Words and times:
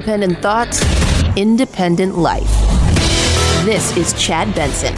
independent 0.00 0.40
thoughts, 0.40 0.82
independent 1.36 2.16
life. 2.16 2.48
This 3.66 3.94
is 3.98 4.14
Chad 4.14 4.54
Benson. 4.54 4.94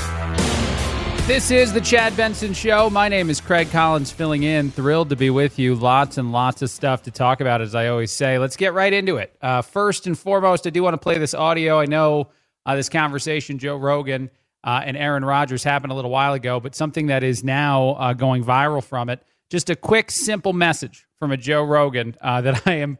This 1.27 1.51
is 1.51 1.73
the 1.73 1.80
Chad 1.80 2.16
Benson 2.16 2.55
Show. 2.55 2.89
My 2.89 3.09
name 3.09 3.29
is 3.29 3.41
Craig 3.41 3.69
Collins, 3.73 4.12
filling 4.12 4.45
in. 4.45 4.70
Thrilled 4.70 5.09
to 5.09 5.16
be 5.16 5.29
with 5.29 5.59
you. 5.59 5.75
Lots 5.75 6.19
and 6.19 6.30
lots 6.30 6.62
of 6.62 6.70
stuff 6.70 7.02
to 7.02 7.11
talk 7.11 7.41
about, 7.41 7.61
as 7.61 7.75
I 7.75 7.88
always 7.88 8.12
say. 8.12 8.38
Let's 8.38 8.55
get 8.55 8.75
right 8.75 8.93
into 8.93 9.16
it. 9.16 9.37
Uh, 9.43 9.62
first 9.62 10.07
and 10.07 10.16
foremost, 10.16 10.69
I 10.69 10.70
do 10.70 10.84
want 10.84 10.95
to 10.95 10.98
play 10.98 11.19
this 11.19 11.34
audio. 11.34 11.80
I 11.80 11.87
know 11.87 12.30
uh, 12.64 12.77
this 12.77 12.89
conversation, 12.89 13.59
Joe 13.59 13.79
Rogan 13.79 14.30
uh, 14.62 14.82
and 14.84 14.96
Aaron 14.96 15.25
Rodgers, 15.25 15.64
happened 15.64 15.91
a 15.91 15.96
little 15.96 16.12
while 16.12 16.34
ago, 16.34 16.61
but 16.61 16.77
something 16.77 17.09
that 17.09 17.25
is 17.25 17.42
now 17.42 17.95
uh, 17.95 18.12
going 18.12 18.45
viral 18.45 18.84
from 18.84 19.09
it. 19.09 19.20
Just 19.50 19.69
a 19.69 19.75
quick, 19.75 20.12
simple 20.12 20.53
message 20.53 21.09
from 21.19 21.33
a 21.33 21.37
Joe 21.37 21.64
Rogan 21.64 22.14
uh, 22.20 22.41
that 22.42 22.62
I 22.69 22.75
am 22.75 22.98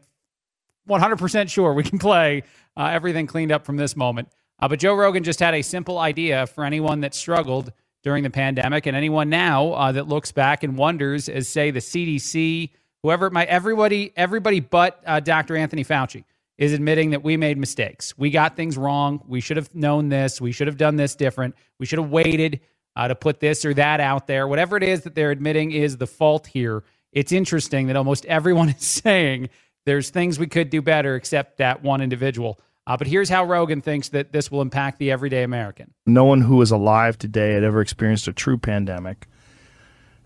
100% 0.89 1.49
sure 1.49 1.73
we 1.73 1.83
can 1.83 1.99
play 1.99 2.43
uh, 2.77 2.89
everything 2.91 3.27
cleaned 3.27 3.51
up 3.51 3.65
from 3.65 3.77
this 3.77 3.95
moment. 3.95 4.29
but 4.59 4.79
Joe 4.79 4.95
Rogan 4.95 5.23
just 5.23 5.39
had 5.39 5.53
a 5.53 5.61
simple 5.61 5.97
idea 5.97 6.47
for 6.47 6.63
anyone 6.63 7.01
that 7.01 7.13
struggled 7.13 7.71
during 8.03 8.23
the 8.23 8.29
pandemic, 8.29 8.85
and 8.85 8.97
anyone 8.97 9.29
now 9.29 9.71
uh, 9.71 9.91
that 9.93 10.07
looks 10.07 10.31
back 10.31 10.63
and 10.63 10.77
wonders, 10.77 11.29
as 11.29 11.47
say 11.47 11.71
the 11.71 11.79
CDC, 11.79 12.69
whoever 13.01 13.27
it 13.27 13.33
might, 13.33 13.47
everybody, 13.47 14.11
everybody 14.17 14.59
but 14.59 15.01
uh, 15.05 15.19
Dr. 15.21 15.55
Anthony 15.55 15.85
Fauci 15.85 16.25
is 16.57 16.73
admitting 16.73 17.11
that 17.11 17.23
we 17.23 17.37
made 17.37 17.57
mistakes. 17.57 18.15
We 18.17 18.29
got 18.29 18.55
things 18.55 18.77
wrong. 18.77 19.23
We 19.27 19.41
should 19.41 19.57
have 19.57 19.73
known 19.73 20.09
this. 20.09 20.39
We 20.39 20.51
should 20.51 20.67
have 20.67 20.77
done 20.77 20.97
this 20.97 21.15
different. 21.15 21.55
We 21.79 21.85
should 21.85 21.99
have 21.99 22.11
waited 22.11 22.59
uh, 22.95 23.07
to 23.07 23.15
put 23.15 23.39
this 23.39 23.65
or 23.65 23.73
that 23.73 23.99
out 23.99 24.27
there. 24.27 24.47
Whatever 24.47 24.77
it 24.77 24.83
is 24.83 25.01
that 25.01 25.15
they're 25.15 25.31
admitting 25.31 25.71
is 25.71 25.97
the 25.97 26.05
fault 26.05 26.45
here. 26.47 26.83
It's 27.11 27.31
interesting 27.31 27.87
that 27.87 27.95
almost 27.95 28.25
everyone 28.25 28.69
is 28.77 28.83
saying 28.85 29.49
there's 29.85 30.09
things 30.09 30.39
we 30.39 30.47
could 30.47 30.69
do 30.69 30.81
better, 30.81 31.15
except 31.15 31.57
that 31.57 31.83
one 31.83 32.01
individual. 32.01 32.59
Uh, 32.85 32.97
but 32.97 33.07
here's 33.07 33.29
how 33.29 33.45
Rogan 33.45 33.81
thinks 33.81 34.09
that 34.09 34.33
this 34.33 34.51
will 34.51 34.61
impact 34.61 34.99
the 34.99 35.11
everyday 35.11 35.43
American. 35.43 35.93
No 36.05 36.25
one 36.25 36.41
who 36.41 36.61
is 36.61 36.71
alive 36.71 37.17
today 37.17 37.53
had 37.53 37.63
ever 37.63 37.81
experienced 37.81 38.27
a 38.27 38.33
true 38.33 38.57
pandemic. 38.57 39.27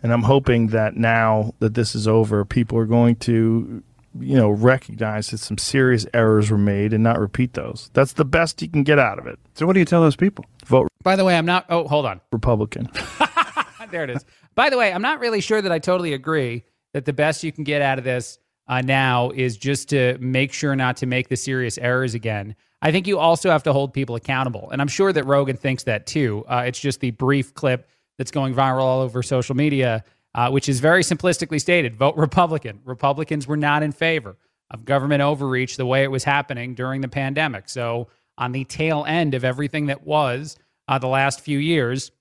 And 0.01 0.11
I'm 0.11 0.23
hoping 0.23 0.67
that 0.67 0.95
now 0.95 1.53
that 1.59 1.73
this 1.73 1.95
is 1.95 2.07
over, 2.07 2.45
people 2.45 2.77
are 2.77 2.85
going 2.85 3.15
to, 3.17 3.83
you 4.19 4.35
know, 4.35 4.49
recognize 4.49 5.29
that 5.29 5.39
some 5.39 5.57
serious 5.57 6.05
errors 6.13 6.49
were 6.49 6.57
made 6.57 6.93
and 6.93 7.03
not 7.03 7.19
repeat 7.19 7.53
those. 7.53 7.89
That's 7.93 8.13
the 8.13 8.25
best 8.25 8.61
you 8.61 8.69
can 8.69 8.83
get 8.83 8.99
out 8.99 9.19
of 9.19 9.27
it. 9.27 9.39
So, 9.55 9.65
what 9.65 9.73
do 9.73 9.79
you 9.79 9.85
tell 9.85 10.01
those 10.01 10.15
people? 10.15 10.45
Vote 10.65 10.87
By 11.03 11.15
the 11.15 11.25
way, 11.25 11.37
I'm 11.37 11.45
not. 11.45 11.65
Oh, 11.69 11.87
hold 11.87 12.05
on. 12.05 12.21
Republican. 12.31 12.89
there 13.91 14.03
it 14.03 14.09
is. 14.09 14.25
By 14.55 14.69
the 14.69 14.77
way, 14.77 14.91
I'm 14.91 15.01
not 15.01 15.19
really 15.19 15.41
sure 15.41 15.61
that 15.61 15.71
I 15.71 15.79
totally 15.79 16.13
agree 16.13 16.63
that 16.93 17.05
the 17.05 17.13
best 17.13 17.43
you 17.43 17.51
can 17.51 17.63
get 17.63 17.81
out 17.81 17.97
of 17.97 18.03
this 18.03 18.39
uh, 18.67 18.81
now 18.81 19.31
is 19.31 19.57
just 19.57 19.89
to 19.89 20.17
make 20.19 20.53
sure 20.53 20.75
not 20.75 20.97
to 20.97 21.05
make 21.05 21.29
the 21.29 21.35
serious 21.35 21.77
errors 21.77 22.13
again. 22.13 22.55
I 22.81 22.91
think 22.91 23.07
you 23.07 23.17
also 23.17 23.49
have 23.49 23.63
to 23.63 23.73
hold 23.73 23.93
people 23.93 24.15
accountable. 24.15 24.69
And 24.71 24.81
I'm 24.81 24.87
sure 24.87 25.11
that 25.11 25.25
Rogan 25.25 25.57
thinks 25.57 25.83
that 25.83 26.05
too. 26.05 26.45
Uh, 26.47 26.63
it's 26.67 26.79
just 26.79 26.99
the 26.99 27.11
brief 27.11 27.53
clip 27.53 27.87
that's 28.17 28.31
going 28.31 28.53
viral 28.53 28.81
all 28.81 29.01
over 29.01 29.23
social 29.23 29.55
media, 29.55 30.03
uh, 30.35 30.49
which 30.49 30.69
is 30.69 30.79
very 30.79 31.01
simplistically 31.01 31.59
stated 31.59 31.95
vote 31.95 32.15
Republican. 32.17 32.81
Republicans 32.83 33.47
were 33.47 33.57
not 33.57 33.83
in 33.83 33.91
favor 33.91 34.37
of 34.69 34.85
government 34.85 35.21
overreach 35.21 35.77
the 35.77 35.85
way 35.85 36.03
it 36.03 36.11
was 36.11 36.23
happening 36.23 36.75
during 36.75 37.01
the 37.01 37.07
pandemic. 37.07 37.69
So, 37.69 38.09
on 38.39 38.51
the 38.51 38.65
tail 38.65 39.03
end 39.07 39.33
of 39.33 39.43
everything 39.43 39.87
that 39.87 40.05
was 40.05 40.57
uh, 40.87 40.99
the 40.99 41.07
last 41.07 41.41
few 41.41 41.57
years, 41.57 42.11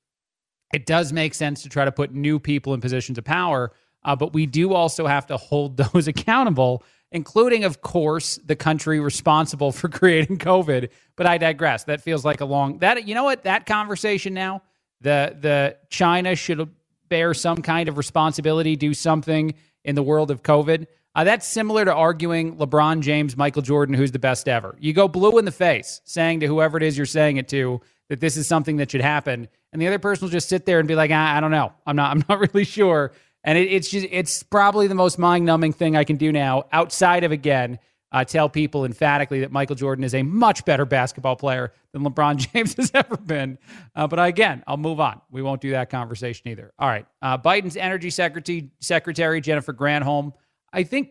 it 0.73 0.87
does 0.87 1.13
make 1.13 1.35
sense 1.35 1.63
to 1.63 1.69
try 1.69 1.85
to 1.85 1.93
put 1.93 2.15
new 2.15 2.39
people 2.39 2.73
in 2.73 2.81
positions 2.81 3.19
of 3.19 3.25
power 3.25 3.73
uh, 4.07 4.17
but 4.17 4.33
we 4.33 4.47
do 4.47 4.73
also 4.73 5.07
have 5.07 5.27
to 5.27 5.37
hold 5.37 5.77
those 5.93 6.09
accountable, 6.09 6.83
including, 7.13 7.65
of 7.65 7.83
course, 7.83 8.39
the 8.47 8.57
country 8.57 9.01
responsible 9.01 9.73
for 9.73 9.89
creating 9.91 10.39
COVID. 10.39 10.89
But 11.17 11.27
I 11.27 11.37
digress. 11.37 11.85
That 11.85 12.01
feels 12.01 12.25
like 12.25 12.41
a 12.41 12.47
long 12.47 12.79
that 12.79 13.07
you 13.07 13.15
know 13.15 13.25
what 13.25 13.45
that 13.45 13.67
conversation 13.67 14.33
now. 14.33 14.63
The 15.03 15.37
the 15.39 15.77
China 15.91 16.35
should 16.35 16.71
bear 17.09 17.35
some 17.35 17.61
kind 17.63 17.89
of 17.89 17.99
responsibility, 17.99 18.77
do 18.77 18.95
something 18.95 19.55
in 19.85 19.95
the 19.95 20.03
world 20.03 20.31
of 20.31 20.43
COVID. 20.43 20.87
Uh, 21.15 21.25
that's 21.25 21.47
similar 21.47 21.85
to 21.85 21.95
arguing 21.95 22.57
LeBron 22.57 23.01
James, 23.01 23.37
Michael 23.37 23.63
Jordan, 23.63 23.95
who's 23.95 24.13
the 24.13 24.19
best 24.19 24.49
ever. 24.49 24.77
You 24.79 24.93
go 24.93 25.09
blue 25.09 25.39
in 25.39 25.47
the 25.47 25.53
face, 25.53 26.03
saying 26.05 26.41
to 26.41 26.47
whoever 26.47 26.77
it 26.77 26.83
is 26.83 26.97
you're 26.97 27.07
saying 27.07 27.39
it 27.39 27.49
to 27.49 27.81
that 28.09 28.21
this 28.21 28.37
is 28.37 28.47
something 28.47 28.77
that 28.77 28.91
should 28.91 29.01
happen, 29.01 29.49
and 29.73 29.81
the 29.83 29.87
other 29.87 29.99
person 29.99 30.27
will 30.27 30.31
just 30.31 30.49
sit 30.49 30.67
there 30.67 30.79
and 30.79 30.87
be 30.87 30.95
like, 30.95 31.11
ah, 31.13 31.37
"I 31.37 31.41
don't 31.41 31.51
know, 31.51 31.73
I'm 31.87 31.97
not, 31.97 32.11
I'm 32.11 32.25
not 32.29 32.39
really 32.55 32.65
sure." 32.65 33.13
And 33.47 33.57
it, 33.57 33.73
it's 33.73 33.89
just 33.89 34.07
it's 34.11 34.43
probably 34.43 34.89
the 34.89 34.95
most 34.95 35.19
mind 35.19 35.47
numbing 35.47 35.73
thing 35.73 35.97
I 35.97 36.05
can 36.05 36.17
do 36.17 36.33
now, 36.33 36.65
outside 36.73 37.25
of 37.25 37.33
again 37.33 37.79
uh, 38.13 38.25
tell 38.25 38.49
people 38.49 38.85
emphatically 38.85 39.41
that 39.41 39.53
Michael 39.53 39.77
Jordan 39.77 40.05
is 40.05 40.15
a 40.15 40.23
much 40.23 40.65
better 40.65 40.85
basketball 40.85 41.37
player 41.37 41.73
than 41.93 42.03
LeBron 42.03 42.37
James 42.53 42.75
has 42.75 42.91
ever 42.95 43.17
been. 43.17 43.59
Uh, 43.95 44.07
but 44.07 44.19
again, 44.25 44.63
I'll 44.67 44.77
move 44.77 45.01
on. 45.01 45.21
We 45.31 45.43
won't 45.43 45.61
do 45.61 45.71
that 45.71 45.91
conversation 45.91 46.49
either. 46.49 46.73
All 46.79 46.89
right. 46.89 47.07
Uh, 47.21 47.39
Biden's 47.39 47.77
Energy 47.77 48.11
Secretary, 48.11 48.71
Secretary 48.81 49.41
Jennifer 49.41 49.73
Granholm, 49.73 50.33
I 50.73 50.83
think 50.85 51.11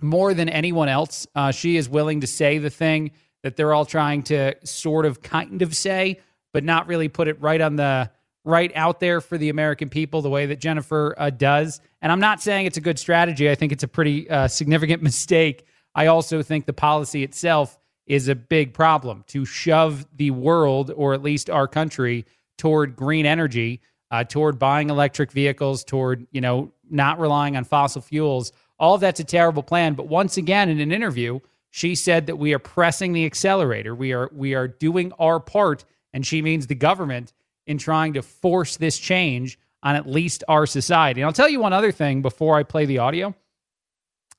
more 0.00 0.34
than 0.34 0.48
anyone 0.48 0.88
else, 0.88 1.26
uh, 1.34 1.50
she 1.50 1.76
is 1.76 1.88
willing 1.88 2.20
to 2.20 2.26
say 2.26 2.58
the 2.58 2.70
thing 2.70 3.12
that 3.42 3.56
they're 3.56 3.72
all 3.72 3.86
trying 3.86 4.22
to 4.24 4.54
sort 4.64 5.06
of 5.06 5.22
kind 5.22 5.62
of 5.62 5.74
say, 5.74 6.20
but 6.52 6.64
not 6.64 6.86
really 6.86 7.08
put 7.08 7.28
it 7.28 7.40
right 7.40 7.60
on 7.60 7.76
the 7.76 8.10
right 8.46 8.70
out 8.76 9.00
there 9.00 9.20
for 9.20 9.36
the 9.36 9.48
American 9.48 9.88
people 9.88 10.22
the 10.22 10.30
way 10.30 10.46
that 10.46 10.60
Jennifer 10.60 11.14
uh, 11.18 11.30
does. 11.30 11.80
And 12.00 12.12
I'm 12.12 12.20
not 12.20 12.40
saying 12.40 12.66
it's 12.66 12.76
a 12.76 12.80
good 12.80 12.98
strategy. 12.98 13.50
I 13.50 13.56
think 13.56 13.72
it's 13.72 13.82
a 13.82 13.88
pretty 13.88 14.30
uh, 14.30 14.46
significant 14.46 15.02
mistake. 15.10 15.66
I 15.94 16.06
also 16.06 16.42
think 16.42 16.64
the 16.64 16.72
policy 16.72 17.24
itself 17.24 17.76
is 18.06 18.28
a 18.28 18.36
big 18.36 18.72
problem 18.72 19.24
to 19.26 19.44
shove 19.44 20.06
the 20.16 20.30
world, 20.30 20.92
or 20.94 21.12
at 21.12 21.22
least 21.22 21.50
our 21.50 21.66
country, 21.66 22.24
toward 22.56 22.94
green 22.94 23.26
energy, 23.26 23.80
uh, 24.12 24.22
toward 24.22 24.60
buying 24.60 24.90
electric 24.90 25.32
vehicles, 25.32 25.82
toward 25.82 26.24
you 26.30 26.40
know 26.40 26.72
not 26.88 27.18
relying 27.18 27.56
on 27.56 27.64
fossil 27.64 28.00
fuels. 28.00 28.52
All 28.78 28.94
of 28.94 29.00
that's 29.00 29.18
a 29.18 29.24
terrible 29.24 29.64
plan. 29.64 29.94
But 29.94 30.06
once 30.06 30.36
again, 30.36 30.68
in 30.68 30.78
an 30.78 30.92
interview, 30.92 31.40
she 31.70 31.96
said 31.96 32.26
that 32.26 32.36
we 32.36 32.54
are 32.54 32.60
pressing 32.60 33.12
the 33.12 33.26
accelerator. 33.26 33.92
We 33.92 34.12
are 34.12 34.30
we 34.32 34.54
are 34.54 34.68
doing 34.68 35.12
our 35.18 35.40
part, 35.40 35.84
and 36.12 36.24
she 36.24 36.42
means 36.42 36.68
the 36.68 36.76
government 36.76 37.32
in 37.66 37.78
trying 37.78 38.14
to 38.14 38.22
force 38.22 38.76
this 38.76 38.98
change 38.98 39.58
on 39.82 39.96
at 39.96 40.06
least 40.08 40.44
our 40.48 40.66
society. 40.66 41.20
And 41.20 41.26
I'll 41.26 41.32
tell 41.32 41.48
you 41.48 41.60
one 41.60 41.72
other 41.72 41.92
thing 41.92 42.22
before 42.22 42.56
I 42.56 42.62
play 42.62 42.86
the 42.86 42.98
audio. 42.98 43.34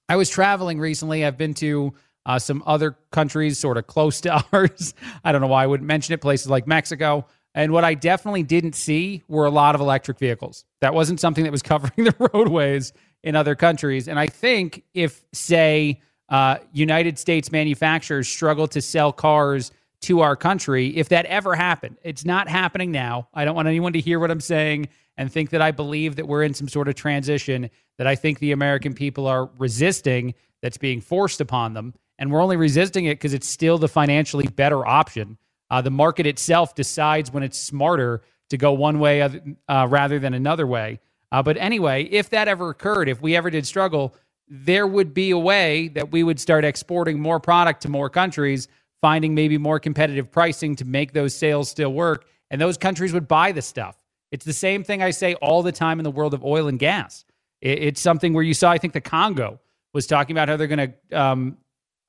I 0.10 0.16
was 0.16 0.30
traveling 0.30 0.80
recently. 0.80 1.26
I've 1.26 1.38
been 1.38 1.54
to 1.56 1.94
uh, 2.26 2.40
some 2.40 2.64
other 2.66 2.98
countries 3.12 3.58
sort 3.58 3.78
of 3.78 3.88
close 3.88 4.22
to 4.22 4.44
ours. 4.54 4.94
I 5.24 5.32
don't 5.32 5.42
know 5.42 5.48
why 5.48 5.64
I 5.64 5.68
wouldn't 5.68 5.88
mention 5.88 6.14
it, 6.14 6.22
places 6.22 6.50
like 6.50 6.68
Mexico. 6.68 7.26
And 7.56 7.72
what 7.72 7.84
I 7.84 7.94
definitely 7.94 8.44
didn't 8.44 8.74
see 8.74 9.24
were 9.28 9.46
a 9.46 9.50
lot 9.50 9.74
of 9.74 9.82
electric 9.82 10.20
vehicles. 10.20 10.66
That 10.82 10.94
wasn't 10.94 11.20
something 11.20 11.44
that 11.44 11.52
was 11.52 11.62
covering 11.64 12.04
the 12.04 12.30
roadways 12.34 12.94
in 13.24 13.36
other 13.36 13.56
countries. 13.56 14.08
And 14.08 14.20
I 14.20 14.28
think 14.28 14.84
if, 14.94 15.26
say, 15.34 16.02
uh, 16.30 16.58
United 16.74 17.18
States 17.18 17.52
manufacturers 17.52 18.28
struggle 18.28 18.68
to 18.68 18.82
sell 18.82 19.12
cars 19.12 19.72
to 20.02 20.22
our 20.22 20.36
country 20.36 20.96
if 20.96 21.10
that 21.10 21.26
ever 21.26 21.56
happened. 21.56 21.98
It's 22.04 22.26
not 22.26 22.48
happening 22.48 22.92
now. 22.92 23.30
I 23.34 23.46
don't 23.46 23.56
want 23.56 23.68
anyone 23.68 23.94
to 23.94 24.00
hear 24.00 24.20
what 24.20 24.32
I'm 24.32 24.42
saying 24.42 24.90
and 25.18 25.32
think 25.32 25.50
that 25.50 25.62
I 25.62 25.72
believe 25.72 26.16
that 26.18 26.28
we're 26.28 26.44
in 26.44 26.54
some 26.54 26.68
sort 26.68 26.88
of 26.88 26.96
transition 26.96 27.70
that 27.98 28.08
I 28.08 28.16
think 28.16 28.40
the 28.40 28.52
American 28.52 28.94
people 28.94 29.26
are 29.28 29.50
resisting 29.58 30.36
that's 30.62 30.78
being 30.78 31.02
forced 31.02 31.42
upon 31.42 31.74
them. 31.74 31.94
And 32.20 32.32
we're 32.32 32.42
only 32.42 32.58
resisting 32.58 33.06
it 33.06 33.16
because 33.16 33.34
it's 33.34 33.48
still 33.48 33.78
the 33.78 33.88
financially 33.88 34.48
better 34.48 34.86
option. 34.86 35.38
Uh, 35.70 35.82
the 35.82 35.92
market 35.92 36.26
itself 36.26 36.76
decides 36.76 37.32
when 37.32 37.44
it's 37.44 37.58
smarter 37.58 38.22
to 38.50 38.58
go 38.58 38.72
one 38.74 39.00
way 39.00 39.22
uh, 39.22 39.88
rather 39.90 40.20
than 40.20 40.34
another 40.34 40.66
way. 40.66 41.00
Uh, 41.32 41.44
but 41.44 41.58
anyway, 41.58 42.04
if 42.04 42.30
that 42.30 42.48
ever 42.48 42.70
occurred, 42.70 43.10
if 43.10 43.22
we 43.22 43.36
ever 43.36 43.50
did 43.50 43.68
struggle, 43.68 44.16
there 44.48 44.88
would 44.88 45.14
be 45.14 45.32
a 45.32 45.38
way 45.38 45.90
that 45.90 46.12
we 46.12 46.24
would 46.24 46.40
start 46.40 46.64
exporting 46.64 47.20
more 47.20 47.40
product 47.40 47.82
to 47.82 47.90
more 47.90 48.10
countries 48.10 48.68
finding 49.02 49.36
maybe 49.36 49.58
more 49.58 49.80
competitive 49.80 50.32
pricing 50.32 50.76
to 50.78 50.86
make 50.86 51.14
those 51.14 51.36
sales 51.36 51.70
still 51.70 51.94
work. 51.94 52.26
And 52.50 52.60
those 52.60 52.78
countries 52.78 53.14
would 53.14 53.28
buy 53.28 53.52
the 53.52 53.62
stuff. 53.62 53.98
It's 54.32 54.46
the 54.46 54.54
same 54.54 54.84
thing 54.84 55.02
I 55.02 55.12
say 55.12 55.36
all 55.36 55.64
the 55.64 55.72
time 55.72 56.00
in 56.00 56.04
the 56.04 56.12
world 56.12 56.34
of 56.34 56.44
oil 56.44 56.68
and 56.68 56.80
gas. 56.80 57.26
It's 57.62 58.02
something 58.02 58.34
where 58.34 58.44
you 58.44 58.54
saw, 58.54 58.72
I 58.72 58.78
think 58.78 58.94
the 58.94 59.02
Congo 59.02 59.60
was 59.94 60.06
talking 60.06 60.36
about 60.36 60.48
how 60.50 60.58
they're 60.58 60.68
going 60.68 60.94
to 61.10 61.20
um, 61.20 61.58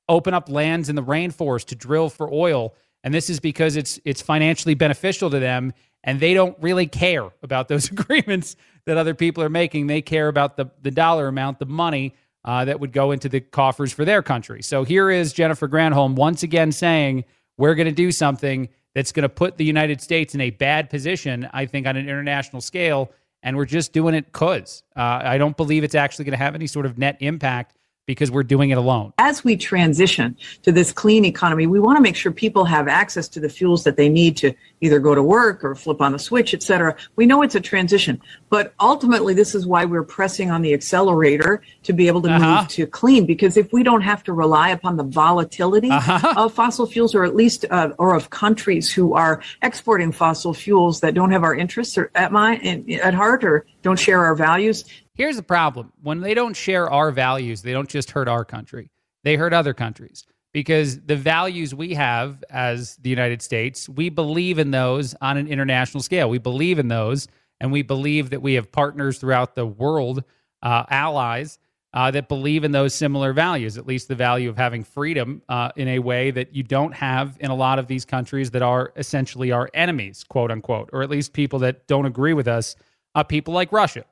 open 0.07 0.33
up 0.33 0.49
lands 0.49 0.89
in 0.89 0.95
the 0.95 1.03
rainforest 1.03 1.65
to 1.65 1.75
drill 1.75 2.09
for 2.09 2.31
oil. 2.31 2.75
And 3.03 3.13
this 3.13 3.29
is 3.29 3.39
because 3.39 3.75
it's 3.75 3.99
it's 4.03 4.21
financially 4.21 4.75
beneficial 4.75 5.29
to 5.29 5.39
them, 5.39 5.73
and 6.03 6.19
they 6.19 6.33
don't 6.33 6.57
really 6.61 6.85
care 6.85 7.29
about 7.41 7.69
those 7.69 7.89
agreements 7.91 8.57
that 8.85 8.97
other 8.97 9.13
people 9.13 9.41
are 9.41 9.49
making. 9.49 9.87
They 9.87 10.01
care 10.01 10.27
about 10.27 10.57
the 10.57 10.69
the 10.81 10.91
dollar 10.91 11.27
amount, 11.27 11.59
the 11.59 11.65
money 11.65 12.13
uh, 12.45 12.65
that 12.65 12.79
would 12.79 12.91
go 12.91 13.11
into 13.11 13.29
the 13.29 13.41
coffers 13.41 13.91
for 13.91 14.05
their 14.05 14.21
country. 14.21 14.61
So 14.61 14.83
here 14.83 15.09
is 15.09 15.33
Jennifer 15.33 15.67
Granholm 15.67 16.15
once 16.15 16.43
again 16.43 16.71
saying, 16.71 17.25
we're 17.57 17.75
going 17.75 17.87
to 17.87 17.93
do 17.93 18.11
something 18.11 18.69
that's 18.95 19.11
going 19.11 19.23
to 19.23 19.29
put 19.29 19.57
the 19.57 19.65
United 19.65 20.01
States 20.01 20.33
in 20.33 20.41
a 20.41 20.49
bad 20.49 20.89
position, 20.89 21.47
I 21.53 21.65
think, 21.65 21.85
on 21.85 21.95
an 21.97 22.07
international 22.07 22.61
scale. 22.61 23.11
And 23.43 23.55
we're 23.55 23.65
just 23.65 23.93
doing 23.93 24.15
it 24.15 24.25
because 24.25 24.83
uh, 24.95 25.21
I 25.23 25.37
don't 25.37 25.55
believe 25.55 25.83
it's 25.83 25.95
actually 25.95 26.25
going 26.25 26.37
to 26.37 26.43
have 26.43 26.55
any 26.55 26.67
sort 26.67 26.85
of 26.85 26.97
net 26.97 27.17
impact 27.19 27.75
because 28.09 28.31
we're 28.31 28.41
doing 28.41 28.71
it 28.71 28.77
alone. 28.79 29.13
As 29.19 29.43
we 29.43 29.55
transition 29.55 30.35
to 30.63 30.71
this 30.71 30.91
clean 30.91 31.25
economy, 31.25 31.67
we 31.67 31.79
want 31.79 31.95
to 31.95 32.01
make 32.01 32.15
sure 32.15 32.31
people 32.31 32.65
have 32.65 32.87
access 32.87 33.27
to 33.27 33.39
the 33.39 33.49
fuels 33.49 33.83
that 33.83 33.97
they 33.97 34.09
need 34.09 34.35
to 34.37 34.51
either 34.81 34.99
go 34.99 35.13
to 35.13 35.21
work 35.21 35.63
or 35.63 35.75
flip 35.75 36.01
on 36.01 36.13
the 36.13 36.17
switch, 36.17 36.55
et 36.55 36.63
cetera. 36.63 36.95
We 37.17 37.27
know 37.27 37.43
it's 37.43 37.53
a 37.53 37.59
transition, 37.59 38.19
but 38.49 38.73
ultimately, 38.79 39.35
this 39.35 39.53
is 39.53 39.67
why 39.67 39.85
we're 39.85 40.01
pressing 40.01 40.49
on 40.49 40.63
the 40.63 40.73
accelerator 40.73 41.61
to 41.83 41.93
be 41.93 42.07
able 42.07 42.23
to 42.23 42.31
uh-huh. 42.31 42.61
move 42.61 42.67
to 42.69 42.87
clean. 42.87 43.27
Because 43.27 43.57
if 43.57 43.71
we 43.71 43.83
don't 43.83 44.01
have 44.01 44.23
to 44.23 44.33
rely 44.33 44.69
upon 44.69 44.97
the 44.97 45.03
volatility 45.03 45.91
uh-huh. 45.91 46.33
of 46.35 46.51
fossil 46.51 46.87
fuels, 46.87 47.13
or 47.13 47.23
at 47.23 47.35
least 47.35 47.65
uh, 47.69 47.91
or 47.99 48.15
of 48.15 48.31
countries 48.31 48.91
who 48.91 49.13
are 49.13 49.43
exporting 49.61 50.11
fossil 50.11 50.55
fuels 50.55 51.01
that 51.01 51.13
don't 51.13 51.29
have 51.29 51.43
our 51.43 51.53
interests 51.53 51.95
at 52.15 52.31
mind 52.31 52.91
at 52.91 53.13
heart 53.13 53.43
or 53.43 53.67
don't 53.83 53.99
share 53.99 54.25
our 54.25 54.33
values, 54.33 54.85
Here's 55.19 55.35
the 55.35 55.43
problem 55.43 55.91
when 56.01 56.21
they 56.21 56.33
don't 56.33 56.55
share 56.55 56.89
our 56.89 57.11
values, 57.11 57.61
they 57.61 57.73
don't 57.73 57.89
just 57.89 58.11
hurt 58.11 58.29
our 58.29 58.45
country, 58.45 58.89
they 59.25 59.35
hurt 59.35 59.53
other 59.53 59.73
countries 59.73 60.25
because 60.53 61.01
the 61.01 61.17
values 61.17 61.75
we 61.75 61.93
have 61.95 62.41
as 62.49 62.95
the 62.95 63.09
United 63.09 63.41
States, 63.41 63.89
we 63.89 64.07
believe 64.07 64.59
in 64.59 64.71
those 64.71 65.15
on 65.19 65.35
an 65.35 65.49
international 65.49 66.01
scale. 66.01 66.29
We 66.29 66.37
believe 66.37 66.79
in 66.79 66.87
those, 66.87 67.27
and 67.59 67.69
we 67.69 67.81
believe 67.81 68.29
that 68.29 68.41
we 68.41 68.53
have 68.53 68.71
partners 68.71 69.17
throughout 69.17 69.55
the 69.55 69.65
world, 69.65 70.23
uh, 70.63 70.85
allies. 70.89 71.59
Uh, 71.91 72.11
that 72.11 72.29
believe 72.29 72.63
in 72.63 72.71
those 72.71 72.93
similar 72.93 73.33
values, 73.33 73.75
at 73.75 73.87
least 73.87 74.07
the 74.07 74.13
value 74.13 74.47
of 74.47 74.55
having 74.55 74.83
freedom 74.83 75.41
uh, 75.49 75.71
in 75.75 75.87
a 75.87 75.97
way 75.97 76.29
that 76.29 76.53
you 76.53 76.61
don't 76.61 76.91
have 76.93 77.35
in 77.39 77.49
a 77.49 77.55
lot 77.55 77.79
of 77.79 77.87
these 77.87 78.05
countries 78.05 78.51
that 78.51 78.61
are 78.61 78.93
essentially 78.95 79.51
our 79.51 79.67
enemies, 79.73 80.23
quote 80.23 80.51
unquote, 80.51 80.87
or 80.93 81.01
at 81.01 81.09
least 81.09 81.33
people 81.33 81.57
that 81.57 81.87
don't 81.87 82.05
agree 82.05 82.33
with 82.33 82.47
us, 82.47 82.75
uh, 83.15 83.23
people 83.23 83.55
like 83.55 83.71
Russia 83.71 84.05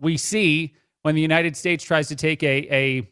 we 0.00 0.16
see 0.16 0.74
when 1.02 1.14
the 1.14 1.20
United 1.20 1.56
States 1.56 1.84
tries 1.84 2.08
to 2.08 2.16
take 2.16 2.42
a, 2.42 2.68
a 2.70 3.08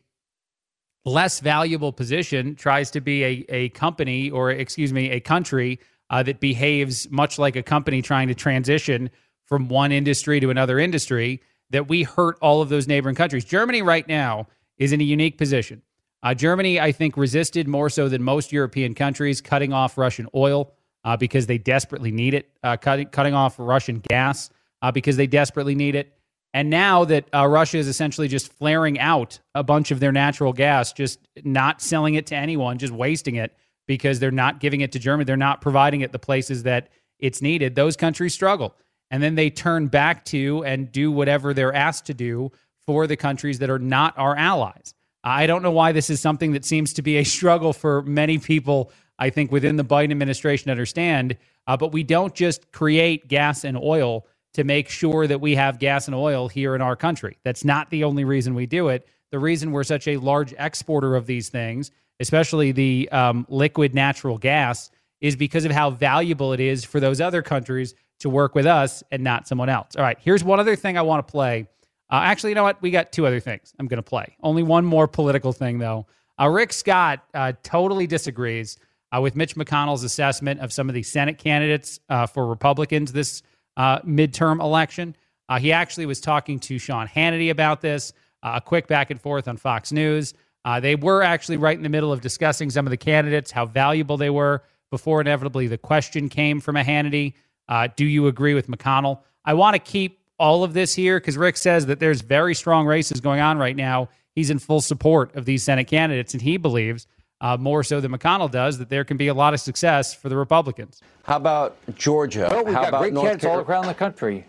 less 1.05 1.41
valuable 1.41 1.93
position, 1.93 2.55
tries 2.55 2.91
to 2.91 3.01
be 3.01 3.25
a, 3.25 3.47
a 3.49 3.69
company 3.71 4.31
or, 4.31 4.51
excuse 4.51 4.93
me, 4.93 5.11
a 5.11 5.21
country 5.21 5.79
uh, 6.11 6.23
that 6.23 6.41
behaves 6.41 7.11
much 7.11 7.39
like 7.39 7.57
a 7.57 7.63
company 7.63 8.03
trying 8.03 8.29
to 8.29 8.35
transition 8.35 9.11
from 9.45 9.69
one 9.69 9.93
industry 9.93 10.41
to 10.41 10.51
another 10.51 10.79
industry, 10.79 11.41
that 11.71 11.89
we 11.89 12.03
hurt 12.03 12.37
all 12.41 12.61
of 12.61 12.69
those 12.69 12.87
neighboring 12.87 13.15
countries. 13.15 13.45
Germany 13.45 13.83
right 13.83 14.07
now 14.09 14.47
is 14.77 14.93
in 14.93 15.01
a 15.01 15.05
unique 15.05 15.39
position. 15.39 15.83
Uh, 16.23 16.35
Germany, 16.35 16.81
I 16.81 16.93
think, 16.93 17.17
resisted 17.17 17.69
more 17.69 17.89
so 17.89 18.09
than 18.09 18.23
most 18.23 18.53
European 18.53 18.95
countries, 18.95 19.41
cutting 19.41 19.73
off 19.73 19.97
Russian 19.97 20.29
oil 20.35 20.73
uh, 21.05 21.17
because 21.17 21.47
they 21.47 21.59
desperately 21.59 22.11
need 22.11 22.35
it, 22.35 22.51
uh, 22.63 22.77
cutting, 22.77 23.07
cutting 23.09 23.35
off 23.35 23.55
Russian 23.59 24.01
gas 24.01 24.51
uh, 24.83 24.91
because 24.91 25.17
they 25.17 25.27
desperately 25.27 25.75
need 25.75 25.95
it. 25.95 26.18
And 26.55 26.71
now 26.71 27.05
that 27.05 27.27
uh, 27.35 27.47
Russia 27.47 27.79
is 27.79 27.89
essentially 27.89 28.29
just 28.29 28.53
flaring 28.53 28.99
out 28.99 29.39
a 29.55 29.63
bunch 29.63 29.91
of 29.91 30.01
their 30.01 30.13
natural 30.13 30.53
gas, 30.53 30.93
just 30.93 31.21
not 31.45 31.83
selling 31.83 32.15
it 32.15 32.27
to 32.27 32.37
anyone, 32.37 32.79
just 32.79 32.93
wasting 32.93 33.37
it 33.37 33.55
because 33.87 34.19
they're 34.19 34.31
not 34.31 34.61
giving 34.61 34.81
it 34.81 34.93
to 34.93 34.99
Germany, 34.99 35.25
they're 35.25 35.37
not 35.37 35.61
providing 35.61 36.01
it 36.01 36.13
the 36.13 36.19
places 36.19 36.63
that 36.63 36.89
it's 37.19 37.43
needed, 37.43 37.75
those 37.75 37.97
countries 37.97 38.35
struggle. 38.35 38.75
And 39.11 39.23
then 39.23 39.35
they 39.35 39.51
turn 39.51 39.89
back 39.89 40.25
to 40.27 40.65
and 40.65 40.93
do 40.93 41.11
whatever 41.11 41.55
they're 41.55 41.75
asked 41.75 42.07
to 42.07 42.15
do 42.15 42.53
for 42.87 43.07
the 43.07 43.17
countries 43.17 43.59
that 43.59 43.71
are 43.71 43.79
not 43.79 44.17
our 44.19 44.37
allies. 44.37 44.95
I 45.25 45.47
don't 45.47 45.63
know 45.63 45.71
why 45.71 45.93
this 45.93 46.11
is 46.11 46.21
something 46.21 46.53
that 46.53 46.65
seems 46.65 46.93
to 46.95 47.03
be 47.03 47.17
a 47.17 47.25
struggle 47.37 47.73
for 47.73 48.03
many 48.03 48.39
people, 48.39 48.93
I 49.19 49.31
think, 49.31 49.51
within 49.51 49.77
the 49.77 49.85
Biden 49.85 50.11
administration 50.11 50.67
to 50.67 50.71
understand. 50.71 51.37
Uh, 51.67 51.77
but 51.77 51.93
we 51.93 52.03
don't 52.03 52.35
just 52.35 52.71
create 52.73 53.29
gas 53.29 53.65
and 53.65 53.77
oil 53.77 54.27
to 54.55 54.65
make 54.65 54.89
sure 54.89 55.27
that 55.27 55.41
we 55.41 55.55
have 55.55 55.79
gas 55.79 56.07
and 56.07 56.15
oil 56.15 56.49
here 56.49 56.75
in 56.75 56.81
our 56.81 56.97
country. 56.97 57.37
That's 57.45 57.65
not 57.65 57.91
the 57.91 58.05
only 58.05 58.25
reason 58.25 58.55
we 58.55 58.67
do 58.67 58.89
it. 58.89 59.07
The 59.31 59.39
reason 59.39 59.73
we're 59.73 59.85
such 59.85 60.09
a 60.09 60.17
large 60.17 60.55
exporter 60.59 61.15
of 61.15 61.27
these 61.27 61.49
things, 61.49 61.91
especially 62.21 62.73
the 62.73 63.09
um, 63.13 63.47
liquid 63.49 63.95
natural 63.95 64.39
gas, 64.39 64.91
is 65.21 65.37
because 65.37 65.65
of 65.65 65.73
how 65.73 65.91
valuable 65.91 66.53
it 66.53 66.61
is 66.61 66.85
for 66.85 67.01
those 67.01 67.21
other 67.21 67.43
countries 67.43 67.95
to 68.21 68.31
work 68.31 68.55
with 68.55 68.67
us 68.67 69.03
and 69.11 69.23
not 69.23 69.47
someone 69.47 69.69
else. 69.69 69.97
All 69.97 70.03
right, 70.03 70.19
here's 70.21 70.43
one 70.43 70.61
other 70.61 70.77
thing 70.77 70.97
I 70.97 71.03
want 71.03 71.27
to 71.27 71.31
play. 71.31 71.67
Uh, 72.11 72.21
actually, 72.25 72.51
you 72.51 72.55
know 72.55 72.63
what? 72.63 72.81
We 72.81 72.91
got 72.91 73.13
two 73.13 73.27
other 73.27 73.41
things 73.41 73.75
I'm 73.79 73.87
going 73.87 73.99
to 73.99 74.03
play. 74.03 74.37
Only 74.43 74.63
one 74.63 74.85
more 74.85 75.07
political 75.07 75.53
thing, 75.53 75.79
though. 75.79 76.07
Uh, 76.41 76.49
Rick 76.49 76.73
Scott 76.73 77.25
uh, 77.35 77.53
totally 77.63 78.07
disagrees 78.07 78.79
uh, 79.15 79.21
with 79.21 79.37
Mitch 79.37 79.57
McConnell's 79.57 80.05
assessment 80.05 80.61
of 80.61 80.73
some 80.73 80.89
of 80.89 80.95
the 80.95 81.03
Senate 81.03 81.39
candidates 81.39 82.01
uh, 82.09 82.27
for 82.27 82.47
Republicans 82.47 83.13
this 83.13 83.43
uh, 83.79 84.01
midterm 84.01 84.61
election. 84.61 85.17
Uh, 85.49 85.59
he 85.59 85.73
actually 85.73 86.05
was 86.05 86.21
talking 86.21 86.59
to 86.61 86.79
Sean 86.79 87.09
Hannity 87.09 87.51
about 87.51 87.81
this, 87.81 88.13
uh, 88.43 88.53
a 88.57 88.61
quick 88.61 88.87
back 88.87 89.11
and 89.11 89.21
forth 89.21 89.49
on 89.49 89.57
Fox 89.57 89.93
News. 89.93 90.35
Uh, 90.65 90.81
they 90.81 90.97
were 90.97 91.23
actually 91.23 91.57
right 91.57 91.77
in 91.77 91.83
the 91.83 91.89
middle 91.89 92.13
of 92.13 92.21
discussing 92.21 92.69
some 92.69 92.87
of 92.87 92.91
the 92.91 92.97
candidates, 92.97 93.51
how 93.51 93.65
valuable 93.65 94.19
they 94.19 94.29
were, 94.29 94.63
before 94.91 95.21
inevitably 95.21 95.67
the 95.67 95.79
question 95.79 96.29
came 96.29 96.61
from 96.61 96.77
a 96.77 96.83
Hannity 96.83 97.35
uh, 97.69 97.89
Do 97.97 98.05
you 98.05 98.27
agree 98.27 98.55
with 98.55 98.69
McConnell? 98.69 99.21
I 99.45 99.55
want 99.55 99.75
to 99.75 99.79
keep 99.79 100.19
all 100.39 100.65
of 100.65 100.75
this 100.75 100.95
here 100.95 101.19
because 101.19 101.37
Rick 101.37 101.57
says 101.57 101.87
that 101.87 102.01
there's 102.01 102.21
very 102.21 102.55
strong 102.55 102.87
races 102.87 103.21
going 103.21 103.41
on 103.41 103.59
right 103.59 103.77
now. 103.77 104.09
He's 104.35 104.51
in 104.51 104.59
full 104.59 104.81
support 104.81 105.35
of 105.37 105.45
these 105.45 105.63
Senate 105.63 105.87
candidates, 105.87 106.33
and 106.33 106.43
he 106.43 106.57
believes 106.57 107.07
uh, 107.41 107.57
more 107.57 107.83
so 107.85 108.01
than 108.01 108.13
McConnell 108.13 108.51
does, 108.51 108.79
that 108.79 108.89
there 108.89 109.05
can 109.05 109.17
be 109.17 109.29
a 109.29 109.35
lot 109.35 109.55
of 109.55 109.61
success 109.61 110.15
for 110.15 110.29
the 110.29 110.37
Republicans. 110.37 111.01
How 111.25 111.37
about 111.37 111.77
Georgia? 111.95 112.49
Well, 112.51 112.65
we've 112.65 112.75
How 112.75 112.83
got 112.83 112.89
about 112.89 113.01
great 113.01 113.13
North 113.13 113.27
candidates 113.27 113.45
all 113.47 113.61
around 113.61 113.87
the 113.87 113.95
country. 113.95 114.45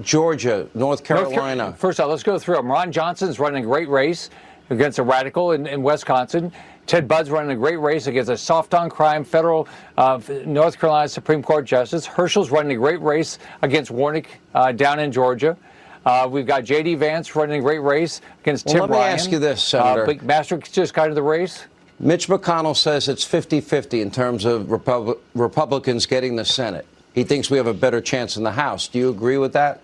Georgia, 0.00 0.68
North 0.74 1.04
Carolina. 1.04 1.64
North 1.64 1.78
First 1.78 2.00
off, 2.00 2.08
let's 2.08 2.22
go 2.22 2.38
through 2.38 2.56
them. 2.56 2.70
Ron 2.70 2.90
Johnson's 2.90 3.38
running 3.38 3.64
a 3.64 3.66
great 3.66 3.88
race 3.88 4.30
against 4.70 4.98
a 4.98 5.02
radical 5.02 5.52
in, 5.52 5.66
in 5.66 5.82
Wisconsin. 5.82 6.50
Ted 6.86 7.06
Budd's 7.06 7.30
running 7.30 7.50
a 7.50 7.56
great 7.56 7.78
race 7.78 8.06
against 8.06 8.30
a 8.30 8.36
soft 8.36 8.74
on 8.74 8.90
crime 8.90 9.24
federal 9.24 9.68
uh, 9.98 10.20
North 10.46 10.78
Carolina 10.78 11.08
Supreme 11.08 11.42
Court 11.42 11.64
justice. 11.64 12.06
Herschel's 12.06 12.50
running 12.50 12.72
a 12.72 12.80
great 12.80 13.00
race 13.00 13.38
against 13.60 13.90
Warnock 13.90 14.26
uh, 14.54 14.72
down 14.72 14.98
in 14.98 15.12
Georgia. 15.12 15.56
Uh, 16.04 16.28
we've 16.30 16.46
got 16.46 16.64
J.D. 16.64 16.96
Vance 16.96 17.36
running 17.36 17.60
a 17.60 17.62
great 17.62 17.78
race 17.78 18.20
against 18.40 18.66
well, 18.66 18.74
Tim 18.74 18.80
let 18.82 18.90
me 18.90 18.96
Ryan. 18.96 19.14
ask 19.14 19.30
you 19.30 19.38
this, 19.38 19.62
Senator. 19.62 20.10
Uh, 20.10 20.14
Master 20.24 20.56
just 20.58 20.94
got 20.94 21.04
into 21.04 21.14
the 21.14 21.22
race. 21.22 21.64
Mitch 22.02 22.26
McConnell 22.26 22.76
says 22.76 23.08
it's 23.08 23.22
50 23.22 23.60
50 23.60 24.00
in 24.00 24.10
terms 24.10 24.44
of 24.44 24.70
Repub- 24.70 25.18
Republicans 25.34 26.04
getting 26.04 26.34
the 26.34 26.44
Senate. 26.44 26.84
He 27.14 27.22
thinks 27.22 27.48
we 27.48 27.58
have 27.58 27.68
a 27.68 27.74
better 27.74 28.00
chance 28.00 28.36
in 28.36 28.42
the 28.42 28.52
House. 28.52 28.88
Do 28.88 28.98
you 28.98 29.08
agree 29.08 29.38
with 29.38 29.52
that? 29.52 29.80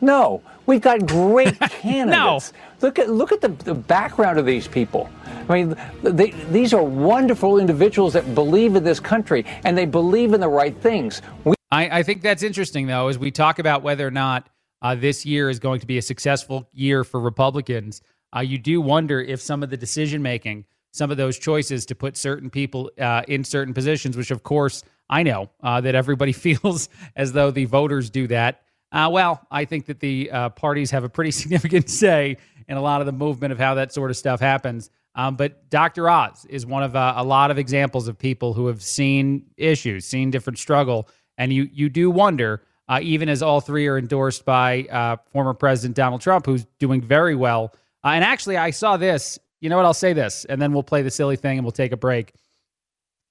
No, 0.00 0.42
we've 0.66 0.80
got 0.80 1.06
great 1.06 1.58
candidates. 1.60 2.52
no. 2.52 2.86
Look 2.86 2.98
at 3.00 3.10
look 3.10 3.32
at 3.32 3.40
the, 3.40 3.48
the 3.48 3.74
background 3.74 4.38
of 4.38 4.46
these 4.46 4.68
people. 4.68 5.10
I 5.48 5.54
mean, 5.54 5.76
they, 6.02 6.30
these 6.50 6.72
are 6.72 6.82
wonderful 6.84 7.58
individuals 7.58 8.12
that 8.12 8.32
believe 8.34 8.76
in 8.76 8.84
this 8.84 9.00
country 9.00 9.44
and 9.64 9.76
they 9.76 9.86
believe 9.86 10.34
in 10.34 10.40
the 10.40 10.48
right 10.48 10.76
things. 10.76 11.20
We- 11.44 11.56
I, 11.72 11.98
I, 11.98 12.02
think 12.04 12.22
that's 12.22 12.44
interesting, 12.44 12.86
though, 12.86 13.08
as 13.08 13.18
we 13.18 13.32
talk 13.32 13.58
about 13.58 13.82
whether 13.82 14.06
or 14.06 14.12
not 14.12 14.48
uh, 14.82 14.94
this 14.94 15.26
year 15.26 15.50
is 15.50 15.58
going 15.58 15.80
to 15.80 15.86
be 15.86 15.98
a 15.98 16.02
successful 16.02 16.68
year 16.72 17.02
for 17.02 17.18
Republicans 17.18 18.02
uh, 18.36 18.40
you 18.40 18.58
do 18.58 18.80
wonder 18.80 19.20
if 19.20 19.40
some 19.40 19.62
of 19.62 19.70
the 19.70 19.76
decision 19.76 20.22
making, 20.22 20.64
some 20.92 21.10
of 21.10 21.16
those 21.16 21.38
choices 21.38 21.86
to 21.86 21.94
put 21.94 22.16
certain 22.16 22.50
people 22.50 22.90
uh, 23.00 23.22
in 23.28 23.44
certain 23.44 23.72
positions, 23.72 24.16
which 24.16 24.30
of 24.30 24.42
course 24.42 24.82
I 25.08 25.22
know 25.22 25.50
uh, 25.62 25.80
that 25.80 25.94
everybody 25.94 26.32
feels 26.46 26.88
as 27.14 27.32
though 27.32 27.50
the 27.50 27.64
voters 27.64 28.10
do 28.10 28.26
that. 28.28 28.62
Uh, 28.92 29.08
well, 29.10 29.46
I 29.50 29.64
think 29.64 29.86
that 29.86 30.00
the 30.00 30.30
uh, 30.30 30.48
parties 30.50 30.90
have 30.90 31.04
a 31.04 31.08
pretty 31.08 31.30
significant 31.42 31.90
say 31.90 32.36
in 32.68 32.76
a 32.76 32.80
lot 32.80 33.00
of 33.00 33.06
the 33.06 33.12
movement 33.12 33.52
of 33.52 33.58
how 33.58 33.74
that 33.74 33.92
sort 33.92 34.10
of 34.10 34.16
stuff 34.16 34.40
happens. 34.40 34.90
Um, 35.14 35.36
but 35.36 35.70
Dr. 35.70 36.10
Oz 36.10 36.46
is 36.48 36.66
one 36.66 36.82
of 36.82 36.94
uh, 36.94 37.14
a 37.16 37.24
lot 37.24 37.50
of 37.50 37.58
examples 37.58 38.06
of 38.06 38.18
people 38.18 38.52
who 38.52 38.66
have 38.66 38.82
seen 38.82 39.46
issues, 39.56 40.04
seen 40.04 40.30
different 40.30 40.58
struggle, 40.58 41.08
and 41.38 41.52
you 41.52 41.68
you 41.72 41.88
do 41.88 42.10
wonder. 42.10 42.62
Uh, 42.88 43.00
even 43.02 43.28
as 43.28 43.42
all 43.42 43.60
three 43.60 43.88
are 43.88 43.98
endorsed 43.98 44.44
by 44.44 44.84
uh, 44.84 45.16
former 45.32 45.52
President 45.52 45.96
Donald 45.96 46.20
Trump, 46.20 46.46
who's 46.46 46.64
doing 46.78 47.00
very 47.00 47.34
well 47.34 47.72
uh, 48.06 48.10
and 48.10 48.22
actually, 48.22 48.56
I 48.56 48.70
saw 48.70 48.96
this. 48.96 49.36
You 49.60 49.68
know 49.68 49.76
what? 49.76 49.84
I'll 49.84 49.92
say 49.94 50.12
this, 50.12 50.44
and 50.44 50.62
then 50.62 50.72
we'll 50.72 50.84
play 50.84 51.02
the 51.02 51.10
silly 51.10 51.34
thing 51.34 51.58
and 51.58 51.64
we'll 51.64 51.72
take 51.72 51.90
a 51.90 51.96
break. 51.96 52.32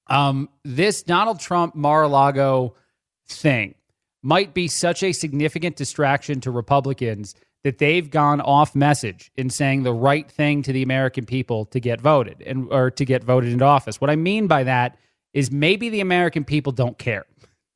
Um, 0.07 0.49
this 0.65 1.01
Donald 1.01 1.39
Trump 1.39 1.75
Mar-a-Lago 1.75 2.75
thing 3.25 3.75
might 4.21 4.53
be 4.53 4.67
such 4.67 5.01
a 5.01 5.13
significant 5.13 5.77
distraction 5.77 6.41
to 6.41 6.51
Republicans 6.51 7.35
that 7.63 7.77
they've 7.77 8.09
gone 8.09 8.41
off 8.41 8.75
message 8.75 9.31
in 9.37 9.49
saying 9.49 9.83
the 9.83 9.93
right 9.93 10.29
thing 10.29 10.61
to 10.63 10.73
the 10.73 10.83
American 10.83 11.25
people 11.25 11.65
to 11.67 11.79
get 11.79 12.01
voted 12.01 12.43
and 12.45 12.67
or 12.69 12.91
to 12.91 13.05
get 13.05 13.23
voted 13.23 13.53
into 13.53 13.63
office. 13.63 14.01
What 14.01 14.09
I 14.09 14.17
mean 14.17 14.47
by 14.47 14.63
that 14.63 14.97
is 15.33 15.51
maybe 15.51 15.87
the 15.87 16.01
American 16.01 16.43
people 16.43 16.73
don't 16.73 16.97
care. 16.97 17.25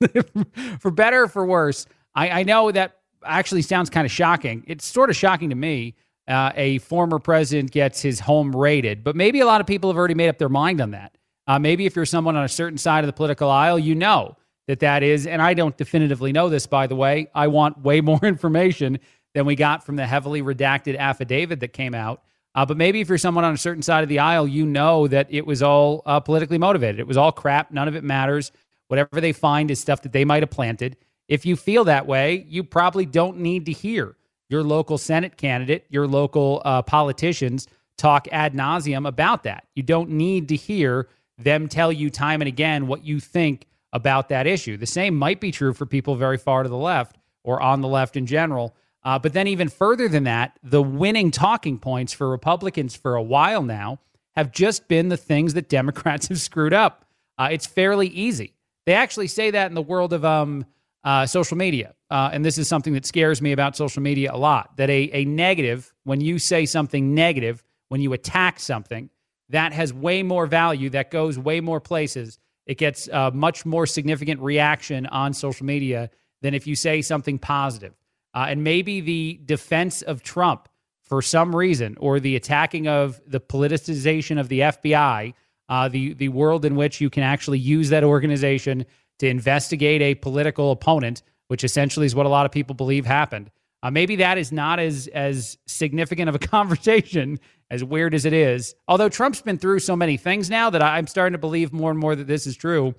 for 0.79 0.91
better 0.91 1.23
or 1.23 1.27
for 1.29 1.45
worse, 1.45 1.85
I, 2.13 2.41
I 2.41 2.43
know 2.43 2.71
that 2.71 2.97
actually 3.23 3.61
sounds 3.61 3.89
kind 3.89 4.05
of 4.05 4.11
shocking. 4.11 4.65
It's 4.67 4.85
sort 4.85 5.09
of 5.09 5.15
shocking 5.15 5.49
to 5.49 5.55
me 5.55 5.95
uh, 6.29 6.51
a 6.55 6.77
former 6.77 7.19
president 7.19 7.71
gets 7.71 8.01
his 8.01 8.19
home 8.19 8.55
raided. 8.55 9.03
But 9.03 9.15
maybe 9.15 9.39
a 9.39 9.45
lot 9.45 9.59
of 9.59 9.67
people 9.67 9.89
have 9.89 9.97
already 9.97 10.13
made 10.13 10.29
up 10.29 10.37
their 10.37 10.49
mind 10.49 10.79
on 10.79 10.91
that. 10.91 11.17
Uh, 11.47 11.57
maybe 11.57 11.87
if 11.87 11.95
you're 11.95 12.05
someone 12.05 12.35
on 12.35 12.45
a 12.45 12.49
certain 12.49 12.77
side 12.77 13.03
of 13.03 13.07
the 13.07 13.13
political 13.13 13.49
aisle, 13.49 13.79
you 13.79 13.95
know 13.95 14.37
that 14.67 14.79
that 14.81 15.01
is, 15.01 15.25
and 15.25 15.41
I 15.41 15.55
don't 15.55 15.75
definitively 15.75 16.31
know 16.31 16.47
this, 16.47 16.67
by 16.67 16.85
the 16.85 16.95
way. 16.95 17.27
I 17.33 17.47
want 17.47 17.81
way 17.81 18.01
more 18.01 18.23
information 18.23 18.99
than 19.33 19.45
we 19.45 19.55
got 19.55 19.83
from 19.83 19.95
the 19.95 20.05
heavily 20.05 20.41
redacted 20.43 20.97
affidavit 20.97 21.59
that 21.61 21.73
came 21.73 21.95
out. 21.95 22.21
Uh, 22.55 22.65
but 22.65 22.77
maybe 22.77 23.01
if 23.01 23.09
you're 23.09 23.17
someone 23.17 23.43
on 23.43 23.53
a 23.53 23.57
certain 23.57 23.81
side 23.81 24.03
of 24.03 24.09
the 24.09 24.19
aisle, 24.19 24.47
you 24.47 24.65
know 24.65 25.07
that 25.07 25.27
it 25.29 25.45
was 25.45 25.63
all 25.63 26.03
uh, 26.05 26.19
politically 26.19 26.57
motivated. 26.57 26.99
It 26.99 27.07
was 27.07 27.17
all 27.17 27.31
crap. 27.31 27.71
None 27.71 27.87
of 27.87 27.95
it 27.95 28.03
matters. 28.03 28.51
Whatever 28.87 29.21
they 29.21 29.33
find 29.33 29.69
is 29.71 29.79
stuff 29.79 30.01
that 30.03 30.13
they 30.13 30.25
might 30.25 30.43
have 30.43 30.49
planted. 30.49 30.97
If 31.27 31.45
you 31.45 31.55
feel 31.55 31.83
that 31.85 32.07
way, 32.07 32.45
you 32.47 32.63
probably 32.63 33.05
don't 33.05 33.37
need 33.37 33.67
to 33.67 33.71
hear 33.71 34.15
your 34.49 34.63
local 34.63 34.97
Senate 34.97 35.37
candidate, 35.37 35.85
your 35.89 36.07
local 36.07 36.61
uh, 36.65 36.81
politicians 36.81 37.67
talk 37.97 38.27
ad 38.31 38.53
nauseum 38.53 39.07
about 39.07 39.43
that. 39.43 39.65
You 39.75 39.83
don't 39.83 40.09
need 40.09 40.49
to 40.49 40.55
hear 40.55 41.07
them 41.37 41.67
tell 41.67 41.91
you 41.91 42.09
time 42.09 42.41
and 42.41 42.47
again 42.47 42.87
what 42.87 43.03
you 43.03 43.19
think 43.19 43.67
about 43.93 44.29
that 44.29 44.47
issue. 44.47 44.77
The 44.77 44.85
same 44.85 45.15
might 45.15 45.39
be 45.39 45.51
true 45.51 45.73
for 45.73 45.85
people 45.85 46.15
very 46.15 46.37
far 46.37 46.63
to 46.63 46.69
the 46.69 46.77
left 46.77 47.17
or 47.43 47.61
on 47.61 47.81
the 47.81 47.87
left 47.87 48.17
in 48.17 48.25
general. 48.25 48.75
Uh, 49.03 49.17
but 49.17 49.31
then, 49.33 49.47
even 49.47 49.69
further 49.69 50.09
than 50.09 50.25
that, 50.25 50.59
the 50.61 50.81
winning 50.81 51.31
talking 51.31 51.79
points 51.79 52.11
for 52.11 52.29
Republicans 52.29 52.95
for 52.95 53.15
a 53.15 53.23
while 53.23 53.63
now 53.63 53.99
have 54.35 54.51
just 54.51 54.87
been 54.87 55.07
the 55.09 55.17
things 55.17 55.53
that 55.53 55.69
Democrats 55.69 56.27
have 56.27 56.39
screwed 56.39 56.73
up. 56.73 57.05
Uh, 57.37 57.49
it's 57.51 57.65
fairly 57.65 58.07
easy. 58.07 58.53
They 58.85 58.93
actually 58.93 59.27
say 59.27 59.51
that 59.51 59.67
in 59.67 59.75
the 59.75 59.81
world 59.81 60.11
of 60.11 60.25
um, 60.25 60.65
uh, 61.03 61.25
social 61.25 61.57
media. 61.57 61.93
Uh, 62.09 62.29
and 62.33 62.43
this 62.43 62.57
is 62.57 62.67
something 62.67 62.93
that 62.93 63.05
scares 63.05 63.41
me 63.41 63.51
about 63.51 63.75
social 63.75 64.01
media 64.01 64.31
a 64.33 64.37
lot 64.37 64.75
that 64.77 64.89
a, 64.89 65.09
a 65.13 65.25
negative, 65.25 65.93
when 66.03 66.21
you 66.21 66.39
say 66.39 66.65
something 66.65 67.13
negative, 67.13 67.63
when 67.89 68.01
you 68.01 68.13
attack 68.13 68.59
something, 68.59 69.09
that 69.49 69.73
has 69.73 69.93
way 69.93 70.23
more 70.23 70.45
value, 70.45 70.89
that 70.89 71.11
goes 71.11 71.37
way 71.37 71.59
more 71.59 71.79
places. 71.79 72.39
It 72.65 72.77
gets 72.77 73.07
a 73.07 73.31
much 73.31 73.65
more 73.65 73.85
significant 73.85 74.41
reaction 74.41 75.05
on 75.07 75.33
social 75.33 75.65
media 75.65 76.09
than 76.41 76.53
if 76.53 76.67
you 76.67 76.75
say 76.75 77.01
something 77.01 77.39
positive. 77.39 77.93
Uh, 78.33 78.45
and 78.49 78.63
maybe 78.63 79.01
the 79.01 79.39
defense 79.45 80.01
of 80.01 80.21
Trump 80.21 80.69
for 81.01 81.21
some 81.23 81.55
reason, 81.55 81.97
or 81.99 82.19
the 82.19 82.35
attacking 82.35 82.87
of 82.87 83.19
the 83.25 83.39
politicization 83.39 84.39
of 84.39 84.47
the 84.47 84.59
FBI, 84.59 85.33
uh, 85.67 85.89
the 85.89 86.13
the 86.13 86.29
world 86.29 86.65
in 86.65 86.75
which 86.75 87.01
you 87.01 87.09
can 87.09 87.23
actually 87.23 87.57
use 87.57 87.89
that 87.89 88.03
organization 88.03 88.85
to 89.17 89.27
investigate 89.27 90.03
a 90.03 90.13
political 90.13 90.71
opponent, 90.71 91.23
which 91.49 91.63
essentially 91.63 92.05
is 92.05 92.15
what 92.15 92.25
a 92.25 92.29
lot 92.29 92.45
of 92.45 92.51
people 92.51 92.75
believe 92.75 93.05
happened. 93.05 93.51
Uh, 93.81 93.89
maybe 93.91 94.17
that 94.17 94.37
is 94.37 94.51
not 94.51 94.79
as 94.79 95.07
as 95.07 95.57
significant 95.65 96.29
of 96.29 96.35
a 96.35 96.39
conversation 96.55 97.39
as 97.71 97.83
weird 97.83 98.13
as 98.13 98.25
it 98.25 98.33
is. 98.33 98.75
Although 98.87 99.09
Trump's 99.09 99.41
been 99.41 99.57
through 99.57 99.79
so 99.79 99.95
many 99.95 100.15
things 100.17 100.49
now 100.49 100.69
that 100.69 100.81
I'm 100.81 101.07
starting 101.07 101.33
to 101.33 101.39
believe 101.39 101.73
more 101.73 101.91
and 101.91 101.99
more 101.99 102.15
that 102.15 102.27
this 102.27 102.47
is 102.47 102.55
true. 102.55 102.95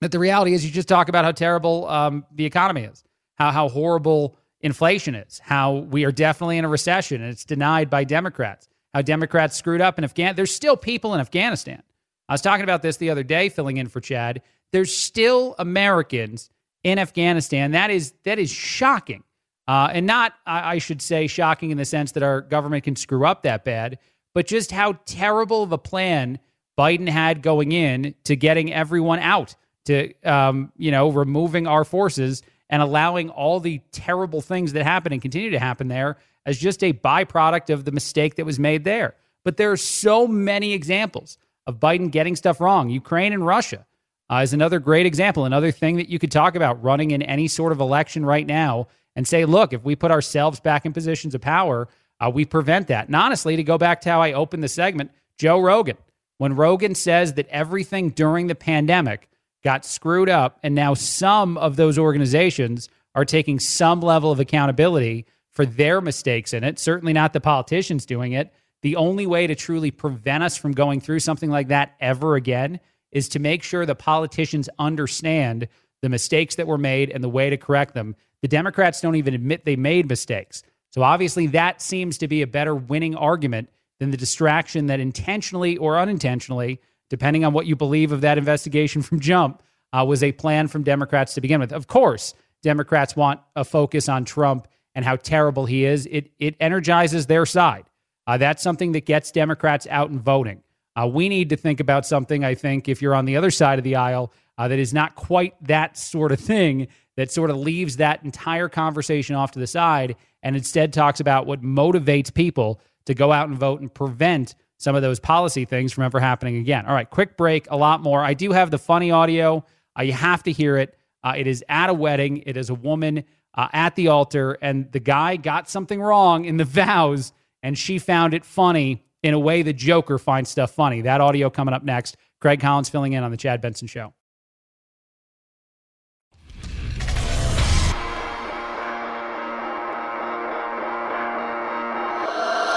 That 0.00 0.10
the 0.10 0.18
reality 0.18 0.52
is, 0.52 0.64
you 0.64 0.72
just 0.72 0.88
talk 0.88 1.08
about 1.08 1.24
how 1.24 1.32
terrible 1.32 1.86
um, 1.88 2.26
the 2.32 2.44
economy 2.44 2.82
is, 2.82 3.04
how 3.36 3.50
how 3.50 3.68
horrible 3.68 4.36
inflation 4.60 5.14
is, 5.14 5.38
how 5.38 5.74
we 5.74 6.04
are 6.04 6.12
definitely 6.12 6.58
in 6.58 6.64
a 6.64 6.68
recession, 6.68 7.22
and 7.22 7.30
it's 7.30 7.44
denied 7.44 7.90
by 7.90 8.04
Democrats. 8.04 8.68
How 8.94 9.02
Democrats 9.02 9.56
screwed 9.56 9.80
up 9.80 9.96
in 9.96 10.04
Afghanistan. 10.04 10.36
There's 10.36 10.54
still 10.54 10.76
people 10.76 11.14
in 11.14 11.20
Afghanistan. 11.20 11.82
I 12.28 12.34
was 12.34 12.42
talking 12.42 12.64
about 12.64 12.82
this 12.82 12.98
the 12.98 13.10
other 13.10 13.22
day, 13.22 13.48
filling 13.48 13.78
in 13.78 13.88
for 13.88 14.00
Chad. 14.00 14.42
There's 14.70 14.94
still 14.94 15.54
Americans 15.58 16.50
in 16.84 16.98
Afghanistan. 16.98 17.72
That 17.72 17.90
is 17.90 18.14
that 18.24 18.38
is 18.38 18.50
shocking. 18.50 19.24
Uh, 19.68 19.88
and 19.92 20.06
not, 20.06 20.34
I, 20.44 20.74
I 20.74 20.78
should 20.78 21.00
say, 21.00 21.28
shocking 21.28 21.70
in 21.70 21.78
the 21.78 21.84
sense 21.84 22.12
that 22.12 22.22
our 22.22 22.40
government 22.40 22.82
can 22.84 22.96
screw 22.96 23.24
up 23.24 23.44
that 23.44 23.64
bad, 23.64 23.98
but 24.34 24.46
just 24.46 24.72
how 24.72 24.94
terrible 25.06 25.62
of 25.62 25.70
a 25.70 25.78
plan 25.78 26.40
Biden 26.76 27.08
had 27.08 27.42
going 27.42 27.70
in 27.70 28.14
to 28.24 28.34
getting 28.34 28.72
everyone 28.72 29.20
out, 29.20 29.54
to 29.84 30.12
um, 30.24 30.72
you 30.76 30.90
know, 30.90 31.10
removing 31.10 31.66
our 31.66 31.84
forces 31.84 32.42
and 32.70 32.82
allowing 32.82 33.30
all 33.30 33.60
the 33.60 33.80
terrible 33.92 34.40
things 34.40 34.72
that 34.72 34.84
happen 34.84 35.12
and 35.12 35.22
continue 35.22 35.50
to 35.50 35.58
happen 35.58 35.88
there 35.88 36.16
as 36.44 36.58
just 36.58 36.82
a 36.82 36.92
byproduct 36.92 37.72
of 37.72 37.84
the 37.84 37.92
mistake 37.92 38.34
that 38.36 38.44
was 38.44 38.58
made 38.58 38.84
there. 38.84 39.14
But 39.44 39.58
there 39.58 39.70
are 39.70 39.76
so 39.76 40.26
many 40.26 40.72
examples 40.72 41.38
of 41.66 41.78
Biden 41.78 42.10
getting 42.10 42.34
stuff 42.34 42.60
wrong. 42.60 42.90
Ukraine 42.90 43.32
and 43.32 43.46
Russia 43.46 43.86
uh, 44.30 44.36
is 44.42 44.52
another 44.52 44.78
great 44.78 45.06
example, 45.06 45.44
another 45.44 45.70
thing 45.70 45.96
that 45.96 46.08
you 46.08 46.18
could 46.18 46.30
talk 46.30 46.54
about 46.54 46.82
running 46.82 47.10
in 47.10 47.22
any 47.22 47.48
sort 47.48 47.72
of 47.72 47.80
election 47.80 48.24
right 48.24 48.46
now 48.46 48.88
and 49.14 49.26
say, 49.26 49.44
look, 49.44 49.72
if 49.72 49.84
we 49.84 49.94
put 49.94 50.10
ourselves 50.10 50.60
back 50.60 50.86
in 50.86 50.92
positions 50.92 51.34
of 51.34 51.40
power, 51.40 51.88
uh, 52.20 52.30
we 52.30 52.44
prevent 52.44 52.88
that. 52.88 53.06
And 53.06 53.16
honestly, 53.16 53.56
to 53.56 53.62
go 53.62 53.78
back 53.78 54.00
to 54.02 54.10
how 54.10 54.22
I 54.22 54.32
opened 54.32 54.62
the 54.62 54.68
segment, 54.68 55.10
Joe 55.38 55.60
Rogan, 55.60 55.96
when 56.38 56.56
Rogan 56.56 56.94
says 56.94 57.34
that 57.34 57.48
everything 57.48 58.10
during 58.10 58.46
the 58.46 58.54
pandemic 58.54 59.28
got 59.62 59.84
screwed 59.84 60.28
up, 60.28 60.58
and 60.62 60.74
now 60.74 60.94
some 60.94 61.56
of 61.56 61.76
those 61.76 61.98
organizations 61.98 62.88
are 63.14 63.24
taking 63.24 63.60
some 63.60 64.00
level 64.00 64.30
of 64.30 64.40
accountability 64.40 65.26
for 65.50 65.66
their 65.66 66.00
mistakes 66.00 66.52
in 66.52 66.64
it, 66.64 66.78
certainly 66.78 67.12
not 67.12 67.32
the 67.32 67.40
politicians 67.40 68.06
doing 68.06 68.32
it. 68.32 68.52
The 68.80 68.96
only 68.96 69.26
way 69.26 69.46
to 69.46 69.54
truly 69.54 69.90
prevent 69.90 70.42
us 70.42 70.56
from 70.56 70.72
going 70.72 71.00
through 71.00 71.20
something 71.20 71.50
like 71.50 71.68
that 71.68 71.94
ever 72.00 72.34
again 72.34 72.80
is 73.12 73.28
to 73.30 73.38
make 73.38 73.62
sure 73.62 73.86
the 73.86 73.94
politicians 73.94 74.68
understand 74.78 75.68
the 76.00 76.08
mistakes 76.08 76.56
that 76.56 76.66
were 76.66 76.78
made 76.78 77.10
and 77.10 77.22
the 77.22 77.28
way 77.28 77.50
to 77.50 77.56
correct 77.56 77.94
them. 77.94 78.16
The 78.40 78.48
Democrats 78.48 79.00
don't 79.00 79.16
even 79.16 79.34
admit 79.34 79.64
they 79.64 79.76
made 79.76 80.08
mistakes. 80.08 80.62
So 80.90 81.02
obviously, 81.02 81.46
that 81.48 81.80
seems 81.80 82.18
to 82.18 82.28
be 82.28 82.42
a 82.42 82.46
better 82.46 82.74
winning 82.74 83.14
argument 83.14 83.70
than 84.00 84.10
the 84.10 84.16
distraction 84.16 84.86
that 84.86 85.00
intentionally 85.00 85.76
or 85.76 85.98
unintentionally, 85.98 86.80
depending 87.08 87.44
on 87.44 87.52
what 87.52 87.66
you 87.66 87.76
believe 87.76 88.12
of 88.12 88.22
that 88.22 88.36
investigation 88.36 89.00
from 89.00 89.20
jump, 89.20 89.62
uh, 89.92 90.04
was 90.04 90.22
a 90.22 90.32
plan 90.32 90.68
from 90.68 90.82
Democrats 90.82 91.34
to 91.34 91.40
begin 91.40 91.60
with. 91.60 91.72
Of 91.72 91.86
course, 91.86 92.34
Democrats 92.62 93.14
want 93.14 93.40
a 93.54 93.64
focus 93.64 94.08
on 94.08 94.24
Trump 94.24 94.66
and 94.94 95.04
how 95.04 95.16
terrible 95.16 95.66
he 95.66 95.84
is. 95.84 96.06
It 96.06 96.30
it 96.38 96.56
energizes 96.60 97.26
their 97.26 97.46
side. 97.46 97.84
Uh, 98.26 98.38
that's 98.38 98.62
something 98.62 98.92
that 98.92 99.06
gets 99.06 99.30
Democrats 99.30 99.86
out 99.90 100.10
and 100.10 100.20
voting. 100.20 100.62
Uh, 100.94 101.06
we 101.06 101.28
need 101.28 101.48
to 101.48 101.56
think 101.56 101.80
about 101.80 102.04
something. 102.04 102.44
I 102.44 102.54
think 102.54 102.88
if 102.88 103.00
you're 103.00 103.14
on 103.14 103.24
the 103.24 103.36
other 103.36 103.50
side 103.50 103.78
of 103.78 103.84
the 103.84 103.96
aisle, 103.96 104.32
uh, 104.58 104.68
that 104.68 104.78
is 104.78 104.92
not 104.92 105.14
quite 105.14 105.54
that 105.64 105.96
sort 105.96 106.32
of 106.32 106.40
thing 106.40 106.88
that 107.16 107.30
sort 107.30 107.50
of 107.50 107.56
leaves 107.56 107.96
that 107.98 108.22
entire 108.24 108.68
conversation 108.68 109.34
off 109.36 109.52
to 109.52 109.58
the 109.58 109.66
side 109.66 110.16
and 110.42 110.56
instead 110.56 110.92
talks 110.92 111.20
about 111.20 111.46
what 111.46 111.62
motivates 111.62 112.32
people 112.32 112.80
to 113.06 113.14
go 113.14 113.32
out 113.32 113.48
and 113.48 113.58
vote 113.58 113.80
and 113.80 113.92
prevent 113.92 114.54
some 114.78 114.96
of 114.96 115.02
those 115.02 115.20
policy 115.20 115.64
things 115.64 115.92
from 115.92 116.04
ever 116.04 116.18
happening 116.18 116.56
again. 116.56 116.86
All 116.86 116.94
right, 116.94 117.08
quick 117.08 117.36
break, 117.36 117.70
a 117.70 117.76
lot 117.76 118.02
more. 118.02 118.22
I 118.22 118.34
do 118.34 118.52
have 118.52 118.70
the 118.70 118.78
funny 118.78 119.10
audio. 119.10 119.64
Uh, 119.98 120.02
you 120.02 120.12
have 120.12 120.42
to 120.44 120.52
hear 120.52 120.76
it. 120.76 120.96
Uh, 121.22 121.34
it 121.36 121.46
is 121.46 121.64
at 121.68 121.88
a 121.88 121.94
wedding, 121.94 122.42
it 122.46 122.56
is 122.56 122.68
a 122.68 122.74
woman 122.74 123.22
uh, 123.54 123.68
at 123.72 123.94
the 123.94 124.08
altar, 124.08 124.58
and 124.60 124.90
the 124.90 124.98
guy 124.98 125.36
got 125.36 125.68
something 125.68 126.00
wrong 126.00 126.44
in 126.44 126.56
the 126.56 126.64
vows, 126.64 127.32
and 127.62 127.78
she 127.78 127.98
found 127.98 128.34
it 128.34 128.44
funny 128.44 129.04
in 129.22 129.34
a 129.34 129.38
way 129.38 129.62
the 129.62 129.72
Joker 129.72 130.18
finds 130.18 130.50
stuff 130.50 130.72
funny. 130.72 131.02
That 131.02 131.20
audio 131.20 131.50
coming 131.50 131.74
up 131.74 131.84
next. 131.84 132.16
Craig 132.40 132.60
Collins 132.60 132.88
filling 132.88 133.12
in 133.12 133.22
on 133.22 133.30
the 133.30 133.36
Chad 133.36 133.60
Benson 133.60 133.86
Show. 133.86 134.14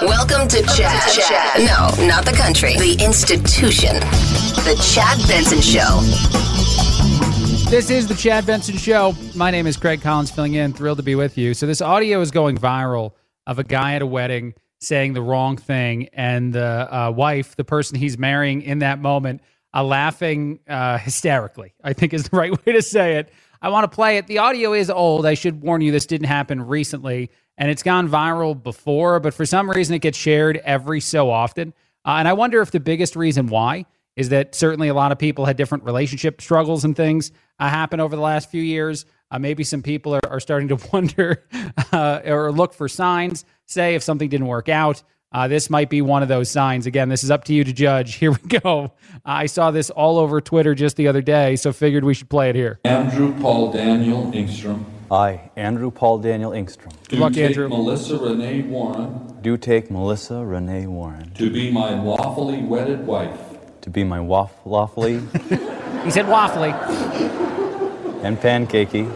Welcome 0.02 0.46
to 0.48 0.62
Chad. 0.76 1.10
Chad. 1.10 1.60
No, 1.60 2.06
not 2.06 2.24
the 2.24 2.34
country. 2.36 2.74
The 2.76 3.02
institution. 3.02 3.94
The 4.64 4.76
Chad 4.94 5.18
Benson 5.26 5.60
Show. 5.60 6.00
This 7.70 7.90
is 7.90 8.06
the 8.06 8.14
Chad 8.14 8.46
Benson 8.46 8.76
Show. 8.76 9.16
My 9.34 9.50
name 9.50 9.66
is 9.66 9.76
Craig 9.76 10.02
Collins, 10.02 10.30
filling 10.30 10.54
in. 10.54 10.72
Thrilled 10.72 10.98
to 10.98 11.02
be 11.02 11.16
with 11.16 11.36
you. 11.36 11.54
So, 11.54 11.66
this 11.66 11.80
audio 11.80 12.20
is 12.20 12.30
going 12.30 12.56
viral 12.58 13.12
of 13.46 13.58
a 13.58 13.64
guy 13.64 13.94
at 13.94 14.02
a 14.02 14.06
wedding 14.06 14.54
saying 14.80 15.14
the 15.14 15.22
wrong 15.22 15.56
thing, 15.56 16.08
and 16.12 16.52
the 16.52 16.94
uh, 16.94 17.10
wife, 17.10 17.56
the 17.56 17.64
person 17.64 17.98
he's 17.98 18.18
marrying 18.18 18.62
in 18.62 18.80
that 18.80 18.98
moment, 19.00 19.40
uh, 19.74 19.82
laughing 19.82 20.60
uh, 20.68 20.98
hysterically, 20.98 21.74
I 21.82 21.92
think 21.92 22.14
is 22.14 22.28
the 22.28 22.36
right 22.36 22.52
way 22.66 22.72
to 22.72 22.82
say 22.82 23.16
it. 23.16 23.32
I 23.62 23.70
want 23.70 23.90
to 23.90 23.94
play 23.94 24.18
it. 24.18 24.26
The 24.26 24.38
audio 24.38 24.72
is 24.74 24.90
old. 24.90 25.26
I 25.26 25.34
should 25.34 25.62
warn 25.62 25.80
you, 25.80 25.92
this 25.92 26.06
didn't 26.06 26.26
happen 26.28 26.66
recently 26.66 27.30
and 27.58 27.70
it's 27.70 27.82
gone 27.82 28.08
viral 28.08 28.60
before, 28.60 29.20
but 29.20 29.34
for 29.34 29.46
some 29.46 29.70
reason 29.70 29.94
it 29.94 30.00
gets 30.00 30.18
shared 30.18 30.58
every 30.58 31.00
so 31.00 31.30
often. 31.30 31.72
Uh, 32.04 32.16
and 32.18 32.28
I 32.28 32.34
wonder 32.34 32.60
if 32.60 32.70
the 32.70 32.80
biggest 32.80 33.16
reason 33.16 33.46
why 33.46 33.86
is 34.14 34.28
that 34.30 34.54
certainly 34.54 34.88
a 34.88 34.94
lot 34.94 35.12
of 35.12 35.18
people 35.18 35.44
had 35.44 35.56
different 35.56 35.84
relationship 35.84 36.40
struggles 36.40 36.84
and 36.84 36.96
things 36.96 37.32
uh, 37.58 37.68
happen 37.68 38.00
over 38.00 38.14
the 38.14 38.22
last 38.22 38.50
few 38.50 38.62
years. 38.62 39.04
Uh, 39.30 39.38
maybe 39.38 39.64
some 39.64 39.82
people 39.82 40.14
are, 40.14 40.20
are 40.28 40.40
starting 40.40 40.68
to 40.68 40.78
wonder 40.92 41.44
or 41.92 42.52
look 42.52 42.72
for 42.72 42.88
signs, 42.88 43.44
say 43.66 43.94
if 43.94 44.02
something 44.02 44.28
didn't 44.28 44.46
work 44.46 44.68
out. 44.68 45.02
Uh, 45.32 45.48
this 45.48 45.68
might 45.68 45.90
be 45.90 46.00
one 46.00 46.22
of 46.22 46.28
those 46.28 46.48
signs. 46.48 46.86
Again, 46.86 47.08
this 47.08 47.22
is 47.22 47.30
up 47.30 47.44
to 47.44 47.52
you 47.52 47.64
to 47.64 47.72
judge. 47.72 48.14
Here 48.20 48.30
we 48.30 48.58
go. 48.60 48.92
I 49.24 49.46
saw 49.46 49.70
this 49.70 49.90
all 49.90 50.18
over 50.18 50.40
Twitter 50.40 50.74
just 50.74 50.96
the 50.96 51.08
other 51.08 51.20
day, 51.20 51.56
so 51.56 51.72
figured 51.72 52.04
we 52.04 52.14
should 52.14 52.30
play 52.30 52.48
it 52.48 52.54
here. 52.56 52.78
Andrew 52.84 53.34
Paul 53.40 53.72
Daniel 53.72 54.30
Engstrom. 54.32 54.84
I, 55.10 55.50
Andrew 55.56 55.90
Paul 55.90 56.18
Daniel 56.18 56.52
Engstrom. 56.52 56.92
Do 57.08 57.16
luck, 57.16 57.32
take 57.32 57.46
Andrew. 57.46 57.68
Melissa 57.68 58.16
Renee 58.18 58.62
Warren 58.62 59.36
Do 59.42 59.56
take 59.56 59.90
Melissa 59.90 60.44
Renee 60.44 60.86
Warren 60.86 61.30
to 61.34 61.50
be 61.50 61.70
my 61.70 62.00
lawfully 62.00 62.62
wedded 62.62 63.06
wife. 63.06 63.38
to 63.82 63.90
be 63.90 64.02
my 64.04 64.18
waf- 64.20 64.64
lawfully 64.64 65.14
He 66.04 66.10
said 66.10 66.26
waffly. 66.26 66.72
and 68.24 68.36
pancakey. 68.38 69.06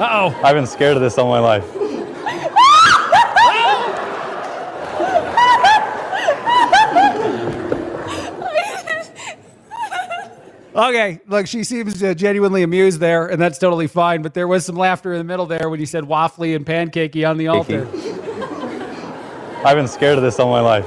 Uh 0.00 0.08
oh. 0.10 0.40
I've 0.42 0.54
been 0.54 0.66
scared 0.66 0.96
of 0.96 1.02
this 1.02 1.16
all 1.18 1.28
my 1.28 1.38
life. 1.40 1.64
Okay, 10.80 11.20
look, 11.26 11.46
she 11.46 11.62
seems 11.62 12.02
uh, 12.02 12.14
genuinely 12.14 12.62
amused 12.62 13.00
there, 13.00 13.26
and 13.26 13.38
that's 13.38 13.58
totally 13.58 13.86
fine. 13.86 14.22
But 14.22 14.32
there 14.32 14.48
was 14.48 14.64
some 14.64 14.76
laughter 14.76 15.12
in 15.12 15.18
the 15.18 15.24
middle 15.24 15.44
there 15.44 15.68
when 15.68 15.78
you 15.78 15.84
said 15.84 16.04
waffly 16.04 16.56
and 16.56 16.64
pancakey 16.64 17.28
on 17.28 17.36
the 17.36 17.48
altar. 17.48 17.86
I've 19.62 19.76
been 19.76 19.88
scared 19.88 20.16
of 20.16 20.24
this 20.24 20.40
all 20.40 20.50
my 20.50 20.60
life. 20.60 20.86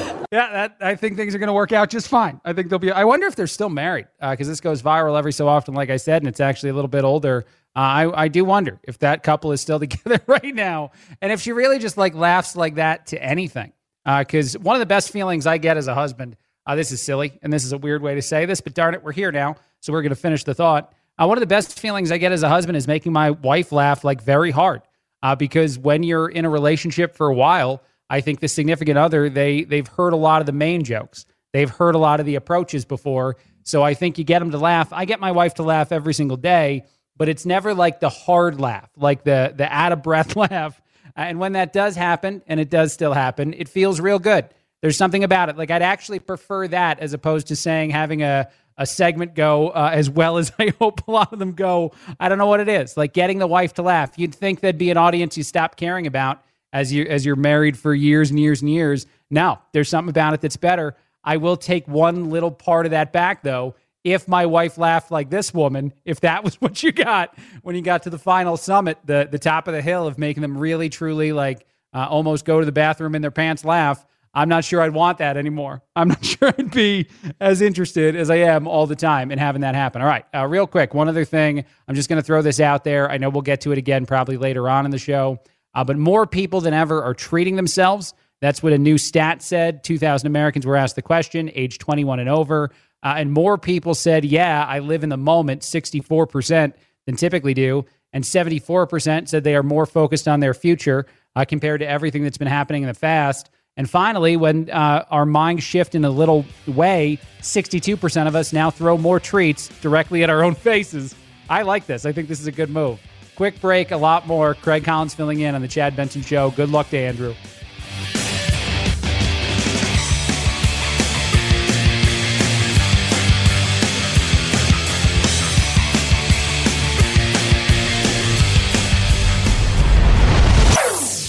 Yeah, 0.32 0.52
that 0.52 0.76
I 0.80 0.94
think 0.94 1.16
things 1.16 1.34
are 1.34 1.38
going 1.38 1.48
to 1.48 1.52
work 1.52 1.72
out 1.72 1.90
just 1.90 2.06
fine. 2.06 2.40
I 2.44 2.52
think 2.52 2.70
they'll 2.70 2.78
be. 2.78 2.92
I 2.92 3.02
wonder 3.02 3.26
if 3.26 3.34
they're 3.34 3.48
still 3.48 3.68
married 3.68 4.06
because 4.20 4.46
this 4.46 4.60
goes 4.60 4.80
viral 4.80 5.18
every 5.18 5.32
so 5.32 5.48
often, 5.48 5.74
like 5.74 5.90
I 5.90 5.96
said, 5.96 6.22
and 6.22 6.28
it's 6.28 6.38
actually 6.38 6.70
a 6.70 6.74
little 6.74 6.88
bit 6.88 7.02
older. 7.02 7.46
Uh, 7.74 7.78
I 7.78 8.24
I 8.24 8.28
do 8.28 8.44
wonder 8.44 8.78
if 8.84 8.98
that 9.00 9.24
couple 9.24 9.50
is 9.50 9.60
still 9.60 9.78
together 9.86 10.20
right 10.28 10.54
now, 10.54 10.92
and 11.20 11.32
if 11.32 11.40
she 11.40 11.50
really 11.50 11.80
just 11.80 11.96
like 11.96 12.14
laughs 12.14 12.54
like 12.54 12.76
that 12.76 13.06
to 13.06 13.22
anything. 13.22 13.72
Because 14.04 14.56
one 14.56 14.76
of 14.76 14.80
the 14.80 14.86
best 14.86 15.10
feelings 15.10 15.46
I 15.46 15.58
get 15.58 15.76
as 15.76 15.86
a 15.86 15.94
husband, 15.94 16.36
uh, 16.66 16.74
this 16.74 16.90
is 16.90 17.02
silly, 17.02 17.38
and 17.42 17.52
this 17.52 17.64
is 17.64 17.72
a 17.72 17.78
weird 17.78 18.00
way 18.02 18.14
to 18.14 18.22
say 18.22 18.46
this, 18.46 18.60
but 18.60 18.74
darn 18.74 18.94
it, 18.94 19.02
we're 19.02 19.12
here 19.12 19.30
now, 19.30 19.56
so 19.80 19.92
we're 19.92 20.02
going 20.02 20.10
to 20.10 20.16
finish 20.16 20.42
the 20.42 20.54
thought. 20.54 20.92
Uh, 21.20 21.26
one 21.26 21.36
of 21.36 21.40
the 21.40 21.46
best 21.46 21.78
feelings 21.78 22.10
I 22.10 22.18
get 22.18 22.32
as 22.32 22.42
a 22.42 22.48
husband 22.48 22.76
is 22.76 22.88
making 22.88 23.12
my 23.12 23.30
wife 23.32 23.72
laugh 23.72 24.02
like 24.04 24.22
very 24.22 24.50
hard. 24.50 24.82
Uh, 25.22 25.34
because 25.34 25.78
when 25.78 26.02
you're 26.02 26.28
in 26.28 26.46
a 26.46 26.50
relationship 26.50 27.14
for 27.14 27.26
a 27.28 27.34
while, 27.34 27.82
I 28.10 28.20
think 28.20 28.40
the 28.40 28.48
significant 28.48 28.98
other 28.98 29.30
they 29.30 29.62
they've 29.62 29.86
heard 29.86 30.12
a 30.12 30.16
lot 30.16 30.42
of 30.42 30.46
the 30.46 30.52
main 30.52 30.82
jokes. 30.84 31.24
They've 31.52 31.70
heard 31.70 31.94
a 31.94 31.98
lot 31.98 32.20
of 32.20 32.26
the 32.26 32.34
approaches 32.34 32.84
before. 32.84 33.36
So 33.62 33.82
I 33.82 33.94
think 33.94 34.18
you 34.18 34.24
get 34.24 34.40
them 34.40 34.50
to 34.50 34.58
laugh. 34.58 34.92
I 34.92 35.04
get 35.04 35.20
my 35.20 35.32
wife 35.32 35.54
to 35.54 35.62
laugh 35.62 35.92
every 35.92 36.14
single 36.14 36.36
day, 36.36 36.84
but 37.16 37.28
it's 37.28 37.46
never 37.46 37.72
like 37.72 38.00
the 38.00 38.08
hard 38.08 38.60
laugh, 38.60 38.90
like 38.96 39.22
the 39.24 39.54
the 39.56 39.72
out 39.72 39.92
of 39.92 40.02
breath 40.02 40.36
laugh. 40.50 40.80
And 41.16 41.38
when 41.38 41.52
that 41.52 41.72
does 41.72 41.96
happen, 41.96 42.42
and 42.46 42.60
it 42.60 42.70
does 42.70 42.92
still 42.92 43.12
happen, 43.12 43.54
it 43.54 43.68
feels 43.68 44.00
real 44.00 44.18
good. 44.18 44.46
There's 44.80 44.96
something 44.96 45.24
about 45.24 45.48
it. 45.48 45.56
Like 45.56 45.70
I'd 45.70 45.82
actually 45.82 46.18
prefer 46.18 46.66
that 46.68 47.00
as 47.00 47.12
opposed 47.12 47.48
to 47.48 47.56
saying 47.56 47.90
having 47.90 48.22
a 48.22 48.48
a 48.76 48.86
segment 48.86 49.34
go 49.34 49.68
uh, 49.68 49.90
as 49.92 50.08
well 50.08 50.38
as 50.38 50.50
I 50.58 50.72
hope 50.78 51.06
a 51.06 51.10
lot 51.10 51.32
of 51.32 51.38
them 51.38 51.52
go. 51.52 51.92
I 52.18 52.28
don't 52.28 52.38
know 52.38 52.46
what 52.46 52.60
it 52.60 52.68
is. 52.68 52.96
Like 52.96 53.12
getting 53.12 53.38
the 53.38 53.46
wife 53.46 53.74
to 53.74 53.82
laugh. 53.82 54.12
You'd 54.16 54.34
think 54.34 54.60
there'd 54.60 54.78
be 54.78 54.90
an 54.90 54.96
audience 54.96 55.36
you 55.36 55.42
stop 55.44 55.76
caring 55.76 56.06
about 56.06 56.42
as 56.72 56.92
you 56.92 57.04
as 57.04 57.24
you're 57.26 57.36
married 57.36 57.78
for 57.78 57.94
years 57.94 58.30
and 58.30 58.38
years 58.38 58.60
and 58.62 58.70
years. 58.70 59.06
Now, 59.30 59.62
there's 59.72 59.88
something 59.88 60.10
about 60.10 60.34
it 60.34 60.40
that's 60.40 60.56
better. 60.56 60.96
I 61.22 61.36
will 61.36 61.56
take 61.56 61.86
one 61.86 62.30
little 62.30 62.50
part 62.50 62.86
of 62.86 62.90
that 62.90 63.12
back 63.12 63.42
though. 63.42 63.74
If 64.02 64.26
my 64.26 64.46
wife 64.46 64.78
laughed 64.78 65.10
like 65.10 65.28
this 65.28 65.52
woman, 65.52 65.92
if 66.04 66.20
that 66.20 66.44
was 66.44 66.56
what 66.60 66.82
you 66.82 66.92
got 66.92 67.36
when 67.62 67.74
you 67.76 67.82
got 67.82 68.04
to 68.04 68.10
the 68.10 68.18
final 68.18 68.56
summit, 68.56 68.98
the 69.04 69.28
the 69.30 69.38
top 69.38 69.68
of 69.68 69.74
the 69.74 69.82
hill 69.82 70.06
of 70.06 70.18
making 70.18 70.42
them 70.42 70.56
really 70.56 70.88
truly 70.88 71.32
like 71.32 71.66
uh, 71.92 72.06
almost 72.08 72.44
go 72.44 72.60
to 72.60 72.66
the 72.66 72.72
bathroom 72.72 73.14
in 73.14 73.22
their 73.22 73.32
pants 73.32 73.64
laugh, 73.64 74.06
I'm 74.32 74.48
not 74.48 74.64
sure 74.64 74.80
I'd 74.80 74.94
want 74.94 75.18
that 75.18 75.36
anymore. 75.36 75.82
I'm 75.96 76.08
not 76.08 76.24
sure 76.24 76.52
I'd 76.56 76.70
be 76.70 77.08
as 77.40 77.60
interested 77.60 78.14
as 78.14 78.30
I 78.30 78.36
am 78.36 78.68
all 78.68 78.86
the 78.86 78.96
time 78.96 79.30
in 79.30 79.38
having 79.38 79.62
that 79.62 79.74
happen. 79.74 80.02
All 80.02 80.08
right, 80.08 80.24
uh, 80.34 80.46
real 80.46 80.66
quick, 80.66 80.94
one 80.94 81.08
other 81.08 81.24
thing. 81.24 81.64
I'm 81.88 81.94
just 81.94 82.08
going 82.08 82.20
to 82.20 82.24
throw 82.24 82.42
this 82.42 82.60
out 82.60 82.84
there. 82.84 83.10
I 83.10 83.18
know 83.18 83.28
we'll 83.28 83.42
get 83.42 83.62
to 83.62 83.72
it 83.72 83.78
again 83.78 84.06
probably 84.06 84.36
later 84.36 84.68
on 84.68 84.84
in 84.84 84.90
the 84.90 84.98
show. 84.98 85.40
Uh, 85.74 85.84
but 85.84 85.96
more 85.96 86.26
people 86.26 86.60
than 86.60 86.74
ever 86.74 87.02
are 87.02 87.14
treating 87.14 87.56
themselves. 87.56 88.14
That's 88.40 88.62
what 88.62 88.72
a 88.72 88.78
new 88.78 88.98
stat 88.98 89.42
said. 89.42 89.84
2,000 89.84 90.26
Americans 90.26 90.66
were 90.66 90.76
asked 90.76 90.96
the 90.96 91.02
question, 91.02 91.50
age 91.54 91.78
21 91.78 92.20
and 92.20 92.28
over. 92.28 92.70
Uh, 93.02 93.14
and 93.16 93.32
more 93.32 93.58
people 93.58 93.94
said, 93.94 94.24
Yeah, 94.24 94.64
I 94.64 94.80
live 94.80 95.02
in 95.02 95.08
the 95.08 95.16
moment, 95.16 95.62
64% 95.62 96.72
than 97.06 97.16
typically 97.16 97.54
do. 97.54 97.84
And 98.12 98.24
74% 98.24 99.28
said 99.28 99.44
they 99.44 99.54
are 99.54 99.62
more 99.62 99.86
focused 99.86 100.26
on 100.26 100.40
their 100.40 100.54
future 100.54 101.06
uh, 101.36 101.44
compared 101.44 101.80
to 101.80 101.88
everything 101.88 102.24
that's 102.24 102.38
been 102.38 102.48
happening 102.48 102.82
in 102.82 102.88
the 102.88 102.98
past. 102.98 103.50
And 103.76 103.88
finally, 103.88 104.36
when 104.36 104.68
uh, 104.68 105.04
our 105.10 105.24
minds 105.24 105.62
shift 105.62 105.94
in 105.94 106.04
a 106.04 106.10
little 106.10 106.44
way, 106.66 107.18
62% 107.40 108.26
of 108.26 108.34
us 108.34 108.52
now 108.52 108.70
throw 108.70 108.98
more 108.98 109.20
treats 109.20 109.68
directly 109.80 110.22
at 110.22 110.30
our 110.30 110.42
own 110.42 110.54
faces. 110.54 111.14
I 111.48 111.62
like 111.62 111.86
this. 111.86 112.04
I 112.04 112.12
think 112.12 112.28
this 112.28 112.40
is 112.40 112.46
a 112.46 112.52
good 112.52 112.70
move. 112.70 113.00
Quick 113.40 113.58
break, 113.62 113.90
a 113.90 113.96
lot 113.96 114.26
more. 114.26 114.52
Craig 114.52 114.84
Collins 114.84 115.14
filling 115.14 115.40
in 115.40 115.54
on 115.54 115.62
the 115.62 115.66
Chad 115.66 115.96
Benson 115.96 116.20
Show. 116.20 116.50
Good 116.50 116.68
luck 116.68 116.90
to 116.90 116.98
Andrew. 116.98 117.32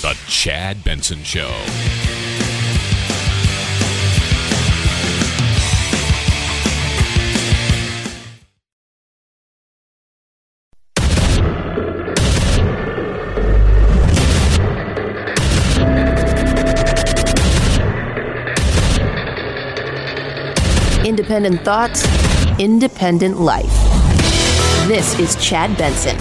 The 0.01 0.17
Chad 0.27 0.83
Benson 0.83 1.23
Show. 1.23 1.49
Independent 21.31 21.63
thoughts, 21.63 22.59
independent 22.59 23.39
life. 23.39 23.71
This 24.89 25.17
is 25.17 25.37
Chad 25.37 25.77
Benson. 25.77 26.17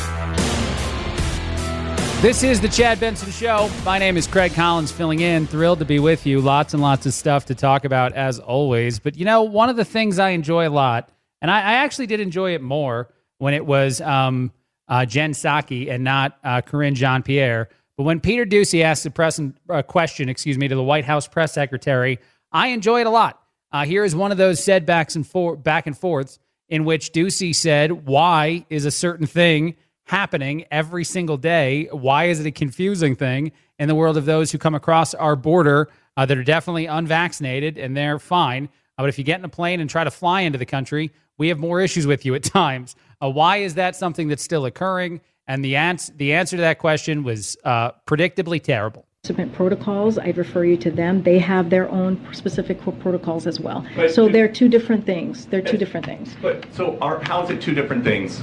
This 2.23 2.45
is 2.45 2.61
the 2.61 2.69
Chad 2.69 3.01
Benson 3.01 3.33
Show. 3.33 3.69
My 3.85 3.99
name 3.99 4.17
is 4.17 4.29
Craig 4.29 4.55
Collins, 4.55 4.93
filling 4.93 5.19
in. 5.19 5.49
Thrilled 5.49 5.81
to 5.81 5.85
be 5.85 5.99
with 5.99 6.27
you. 6.27 6.41
Lots 6.41 6.75
and 6.75 6.81
lots 6.81 7.07
of 7.07 7.13
stuff 7.13 7.47
to 7.47 7.57
talk 7.57 7.85
about, 7.85 8.13
as 8.13 8.39
always. 8.39 9.01
But 9.01 9.17
you 9.17 9.25
know, 9.25 9.43
one 9.43 9.69
of 9.69 9.75
the 9.75 9.85
things 9.85 10.21
I 10.21 10.29
enjoy 10.29 10.69
a 10.69 10.71
lot, 10.71 11.11
and 11.43 11.51
I, 11.51 11.57
I 11.57 11.73
actually 11.79 12.07
did 12.07 12.21
enjoy 12.21 12.55
it 12.55 12.63
more 12.63 13.13
when 13.39 13.53
it 13.53 13.67
was 13.67 14.01
um, 14.01 14.53
uh, 14.87 15.07
Jen 15.07 15.33
Psaki 15.33 15.91
and 15.91 16.05
not 16.05 16.39
uh, 16.45 16.61
Karine 16.61 16.95
Jean 16.95 17.25
Pierre. 17.25 17.69
But 17.97 18.05
when 18.05 18.21
Peter 18.21 18.47
Doocy 18.47 18.85
asked 18.85 19.03
the 19.03 19.11
press 19.11 19.41
uh, 19.71 19.83
question, 19.83 20.29
excuse 20.29 20.57
me, 20.57 20.69
to 20.69 20.77
the 20.77 20.85
White 20.85 21.05
House 21.05 21.27
press 21.27 21.53
secretary, 21.53 22.21
I 22.53 22.69
enjoy 22.69 23.01
it 23.01 23.09
a 23.09 23.11
lot. 23.11 23.41
Uh, 23.73 23.85
here 23.85 24.05
is 24.05 24.15
one 24.17 24.33
of 24.33 24.39
those 24.39 24.63
said 24.63 24.85
backs 24.85 25.15
and 25.17 25.27
for, 25.27 25.57
back 25.57 25.87
and 25.87 25.97
forths 25.97 26.39
in 26.69 26.85
which 26.85 27.13
Doocy 27.13 27.55
said, 27.55 28.07
"Why 28.07 28.65
is 28.69 28.85
a 28.85 28.91
certain 28.91 29.27
thing 29.27 29.77
happening 30.05 30.65
every 30.71 31.05
single 31.05 31.37
day? 31.37 31.89
Why 31.93 32.25
is 32.25 32.41
it 32.41 32.47
a 32.47 32.51
confusing 32.51 33.15
thing 33.15 33.53
in 33.79 33.89
the 33.89 33.95
world 33.95 34.17
of 34.17 34.25
those 34.25 34.51
who 34.51 34.59
come 34.59 34.75
across 34.75 35.15
our 35.15 35.37
border 35.37 35.89
uh, 36.17 36.27
that 36.27 36.37
are 36.37 36.45
definitely 36.45 36.87
unvaccinated 36.87 37.79
and 37.79 37.97
they're 37.97 38.19
fine? 38.19 38.69
Uh, 38.99 39.03
but 39.03 39.09
if 39.09 39.19
you 39.19 39.25
get 39.25 39.39
in 39.39 39.45
a 39.45 39.49
plane 39.49 39.81
and 39.81 39.89
try 39.89 40.05
to 40.05 40.11
fly 40.11 40.43
into 40.43 40.59
the 40.59 40.67
country, 40.67 41.13
we 41.39 41.49
have 41.49 41.59
more 41.59 41.81
issues 41.81 42.07
with 42.07 42.25
you 42.25 42.35
at 42.35 42.43
times. 42.61 42.97
Uh, 43.23 43.31
why 43.31 43.59
is 43.59 43.75
that 43.75 43.95
something 43.97 44.29
that's 44.29 44.43
still 44.43 44.67
occurring?" 44.67 45.21
And 45.47 45.65
the 45.65 45.77
answer 45.77 46.13
the 46.17 46.33
answer 46.35 46.57
to 46.57 46.63
that 46.63 46.79
question 46.79 47.23
was 47.25 47.57
uh, 47.65 47.93
predictably 48.07 48.63
terrible 48.63 49.07
submit 49.25 49.53
protocols, 49.53 50.19
I'd 50.19 50.39
refer 50.39 50.65
you 50.65 50.79
to 50.79 50.91
them. 50.91 51.23
They 51.23 51.39
have 51.39 51.69
their 51.69 51.91
own 51.91 52.19
specific 52.33 52.81
protocols 52.81 53.47
as 53.47 53.61
well. 53.61 53.87
But 53.95 54.11
so 54.15 54.27
do- 54.27 54.33
they're 54.33 54.49
two 54.49 54.67
different 54.69 55.05
things. 55.05 55.45
They're 55.45 55.61
two 55.61 55.77
different 55.77 56.07
things. 56.07 56.35
But 56.41 56.65
so 56.73 56.97
are, 57.01 57.21
how 57.25 57.43
is 57.43 57.51
it 57.51 57.61
two 57.61 57.75
different 57.75 58.03
things? 58.03 58.43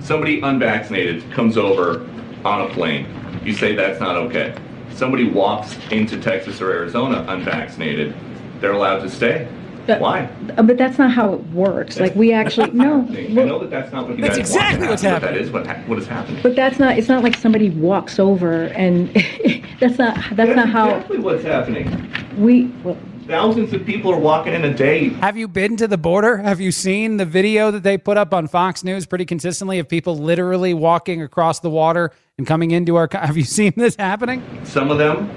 Somebody 0.00 0.40
unvaccinated 0.40 1.30
comes 1.30 1.58
over 1.58 2.08
on 2.42 2.62
a 2.62 2.68
plane. 2.72 3.06
You 3.44 3.52
say 3.52 3.74
that's 3.74 4.00
not 4.00 4.16
okay. 4.16 4.54
Somebody 4.94 5.28
walks 5.28 5.76
into 5.90 6.18
Texas 6.18 6.62
or 6.62 6.72
Arizona 6.72 7.24
unvaccinated. 7.28 8.14
They're 8.60 8.72
allowed 8.72 9.00
to 9.00 9.10
stay. 9.10 9.46
But- 9.86 10.00
Why? 10.00 10.28
Uh, 10.56 10.62
But 10.62 10.78
that's 10.78 10.98
not 10.98 11.10
how 11.10 11.34
it 11.34 11.40
works. 11.52 12.00
Like 12.00 12.14
we 12.14 12.32
actually 12.32 12.70
no. 12.72 13.06
I 13.10 13.26
know 13.28 13.58
that 13.58 13.70
that's 13.70 13.92
not 13.92 14.08
what 14.08 14.16
you 14.18 14.24
That's 14.24 14.38
guys 14.38 14.50
want 14.50 14.60
to 14.62 14.66
exactly 14.66 14.88
what's 14.88 15.02
happen, 15.02 15.20
but 15.20 15.28
happening. 15.28 15.34
That 15.34 15.46
is 15.46 15.50
what, 15.52 15.66
ha- 15.66 15.82
what 15.86 15.98
is 15.98 16.06
happening. 16.06 16.42
But 16.42 16.56
that's 16.56 16.78
not. 16.78 16.96
It's 16.98 17.08
not 17.08 17.22
like 17.22 17.36
somebody 17.36 17.70
walks 17.70 18.18
over 18.18 18.64
and 18.68 19.08
that's 19.80 19.98
not. 19.98 20.14
That's 20.16 20.36
That's 20.36 20.56
not 20.56 20.68
how 20.70 20.88
exactly 20.94 21.18
what's 21.18 21.42
happening. 21.44 22.10
we. 22.38 22.66
Well, 22.82 22.96
Thousands 23.26 23.72
of 23.72 23.86
people 23.86 24.12
are 24.12 24.18
walking 24.18 24.52
in 24.52 24.66
a 24.66 24.74
day. 24.74 25.08
Have 25.08 25.38
you 25.38 25.48
been 25.48 25.78
to 25.78 25.88
the 25.88 25.96
border? 25.96 26.36
Have 26.36 26.60
you 26.60 26.70
seen 26.70 27.16
the 27.16 27.24
video 27.24 27.70
that 27.70 27.82
they 27.82 27.96
put 27.96 28.18
up 28.18 28.34
on 28.34 28.48
Fox 28.48 28.84
News 28.84 29.06
pretty 29.06 29.24
consistently 29.24 29.78
of 29.78 29.88
people 29.88 30.14
literally 30.18 30.74
walking 30.74 31.22
across 31.22 31.60
the 31.60 31.70
water 31.70 32.10
and 32.36 32.46
coming 32.46 32.70
into 32.72 32.96
our? 32.96 33.08
co- 33.08 33.18
Have 33.20 33.38
you 33.38 33.44
seen 33.44 33.72
this 33.76 33.96
happening? 33.96 34.42
Some 34.64 34.90
of 34.90 34.98
them 34.98 35.30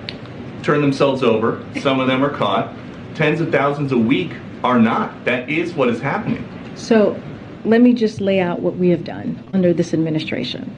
turn 0.63 0.81
themselves 0.81 1.23
over. 1.23 1.63
Some 1.81 2.01
of 2.01 2.07
them 2.07 2.25
are 2.25 2.29
caught. 2.29 2.73
Tens 3.17 3.41
of 3.41 3.51
thousands 3.51 3.91
a 3.91 3.97
week 3.97 4.31
are 4.63 4.77
not. 4.77 5.25
That 5.25 5.49
is 5.49 5.73
what 5.73 5.89
is 5.89 5.99
happening. 5.99 6.47
So 6.75 7.19
let 7.65 7.81
me 7.81 7.95
just 7.95 8.21
lay 8.21 8.39
out 8.39 8.61
what 8.61 8.77
we 8.77 8.89
have 8.89 9.03
done 9.03 9.43
under 9.53 9.73
this 9.73 9.91
administration. 9.91 10.71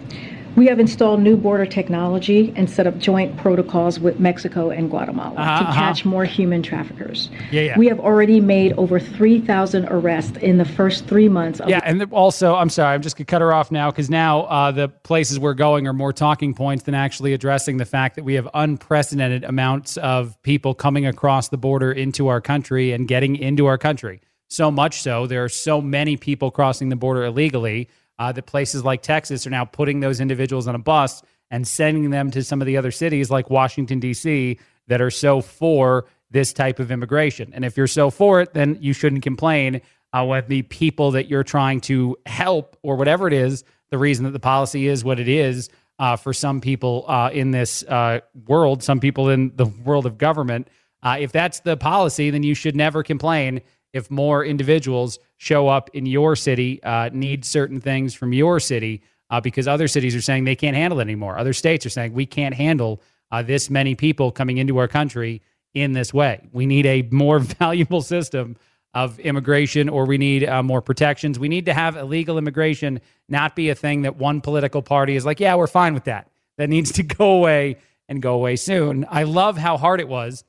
We 0.55 0.67
have 0.67 0.79
installed 0.79 1.21
new 1.21 1.37
border 1.37 1.65
technology 1.65 2.51
and 2.55 2.69
set 2.69 2.87
up 2.87 2.97
joint 2.97 3.37
protocols 3.37 3.99
with 3.99 4.19
Mexico 4.19 4.69
and 4.69 4.89
Guatemala 4.89 5.35
Uh-huh, 5.35 5.59
to 5.59 5.69
uh-huh. 5.69 5.73
catch 5.73 6.05
more 6.05 6.25
human 6.25 6.61
traffickers. 6.61 7.29
Yeah, 7.51 7.61
yeah. 7.61 7.77
We 7.77 7.87
have 7.87 7.99
already 7.99 8.39
made 8.41 8.73
over 8.73 8.99
3,000 8.99 9.85
arrests 9.85 10.37
in 10.37 10.57
the 10.57 10.65
first 10.65 11.05
three 11.05 11.29
months 11.29 11.59
of 11.59 11.69
Yeah, 11.69 11.81
and 11.85 12.03
also, 12.11 12.55
I'm 12.55 12.69
sorry, 12.69 12.93
I'm 12.93 13.01
just 13.01 13.15
gonna 13.15 13.25
cut 13.25 13.41
her 13.41 13.53
off 13.53 13.71
now 13.71 13.91
because 13.91 14.09
now 14.09 14.41
uh, 14.41 14.71
the 14.71 14.89
places 14.89 15.39
we're 15.39 15.53
going 15.53 15.87
are 15.87 15.93
more 15.93 16.13
talking 16.13 16.53
points 16.53 16.83
than 16.83 16.95
actually 16.95 17.33
addressing 17.33 17.77
the 17.77 17.85
fact 17.85 18.15
that 18.15 18.23
we 18.23 18.33
have 18.33 18.47
unprecedented 18.53 19.43
amounts 19.43 19.97
of 19.97 20.41
people 20.43 20.73
coming 20.73 21.05
across 21.05 21.49
the 21.49 21.57
border 21.57 21.91
into 21.91 22.27
our 22.27 22.41
country 22.41 22.91
and 22.91 23.07
getting 23.07 23.35
into 23.35 23.65
our 23.65 23.77
country. 23.77 24.21
So 24.49 24.71
much 24.71 25.01
so, 25.01 25.27
there 25.27 25.43
are 25.43 25.49
so 25.49 25.79
many 25.79 26.17
people 26.17 26.49
crossing 26.49 26.89
the 26.89 26.95
border 26.95 27.23
illegally 27.23 27.87
uh, 28.19 28.31
that 28.31 28.45
places 28.45 28.83
like 28.83 29.01
Texas 29.01 29.47
are 29.47 29.49
now 29.49 29.65
putting 29.65 30.01
those 30.01 30.19
individuals 30.19 30.67
on 30.67 30.75
a 30.75 30.79
bus 30.79 31.23
and 31.49 31.67
sending 31.67 32.11
them 32.11 32.29
to 32.29 32.43
some 32.43 32.61
of 32.61 32.67
the 32.67 32.77
other 32.77 32.91
cities 32.91 33.31
like 33.31 33.49
Washington, 33.49 33.99
D.C., 33.99 34.59
that 34.87 35.01
are 35.01 35.11
so 35.11 35.39
for 35.41 36.05
this 36.31 36.51
type 36.51 36.79
of 36.79 36.91
immigration. 36.91 37.51
And 37.53 37.63
if 37.63 37.77
you're 37.77 37.87
so 37.87 38.09
for 38.09 38.41
it, 38.41 38.53
then 38.53 38.77
you 38.81 38.93
shouldn't 38.93 39.23
complain 39.23 39.81
uh, 40.13 40.41
the 40.41 40.63
people 40.63 41.11
that 41.11 41.29
you're 41.29 41.43
trying 41.43 41.81
to 41.81 42.17
help 42.25 42.77
or 42.81 42.95
whatever 42.95 43.27
it 43.27 43.33
is, 43.33 43.63
the 43.89 43.97
reason 43.97 44.25
that 44.25 44.31
the 44.31 44.39
policy 44.39 44.87
is 44.87 45.03
what 45.03 45.19
it 45.19 45.27
is 45.27 45.69
uh, 45.99 46.15
for 46.15 46.33
some 46.33 46.61
people 46.61 47.05
uh, 47.07 47.29
in 47.31 47.51
this 47.51 47.83
uh, 47.83 48.19
world, 48.47 48.81
some 48.83 48.99
people 48.99 49.29
in 49.29 49.51
the 49.55 49.65
world 49.65 50.05
of 50.05 50.17
government. 50.17 50.67
Uh, 51.01 51.17
if 51.19 51.31
that's 51.31 51.61
the 51.61 51.77
policy, 51.77 52.29
then 52.29 52.43
you 52.43 52.53
should 52.53 52.75
never 52.75 53.03
complain 53.03 53.61
if 53.93 54.09
more 54.11 54.45
individuals 54.45 55.19
show 55.37 55.67
up 55.67 55.89
in 55.93 56.05
your 56.05 56.35
city, 56.35 56.81
uh, 56.83 57.09
need 57.13 57.45
certain 57.45 57.79
things 57.79 58.13
from 58.13 58.33
your 58.33 58.59
city, 58.59 59.01
uh, 59.29 59.39
because 59.41 59.67
other 59.67 59.87
cities 59.87 60.15
are 60.15 60.21
saying 60.21 60.43
they 60.43 60.55
can't 60.55 60.75
handle 60.75 60.99
it 60.99 61.03
anymore. 61.03 61.37
Other 61.37 61.53
states 61.53 61.85
are 61.85 61.89
saying 61.89 62.13
we 62.13 62.25
can't 62.25 62.55
handle 62.55 63.01
uh, 63.31 63.41
this 63.41 63.69
many 63.69 63.95
people 63.95 64.31
coming 64.31 64.57
into 64.57 64.77
our 64.77 64.87
country 64.87 65.41
in 65.73 65.93
this 65.93 66.13
way. 66.13 66.47
We 66.51 66.65
need 66.65 66.85
a 66.85 67.03
more 67.11 67.39
valuable 67.59 68.01
system 68.01 68.57
of 68.93 69.19
immigration, 69.19 69.87
or 69.87 70.05
we 70.05 70.17
need 70.17 70.43
uh, 70.43 70.63
more 70.63 70.81
protections. 70.81 71.37
We 71.37 71.47
need 71.47 71.65
to 71.67 71.73
have 71.73 71.95
illegal 71.95 72.37
immigration 72.37 73.01
not 73.27 73.55
be 73.55 73.69
a 73.69 73.75
thing 73.75 74.01
that 74.01 74.17
one 74.17 74.41
political 74.41 74.81
party 74.81 75.15
is 75.15 75.25
like, 75.25 75.39
yeah, 75.39 75.55
we're 75.55 75.67
fine 75.67 75.93
with 75.93 76.05
that. 76.05 76.29
That 76.57 76.69
needs 76.69 76.91
to 76.93 77.03
go 77.19 77.31
away 77.37 77.77
and 78.07 78.21
go 78.21 78.33
away 78.33 78.55
soon. 78.55 79.05
I 79.09 79.23
love 79.23 79.57
how 79.57 79.77
hard 79.77 79.99
it 79.99 80.07
was 80.07 80.43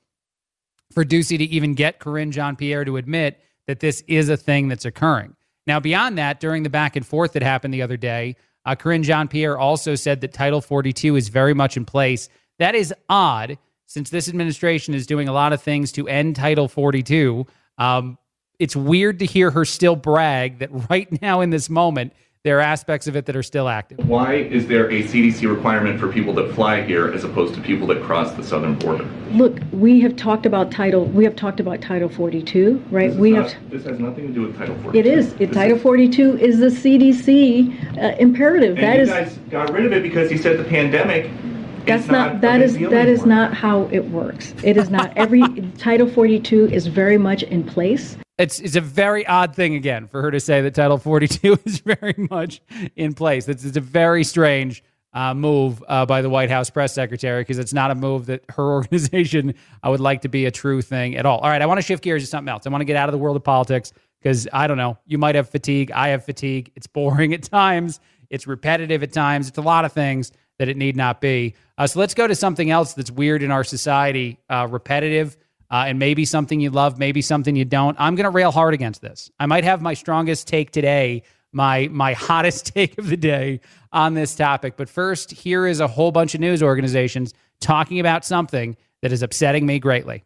for 0.92 1.05
Doocy 1.05 1.38
to 1.38 1.44
even 1.44 1.74
get 1.74 2.00
Karine 2.00 2.33
Jean 2.33 2.57
Pierre 2.57 2.85
to 2.85 2.96
admit 2.96 3.40
that 3.66 3.81
this 3.81 4.03
is 4.09 4.29
a 4.29 4.37
thing 4.37 4.68
that's 4.68 4.85
occurring. 4.85 5.37
Now, 5.66 5.79
beyond 5.79 6.18
that, 6.18 6.40
during 6.40 6.62
the 6.62 6.70
back 6.70 6.96
and 6.96 7.07
forth 7.07 7.33
that 7.35 7.42
happened 7.42 7.72
the 7.72 7.83
other 7.83 7.96
day, 7.96 8.37
uh, 8.64 8.74
Karine 8.74 9.03
Jean 9.03 9.29
Pierre 9.29 9.59
also 9.59 9.94
said 9.94 10.20
that 10.20 10.33
Title 10.33 10.61
42 10.61 11.16
is 11.16 11.29
very 11.29 11.55
much 11.55 11.76
in 11.76 11.85
place. 11.85 12.29
That 12.59 12.74
is 12.74 12.92
odd 13.09 13.59
since 13.87 14.11
this 14.11 14.29
administration 14.29 14.94
is 14.94 15.07
doing 15.07 15.29
a 15.29 15.33
lot 15.33 15.53
of 15.53 15.62
things 15.62 15.92
to 15.92 16.09
end 16.09 16.37
Title 16.37 16.68
42. 16.68 17.46
Um, 17.79 18.18
it's 18.59 18.76
weird 18.76 19.18
to 19.20 19.26
hear 19.26 19.50
her 19.50 19.64
still 19.64 19.96
brag 19.96 20.59
that 20.59 20.70
right 20.90 21.20
now 21.22 21.40
in 21.40 21.50
this 21.50 21.70
moment, 21.70 22.12
there 22.42 22.57
are 22.57 22.62
aspects 22.62 23.07
of 23.07 23.16
it 23.16 23.26
that 23.26 23.37
are 23.37 23.42
still 23.42 23.68
active. 23.68 23.98
Why 24.09 24.37
is 24.37 24.66
there 24.66 24.90
a 24.90 25.03
CDC 25.03 25.46
requirement 25.55 26.00
for 26.00 26.09
people 26.09 26.33
that 26.35 26.55
fly 26.55 26.83
here 26.83 27.12
as 27.12 27.22
opposed 27.22 27.55
to 27.55 27.61
people 27.61 27.87
that 27.88 28.03
cross 28.03 28.33
the 28.33 28.42
southern 28.42 28.76
border? 28.79 29.05
Look, 29.33 29.59
we 29.72 30.00
have 30.00 30.16
talked 30.16 30.46
about 30.46 30.70
title. 30.70 31.05
We 31.05 31.22
have 31.24 31.37
talked 31.37 31.61
about 31.61 31.83
Title 31.83 32.09
42, 32.09 32.83
right? 32.90 33.12
We 33.12 33.33
not- 33.33 33.53
have. 33.53 33.70
This 33.70 33.85
has 33.85 33.98
nothing 34.00 34.29
to 34.29 34.33
do 34.33 34.40
with 34.40 34.57
Title 34.57 34.74
42. 34.83 34.98
It 34.98 35.07
is. 35.07 35.33
It, 35.35 35.38
This 35.38 35.50
Title 35.50 35.79
42 35.79 36.38
is 36.38 36.59
the 36.61 36.68
CDC 36.68 37.98
uh, 37.98 38.16
imperative. 38.16 38.79
And 38.79 38.87
that 38.87 38.96
you 38.96 39.03
is. 39.03 39.09
guys 39.11 39.38
got 39.50 39.70
rid 39.74 39.85
of 39.85 39.92
it 39.92 40.03
because 40.03 40.33
you 40.33 40.38
said 40.38 40.59
the 40.59 40.64
pandemic. 40.64 41.31
That's 41.87 42.07
not, 42.07 42.37
a 42.37 42.38
that 42.40 42.61
is 42.61 42.79
that 42.79 43.09
is 43.09 43.25
not 43.25 43.55
how 43.55 43.83
it 43.93 44.11
works. 44.11 44.55
It 44.62 44.77
is 44.77 44.90
not 44.90 45.12
every 45.16 45.43
Title 45.79 46.09
42 46.09 46.66
is 46.66 46.87
very 46.87 47.19
much 47.19 47.43
in 47.43 47.64
place. 47.64 48.16
It's 48.38 48.61
it's 48.61 48.77
a 48.77 48.81
very 48.81 49.27
odd 49.27 49.55
thing 49.55 49.75
again 49.75 50.07
for 50.07 50.23
her 50.23 50.31
to 50.31 50.40
say 50.40 50.61
that 50.62 50.75
Title 50.75 50.99
42 50.99 51.59
is 51.64 51.81
very 51.81 52.14
much 52.31 52.61
in 52.97 53.14
place. 53.14 53.49
It's, 53.49 53.64
it's 53.64 53.77
a 53.77 53.81
very 53.81 54.25
strange 54.25 54.83
uh, 55.12 55.35
move 55.35 55.83
uh, 55.88 56.07
by 56.07 56.23
the 56.23 56.31
White 56.31 56.51
House 56.51 56.71
press 56.71 56.95
secretary 56.95 57.43
because 57.43 57.59
it's 57.59 57.73
not 57.73 57.90
a 57.90 57.95
move 57.95 58.27
that 58.27 58.45
her 58.51 58.73
organization 58.73 59.55
I 59.83 59.90
would 59.90 60.01
like 60.01 60.23
to 60.23 60.29
be 60.29 60.47
a 60.47 60.51
true 60.51 60.83
thing 60.83 61.16
at 61.16 61.27
all. 61.27 61.38
All 61.38 61.51
right, 61.51 61.62
I 61.62 61.66
want 61.66 61.79
to 61.79 61.83
shift 61.83 62.03
gears 62.03 62.23
to 62.23 62.27
something 62.27 62.51
else. 62.51 62.66
I 62.66 62.71
want 62.71 62.83
to 62.83 62.87
get 62.87 62.97
out 62.97 63.09
of 63.09 63.12
the 63.12 63.19
world 63.19 63.37
of 63.37 63.45
politics 63.45 63.93
because 64.21 64.47
I 64.53 64.66
don't 64.66 64.77
know. 64.77 64.99
You 65.07 65.19
might 65.19 65.35
have 65.35 65.49
fatigue. 65.49 65.90
I 65.93 66.09
have 66.09 66.25
fatigue. 66.25 66.73
It's 66.77 66.87
boring 66.87 67.35
at 67.35 67.43
times. 67.43 68.01
It's 68.29 68.47
repetitive 68.47 69.03
at 69.03 69.12
times. 69.12 69.49
It's 69.49 69.59
a 69.59 69.62
lot 69.62 69.85
of 69.85 69.93
things 69.93 70.33
that 70.61 70.68
it 70.68 70.77
need 70.77 70.94
not 70.94 71.23
be. 71.23 71.55
Uh, 71.79 71.87
so 71.87 71.99
let's 71.99 72.12
go 72.12 72.27
to 72.27 72.35
something 72.35 72.70
else 72.70 72.92
that's 72.92 73.11
weird 73.11 73.42
in 73.42 73.51
our 73.51 73.64
society, 73.64 74.38
uh, 74.51 74.68
repetitive 74.70 75.38
uh, 75.70 75.85
and 75.87 75.99
maybe 75.99 76.27
something 76.27 76.61
you 76.61 76.68
love, 76.68 76.99
maybe 76.99 77.23
something 77.23 77.57
you 77.57 77.64
don't. 77.64 77.96
I'm 77.99 78.14
going 78.14 78.25
to 78.25 78.31
rail 78.31 78.51
hard 78.51 78.75
against 78.75 79.01
this. 79.01 79.31
I 79.40 79.46
might 79.46 79.64
have 79.64 79.81
my 79.81 79.94
strongest 79.94 80.46
take 80.46 80.70
today, 80.70 81.23
my 81.51 81.88
my 81.88 82.12
hottest 82.12 82.66
take 82.75 82.99
of 82.99 83.09
the 83.09 83.16
day 83.16 83.61
on 83.90 84.12
this 84.12 84.35
topic. 84.35 84.77
But 84.77 84.90
first, 84.90 85.31
here 85.31 85.66
is 85.66 85.81
a 85.81 85.88
whole 85.88 86.12
bunch 86.12 86.35
of 86.35 86.42
news 86.42 86.62
organizations 86.62 87.33
talking 87.62 87.99
about 87.99 88.27
something 88.27 88.77
that 89.01 89.12
is 89.12 89.23
upsetting 89.23 89.64
me 89.64 89.79
greatly. 89.79 90.25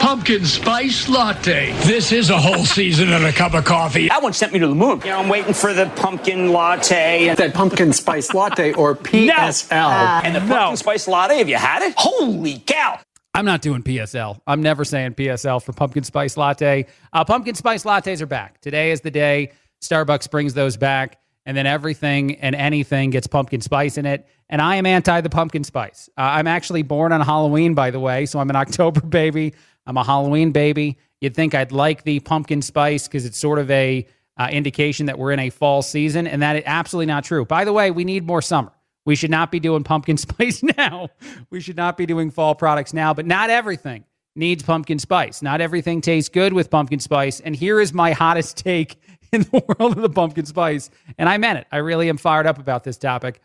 Pumpkin 0.00 0.44
spice 0.46 1.08
latte. 1.08 1.72
This 1.82 2.10
is 2.10 2.30
a 2.30 2.38
whole 2.38 2.64
season 2.64 3.12
and 3.12 3.24
a 3.24 3.32
cup 3.32 3.52
of 3.54 3.64
coffee. 3.66 4.08
That 4.08 4.22
one 4.22 4.32
sent 4.32 4.52
me 4.52 4.58
to 4.58 4.66
the 4.66 4.74
moon. 4.74 5.00
You 5.04 5.10
know, 5.10 5.18
I'm 5.20 5.28
waiting 5.28 5.52
for 5.52 5.74
the 5.74 5.86
pumpkin 5.96 6.52
latte. 6.52 7.28
And 7.28 7.38
that 7.38 7.52
pumpkin 7.54 7.92
spice 7.92 8.32
latte 8.32 8.72
or 8.72 8.96
PSL. 8.96 9.70
No. 9.70 10.20
and 10.24 10.34
the 10.34 10.40
pumpkin 10.40 10.76
spice 10.78 11.06
latte, 11.06 11.38
have 11.38 11.48
you 11.48 11.56
had 11.56 11.82
it? 11.82 11.94
Holy 11.96 12.58
cow. 12.66 12.98
I'm 13.34 13.44
not 13.44 13.60
doing 13.60 13.82
PSL. 13.82 14.40
I'm 14.46 14.62
never 14.62 14.84
saying 14.84 15.14
PSL 15.14 15.62
for 15.62 15.72
pumpkin 15.72 16.02
spice 16.02 16.36
latte. 16.36 16.86
Uh, 17.12 17.24
pumpkin 17.24 17.54
spice 17.54 17.84
lattes 17.84 18.20
are 18.22 18.26
back. 18.26 18.60
Today 18.62 18.90
is 18.90 19.02
the 19.02 19.10
day 19.10 19.52
Starbucks 19.82 20.30
brings 20.30 20.54
those 20.54 20.76
back, 20.76 21.18
and 21.46 21.56
then 21.56 21.66
everything 21.66 22.36
and 22.36 22.54
anything 22.54 23.10
gets 23.10 23.26
pumpkin 23.26 23.60
spice 23.60 23.96
in 23.98 24.06
it. 24.06 24.26
And 24.48 24.60
I 24.60 24.76
am 24.76 24.84
anti 24.86 25.20
the 25.20 25.30
pumpkin 25.30 25.62
spice. 25.62 26.08
Uh, 26.18 26.22
I'm 26.22 26.46
actually 26.48 26.82
born 26.82 27.12
on 27.12 27.20
Halloween, 27.20 27.74
by 27.74 27.90
the 27.92 28.00
way, 28.00 28.26
so 28.26 28.40
I'm 28.40 28.50
an 28.50 28.56
October 28.64 29.00
baby. 29.00 29.54
I'm 29.86 29.96
a 29.96 30.04
Halloween 30.04 30.52
baby. 30.52 30.98
You'd 31.20 31.34
think 31.34 31.54
I'd 31.54 31.72
like 31.72 32.04
the 32.04 32.20
pumpkin 32.20 32.62
spice 32.62 33.06
because 33.06 33.24
it's 33.24 33.38
sort 33.38 33.58
of 33.58 33.70
a 33.70 34.06
uh, 34.36 34.48
indication 34.50 35.06
that 35.06 35.18
we're 35.18 35.32
in 35.32 35.38
a 35.38 35.50
fall 35.50 35.82
season, 35.82 36.26
and 36.26 36.42
that 36.42 36.56
is 36.56 36.62
absolutely 36.66 37.06
not 37.06 37.24
true. 37.24 37.44
By 37.44 37.64
the 37.64 37.72
way, 37.72 37.90
we 37.90 38.04
need 38.04 38.26
more 38.26 38.40
summer. 38.40 38.72
We 39.04 39.16
should 39.16 39.30
not 39.30 39.50
be 39.50 39.60
doing 39.60 39.84
pumpkin 39.84 40.16
spice 40.18 40.62
now. 40.62 41.10
We 41.50 41.60
should 41.60 41.76
not 41.76 41.96
be 41.96 42.06
doing 42.06 42.30
fall 42.30 42.54
products 42.54 42.92
now, 42.92 43.12
but 43.14 43.26
not 43.26 43.50
everything 43.50 44.04
needs 44.36 44.62
pumpkin 44.62 44.98
spice. 44.98 45.42
Not 45.42 45.60
everything 45.60 46.00
tastes 46.00 46.28
good 46.28 46.52
with 46.52 46.70
pumpkin 46.70 47.00
spice. 47.00 47.40
And 47.40 47.54
here 47.54 47.80
is 47.80 47.92
my 47.92 48.12
hottest 48.12 48.56
take 48.56 48.96
in 49.32 49.42
the 49.42 49.64
world 49.66 49.96
of 49.96 50.02
the 50.02 50.10
pumpkin 50.10 50.46
spice. 50.46 50.90
And 51.18 51.28
I 51.28 51.38
meant 51.38 51.58
it. 51.58 51.66
I 51.70 51.78
really 51.78 52.08
am 52.08 52.16
fired 52.16 52.46
up 52.46 52.58
about 52.58 52.84
this 52.84 52.96
topic. 52.96 53.40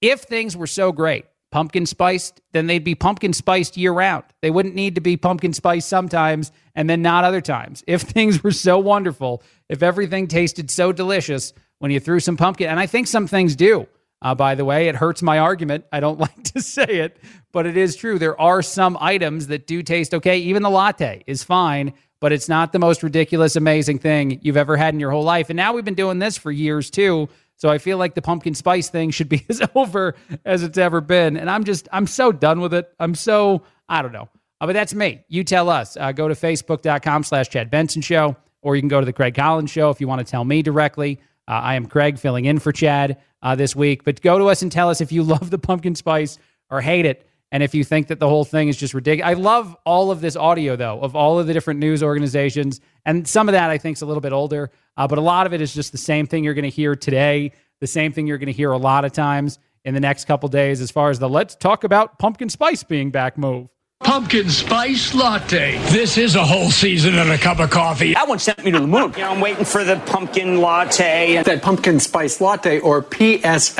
If 0.00 0.22
things 0.22 0.56
were 0.56 0.66
so 0.66 0.92
great, 0.92 1.24
pumpkin 1.54 1.86
spiced, 1.86 2.40
then 2.50 2.66
they'd 2.66 2.82
be 2.82 2.96
pumpkin 2.96 3.32
spiced 3.32 3.76
year 3.76 3.92
round. 3.92 4.24
They 4.42 4.50
wouldn't 4.50 4.74
need 4.74 4.96
to 4.96 5.00
be 5.00 5.16
pumpkin 5.16 5.52
spiced 5.52 5.88
sometimes 5.88 6.50
and 6.74 6.90
then 6.90 7.00
not 7.00 7.22
other 7.22 7.40
times. 7.40 7.84
If 7.86 8.02
things 8.16 8.42
were 8.42 8.50
so 8.50 8.80
wonderful, 8.80 9.40
if 9.68 9.80
everything 9.80 10.26
tasted 10.26 10.68
so 10.68 10.90
delicious 10.90 11.52
when 11.78 11.92
you 11.92 12.00
threw 12.00 12.18
some 12.18 12.36
pumpkin, 12.36 12.68
and 12.68 12.80
I 12.80 12.86
think 12.86 13.06
some 13.06 13.28
things 13.28 13.54
do. 13.54 13.86
Uh, 14.20 14.34
by 14.34 14.56
the 14.56 14.64
way, 14.64 14.88
it 14.88 14.96
hurts 14.96 15.22
my 15.22 15.38
argument. 15.38 15.84
I 15.92 16.00
don't 16.00 16.18
like 16.26 16.42
to 16.54 16.60
say 16.60 16.86
it, 16.86 17.18
but 17.52 17.66
it 17.66 17.76
is 17.76 17.94
true. 17.94 18.18
There 18.18 18.40
are 18.40 18.60
some 18.60 18.98
items 19.00 19.46
that 19.46 19.68
do 19.68 19.80
taste 19.84 20.12
okay. 20.12 20.38
Even 20.38 20.64
the 20.64 20.70
latte 20.70 21.22
is 21.28 21.44
fine, 21.44 21.92
but 22.18 22.32
it's 22.32 22.48
not 22.48 22.72
the 22.72 22.80
most 22.80 23.04
ridiculous, 23.04 23.54
amazing 23.54 24.00
thing 24.00 24.40
you've 24.42 24.56
ever 24.56 24.76
had 24.76 24.92
in 24.92 24.98
your 24.98 25.12
whole 25.12 25.22
life. 25.22 25.50
And 25.50 25.56
now 25.56 25.72
we've 25.72 25.84
been 25.84 25.94
doing 25.94 26.18
this 26.18 26.36
for 26.36 26.50
years 26.50 26.90
too. 26.90 27.28
So 27.64 27.70
I 27.70 27.78
feel 27.78 27.96
like 27.96 28.14
the 28.14 28.20
pumpkin 28.20 28.52
spice 28.52 28.90
thing 28.90 29.10
should 29.10 29.30
be 29.30 29.46
as 29.48 29.62
over 29.74 30.16
as 30.44 30.62
it's 30.62 30.76
ever 30.76 31.00
been. 31.00 31.38
And 31.38 31.48
I'm 31.48 31.64
just, 31.64 31.88
I'm 31.90 32.06
so 32.06 32.30
done 32.30 32.60
with 32.60 32.74
it. 32.74 32.92
I'm 33.00 33.14
so, 33.14 33.62
I 33.88 34.02
don't 34.02 34.12
know. 34.12 34.28
Uh, 34.60 34.66
but 34.66 34.74
that's 34.74 34.94
me. 34.94 35.24
You 35.28 35.44
tell 35.44 35.70
us. 35.70 35.96
Uh, 35.96 36.12
go 36.12 36.28
to 36.28 36.34
facebook.com 36.34 37.22
slash 37.22 37.48
Chad 37.48 37.70
Benson 37.70 38.02
Show, 38.02 38.36
or 38.60 38.76
you 38.76 38.82
can 38.82 38.90
go 38.90 39.00
to 39.00 39.06
the 39.06 39.14
Craig 39.14 39.34
Collins 39.34 39.70
Show 39.70 39.88
if 39.88 39.98
you 39.98 40.06
want 40.06 40.18
to 40.18 40.30
tell 40.30 40.44
me 40.44 40.60
directly. 40.60 41.20
Uh, 41.48 41.52
I 41.52 41.76
am 41.76 41.86
Craig 41.86 42.18
filling 42.18 42.44
in 42.44 42.58
for 42.58 42.70
Chad 42.70 43.16
uh, 43.40 43.54
this 43.54 43.74
week. 43.74 44.04
But 44.04 44.20
go 44.20 44.38
to 44.38 44.50
us 44.50 44.60
and 44.60 44.70
tell 44.70 44.90
us 44.90 45.00
if 45.00 45.10
you 45.10 45.22
love 45.22 45.48
the 45.48 45.56
pumpkin 45.56 45.94
spice 45.94 46.38
or 46.68 46.82
hate 46.82 47.06
it. 47.06 47.26
And 47.54 47.62
if 47.62 47.72
you 47.72 47.84
think 47.84 48.08
that 48.08 48.18
the 48.18 48.28
whole 48.28 48.44
thing 48.44 48.66
is 48.66 48.76
just 48.76 48.94
ridiculous, 48.94 49.30
I 49.30 49.34
love 49.34 49.76
all 49.86 50.10
of 50.10 50.20
this 50.20 50.34
audio, 50.34 50.74
though, 50.74 50.98
of 50.98 51.14
all 51.14 51.38
of 51.38 51.46
the 51.46 51.52
different 51.52 51.78
news 51.78 52.02
organizations. 52.02 52.80
And 53.06 53.28
some 53.28 53.48
of 53.48 53.52
that 53.52 53.70
I 53.70 53.78
think 53.78 53.96
is 53.96 54.02
a 54.02 54.06
little 54.06 54.20
bit 54.20 54.32
older, 54.32 54.72
uh, 54.96 55.06
but 55.06 55.18
a 55.18 55.20
lot 55.20 55.46
of 55.46 55.54
it 55.54 55.60
is 55.60 55.72
just 55.72 55.92
the 55.92 55.98
same 55.98 56.26
thing 56.26 56.42
you're 56.42 56.54
going 56.54 56.64
to 56.64 56.68
hear 56.68 56.96
today, 56.96 57.52
the 57.78 57.86
same 57.86 58.12
thing 58.12 58.26
you're 58.26 58.38
going 58.38 58.48
to 58.48 58.52
hear 58.52 58.72
a 58.72 58.76
lot 58.76 59.04
of 59.04 59.12
times 59.12 59.60
in 59.84 59.94
the 59.94 60.00
next 60.00 60.24
couple 60.24 60.48
days 60.48 60.80
as 60.80 60.90
far 60.90 61.10
as 61.10 61.20
the 61.20 61.28
let's 61.28 61.54
talk 61.54 61.84
about 61.84 62.18
pumpkin 62.18 62.48
spice 62.48 62.82
being 62.82 63.12
back 63.12 63.38
move. 63.38 63.68
Pumpkin 64.04 64.50
spice 64.50 65.14
latte. 65.14 65.78
This 65.90 66.18
is 66.18 66.34
a 66.36 66.44
whole 66.44 66.70
season 66.70 67.14
in 67.14 67.30
a 67.30 67.38
cup 67.38 67.58
of 67.58 67.70
coffee. 67.70 68.12
That 68.12 68.28
one 68.28 68.38
sent 68.38 68.62
me 68.62 68.70
to 68.72 68.80
the 68.80 68.86
moon. 68.86 69.12
You 69.14 69.20
know, 69.20 69.30
I'm 69.30 69.40
waiting 69.40 69.64
for 69.64 69.82
the 69.82 69.96
pumpkin 70.00 70.60
latte. 70.60 71.36
And, 71.36 71.46
That 71.46 71.62
pumpkin 71.62 71.98
spice 72.00 72.38
latte 72.40 72.80
or 72.80 73.00
PSL. 73.02 73.78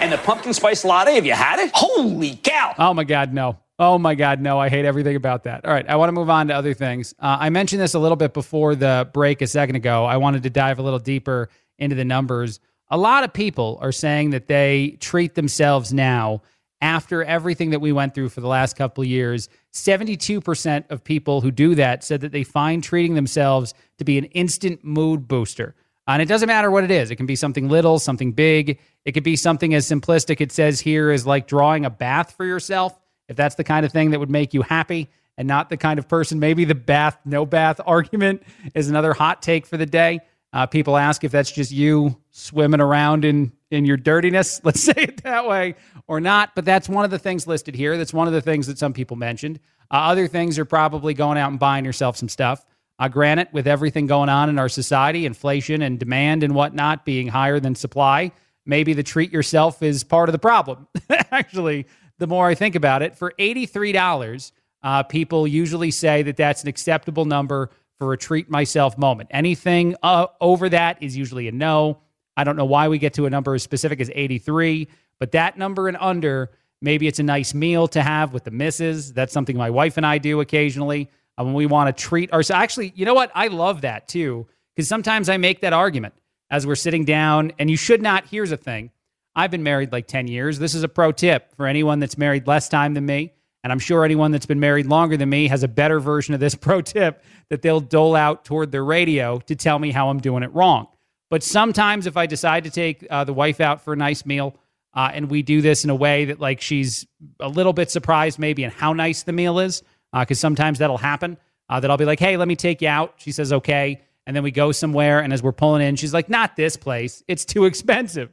and 0.00 0.12
the 0.12 0.18
pumpkin 0.18 0.52
spice 0.52 0.84
latte, 0.84 1.14
have 1.14 1.26
you 1.26 1.32
had 1.32 1.58
it? 1.58 1.72
Holy 1.74 2.36
cow! 2.36 2.74
Oh 2.78 2.94
my 2.94 3.02
God, 3.02 3.32
no. 3.32 3.58
Oh 3.76 3.98
my 3.98 4.14
God, 4.14 4.40
no. 4.40 4.60
I 4.60 4.68
hate 4.68 4.84
everything 4.84 5.16
about 5.16 5.42
that. 5.44 5.64
All 5.64 5.72
right, 5.72 5.88
I 5.88 5.96
want 5.96 6.08
to 6.08 6.12
move 6.12 6.30
on 6.30 6.46
to 6.48 6.54
other 6.54 6.74
things. 6.74 7.12
Uh, 7.18 7.38
I 7.40 7.50
mentioned 7.50 7.82
this 7.82 7.94
a 7.94 7.98
little 7.98 8.16
bit 8.16 8.32
before 8.32 8.76
the 8.76 9.08
break 9.12 9.42
a 9.42 9.48
second 9.48 9.74
ago. 9.74 10.04
I 10.04 10.18
wanted 10.18 10.44
to 10.44 10.50
dive 10.50 10.78
a 10.78 10.82
little 10.82 11.00
deeper 11.00 11.48
into 11.78 11.96
the 11.96 12.04
numbers. 12.04 12.60
A 12.90 12.96
lot 12.96 13.24
of 13.24 13.32
people 13.32 13.78
are 13.82 13.90
saying 13.90 14.30
that 14.30 14.46
they 14.46 14.98
treat 15.00 15.34
themselves 15.34 15.92
now 15.92 16.42
after 16.80 17.24
everything 17.24 17.70
that 17.70 17.80
we 17.80 17.92
went 17.92 18.14
through 18.14 18.28
for 18.28 18.40
the 18.40 18.48
last 18.48 18.76
couple 18.76 19.02
of 19.02 19.08
years. 19.08 19.48
72% 19.72 20.90
of 20.90 21.02
people 21.02 21.40
who 21.40 21.50
do 21.50 21.74
that 21.74 22.04
said 22.04 22.20
that 22.20 22.32
they 22.32 22.44
find 22.44 22.82
treating 22.82 23.14
themselves 23.14 23.74
to 23.98 24.04
be 24.04 24.18
an 24.18 24.24
instant 24.26 24.84
mood 24.84 25.26
booster. 25.26 25.74
And 26.06 26.20
it 26.20 26.26
doesn't 26.26 26.48
matter 26.48 26.70
what 26.70 26.84
it 26.84 26.90
is. 26.90 27.10
It 27.10 27.16
can 27.16 27.26
be 27.26 27.36
something 27.36 27.68
little, 27.68 27.98
something 27.98 28.32
big. 28.32 28.78
It 29.04 29.12
could 29.12 29.24
be 29.24 29.36
something 29.36 29.72
as 29.74 29.88
simplistic, 29.88 30.40
it 30.40 30.52
says 30.52 30.80
here, 30.80 31.10
as 31.10 31.26
like 31.26 31.46
drawing 31.46 31.84
a 31.84 31.90
bath 31.90 32.34
for 32.36 32.44
yourself. 32.44 32.98
If 33.28 33.36
that's 33.36 33.54
the 33.54 33.64
kind 33.64 33.86
of 33.86 33.92
thing 33.92 34.10
that 34.10 34.20
would 34.20 34.30
make 34.30 34.52
you 34.52 34.62
happy 34.62 35.08
and 35.38 35.48
not 35.48 35.70
the 35.70 35.78
kind 35.78 35.98
of 35.98 36.06
person, 36.06 36.38
maybe 36.38 36.64
the 36.64 36.74
bath, 36.74 37.18
no 37.24 37.46
bath 37.46 37.80
argument 37.86 38.42
is 38.74 38.90
another 38.90 39.14
hot 39.14 39.40
take 39.40 39.66
for 39.66 39.78
the 39.78 39.86
day. 39.86 40.20
Uh, 40.52 40.66
people 40.66 40.96
ask 40.96 41.24
if 41.24 41.32
that's 41.32 41.50
just 41.50 41.72
you 41.72 42.20
swimming 42.30 42.80
around 42.80 43.24
in 43.24 43.52
in 43.74 43.84
your 43.84 43.96
dirtiness. 43.96 44.60
Let's 44.64 44.82
say 44.82 44.94
it 44.96 45.22
that 45.24 45.46
way, 45.46 45.74
or 46.06 46.20
not. 46.20 46.54
But 46.54 46.64
that's 46.64 46.88
one 46.88 47.04
of 47.04 47.10
the 47.10 47.18
things 47.18 47.46
listed 47.46 47.74
here. 47.74 47.98
That's 47.98 48.14
one 48.14 48.26
of 48.26 48.32
the 48.32 48.40
things 48.40 48.66
that 48.68 48.78
some 48.78 48.92
people 48.92 49.16
mentioned. 49.16 49.60
Uh, 49.90 49.96
other 49.96 50.26
things 50.26 50.58
are 50.58 50.64
probably 50.64 51.14
going 51.14 51.36
out 51.36 51.50
and 51.50 51.58
buying 51.58 51.84
yourself 51.84 52.16
some 52.16 52.28
stuff. 52.28 52.64
Uh, 52.98 53.08
granted, 53.08 53.48
with 53.52 53.66
everything 53.66 54.06
going 54.06 54.28
on 54.28 54.48
in 54.48 54.58
our 54.58 54.68
society, 54.68 55.26
inflation 55.26 55.82
and 55.82 55.98
demand 55.98 56.42
and 56.42 56.54
whatnot 56.54 57.04
being 57.04 57.26
higher 57.26 57.58
than 57.58 57.74
supply, 57.74 58.30
maybe 58.64 58.92
the 58.92 59.02
treat 59.02 59.32
yourself 59.32 59.82
is 59.82 60.04
part 60.04 60.28
of 60.28 60.32
the 60.32 60.38
problem. 60.38 60.86
Actually, 61.10 61.86
the 62.18 62.26
more 62.26 62.46
I 62.46 62.54
think 62.54 62.76
about 62.76 63.02
it, 63.02 63.16
for 63.16 63.34
$83, 63.38 64.52
uh, 64.82 65.02
people 65.02 65.46
usually 65.46 65.90
say 65.90 66.22
that 66.22 66.36
that's 66.36 66.62
an 66.62 66.68
acceptable 66.68 67.24
number 67.24 67.70
for 67.98 68.12
a 68.12 68.18
treat 68.18 68.50
myself 68.50 68.96
moment. 68.96 69.30
Anything 69.32 69.96
uh, 70.02 70.26
over 70.40 70.68
that 70.68 71.02
is 71.02 71.16
usually 71.16 71.48
a 71.48 71.52
no. 71.52 71.98
I 72.36 72.44
don't 72.44 72.56
know 72.56 72.64
why 72.64 72.88
we 72.88 72.98
get 72.98 73.14
to 73.14 73.26
a 73.26 73.30
number 73.30 73.54
as 73.54 73.62
specific 73.62 74.00
as 74.00 74.10
83, 74.14 74.88
but 75.18 75.32
that 75.32 75.56
number 75.56 75.88
and 75.88 75.96
under, 76.00 76.50
maybe 76.80 77.06
it's 77.06 77.18
a 77.18 77.22
nice 77.22 77.54
meal 77.54 77.86
to 77.88 78.02
have 78.02 78.32
with 78.32 78.44
the 78.44 78.50
missus. 78.50 79.12
That's 79.12 79.32
something 79.32 79.56
my 79.56 79.70
wife 79.70 79.96
and 79.96 80.04
I 80.04 80.18
do 80.18 80.40
occasionally 80.40 81.10
when 81.36 81.54
we 81.54 81.66
want 81.66 81.94
to 81.94 82.02
treat 82.02 82.32
ourselves. 82.32 82.62
Actually, 82.62 82.92
you 82.96 83.04
know 83.04 83.14
what? 83.14 83.30
I 83.34 83.48
love 83.48 83.82
that 83.82 84.08
too, 84.08 84.46
because 84.74 84.88
sometimes 84.88 85.28
I 85.28 85.36
make 85.36 85.60
that 85.60 85.72
argument 85.72 86.14
as 86.50 86.66
we're 86.66 86.76
sitting 86.76 87.04
down, 87.04 87.52
and 87.58 87.70
you 87.70 87.76
should 87.76 88.02
not. 88.02 88.26
Here's 88.26 88.52
a 88.52 88.56
thing 88.56 88.90
I've 89.34 89.50
been 89.50 89.62
married 89.62 89.92
like 89.92 90.06
10 90.06 90.28
years. 90.28 90.58
This 90.58 90.74
is 90.74 90.82
a 90.82 90.88
pro 90.88 91.12
tip 91.12 91.54
for 91.56 91.66
anyone 91.66 91.98
that's 91.98 92.16
married 92.18 92.46
less 92.46 92.68
time 92.68 92.94
than 92.94 93.06
me. 93.06 93.32
And 93.64 93.72
I'm 93.72 93.78
sure 93.78 94.04
anyone 94.04 94.30
that's 94.30 94.46
been 94.46 94.60
married 94.60 94.86
longer 94.86 95.16
than 95.16 95.30
me 95.30 95.48
has 95.48 95.62
a 95.62 95.68
better 95.68 95.98
version 95.98 96.34
of 96.34 96.40
this 96.40 96.54
pro 96.54 96.80
tip 96.82 97.22
that 97.48 97.62
they'll 97.62 97.80
dole 97.80 98.14
out 98.14 98.44
toward 98.44 98.70
their 98.70 98.84
radio 98.84 99.38
to 99.40 99.56
tell 99.56 99.78
me 99.78 99.90
how 99.90 100.10
I'm 100.10 100.20
doing 100.20 100.42
it 100.42 100.52
wrong. 100.54 100.86
But 101.34 101.42
sometimes 101.42 102.06
if 102.06 102.16
I 102.16 102.26
decide 102.26 102.62
to 102.62 102.70
take 102.70 103.04
uh, 103.10 103.24
the 103.24 103.32
wife 103.32 103.60
out 103.60 103.82
for 103.82 103.92
a 103.92 103.96
nice 103.96 104.24
meal, 104.24 104.54
uh, 104.94 105.10
and 105.12 105.28
we 105.28 105.42
do 105.42 105.62
this 105.62 105.82
in 105.82 105.90
a 105.90 105.94
way 105.96 106.26
that 106.26 106.38
like 106.38 106.60
she's 106.60 107.08
a 107.40 107.48
little 107.48 107.72
bit 107.72 107.90
surprised 107.90 108.38
maybe 108.38 108.62
in 108.62 108.70
how 108.70 108.92
nice 108.92 109.24
the 109.24 109.32
meal 109.32 109.58
is, 109.58 109.82
because 110.16 110.38
sometimes 110.38 110.78
that'll 110.78 110.96
happen. 110.96 111.36
Uh, 111.68 111.80
that 111.80 111.90
I'll 111.90 111.96
be 111.96 112.04
like, 112.04 112.20
hey, 112.20 112.36
let 112.36 112.46
me 112.46 112.54
take 112.54 112.80
you 112.80 112.86
out. 112.86 113.14
She 113.16 113.32
says, 113.32 113.52
okay. 113.52 114.00
And 114.28 114.36
then 114.36 114.44
we 114.44 114.52
go 114.52 114.70
somewhere, 114.70 115.18
and 115.18 115.32
as 115.32 115.42
we're 115.42 115.50
pulling 115.50 115.82
in, 115.82 115.96
she's 115.96 116.14
like, 116.14 116.28
not 116.28 116.54
this 116.54 116.76
place. 116.76 117.24
It's 117.26 117.44
too 117.44 117.64
expensive. 117.64 118.32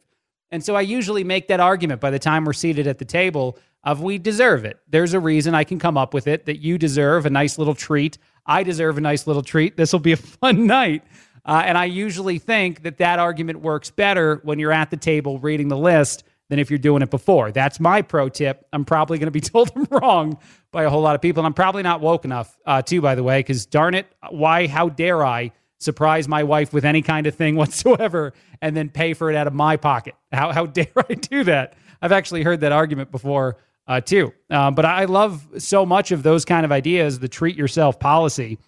And 0.52 0.64
so 0.64 0.76
I 0.76 0.82
usually 0.82 1.24
make 1.24 1.48
that 1.48 1.60
argument 1.60 2.02
by 2.02 2.12
the 2.12 2.20
time 2.20 2.46
we're 2.46 2.54
seated 2.54 2.86
at 2.86 3.00
the 3.00 3.06
table 3.06 3.58
of 3.84 4.04
we 4.04 4.20
deserve 4.20 4.64
it. 4.64 4.78
There's 4.88 5.16
a 5.16 5.20
reason 5.20 5.56
I 5.56 5.64
can 5.64 5.80
come 5.80 5.98
up 5.98 6.14
with 6.14 6.28
it 6.28 6.46
that 6.46 6.60
you 6.60 6.78
deserve 6.78 7.26
a 7.26 7.32
nice 7.32 7.58
little 7.58 7.74
treat. 7.74 8.20
I 8.46 8.62
deserve 8.62 9.00
a 9.00 9.02
nice 9.02 9.26
little 9.26 9.42
treat. 9.42 9.76
This 9.76 9.92
will 9.92 10.00
be 10.00 10.12
a 10.12 10.18
fun 10.42 10.68
night. 10.68 11.04
Uh, 11.46 11.64
and 11.66 11.78
I 11.78 11.86
usually 11.86 12.38
think 12.38 12.84
that 12.84 12.98
that 12.98 13.20
argument 13.20 13.62
works 13.62 13.90
better 13.90 14.40
when 14.44 14.60
you're 14.60 14.72
at 14.72 14.92
the 14.92 14.98
table 14.98 15.40
reading 15.40 15.68
the 15.68 15.78
list 15.78 16.24
than 16.50 16.60
if 16.60 16.70
you're 16.70 16.78
doing 16.78 17.02
it 17.02 17.10
before. 17.10 17.52
That's 17.52 17.80
my 17.80 18.02
pro 18.02 18.28
tip. 18.28 18.68
I'm 18.74 18.84
probably 18.84 19.18
going 19.18 19.28
to 19.28 19.32
be 19.32 19.40
told 19.42 19.72
I'm 19.76 19.88
wrong 19.90 20.38
by 20.72 20.84
a 20.84 20.90
whole 20.90 21.02
lot 21.02 21.16
of 21.16 21.22
people. 21.22 21.42
And 21.42 21.48
I'm 21.48 21.54
probably 21.54 21.82
not 21.82 22.02
woke 22.02 22.26
enough, 22.26 22.58
uh, 22.66 22.82
too, 22.82 23.02
by 23.02 23.16
the 23.16 23.24
way, 23.24 23.40
because 23.40 23.66
darn 23.66 23.96
it, 23.96 24.06
why, 24.30 24.68
how 24.68 24.90
dare 24.90 25.26
I 25.26 25.54
surprise 25.80 26.28
my 26.28 26.44
wife 26.44 26.74
with 26.74 26.86
any 26.86 27.02
kind 27.02 27.26
of 27.26 27.36
thing 27.36 27.56
whatsoever 27.58 28.34
and 28.62 28.76
then 28.76 28.90
pay 28.90 29.14
for 29.14 29.32
it 29.32 29.36
out 29.36 29.48
of 29.48 29.54
my 29.54 29.78
pocket? 29.78 30.14
How, 30.32 30.52
how 30.52 30.66
dare 30.66 30.92
I 31.10 31.14
do 31.14 31.46
that? 31.46 31.74
I've 32.02 32.12
actually 32.12 32.44
heard 32.44 32.60
that 32.62 32.74
argument 32.74 33.12
before, 33.12 33.58
uh, 33.88 34.02
too. 34.02 34.34
Uh, 34.50 34.72
but 34.72 34.86
I 34.86 35.06
love 35.06 35.48
so 35.58 35.86
much 35.86 36.12
of 36.12 36.22
those 36.22 36.44
kind 36.44 36.66
of 36.66 36.72
ideas, 36.72 37.20
the 37.20 37.30
treat 37.30 37.56
yourself 37.56 37.98
policy, 37.98 38.60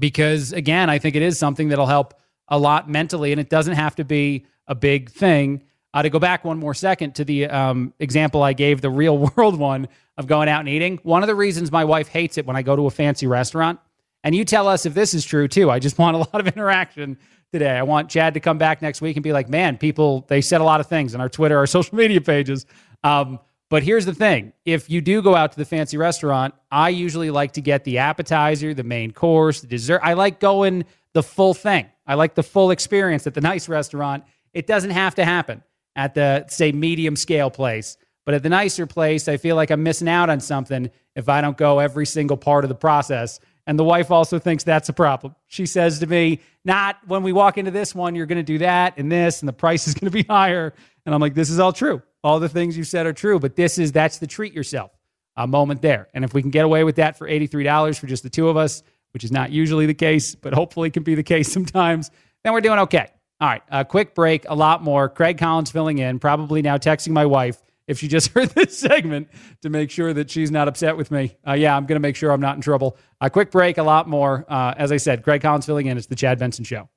because 0.00 0.52
again, 0.52 0.90
I 0.90 0.98
think 0.98 1.14
it 1.14 1.22
is 1.22 1.38
something 1.38 1.68
that'll 1.68 1.86
help 1.86 2.14
a 2.48 2.58
lot 2.58 2.88
mentally, 2.90 3.32
and 3.32 3.40
it 3.40 3.48
doesn't 3.48 3.74
have 3.74 3.94
to 3.96 4.04
be 4.04 4.46
a 4.66 4.74
big 4.74 5.10
thing. 5.10 5.62
Uh, 5.92 6.02
to 6.02 6.10
go 6.10 6.20
back 6.20 6.44
one 6.44 6.56
more 6.56 6.72
second 6.72 7.16
to 7.16 7.24
the 7.24 7.46
um, 7.46 7.92
example 7.98 8.44
I 8.44 8.52
gave, 8.52 8.80
the 8.80 8.90
real 8.90 9.18
world 9.36 9.58
one 9.58 9.88
of 10.16 10.26
going 10.26 10.48
out 10.48 10.60
and 10.60 10.68
eating. 10.68 11.00
One 11.02 11.22
of 11.22 11.26
the 11.26 11.34
reasons 11.34 11.72
my 11.72 11.84
wife 11.84 12.08
hates 12.08 12.38
it 12.38 12.46
when 12.46 12.56
I 12.56 12.62
go 12.62 12.76
to 12.76 12.86
a 12.86 12.90
fancy 12.90 13.26
restaurant, 13.26 13.80
and 14.22 14.34
you 14.34 14.44
tell 14.44 14.68
us 14.68 14.86
if 14.86 14.94
this 14.94 15.14
is 15.14 15.24
true 15.24 15.48
too. 15.48 15.70
I 15.70 15.78
just 15.78 15.98
want 15.98 16.16
a 16.16 16.18
lot 16.18 16.34
of 16.34 16.46
interaction 16.46 17.18
today. 17.52 17.76
I 17.76 17.82
want 17.82 18.08
Chad 18.08 18.34
to 18.34 18.40
come 18.40 18.58
back 18.58 18.82
next 18.82 19.00
week 19.00 19.16
and 19.16 19.24
be 19.24 19.32
like, 19.32 19.48
man, 19.48 19.78
people, 19.78 20.24
they 20.28 20.40
said 20.40 20.60
a 20.60 20.64
lot 20.64 20.80
of 20.80 20.86
things 20.86 21.14
on 21.14 21.20
our 21.20 21.28
Twitter, 21.28 21.58
our 21.58 21.66
social 21.78 21.96
media 21.96 22.20
pages. 22.20 22.66
Um, 23.02 23.40
but 23.70 23.84
here's 23.84 24.04
the 24.04 24.14
thing 24.14 24.52
if 24.64 24.90
you 24.90 25.00
do 25.00 25.22
go 25.22 25.34
out 25.34 25.52
to 25.52 25.58
the 25.58 25.64
fancy 25.64 25.96
restaurant, 25.96 26.54
I 26.70 26.90
usually 26.90 27.30
like 27.30 27.52
to 27.52 27.62
get 27.62 27.84
the 27.84 27.98
appetizer, 27.98 28.74
the 28.74 28.84
main 28.84 29.12
course, 29.12 29.60
the 29.60 29.68
dessert. 29.68 30.00
I 30.02 30.12
like 30.14 30.40
going 30.40 30.84
the 31.14 31.22
full 31.22 31.54
thing. 31.54 31.86
I 32.06 32.14
like 32.14 32.34
the 32.34 32.42
full 32.42 32.72
experience 32.72 33.26
at 33.26 33.34
the 33.34 33.40
nice 33.52 33.68
restaurant. 33.68 34.24
It 34.52 34.66
doesn't 34.66 34.90
have 34.90 35.14
to 35.14 35.24
happen 35.24 35.62
at 35.94 36.14
the, 36.14 36.46
say, 36.48 36.72
medium 36.72 37.14
scale 37.14 37.50
place. 37.50 37.96
But 38.26 38.34
at 38.34 38.42
the 38.42 38.48
nicer 38.48 38.86
place, 38.86 39.28
I 39.28 39.36
feel 39.36 39.56
like 39.56 39.70
I'm 39.70 39.82
missing 39.82 40.08
out 40.08 40.28
on 40.28 40.40
something 40.40 40.90
if 41.14 41.28
I 41.28 41.40
don't 41.40 41.56
go 41.56 41.78
every 41.78 42.06
single 42.06 42.36
part 42.36 42.64
of 42.64 42.68
the 42.68 42.74
process. 42.74 43.40
And 43.66 43.78
the 43.78 43.84
wife 43.84 44.10
also 44.10 44.38
thinks 44.38 44.64
that's 44.64 44.88
a 44.88 44.92
problem. 44.92 45.36
She 45.46 45.64
says 45.64 46.00
to 46.00 46.06
me, 46.06 46.40
Not 46.64 46.98
when 47.06 47.22
we 47.22 47.32
walk 47.32 47.56
into 47.56 47.70
this 47.70 47.94
one, 47.94 48.16
you're 48.16 48.26
going 48.26 48.38
to 48.38 48.42
do 48.42 48.58
that 48.58 48.94
and 48.98 49.10
this, 49.10 49.40
and 49.40 49.48
the 49.48 49.52
price 49.52 49.86
is 49.86 49.94
going 49.94 50.10
to 50.10 50.16
be 50.16 50.22
higher. 50.28 50.74
And 51.06 51.14
I'm 51.14 51.20
like, 51.20 51.34
This 51.34 51.50
is 51.50 51.60
all 51.60 51.72
true. 51.72 52.02
All 52.22 52.40
the 52.40 52.48
things 52.48 52.76
you 52.76 52.84
said 52.84 53.06
are 53.06 53.12
true, 53.12 53.38
but 53.38 53.56
this 53.56 53.78
is 53.78 53.92
that's 53.92 54.18
the 54.18 54.26
treat 54.26 54.52
yourself 54.52 54.90
a 55.36 55.46
moment 55.46 55.80
there. 55.80 56.08
And 56.12 56.24
if 56.24 56.34
we 56.34 56.42
can 56.42 56.50
get 56.50 56.64
away 56.64 56.84
with 56.84 56.96
that 56.96 57.16
for 57.16 57.26
$83 57.28 57.98
for 57.98 58.06
just 58.06 58.22
the 58.22 58.30
two 58.30 58.48
of 58.48 58.56
us, 58.56 58.82
which 59.12 59.24
is 59.24 59.32
not 59.32 59.50
usually 59.50 59.86
the 59.86 59.94
case, 59.94 60.34
but 60.34 60.52
hopefully 60.52 60.90
can 60.90 61.02
be 61.02 61.14
the 61.14 61.22
case 61.22 61.50
sometimes, 61.52 62.10
then 62.44 62.52
we're 62.52 62.60
doing 62.60 62.78
okay. 62.80 63.10
All 63.40 63.48
right, 63.48 63.62
a 63.70 63.84
quick 63.86 64.14
break, 64.14 64.44
a 64.48 64.54
lot 64.54 64.82
more. 64.82 65.08
Craig 65.08 65.38
Collins 65.38 65.70
filling 65.70 65.98
in, 65.98 66.18
probably 66.18 66.60
now 66.60 66.76
texting 66.76 67.12
my 67.12 67.24
wife 67.24 67.62
if 67.86 67.98
she 67.98 68.08
just 68.16 68.28
heard 68.32 68.50
this 68.50 68.78
segment 68.78 69.28
to 69.62 69.70
make 69.70 69.90
sure 69.90 70.12
that 70.12 70.30
she's 70.30 70.50
not 70.50 70.68
upset 70.68 70.96
with 70.96 71.10
me. 71.10 71.36
Uh, 71.46 71.54
yeah, 71.54 71.74
I'm 71.74 71.86
going 71.86 71.96
to 71.96 72.00
make 72.00 72.16
sure 72.16 72.32
I'm 72.32 72.40
not 72.40 72.56
in 72.56 72.60
trouble. 72.60 72.98
A 73.20 73.30
quick 73.30 73.50
break, 73.50 73.78
a 73.78 73.82
lot 73.82 74.08
more. 74.08 74.44
Uh, 74.46 74.74
as 74.76 74.92
I 74.92 74.98
said, 74.98 75.22
Craig 75.22 75.40
Collins 75.40 75.64
filling 75.64 75.86
in. 75.86 75.96
It's 75.96 76.06
the 76.06 76.16
Chad 76.16 76.38
Benson 76.38 76.64
Show. 76.64 76.90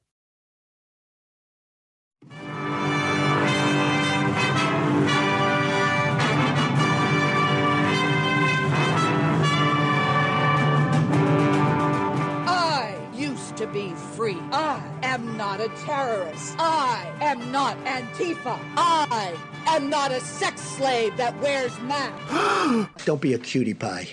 Am 15.13 15.37
not 15.37 15.61
a 15.61 15.69
terrorist. 15.85 16.55
I 16.57 17.07
am 17.21 17.51
not 17.51 17.77
Antifa. 17.85 18.57
I 18.75 19.37
am 19.67 19.87
not 19.87 20.11
a 20.11 20.19
sex 20.19 20.59
slave 20.59 21.15
that 21.17 21.39
wears 21.39 21.79
masks. 21.81 22.89
Don't 23.05 23.21
be 23.21 23.33
a 23.33 23.37
cutie 23.37 23.75
pie. 23.75 24.07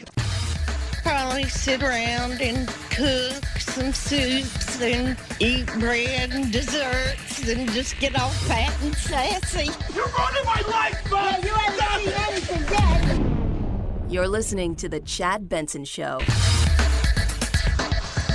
Probably 1.02 1.44
sit 1.44 1.82
around 1.82 2.42
and 2.42 2.68
cook 2.90 3.42
some 3.58 3.94
soups 3.94 4.80
and 4.82 5.16
eat 5.38 5.66
bread 5.78 6.32
and 6.32 6.52
desserts 6.52 7.48
and 7.48 7.70
just 7.70 7.98
get 7.98 8.20
all 8.20 8.28
fat 8.28 8.74
and 8.82 8.94
sassy. 8.94 9.70
You're 9.94 10.06
running 10.06 10.44
my 10.44 10.62
life, 10.68 11.10
man! 11.10 11.42
you 11.42 11.48
haven't 11.48 12.04
seen 12.04 12.14
anything 12.28 12.62
yet. 12.70 14.10
You're 14.12 14.28
listening 14.28 14.76
to 14.76 14.88
The 14.88 15.00
Chad 15.00 15.48
Benson 15.48 15.86
Show. 15.86 16.18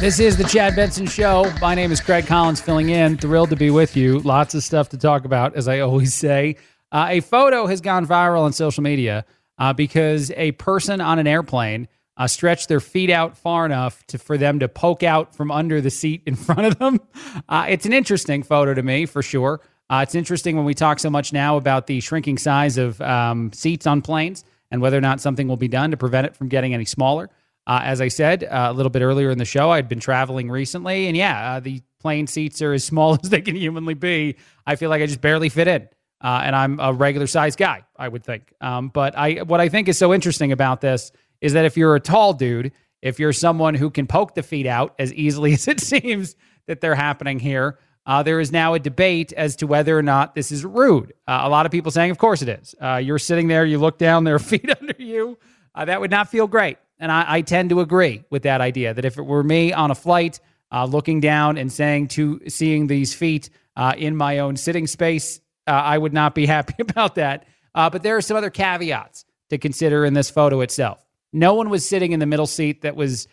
This 0.01 0.19
is 0.19 0.35
the 0.35 0.43
Chad 0.43 0.75
Benson 0.75 1.07
Show. 1.07 1.51
My 1.61 1.73
name 1.73 1.91
is 1.91 2.01
Craig 2.01 2.27
Collins 2.27 2.59
filling 2.59 2.89
in. 2.89 3.17
Thrilled 3.17 3.49
to 3.51 3.55
be 3.55 3.71
with 3.71 3.95
you. 3.95 4.19
Lots 4.19 4.53
of 4.53 4.61
stuff 4.61 4.89
to 4.89 4.97
talk 4.97 5.23
about, 5.23 5.55
as 5.55 5.67
I 5.69 5.79
always 5.79 6.13
say. 6.13 6.57
Uh, 6.91 7.07
a 7.09 7.19
photo 7.21 7.65
has 7.65 7.81
gone 7.81 8.05
viral 8.05 8.41
on 8.41 8.51
social 8.51 8.83
media 8.83 9.25
uh, 9.57 9.71
because 9.73 10.31
a 10.31 10.51
person 10.53 10.99
on 10.99 11.17
an 11.17 11.27
airplane 11.27 11.87
uh, 12.17 12.27
stretch 12.27 12.67
their 12.67 12.81
feet 12.81 13.09
out 13.09 13.37
far 13.37 13.65
enough 13.65 14.05
to 14.07 14.17
for 14.17 14.37
them 14.37 14.59
to 14.59 14.67
poke 14.67 15.01
out 15.01 15.33
from 15.33 15.49
under 15.49 15.79
the 15.79 15.89
seat 15.89 16.21
in 16.25 16.35
front 16.35 16.65
of 16.65 16.77
them. 16.77 16.99
Uh, 17.47 17.65
it's 17.69 17.85
an 17.85 17.93
interesting 17.93 18.43
photo 18.43 18.73
to 18.73 18.83
me 18.83 19.05
for 19.05 19.23
sure. 19.23 19.61
Uh, 19.89 20.01
it's 20.03 20.13
interesting 20.13 20.57
when 20.57 20.65
we 20.65 20.73
talk 20.73 20.99
so 20.99 21.09
much 21.09 21.31
now 21.31 21.55
about 21.55 21.87
the 21.87 21.99
shrinking 22.01 22.37
size 22.37 22.77
of 22.77 22.99
um, 23.01 23.51
seats 23.53 23.87
on 23.87 24.01
planes 24.01 24.43
and 24.71 24.81
whether 24.81 24.97
or 24.97 25.01
not 25.01 25.21
something 25.21 25.47
will 25.47 25.57
be 25.57 25.69
done 25.69 25.89
to 25.91 25.97
prevent 25.97 26.27
it 26.27 26.35
from 26.35 26.49
getting 26.49 26.73
any 26.73 26.85
smaller. 26.85 27.29
Uh, 27.67 27.81
as 27.83 27.99
I 27.99 28.09
said 28.09 28.43
uh, 28.43 28.67
a 28.69 28.73
little 28.73 28.91
bit 28.91 29.01
earlier 29.01 29.31
in 29.31 29.37
the 29.37 29.45
show, 29.45 29.71
I'd 29.71 29.89
been 29.89 29.99
traveling 29.99 30.51
recently, 30.51 31.07
and 31.07 31.17
yeah, 31.17 31.53
uh, 31.53 31.59
the 31.59 31.81
plane 31.99 32.27
seats 32.27 32.61
are 32.61 32.73
as 32.73 32.83
small 32.83 33.17
as 33.23 33.29
they 33.29 33.41
can 33.41 33.55
humanly 33.55 33.95
be. 33.95 34.35
I 34.65 34.75
feel 34.75 34.89
like 34.89 35.01
I 35.01 35.07
just 35.07 35.21
barely 35.21 35.49
fit 35.49 35.67
in. 35.67 35.89
Uh, 36.21 36.41
and 36.43 36.55
I'm 36.55 36.79
a 36.79 36.93
regular 36.93 37.27
sized 37.27 37.59
guy, 37.59 37.83
I 37.97 38.07
would 38.07 38.23
think. 38.23 38.53
Um, 38.61 38.89
but 38.89 39.17
I, 39.17 39.43
what 39.43 39.59
I 39.59 39.69
think 39.69 39.87
is 39.87 39.97
so 39.97 40.13
interesting 40.13 40.51
about 40.51 40.81
this 40.81 41.11
is 41.41 41.53
that 41.53 41.65
if 41.65 41.77
you're 41.77 41.95
a 41.95 41.99
tall 41.99 42.33
dude, 42.33 42.71
if 43.01 43.19
you're 43.19 43.33
someone 43.33 43.75
who 43.75 43.91
can 43.91 44.07
poke 44.07 44.33
the 44.33 44.41
feet 44.41 44.65
out 44.65 44.95
as 44.97 45.13
easily 45.13 45.53
as 45.55 45.67
it 45.67 45.79
seems 45.79 46.35
that 46.67 46.81
they're 46.81 46.95
happening 46.95 47.39
here, 47.39 47.79
uh, 48.07 48.23
there 48.23 48.39
is 48.39 48.51
now 48.51 48.75
a 48.75 48.79
debate 48.79 49.33
as 49.33 49.55
to 49.57 49.67
whether 49.67 49.97
or 49.97 50.03
not 50.03 50.35
this 50.35 50.51
is 50.51 50.63
rude. 50.63 51.13
Uh, 51.27 51.41
a 51.43 51.49
lot 51.49 51.65
of 51.65 51.71
people 51.71 51.91
saying, 51.91 52.11
of 52.11 52.17
course 52.17 52.41
it 52.41 52.49
is. 52.49 52.75
You're 53.05 53.19
sitting 53.19 53.47
there, 53.47 53.65
you 53.65 53.79
look 53.79 53.97
down, 53.97 54.23
there 54.23 54.35
are 54.35 54.39
feet 54.53 54.69
under 54.79 54.95
you. 54.97 55.37
Uh, 55.73 55.85
that 55.85 55.99
would 55.99 56.11
not 56.11 56.29
feel 56.29 56.47
great. 56.47 56.77
And 56.99 57.11
I, 57.11 57.25
I, 57.27 57.41
tend 57.41 57.69
to 57.71 57.81
agree 57.81 58.23
with 58.29 58.43
that 58.43 58.61
idea 58.61 58.93
that 58.93 59.03
if 59.03 59.17
it 59.17 59.23
were 59.23 59.43
me 59.43 59.73
on 59.73 59.91
a 59.91 59.95
flight, 59.95 60.39
uh, 60.71 60.85
looking 60.85 61.19
down 61.19 61.57
and 61.57 61.71
saying 61.71 62.07
to 62.09 62.41
seeing 62.47 62.87
these 62.87 63.13
feet 63.13 63.49
uh, 63.75 63.93
in 63.97 64.15
my 64.15 64.39
own 64.39 64.55
sitting 64.55 64.87
space, 64.87 65.41
I 65.67 65.97
would 65.97 66.13
not 66.13 66.35
be 66.35 66.45
happy 66.57 66.75
about 66.79 67.15
that. 67.15 67.45
but 67.73 68.01
there 68.03 68.15
are 68.15 68.21
some 68.21 68.37
other 68.37 68.49
caveats 68.49 69.25
to 69.49 69.57
consider 69.57 70.05
in 70.05 70.13
this 70.13 70.29
photo 70.29 70.61
itself. 70.61 71.05
No 71.33 71.53
one 71.53 71.69
was 71.69 71.87
sitting 71.87 72.13
in 72.13 72.19
the 72.19 72.25
middle 72.25 72.47
seat 72.47 72.81
that 72.83 72.95
was 72.95 73.27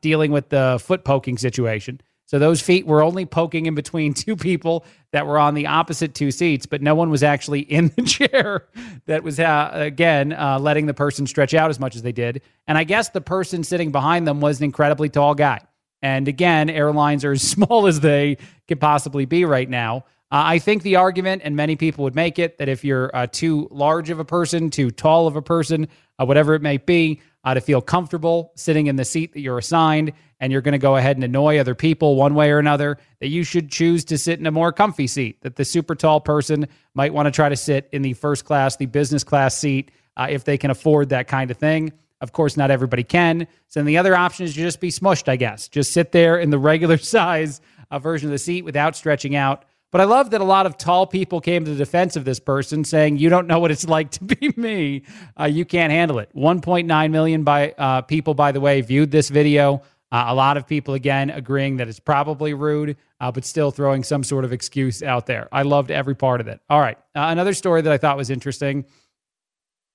dealing 0.00 0.30
with 0.30 0.48
the 0.50 0.80
foot 0.82 1.04
poking 1.04 1.38
situation. 1.38 2.00
So 2.26 2.38
those 2.38 2.62
feet 2.62 2.86
were 2.86 3.02
only 3.02 3.26
poking 3.26 3.66
in 3.66 3.74
between 3.74 4.14
two 4.14 4.36
people 4.36 4.84
that 5.12 5.26
were 5.26 5.38
on 5.38 5.54
the 5.54 5.66
opposite 5.66 6.14
two 6.14 6.30
seats, 6.30 6.66
but 6.66 6.82
no 6.82 6.94
one 6.94 7.10
was 7.10 7.22
actually 7.22 7.60
in 7.60 7.92
the 7.96 8.02
chair 8.02 8.66
that 9.06 9.22
was, 9.22 9.38
uh, 9.38 9.70
again, 9.72 10.32
uh, 10.32 10.58
letting 10.58 10.86
the 10.86 10.94
person 10.94 11.26
stretch 11.26 11.54
out 11.54 11.70
as 11.70 11.78
much 11.78 11.96
as 11.96 12.02
they 12.02 12.12
did. 12.12 12.42
And 12.66 12.76
I 12.78 12.84
guess 12.84 13.10
the 13.10 13.20
person 13.20 13.64
sitting 13.64 13.92
behind 13.92 14.26
them 14.26 14.40
was 14.40 14.58
an 14.58 14.64
incredibly 14.64 15.08
tall 15.08 15.34
guy. 15.34 15.60
And 16.02 16.28
again, 16.28 16.68
airlines 16.68 17.24
are 17.24 17.32
as 17.34 17.42
small 17.42 17.86
as 17.86 18.00
they 18.00 18.38
could 18.68 18.80
possibly 18.80 19.24
be 19.24 19.44
right 19.44 19.68
now. 19.68 20.04
Uh, 20.30 20.42
I 20.46 20.58
think 20.58 20.82
the 20.82 20.96
argument, 20.96 21.42
and 21.44 21.54
many 21.54 21.76
people 21.76 22.04
would 22.04 22.16
make 22.16 22.38
it, 22.38 22.58
that 22.58 22.68
if 22.68 22.84
you're 22.84 23.14
uh, 23.14 23.26
too 23.30 23.68
large 23.70 24.10
of 24.10 24.18
a 24.18 24.24
person, 24.24 24.68
too 24.68 24.90
tall 24.90 25.28
of 25.28 25.36
a 25.36 25.42
person, 25.42 25.86
uh, 26.18 26.26
whatever 26.26 26.54
it 26.54 26.62
may 26.62 26.78
be, 26.78 27.20
uh, 27.44 27.54
to 27.54 27.60
feel 27.60 27.80
comfortable 27.80 28.52
sitting 28.56 28.86
in 28.86 28.96
the 28.96 29.04
seat 29.04 29.32
that 29.34 29.40
you're 29.40 29.58
assigned 29.58 30.12
and 30.40 30.52
you're 30.52 30.62
going 30.62 30.72
to 30.72 30.78
go 30.78 30.96
ahead 30.96 31.16
and 31.16 31.24
annoy 31.24 31.58
other 31.58 31.74
people 31.74 32.16
one 32.16 32.34
way 32.34 32.50
or 32.50 32.58
another, 32.58 32.98
that 33.20 33.28
you 33.28 33.44
should 33.44 33.70
choose 33.70 34.04
to 34.06 34.18
sit 34.18 34.38
in 34.38 34.46
a 34.46 34.50
more 34.50 34.72
comfy 34.72 35.06
seat. 35.06 35.40
That 35.42 35.56
the 35.56 35.64
super 35.64 35.94
tall 35.94 36.20
person 36.20 36.66
might 36.94 37.12
want 37.12 37.26
to 37.26 37.30
try 37.30 37.48
to 37.48 37.56
sit 37.56 37.88
in 37.92 38.02
the 38.02 38.14
first 38.14 38.44
class, 38.44 38.76
the 38.76 38.86
business 38.86 39.24
class 39.24 39.56
seat, 39.56 39.90
uh, 40.16 40.26
if 40.30 40.44
they 40.44 40.58
can 40.58 40.70
afford 40.70 41.10
that 41.10 41.28
kind 41.28 41.50
of 41.50 41.58
thing. 41.58 41.92
Of 42.20 42.32
course, 42.32 42.56
not 42.56 42.70
everybody 42.70 43.04
can. 43.04 43.46
So 43.68 43.80
then 43.80 43.86
the 43.86 43.98
other 43.98 44.16
option 44.16 44.46
is 44.46 44.54
to 44.54 44.60
just 44.60 44.80
be 44.80 44.90
smushed, 44.90 45.28
I 45.28 45.36
guess. 45.36 45.68
Just 45.68 45.92
sit 45.92 46.12
there 46.12 46.38
in 46.38 46.50
the 46.50 46.58
regular 46.58 46.96
size 46.98 47.60
uh, 47.90 47.98
version 47.98 48.28
of 48.28 48.32
the 48.32 48.38
seat 48.38 48.64
without 48.64 48.96
stretching 48.96 49.36
out. 49.36 49.64
But 49.94 50.00
I 50.00 50.06
love 50.06 50.30
that 50.30 50.40
a 50.40 50.44
lot 50.44 50.66
of 50.66 50.76
tall 50.76 51.06
people 51.06 51.40
came 51.40 51.64
to 51.64 51.70
the 51.70 51.76
defense 51.76 52.16
of 52.16 52.24
this 52.24 52.40
person, 52.40 52.82
saying, 52.82 53.18
"You 53.18 53.28
don't 53.28 53.46
know 53.46 53.60
what 53.60 53.70
it's 53.70 53.86
like 53.88 54.10
to 54.10 54.24
be 54.24 54.52
me. 54.56 55.02
Uh, 55.38 55.44
you 55.44 55.64
can't 55.64 55.92
handle 55.92 56.18
it." 56.18 56.30
1.9 56.34 57.10
million 57.12 57.44
by 57.44 57.70
uh, 57.78 58.00
people, 58.00 58.34
by 58.34 58.50
the 58.50 58.60
way, 58.60 58.80
viewed 58.80 59.12
this 59.12 59.28
video. 59.28 59.82
Uh, 60.10 60.24
a 60.26 60.34
lot 60.34 60.56
of 60.56 60.66
people, 60.66 60.94
again, 60.94 61.30
agreeing 61.30 61.76
that 61.76 61.86
it's 61.86 62.00
probably 62.00 62.54
rude, 62.54 62.96
uh, 63.20 63.30
but 63.30 63.44
still 63.44 63.70
throwing 63.70 64.02
some 64.02 64.24
sort 64.24 64.44
of 64.44 64.52
excuse 64.52 65.00
out 65.00 65.26
there. 65.26 65.48
I 65.52 65.62
loved 65.62 65.92
every 65.92 66.16
part 66.16 66.40
of 66.40 66.48
it. 66.48 66.58
All 66.68 66.80
right, 66.80 66.98
uh, 67.14 67.28
another 67.30 67.54
story 67.54 67.80
that 67.80 67.92
I 67.92 67.96
thought 67.96 68.16
was 68.16 68.30
interesting. 68.30 68.86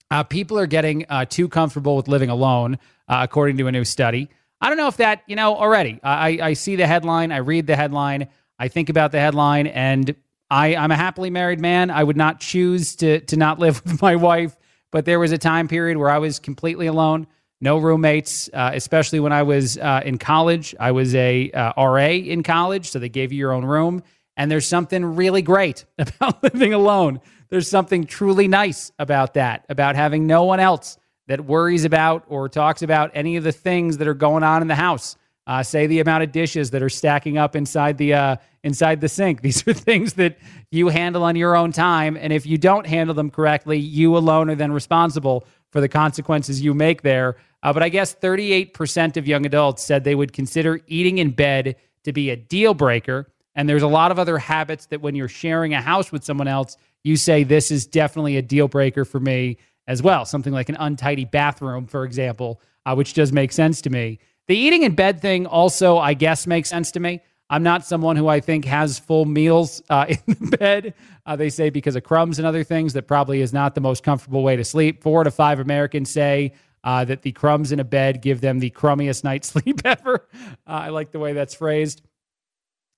Uh, 0.10 0.24
people 0.24 0.58
are 0.58 0.66
getting 0.66 1.06
too 1.28 1.50
comfortable 1.50 1.98
with 1.98 2.08
living 2.08 2.30
alone, 2.30 2.80
according 3.10 3.58
to 3.58 3.68
a 3.68 3.72
new 3.74 3.84
study. 3.84 4.30
I 4.62 4.70
don't 4.70 4.78
know 4.78 4.88
if 4.88 4.98
that, 4.98 5.24
you 5.28 5.36
know, 5.36 5.56
already. 5.56 6.00
I, 6.04 6.40
I 6.42 6.54
see 6.54 6.76
the 6.78 6.88
headline, 6.88 7.34
I 7.34 7.38
read 7.38 7.68
the 7.68 7.76
headline. 7.76 8.30
I 8.60 8.68
think 8.68 8.90
about 8.90 9.12
the 9.14 9.20
headline, 9.20 9.68
and 9.68 10.14
I, 10.52 10.76
I'm 10.76 10.92
a 10.92 10.96
happily 10.96 11.30
married 11.30 11.62
man. 11.62 11.90
I 11.90 12.04
would 12.04 12.18
not 12.18 12.40
choose 12.40 12.96
to 12.98 13.22
to 13.22 13.38
not 13.38 13.58
live 13.58 13.82
with 13.86 14.02
my 14.02 14.16
wife, 14.16 14.56
but 14.92 15.06
there 15.06 15.20
was 15.20 15.32
a 15.32 15.38
time 15.38 15.68
period 15.68 15.98
where 15.98 16.10
I 16.10 16.18
was 16.18 16.40
completely 16.40 16.88
alone, 16.88 17.28
no 17.62 17.78
roommates. 17.78 18.50
Uh, 18.54 18.72
especially 18.74 19.20
when 19.20 19.32
I 19.32 19.44
was 19.44 19.78
uh, 19.78 20.02
in 20.04 20.18
college, 20.18 20.76
I 20.80 20.92
was 20.92 21.16
a 21.16 21.50
uh, 21.52 21.74
RA 21.78 22.10
in 22.10 22.44
college, 22.44 22.90
so 22.90 23.00
they 23.00 23.10
gave 23.10 23.32
you 23.32 23.40
your 23.40 23.54
own 23.54 23.66
room. 23.66 24.04
And 24.36 24.50
there's 24.50 24.68
something 24.68 25.04
really 25.04 25.42
great 25.42 25.86
about 25.98 26.44
living 26.44 26.74
alone. 26.74 27.22
There's 27.50 27.70
something 27.70 28.06
truly 28.06 28.48
nice 28.48 28.92
about 29.00 29.34
that, 29.34 29.66
about 29.70 29.96
having 29.96 30.28
no 30.28 30.44
one 30.44 30.60
else 30.60 30.98
that 31.28 31.46
worries 31.46 31.86
about 31.86 32.26
or 32.28 32.50
talks 32.50 32.82
about 32.82 33.12
any 33.14 33.38
of 33.38 33.44
the 33.44 33.52
things 33.52 33.98
that 33.98 34.08
are 34.08 34.14
going 34.14 34.44
on 34.44 34.62
in 34.62 34.68
the 34.68 34.76
house. 34.76 35.16
Uh, 35.50 35.64
say 35.64 35.88
the 35.88 36.00
amount 36.00 36.22
of 36.22 36.32
dishes 36.32 36.70
that 36.70 36.84
are 36.84 36.90
stacking 36.90 37.40
up 37.40 37.56
inside 37.56 37.98
the 37.98 38.14
uh, 38.14 38.36
inside 38.64 39.02
the 39.02 39.10
sink. 39.10 39.42
These 39.48 39.68
are 39.68 39.74
things 39.74 40.14
that 40.14 40.38
you 40.70 40.90
handle 40.90 41.24
on 41.24 41.36
your 41.36 41.56
own 41.56 41.72
time, 41.72 42.16
and 42.16 42.32
if 42.32 42.46
you 42.46 42.60
don't 42.60 42.86
handle 42.86 43.16
them 43.16 43.32
correctly, 43.32 43.80
you 43.80 44.16
alone 44.16 44.52
are 44.52 44.56
then 44.56 44.72
responsible 44.72 45.48
for 45.72 45.82
the 45.82 45.90
consequences 45.90 46.62
you 46.62 46.76
make 46.76 47.02
there. 47.02 47.36
Uh, 47.64 47.74
but 47.74 47.82
I 47.82 47.90
guess 47.90 48.14
38% 48.14 49.18
of 49.18 49.28
young 49.28 49.44
adults 49.48 49.84
said 49.84 50.04
they 50.04 50.14
would 50.14 50.34
consider 50.34 50.82
eating 50.86 51.18
in 51.18 51.32
bed 51.32 51.78
to 52.04 52.14
be 52.14 52.30
a 52.30 52.36
deal 52.36 52.76
breaker. 52.76 53.32
And 53.56 53.68
there's 53.68 53.82
a 53.82 53.88
lot 53.88 54.12
of 54.12 54.20
other 54.20 54.38
habits 54.38 54.86
that 54.88 55.02
when 55.02 55.16
you're 55.16 55.28
sharing 55.28 55.74
a 55.74 55.82
house 55.82 56.12
with 56.12 56.24
someone 56.24 56.48
else, 56.48 56.78
you 57.04 57.18
say 57.18 57.44
this 57.44 57.72
is 57.72 57.88
definitely 57.88 58.38
a 58.38 58.42
deal 58.44 58.68
breaker 58.68 59.04
for 59.04 59.20
me 59.20 59.58
as 59.88 60.04
well. 60.04 60.26
Something 60.26 60.54
like 60.54 60.70
an 60.70 60.78
untidy 60.80 61.26
bathroom, 61.26 61.88
for 61.88 62.06
example, 62.06 62.62
uh, 62.86 62.94
which 62.94 63.16
does 63.16 63.34
make 63.34 63.52
sense 63.52 63.82
to 63.82 63.90
me. 63.90 64.20
The 64.50 64.58
eating 64.58 64.82
in 64.82 64.96
bed 64.96 65.22
thing 65.22 65.46
also, 65.46 66.00
I 66.00 66.16
guess, 66.16 66.48
makes 66.48 66.70
sense 66.70 66.90
to 66.94 67.00
me. 67.00 67.22
I'm 67.52 67.62
not 67.62 67.86
someone 67.86 68.16
who 68.16 68.28
I 68.28 68.40
think 68.40 68.66
has 68.66 68.98
full 68.98 69.26
meals 69.26 69.80
uh, 69.92 70.08
in 70.10 70.38
the 70.40 70.58
bed. 70.58 70.96
Uh, 71.24 71.36
they 71.36 71.52
say 71.52 71.70
because 71.70 71.96
of 71.96 72.04
crumbs 72.04 72.40
and 72.40 72.48
other 72.48 72.64
things, 72.64 72.94
that 72.94 73.08
probably 73.08 73.42
is 73.42 73.54
not 73.54 73.76
the 73.76 73.82
most 73.82 74.02
comfortable 74.04 74.42
way 74.42 74.56
to 74.56 74.64
sleep. 74.64 75.04
Four 75.04 75.24
to 75.24 75.30
five 75.30 75.60
Americans 75.60 76.10
say 76.10 76.54
uh, 76.84 77.06
that 77.06 77.22
the 77.22 77.32
crumbs 77.32 77.72
in 77.72 77.80
a 77.80 77.84
bed 77.84 78.24
give 78.24 78.42
them 78.42 78.58
the 78.58 78.72
crummiest 78.72 79.24
night's 79.24 79.50
sleep 79.54 79.82
ever. 79.86 80.28
Uh, 80.34 80.50
I 80.66 80.90
like 80.90 81.12
the 81.12 81.20
way 81.20 81.34
that's 81.34 81.54
phrased. 81.54 82.02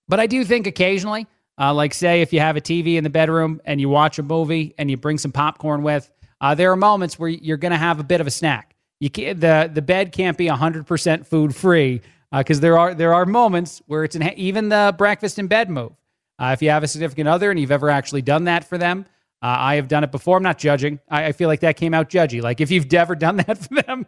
But 0.08 0.22
I 0.22 0.28
do 0.28 0.46
think 0.46 0.68
occasionally, 0.68 1.28
uh, 1.60 1.74
like 1.74 1.94
say 1.94 2.22
if 2.22 2.32
you 2.32 2.40
have 2.40 2.56
a 2.56 2.62
TV 2.62 2.96
in 2.96 3.04
the 3.04 3.10
bedroom 3.10 3.60
and 3.66 3.82
you 3.82 3.90
watch 3.90 4.20
a 4.20 4.24
movie 4.24 4.74
and 4.78 4.90
you 4.90 4.96
bring 4.96 5.18
some 5.18 5.34
popcorn 5.34 5.84
with, 5.84 6.10
uh, 6.40 6.56
there 6.56 6.72
are 6.72 6.78
moments 6.78 7.20
where 7.20 7.28
you're 7.28 7.58
going 7.58 7.74
to 7.74 7.78
have 7.78 8.00
a 8.00 8.06
bit 8.06 8.22
of 8.22 8.28
a 8.28 8.32
snack 8.32 8.71
you 9.02 9.10
can't 9.10 9.42
the 9.42 9.70
the 9.74 9.82
bed 9.82 10.14
can't 10.14 10.38
be 10.38 10.46
100% 10.46 11.26
food 11.26 11.54
free 11.54 12.02
because 12.32 12.60
uh, 12.60 12.62
there 12.62 12.78
are 12.78 12.94
there 12.94 13.14
are 13.14 13.26
moments 13.26 13.82
where 13.88 14.06
it's 14.06 14.16
an, 14.16 14.24
even 14.38 14.70
the 14.70 14.96
breakfast 14.98 15.38
in 15.40 15.48
bed 15.48 15.70
move. 15.70 15.92
Uh, 16.40 16.52
if 16.54 16.62
you 16.62 16.70
have 16.70 16.84
a 16.84 16.88
significant 16.88 17.28
other 17.28 17.52
and 17.52 17.60
you've 17.60 17.72
ever 17.72 17.90
actually 17.90 18.22
done 18.22 18.46
that 18.46 18.64
for 18.64 18.78
them, 18.78 19.06
uh, 19.42 19.56
I 19.58 19.76
have 19.76 19.88
done 19.88 20.04
it 20.04 20.12
before. 20.12 20.38
I'm 20.38 20.44
not 20.44 20.58
judging. 20.58 21.00
I, 21.10 21.26
I, 21.26 21.32
feel 21.34 21.48
like 21.48 21.60
that 21.60 21.78
came 21.78 21.94
out 21.94 22.10
judgy. 22.10 22.42
Like 22.42 22.62
if 22.62 22.72
you've 22.72 22.92
ever 22.94 23.16
done 23.16 23.38
that 23.38 23.58
for 23.68 23.82
them, 23.82 24.06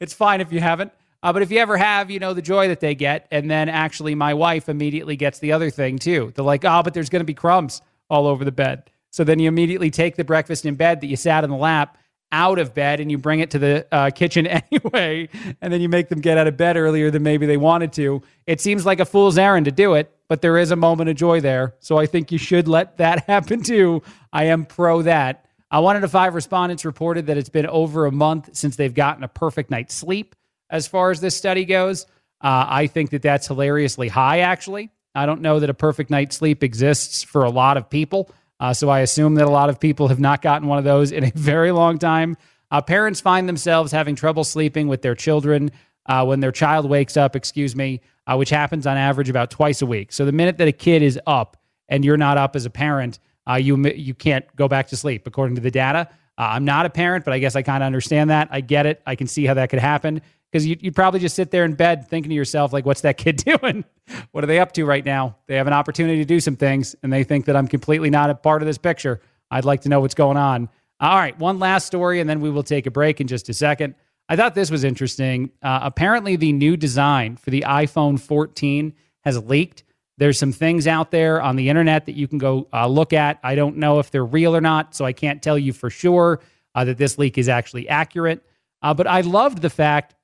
it's 0.00 0.12
fine 0.12 0.40
if 0.40 0.52
you 0.52 0.60
haven't. 0.60 0.92
Uh, 1.22 1.32
but 1.32 1.42
if 1.42 1.52
you 1.52 1.58
ever 1.58 1.76
have, 1.76 2.10
you 2.10 2.18
know 2.18 2.34
the 2.34 2.42
joy 2.42 2.66
that 2.66 2.80
they 2.80 2.96
get, 2.96 3.28
and 3.30 3.48
then 3.48 3.68
actually 3.68 4.16
my 4.16 4.34
wife 4.34 4.68
immediately 4.68 5.14
gets 5.14 5.38
the 5.38 5.52
other 5.52 5.70
thing 5.70 5.98
too. 5.98 6.32
They're 6.34 6.44
like, 6.44 6.64
oh, 6.64 6.82
but 6.82 6.94
there's 6.94 7.08
going 7.08 7.20
to 7.20 7.24
be 7.24 7.34
crumbs 7.34 7.80
all 8.10 8.26
over 8.26 8.44
the 8.44 8.52
bed. 8.52 8.90
So 9.10 9.22
then 9.22 9.38
you 9.38 9.46
immediately 9.46 9.90
take 9.90 10.16
the 10.16 10.24
breakfast 10.24 10.66
in 10.66 10.74
bed 10.74 11.00
that 11.00 11.06
you 11.06 11.16
sat 11.16 11.44
in 11.44 11.50
the 11.50 11.56
lap 11.56 11.96
out 12.32 12.58
of 12.58 12.74
bed 12.74 12.98
and 12.98 13.10
you 13.10 13.18
bring 13.18 13.40
it 13.40 13.50
to 13.50 13.58
the 13.58 13.86
uh, 13.92 14.10
kitchen 14.10 14.46
anyway, 14.72 15.28
and 15.60 15.72
then 15.72 15.80
you 15.80 15.88
make 15.88 16.08
them 16.08 16.20
get 16.20 16.38
out 16.38 16.46
of 16.46 16.56
bed 16.56 16.76
earlier 16.76 17.10
than 17.10 17.22
maybe 17.22 17.46
they 17.46 17.56
wanted 17.56 17.92
to. 17.92 18.22
It 18.46 18.60
seems 18.60 18.84
like 18.84 18.98
a 18.98 19.04
fool's 19.04 19.38
errand 19.38 19.66
to 19.66 19.72
do 19.72 19.94
it, 19.94 20.12
but 20.28 20.40
there 20.40 20.58
is 20.58 20.70
a 20.70 20.76
moment 20.76 21.10
of 21.10 21.16
joy 21.16 21.40
there. 21.40 21.74
So 21.80 21.98
I 21.98 22.06
think 22.06 22.32
you 22.32 22.38
should 22.38 22.66
let 22.66 22.96
that 22.96 23.24
happen 23.26 23.62
too. 23.62 24.02
I 24.32 24.44
am 24.44 24.64
pro 24.64 25.02
that. 25.02 25.44
Uh, 25.70 25.80
one 25.80 25.96
out 25.96 26.04
of 26.04 26.10
five 26.10 26.34
respondents 26.34 26.84
reported 26.84 27.26
that 27.26 27.38
it's 27.38 27.48
been 27.48 27.66
over 27.66 28.06
a 28.06 28.12
month 28.12 28.50
since 28.56 28.76
they've 28.76 28.92
gotten 28.92 29.24
a 29.24 29.28
perfect 29.28 29.70
night's 29.70 29.94
sleep. 29.94 30.34
As 30.68 30.86
far 30.86 31.10
as 31.10 31.20
this 31.20 31.36
study 31.36 31.64
goes, 31.64 32.04
uh, 32.42 32.66
I 32.68 32.86
think 32.88 33.10
that 33.10 33.22
that's 33.22 33.46
hilariously 33.46 34.08
high, 34.08 34.40
actually. 34.40 34.90
I 35.14 35.26
don't 35.26 35.42
know 35.42 35.60
that 35.60 35.70
a 35.70 35.74
perfect 35.74 36.10
night's 36.10 36.36
sleep 36.36 36.62
exists 36.62 37.22
for 37.22 37.44
a 37.44 37.50
lot 37.50 37.76
of 37.76 37.88
people. 37.88 38.30
Uh, 38.62 38.72
so 38.72 38.88
I 38.88 39.00
assume 39.00 39.34
that 39.34 39.44
a 39.44 39.50
lot 39.50 39.68
of 39.70 39.80
people 39.80 40.06
have 40.06 40.20
not 40.20 40.40
gotten 40.40 40.68
one 40.68 40.78
of 40.78 40.84
those 40.84 41.10
in 41.10 41.24
a 41.24 41.32
very 41.34 41.72
long 41.72 41.98
time. 41.98 42.36
Uh, 42.70 42.80
parents 42.80 43.20
find 43.20 43.48
themselves 43.48 43.90
having 43.90 44.14
trouble 44.14 44.44
sleeping 44.44 44.86
with 44.86 45.02
their 45.02 45.16
children 45.16 45.72
uh, 46.06 46.24
when 46.24 46.38
their 46.38 46.52
child 46.52 46.88
wakes 46.88 47.16
up, 47.16 47.34
excuse 47.34 47.74
me, 47.74 48.00
uh, 48.28 48.36
which 48.36 48.50
happens 48.50 48.86
on 48.86 48.96
average 48.96 49.28
about 49.28 49.50
twice 49.50 49.82
a 49.82 49.86
week. 49.86 50.12
So 50.12 50.24
the 50.24 50.30
minute 50.30 50.58
that 50.58 50.68
a 50.68 50.72
kid 50.72 51.02
is 51.02 51.18
up 51.26 51.56
and 51.88 52.04
you're 52.04 52.16
not 52.16 52.38
up 52.38 52.54
as 52.54 52.64
a 52.64 52.70
parent, 52.70 53.18
uh, 53.50 53.54
you 53.54 53.76
you 53.88 54.14
can't 54.14 54.44
go 54.54 54.68
back 54.68 54.86
to 54.88 54.96
sleep 54.96 55.26
according 55.26 55.56
to 55.56 55.60
the 55.60 55.70
data. 55.72 56.08
Uh, 56.38 56.50
I'm 56.52 56.64
not 56.64 56.86
a 56.86 56.90
parent, 56.90 57.24
but 57.24 57.34
I 57.34 57.40
guess 57.40 57.56
I 57.56 57.62
kind 57.62 57.82
of 57.82 57.86
understand 57.86 58.30
that. 58.30 58.46
I 58.52 58.60
get 58.60 58.86
it. 58.86 59.02
I 59.04 59.16
can 59.16 59.26
see 59.26 59.44
how 59.44 59.54
that 59.54 59.70
could 59.70 59.80
happen 59.80 60.22
because 60.52 60.66
you, 60.66 60.76
you'd 60.80 60.94
probably 60.94 61.18
just 61.18 61.34
sit 61.34 61.50
there 61.50 61.64
in 61.64 61.72
bed 61.74 62.08
thinking 62.08 62.28
to 62.28 62.34
yourself, 62.34 62.74
like, 62.74 62.84
what's 62.84 63.00
that 63.00 63.16
kid 63.16 63.36
doing? 63.60 63.84
what 64.32 64.44
are 64.44 64.46
they 64.46 64.58
up 64.60 64.72
to 64.72 64.84
right 64.84 65.04
now? 65.04 65.36
They 65.46 65.56
have 65.56 65.66
an 65.66 65.72
opportunity 65.72 66.18
to 66.18 66.24
do 66.26 66.40
some 66.40 66.56
things, 66.56 66.94
and 67.02 67.12
they 67.12 67.24
think 67.24 67.46
that 67.46 67.56
I'm 67.56 67.66
completely 67.66 68.10
not 68.10 68.28
a 68.28 68.34
part 68.34 68.60
of 68.60 68.66
this 68.66 68.78
picture. 68.78 69.20
I'd 69.50 69.64
like 69.64 69.82
to 69.82 69.88
know 69.88 70.00
what's 70.00 70.14
going 70.14 70.36
on. 70.36 70.68
All 71.00 71.16
right, 71.16 71.36
one 71.38 71.58
last 71.58 71.86
story, 71.86 72.20
and 72.20 72.28
then 72.28 72.40
we 72.40 72.50
will 72.50 72.62
take 72.62 72.86
a 72.86 72.90
break 72.90 73.20
in 73.20 73.26
just 73.26 73.48
a 73.48 73.54
second. 73.54 73.94
I 74.28 74.36
thought 74.36 74.54
this 74.54 74.70
was 74.70 74.84
interesting. 74.84 75.50
Uh, 75.62 75.80
apparently, 75.82 76.36
the 76.36 76.52
new 76.52 76.76
design 76.76 77.36
for 77.36 77.50
the 77.50 77.64
iPhone 77.66 78.20
14 78.20 78.92
has 79.24 79.42
leaked. 79.42 79.84
There's 80.18 80.38
some 80.38 80.52
things 80.52 80.86
out 80.86 81.10
there 81.10 81.40
on 81.40 81.56
the 81.56 81.68
internet 81.68 82.06
that 82.06 82.14
you 82.14 82.28
can 82.28 82.38
go 82.38 82.68
uh, 82.72 82.86
look 82.86 83.12
at. 83.12 83.40
I 83.42 83.54
don't 83.54 83.78
know 83.78 83.98
if 83.98 84.10
they're 84.10 84.24
real 84.24 84.54
or 84.54 84.60
not, 84.60 84.94
so 84.94 85.04
I 85.04 85.12
can't 85.12 85.42
tell 85.42 85.58
you 85.58 85.72
for 85.72 85.90
sure 85.90 86.40
uh, 86.74 86.84
that 86.84 86.98
this 86.98 87.18
leak 87.18 87.38
is 87.38 87.48
actually 87.48 87.88
accurate. 87.88 88.44
Uh, 88.82 88.94
but 88.94 89.06
I 89.06 89.22
loved 89.22 89.62
the 89.62 89.70
fact 89.70 90.14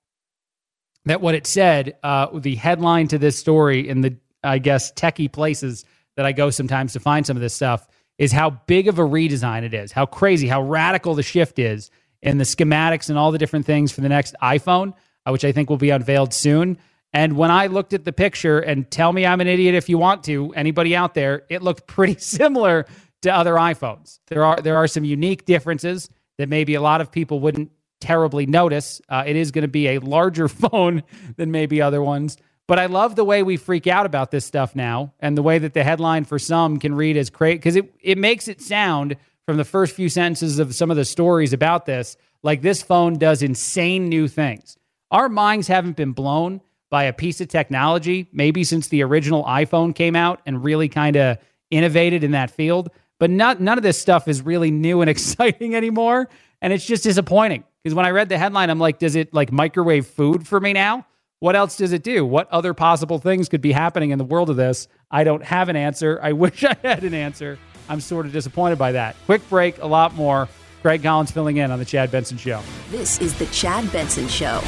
that 1.04 1.20
what 1.20 1.34
it 1.34 1.46
said, 1.46 1.96
uh, 2.02 2.26
the 2.38 2.56
headline 2.56 3.08
to 3.08 3.18
this 3.18 3.38
story 3.38 3.88
in 3.88 4.00
the, 4.00 4.16
I 4.42 4.58
guess, 4.58 4.92
techie 4.92 5.30
places 5.30 5.84
that 6.16 6.26
I 6.26 6.32
go 6.32 6.50
sometimes 6.50 6.92
to 6.94 7.00
find 7.00 7.26
some 7.26 7.36
of 7.36 7.40
this 7.40 7.54
stuff 7.54 7.86
is 8.18 8.32
how 8.32 8.50
big 8.50 8.88
of 8.88 8.98
a 8.98 9.02
redesign 9.02 9.62
it 9.62 9.72
is, 9.72 9.92
how 9.92 10.06
crazy, 10.06 10.48
how 10.48 10.62
radical 10.62 11.14
the 11.14 11.22
shift 11.22 11.58
is 11.58 11.90
in 12.20 12.38
the 12.38 12.44
schematics 12.44 13.08
and 13.08 13.18
all 13.18 13.30
the 13.30 13.38
different 13.38 13.64
things 13.64 13.92
for 13.92 14.00
the 14.00 14.08
next 14.08 14.34
iPhone, 14.42 14.92
uh, 15.24 15.30
which 15.30 15.44
I 15.44 15.52
think 15.52 15.70
will 15.70 15.76
be 15.76 15.90
unveiled 15.90 16.34
soon. 16.34 16.78
And 17.12 17.36
when 17.36 17.50
I 17.50 17.68
looked 17.68 17.94
at 17.94 18.04
the 18.04 18.12
picture, 18.12 18.58
and 18.58 18.90
tell 18.90 19.12
me 19.12 19.24
I'm 19.24 19.40
an 19.40 19.46
idiot 19.46 19.74
if 19.74 19.88
you 19.88 19.96
want 19.96 20.24
to, 20.24 20.52
anybody 20.54 20.94
out 20.94 21.14
there, 21.14 21.44
it 21.48 21.62
looked 21.62 21.86
pretty 21.86 22.18
similar 22.18 22.86
to 23.22 23.34
other 23.34 23.54
iPhones. 23.54 24.20
There 24.26 24.44
are 24.44 24.56
there 24.56 24.76
are 24.76 24.86
some 24.86 25.04
unique 25.04 25.44
differences 25.44 26.08
that 26.36 26.48
maybe 26.48 26.74
a 26.74 26.80
lot 26.80 27.00
of 27.00 27.10
people 27.10 27.40
wouldn't 27.40 27.70
terribly 28.00 28.46
notice. 28.46 29.00
Uh, 29.08 29.24
it 29.26 29.36
is 29.36 29.50
going 29.50 29.62
to 29.62 29.68
be 29.68 29.88
a 29.88 29.98
larger 29.98 30.48
phone 30.48 31.02
than 31.36 31.50
maybe 31.50 31.82
other 31.82 32.02
ones. 32.02 32.36
But 32.66 32.78
I 32.78 32.86
love 32.86 33.16
the 33.16 33.24
way 33.24 33.42
we 33.42 33.56
freak 33.56 33.86
out 33.86 34.04
about 34.04 34.30
this 34.30 34.44
stuff 34.44 34.76
now 34.76 35.14
and 35.20 35.36
the 35.36 35.42
way 35.42 35.58
that 35.58 35.72
the 35.72 35.84
headline 35.84 36.24
for 36.24 36.38
some 36.38 36.78
can 36.78 36.94
read 36.94 37.16
as 37.16 37.30
crazy 37.30 37.56
because 37.56 37.76
it, 37.76 37.94
it 38.00 38.18
makes 38.18 38.46
it 38.46 38.60
sound 38.60 39.16
from 39.46 39.56
the 39.56 39.64
first 39.64 39.96
few 39.96 40.10
sentences 40.10 40.58
of 40.58 40.74
some 40.74 40.90
of 40.90 40.98
the 40.98 41.06
stories 41.06 41.54
about 41.54 41.86
this 41.86 42.18
like 42.42 42.62
this 42.62 42.82
phone 42.82 43.18
does 43.18 43.42
insane 43.42 44.08
new 44.08 44.28
things. 44.28 44.76
Our 45.10 45.28
minds 45.28 45.68
haven't 45.68 45.96
been 45.96 46.12
blown 46.12 46.60
by 46.90 47.04
a 47.04 47.12
piece 47.12 47.40
of 47.40 47.48
technology, 47.48 48.28
maybe 48.32 48.64
since 48.64 48.88
the 48.88 49.02
original 49.02 49.44
iPhone 49.44 49.94
came 49.94 50.16
out 50.16 50.40
and 50.46 50.62
really 50.62 50.88
kind 50.88 51.16
of 51.16 51.38
innovated 51.70 52.24
in 52.24 52.32
that 52.32 52.50
field. 52.50 52.90
But 53.18 53.30
not, 53.30 53.60
none 53.60 53.78
of 53.78 53.82
this 53.82 54.00
stuff 54.00 54.28
is 54.28 54.42
really 54.42 54.70
new 54.70 55.00
and 55.00 55.10
exciting 55.10 55.74
anymore. 55.74 56.28
And 56.60 56.72
it's 56.72 56.84
just 56.84 57.04
disappointing 57.04 57.64
because 57.82 57.94
when 57.94 58.06
I 58.06 58.10
read 58.10 58.28
the 58.28 58.38
headline, 58.38 58.70
I'm 58.70 58.78
like, 58.78 58.98
does 58.98 59.16
it 59.16 59.32
like 59.32 59.52
microwave 59.52 60.06
food 60.06 60.46
for 60.46 60.60
me 60.60 60.72
now? 60.72 61.06
What 61.40 61.54
else 61.54 61.76
does 61.76 61.92
it 61.92 62.02
do? 62.02 62.24
What 62.26 62.50
other 62.50 62.74
possible 62.74 63.18
things 63.18 63.48
could 63.48 63.60
be 63.60 63.70
happening 63.70 64.10
in 64.10 64.18
the 64.18 64.24
world 64.24 64.50
of 64.50 64.56
this? 64.56 64.88
I 65.10 65.22
don't 65.22 65.44
have 65.44 65.68
an 65.68 65.76
answer. 65.76 66.18
I 66.20 66.32
wish 66.32 66.64
I 66.64 66.76
had 66.82 67.04
an 67.04 67.14
answer. 67.14 67.58
I'm 67.88 68.00
sort 68.00 68.26
of 68.26 68.32
disappointed 68.32 68.76
by 68.76 68.92
that. 68.92 69.16
Quick 69.26 69.48
break, 69.48 69.78
a 69.78 69.86
lot 69.86 70.14
more. 70.14 70.48
Craig 70.82 71.02
Collins 71.02 71.30
filling 71.30 71.56
in 71.56 71.70
on 71.70 71.78
The 71.78 71.84
Chad 71.84 72.10
Benson 72.10 72.38
Show. 72.38 72.60
This 72.90 73.20
is 73.20 73.36
The 73.38 73.46
Chad 73.46 73.90
Benson 73.92 74.28
Show. 74.28 74.60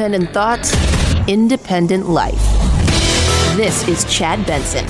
Independent 0.00 0.32
thoughts, 0.32 0.74
independent 1.28 2.08
life. 2.08 2.40
This 3.54 3.86
is 3.86 4.06
Chad 4.06 4.46
Benson. 4.46 4.86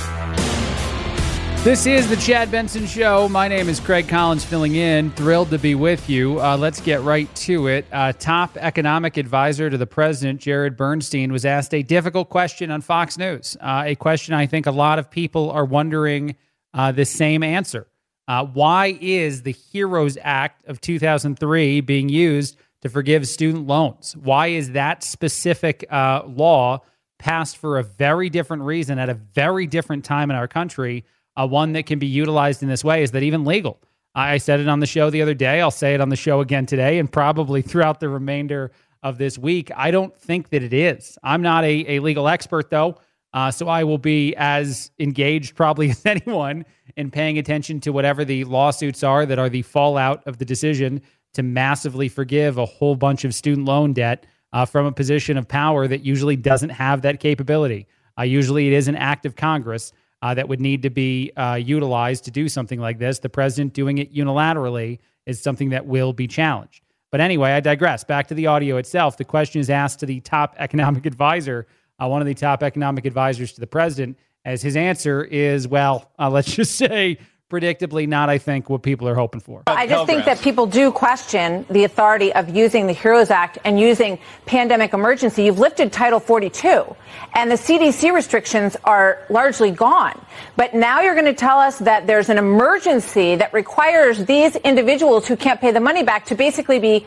This 1.64 1.84
is 1.84 2.08
the 2.08 2.14
Chad 2.14 2.52
Benson 2.52 2.86
Show. 2.86 3.28
My 3.28 3.48
name 3.48 3.68
is 3.68 3.80
Craig 3.80 4.06
Collins, 4.06 4.44
filling 4.44 4.76
in. 4.76 5.10
Thrilled 5.10 5.50
to 5.50 5.58
be 5.58 5.74
with 5.74 6.08
you. 6.08 6.40
Uh, 6.40 6.56
let's 6.56 6.80
get 6.80 7.02
right 7.02 7.34
to 7.34 7.66
it. 7.66 7.86
Uh, 7.90 8.12
top 8.12 8.56
economic 8.56 9.16
advisor 9.16 9.68
to 9.68 9.76
the 9.76 9.84
president, 9.84 10.40
Jared 10.40 10.76
Bernstein, 10.76 11.32
was 11.32 11.44
asked 11.44 11.74
a 11.74 11.82
difficult 11.82 12.28
question 12.28 12.70
on 12.70 12.80
Fox 12.80 13.18
News. 13.18 13.56
Uh, 13.60 13.82
a 13.86 13.96
question 13.96 14.32
I 14.34 14.46
think 14.46 14.66
a 14.66 14.70
lot 14.70 15.00
of 15.00 15.10
people 15.10 15.50
are 15.50 15.64
wondering 15.64 16.36
uh, 16.72 16.92
the 16.92 17.04
same 17.04 17.42
answer. 17.42 17.88
Uh, 18.28 18.44
why 18.44 18.96
is 19.00 19.42
the 19.42 19.56
HEROES 19.72 20.18
Act 20.22 20.68
of 20.68 20.80
2003 20.80 21.80
being 21.80 22.08
used 22.08 22.56
to 22.82 22.88
forgive 22.88 23.26
student 23.28 23.66
loans? 23.66 24.16
Why 24.16 24.48
is 24.48 24.72
that 24.72 25.02
specific 25.02 25.84
uh, 25.90 26.22
law 26.26 26.80
passed 27.18 27.56
for 27.56 27.78
a 27.78 27.82
very 27.82 28.30
different 28.30 28.62
reason 28.62 28.98
at 28.98 29.08
a 29.08 29.14
very 29.14 29.66
different 29.66 30.04
time 30.04 30.30
in 30.30 30.36
our 30.36 30.48
country? 30.48 31.04
Uh, 31.36 31.46
one 31.46 31.72
that 31.72 31.86
can 31.86 31.98
be 31.98 32.06
utilized 32.06 32.62
in 32.62 32.68
this 32.68 32.84
way 32.84 33.02
is 33.02 33.12
that 33.12 33.22
even 33.22 33.44
legal. 33.44 33.80
I 34.14 34.38
said 34.38 34.58
it 34.60 34.68
on 34.68 34.80
the 34.80 34.86
show 34.86 35.08
the 35.10 35.22
other 35.22 35.34
day. 35.34 35.60
I'll 35.60 35.70
say 35.70 35.94
it 35.94 36.00
on 36.00 36.08
the 36.08 36.16
show 36.16 36.40
again 36.40 36.66
today 36.66 36.98
and 36.98 37.10
probably 37.10 37.62
throughout 37.62 38.00
the 38.00 38.08
remainder 38.08 38.72
of 39.02 39.18
this 39.18 39.38
week. 39.38 39.70
I 39.76 39.90
don't 39.90 40.16
think 40.16 40.50
that 40.50 40.62
it 40.62 40.72
is. 40.72 41.16
I'm 41.22 41.42
not 41.42 41.64
a, 41.64 41.96
a 41.96 42.00
legal 42.00 42.28
expert, 42.28 42.70
though. 42.70 42.96
Uh, 43.32 43.50
so 43.50 43.68
I 43.68 43.84
will 43.84 43.98
be 43.98 44.34
as 44.36 44.90
engaged 44.98 45.54
probably 45.54 45.90
as 45.90 46.04
anyone 46.04 46.64
in 46.96 47.10
paying 47.10 47.38
attention 47.38 47.80
to 47.80 47.92
whatever 47.92 48.24
the 48.24 48.44
lawsuits 48.44 49.02
are 49.02 49.24
that 49.26 49.38
are 49.38 49.48
the 49.48 49.62
fallout 49.62 50.26
of 50.26 50.38
the 50.38 50.44
decision 50.44 51.00
to 51.34 51.42
massively 51.42 52.08
forgive 52.08 52.58
a 52.58 52.66
whole 52.66 52.96
bunch 52.96 53.24
of 53.24 53.34
student 53.34 53.66
loan 53.66 53.92
debt 53.92 54.26
uh, 54.52 54.64
from 54.64 54.86
a 54.86 54.92
position 54.92 55.36
of 55.36 55.46
power 55.46 55.86
that 55.86 56.04
usually 56.04 56.36
doesn't 56.36 56.70
have 56.70 57.02
that 57.02 57.20
capability. 57.20 57.86
Uh, 58.18 58.22
usually, 58.22 58.66
it 58.66 58.72
is 58.72 58.88
an 58.88 58.96
act 58.96 59.26
of 59.26 59.36
Congress 59.36 59.92
uh, 60.22 60.34
that 60.34 60.48
would 60.48 60.60
need 60.60 60.82
to 60.82 60.90
be 60.90 61.32
uh, 61.36 61.54
utilized 61.54 62.24
to 62.24 62.30
do 62.30 62.48
something 62.48 62.80
like 62.80 62.98
this. 62.98 63.18
The 63.18 63.28
president 63.28 63.72
doing 63.72 63.98
it 63.98 64.14
unilaterally 64.14 64.98
is 65.26 65.40
something 65.40 65.70
that 65.70 65.86
will 65.86 66.12
be 66.12 66.26
challenged. 66.26 66.82
But 67.10 67.20
anyway, 67.20 67.52
I 67.52 67.60
digress. 67.60 68.04
Back 68.04 68.28
to 68.28 68.34
the 68.34 68.46
audio 68.46 68.76
itself. 68.76 69.16
The 69.16 69.24
question 69.24 69.60
is 69.60 69.70
asked 69.70 70.00
to 70.00 70.06
the 70.06 70.20
top 70.20 70.54
economic 70.58 71.06
advisor, 71.12 71.66
uh, 71.98 72.08
one 72.08 72.20
of 72.20 72.26
the 72.26 72.34
top 72.34 72.62
economic 72.62 73.04
advisors 73.04 73.52
to 73.52 73.60
the 73.60 73.66
president, 73.66 74.18
as 74.44 74.62
his 74.62 74.76
answer 74.76 75.24
is, 75.24 75.68
well, 75.68 76.10
uh, 76.18 76.30
let's 76.30 76.52
just 76.54 76.76
say 76.76 77.18
predictably 77.50 78.08
not, 78.08 78.30
I 78.30 78.38
think, 78.38 78.70
what 78.70 78.82
people 78.82 79.08
are 79.08 79.14
hoping 79.14 79.40
for. 79.40 79.64
I 79.66 79.86
just 79.86 80.06
think 80.06 80.24
that 80.24 80.40
people 80.40 80.66
do 80.66 80.90
question 80.92 81.66
the 81.68 81.84
authority 81.84 82.32
of 82.32 82.48
using 82.48 82.86
the 82.86 82.94
HEROES 82.94 83.30
Act 83.30 83.58
and 83.64 83.78
using 83.78 84.18
pandemic 84.46 84.94
emergency. 84.94 85.44
You've 85.44 85.58
lifted 85.58 85.92
Title 85.92 86.20
42, 86.20 86.96
and 87.34 87.50
the 87.50 87.56
CDC 87.56 88.14
restrictions 88.14 88.76
are 88.84 89.26
largely 89.28 89.72
gone. 89.72 90.18
But 90.56 90.74
now 90.74 91.00
you're 91.00 91.14
going 91.14 91.26
to 91.26 91.34
tell 91.34 91.58
us 91.58 91.80
that 91.80 92.06
there's 92.06 92.28
an 92.28 92.38
emergency 92.38 93.34
that 93.36 93.52
requires 93.52 94.24
these 94.24 94.56
individuals 94.56 95.26
who 95.26 95.36
can't 95.36 95.60
pay 95.60 95.72
the 95.72 95.80
money 95.80 96.04
back 96.04 96.26
to 96.26 96.34
basically 96.36 96.78
be 96.78 97.04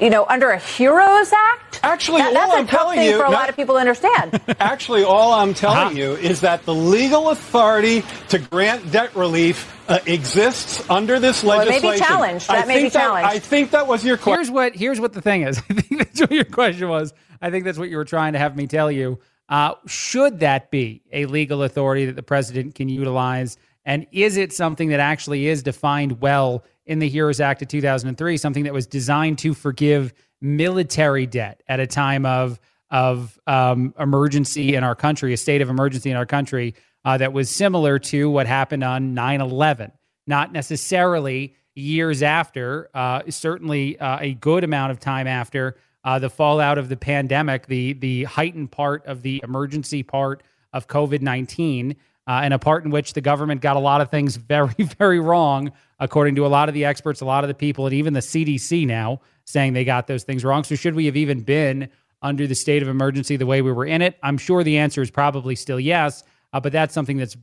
you 0.00 0.10
know, 0.10 0.24
under 0.28 0.50
a 0.50 0.58
HEROES 0.58 1.32
Act? 1.32 1.80
Actually, 1.82 2.22
that, 2.22 2.28
all 2.28 2.34
that's 2.34 2.52
I'm 2.54 2.64
a 2.64 2.68
tough 2.68 2.80
telling 2.80 2.98
thing 2.98 3.08
you, 3.10 3.18
for 3.18 3.24
a 3.24 3.30
not- 3.30 3.32
lot 3.40 3.48
of 3.48 3.56
people 3.56 3.74
to 3.76 3.80
understand. 3.80 4.40
Actually, 4.60 5.02
all 5.04 5.32
I'm 5.32 5.54
telling 5.54 5.96
you 5.96 6.12
is 6.12 6.40
that 6.40 6.64
the 6.64 6.74
legal 6.74 7.30
authority 7.30 8.02
to 8.28 8.38
grant 8.38 8.90
debt 8.92 9.14
relief 9.14 9.76
uh, 9.88 9.98
exists 10.06 10.88
under 10.88 11.18
this 11.18 11.42
Well, 11.42 11.60
it 11.60 11.64
may 11.64 11.80
legislation. 11.80 11.98
be 12.00 12.04
challenged. 12.06 12.48
That 12.48 12.64
I 12.64 12.66
may 12.66 12.74
be 12.74 12.80
think 12.82 12.92
that- 12.94 12.98
challenged. 13.00 13.28
I 13.28 13.38
think 13.38 13.70
that 13.72 13.86
was 13.86 14.04
your 14.04 14.16
question. 14.16 14.38
Here's 14.38 14.50
what 14.50 14.74
here's 14.76 15.00
what 15.00 15.12
the 15.12 15.20
thing 15.20 15.42
is. 15.42 15.58
I 15.70 15.74
think 15.74 15.98
that's 15.98 16.20
what 16.20 16.30
your 16.32 16.44
question 16.44 16.88
was. 16.88 17.12
I 17.42 17.50
think 17.50 17.64
that's 17.64 17.78
what 17.78 17.88
you 17.88 17.96
were 17.96 18.04
trying 18.04 18.34
to 18.34 18.38
have 18.38 18.56
me 18.56 18.66
tell 18.66 18.90
you. 18.90 19.18
Uh, 19.48 19.74
should 19.86 20.40
that 20.40 20.70
be 20.70 21.02
a 21.12 21.26
legal 21.26 21.62
authority 21.64 22.06
that 22.06 22.14
the 22.14 22.22
president 22.22 22.74
can 22.76 22.88
utilize? 22.88 23.56
And 23.84 24.06
is 24.12 24.36
it 24.36 24.52
something 24.52 24.90
that 24.90 25.00
actually 25.00 25.46
is 25.48 25.62
defined 25.64 26.20
well 26.20 26.62
in 26.90 26.98
the 26.98 27.08
HEROES 27.08 27.38
Act 27.38 27.62
of 27.62 27.68
2003, 27.68 28.36
something 28.36 28.64
that 28.64 28.72
was 28.72 28.88
designed 28.88 29.38
to 29.38 29.54
forgive 29.54 30.12
military 30.40 31.24
debt 31.24 31.62
at 31.68 31.78
a 31.78 31.86
time 31.86 32.26
of 32.26 32.58
of 32.90 33.38
um, 33.46 33.94
emergency 34.00 34.74
in 34.74 34.82
our 34.82 34.96
country, 34.96 35.32
a 35.32 35.36
state 35.36 35.62
of 35.62 35.70
emergency 35.70 36.10
in 36.10 36.16
our 36.16 36.26
country 36.26 36.74
uh, 37.04 37.16
that 37.16 37.32
was 37.32 37.48
similar 37.48 38.00
to 38.00 38.28
what 38.28 38.48
happened 38.48 38.82
on 38.82 39.14
9 39.14 39.40
11. 39.40 39.92
Not 40.26 40.52
necessarily 40.52 41.54
years 41.76 42.24
after, 42.24 42.90
uh, 42.92 43.22
certainly 43.28 43.96
uh, 44.00 44.18
a 44.20 44.34
good 44.34 44.64
amount 44.64 44.90
of 44.90 44.98
time 44.98 45.28
after 45.28 45.76
uh, 46.02 46.18
the 46.18 46.28
fallout 46.28 46.78
of 46.78 46.88
the 46.88 46.96
pandemic, 46.96 47.68
the, 47.68 47.92
the 47.92 48.24
heightened 48.24 48.72
part 48.72 49.06
of 49.06 49.22
the 49.22 49.40
emergency 49.44 50.02
part 50.02 50.42
of 50.72 50.88
COVID 50.88 51.22
19. 51.22 51.94
Uh, 52.30 52.42
and 52.44 52.54
a 52.54 52.58
part 52.60 52.84
in 52.84 52.92
which 52.92 53.12
the 53.12 53.20
government 53.20 53.60
got 53.60 53.74
a 53.74 53.80
lot 53.80 54.00
of 54.00 54.08
things 54.08 54.36
very, 54.54 54.72
very 54.98 55.18
wrong, 55.18 55.72
according 55.98 56.36
to 56.36 56.46
a 56.46 56.48
lot 56.48 56.68
of 56.68 56.74
the 56.74 56.84
experts, 56.84 57.20
a 57.20 57.24
lot 57.24 57.42
of 57.42 57.48
the 57.48 57.54
people, 57.54 57.86
and 57.86 57.94
even 57.94 58.12
the 58.12 58.20
CDC 58.20 58.86
now 58.86 59.20
saying 59.46 59.72
they 59.72 59.84
got 59.84 60.06
those 60.06 60.22
things 60.22 60.44
wrong. 60.44 60.62
So, 60.62 60.76
should 60.76 60.94
we 60.94 61.06
have 61.06 61.16
even 61.16 61.40
been 61.40 61.88
under 62.22 62.46
the 62.46 62.54
state 62.54 62.82
of 62.82 62.88
emergency 62.88 63.36
the 63.36 63.46
way 63.46 63.62
we 63.62 63.72
were 63.72 63.84
in 63.84 64.00
it? 64.00 64.16
I'm 64.22 64.38
sure 64.38 64.62
the 64.62 64.78
answer 64.78 65.02
is 65.02 65.10
probably 65.10 65.56
still 65.56 65.80
yes. 65.80 66.22
uh, 66.52 66.60
but 66.60 66.70
that's 66.70 66.94
something 66.94 67.16
that's 67.16 67.36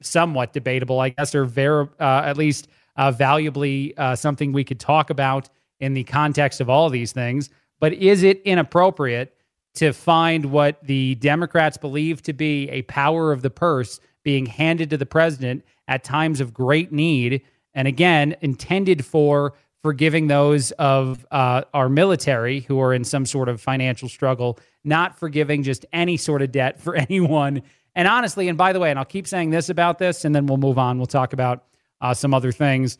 somewhat 0.00 0.52
debatable, 0.52 1.00
I 1.00 1.08
guess, 1.08 1.34
or 1.34 1.44
very, 1.44 1.88
uh, 1.98 2.22
at 2.24 2.36
least 2.36 2.68
uh, 2.94 3.10
valuably 3.10 3.98
uh, 3.98 4.14
something 4.14 4.52
we 4.52 4.62
could 4.62 4.78
talk 4.78 5.10
about 5.10 5.48
in 5.80 5.94
the 5.94 6.04
context 6.04 6.60
of 6.60 6.70
all 6.70 6.88
these 6.88 7.10
things. 7.10 7.50
But 7.80 7.94
is 7.94 8.22
it 8.22 8.42
inappropriate 8.42 9.34
to 9.78 9.92
find 9.92 10.46
what 10.46 10.82
the 10.82 11.14
Democrats 11.16 11.76
believe 11.76 12.20
to 12.22 12.32
be 12.32 12.68
a 12.70 12.82
power 12.82 13.32
of 13.32 13.42
the 13.42 13.50
purse 13.50 14.00
being 14.24 14.46
handed 14.46 14.90
to 14.90 14.96
the 14.96 15.06
president 15.06 15.64
at 15.86 16.02
times 16.02 16.40
of 16.40 16.52
great 16.52 16.90
need? 16.90 17.42
And 17.74 17.86
again, 17.86 18.34
intended 18.40 19.04
for 19.04 19.54
forgiving 19.82 20.26
those 20.26 20.72
of 20.72 21.24
uh, 21.30 21.62
our 21.72 21.88
military 21.88 22.60
who 22.60 22.80
are 22.80 22.92
in 22.92 23.04
some 23.04 23.24
sort 23.24 23.48
of 23.48 23.60
financial 23.60 24.08
struggle, 24.08 24.58
not 24.82 25.16
forgiving 25.16 25.62
just 25.62 25.86
any 25.92 26.16
sort 26.16 26.42
of 26.42 26.50
debt 26.50 26.80
for 26.80 26.96
anyone. 27.08 27.62
And 27.94 28.08
honestly, 28.08 28.48
and 28.48 28.58
by 28.58 28.72
the 28.72 28.80
way, 28.80 28.90
and 28.90 28.98
I'll 28.98 29.04
keep 29.04 29.28
saying 29.28 29.50
this 29.50 29.68
about 29.68 29.98
this, 29.98 30.24
and 30.24 30.34
then 30.34 30.46
we'll 30.46 30.58
move 30.58 30.78
on. 30.78 30.98
We'll 30.98 31.06
talk 31.06 31.32
about 31.32 31.64
uh, 32.00 32.14
some 32.14 32.34
other 32.34 32.50
things. 32.50 32.98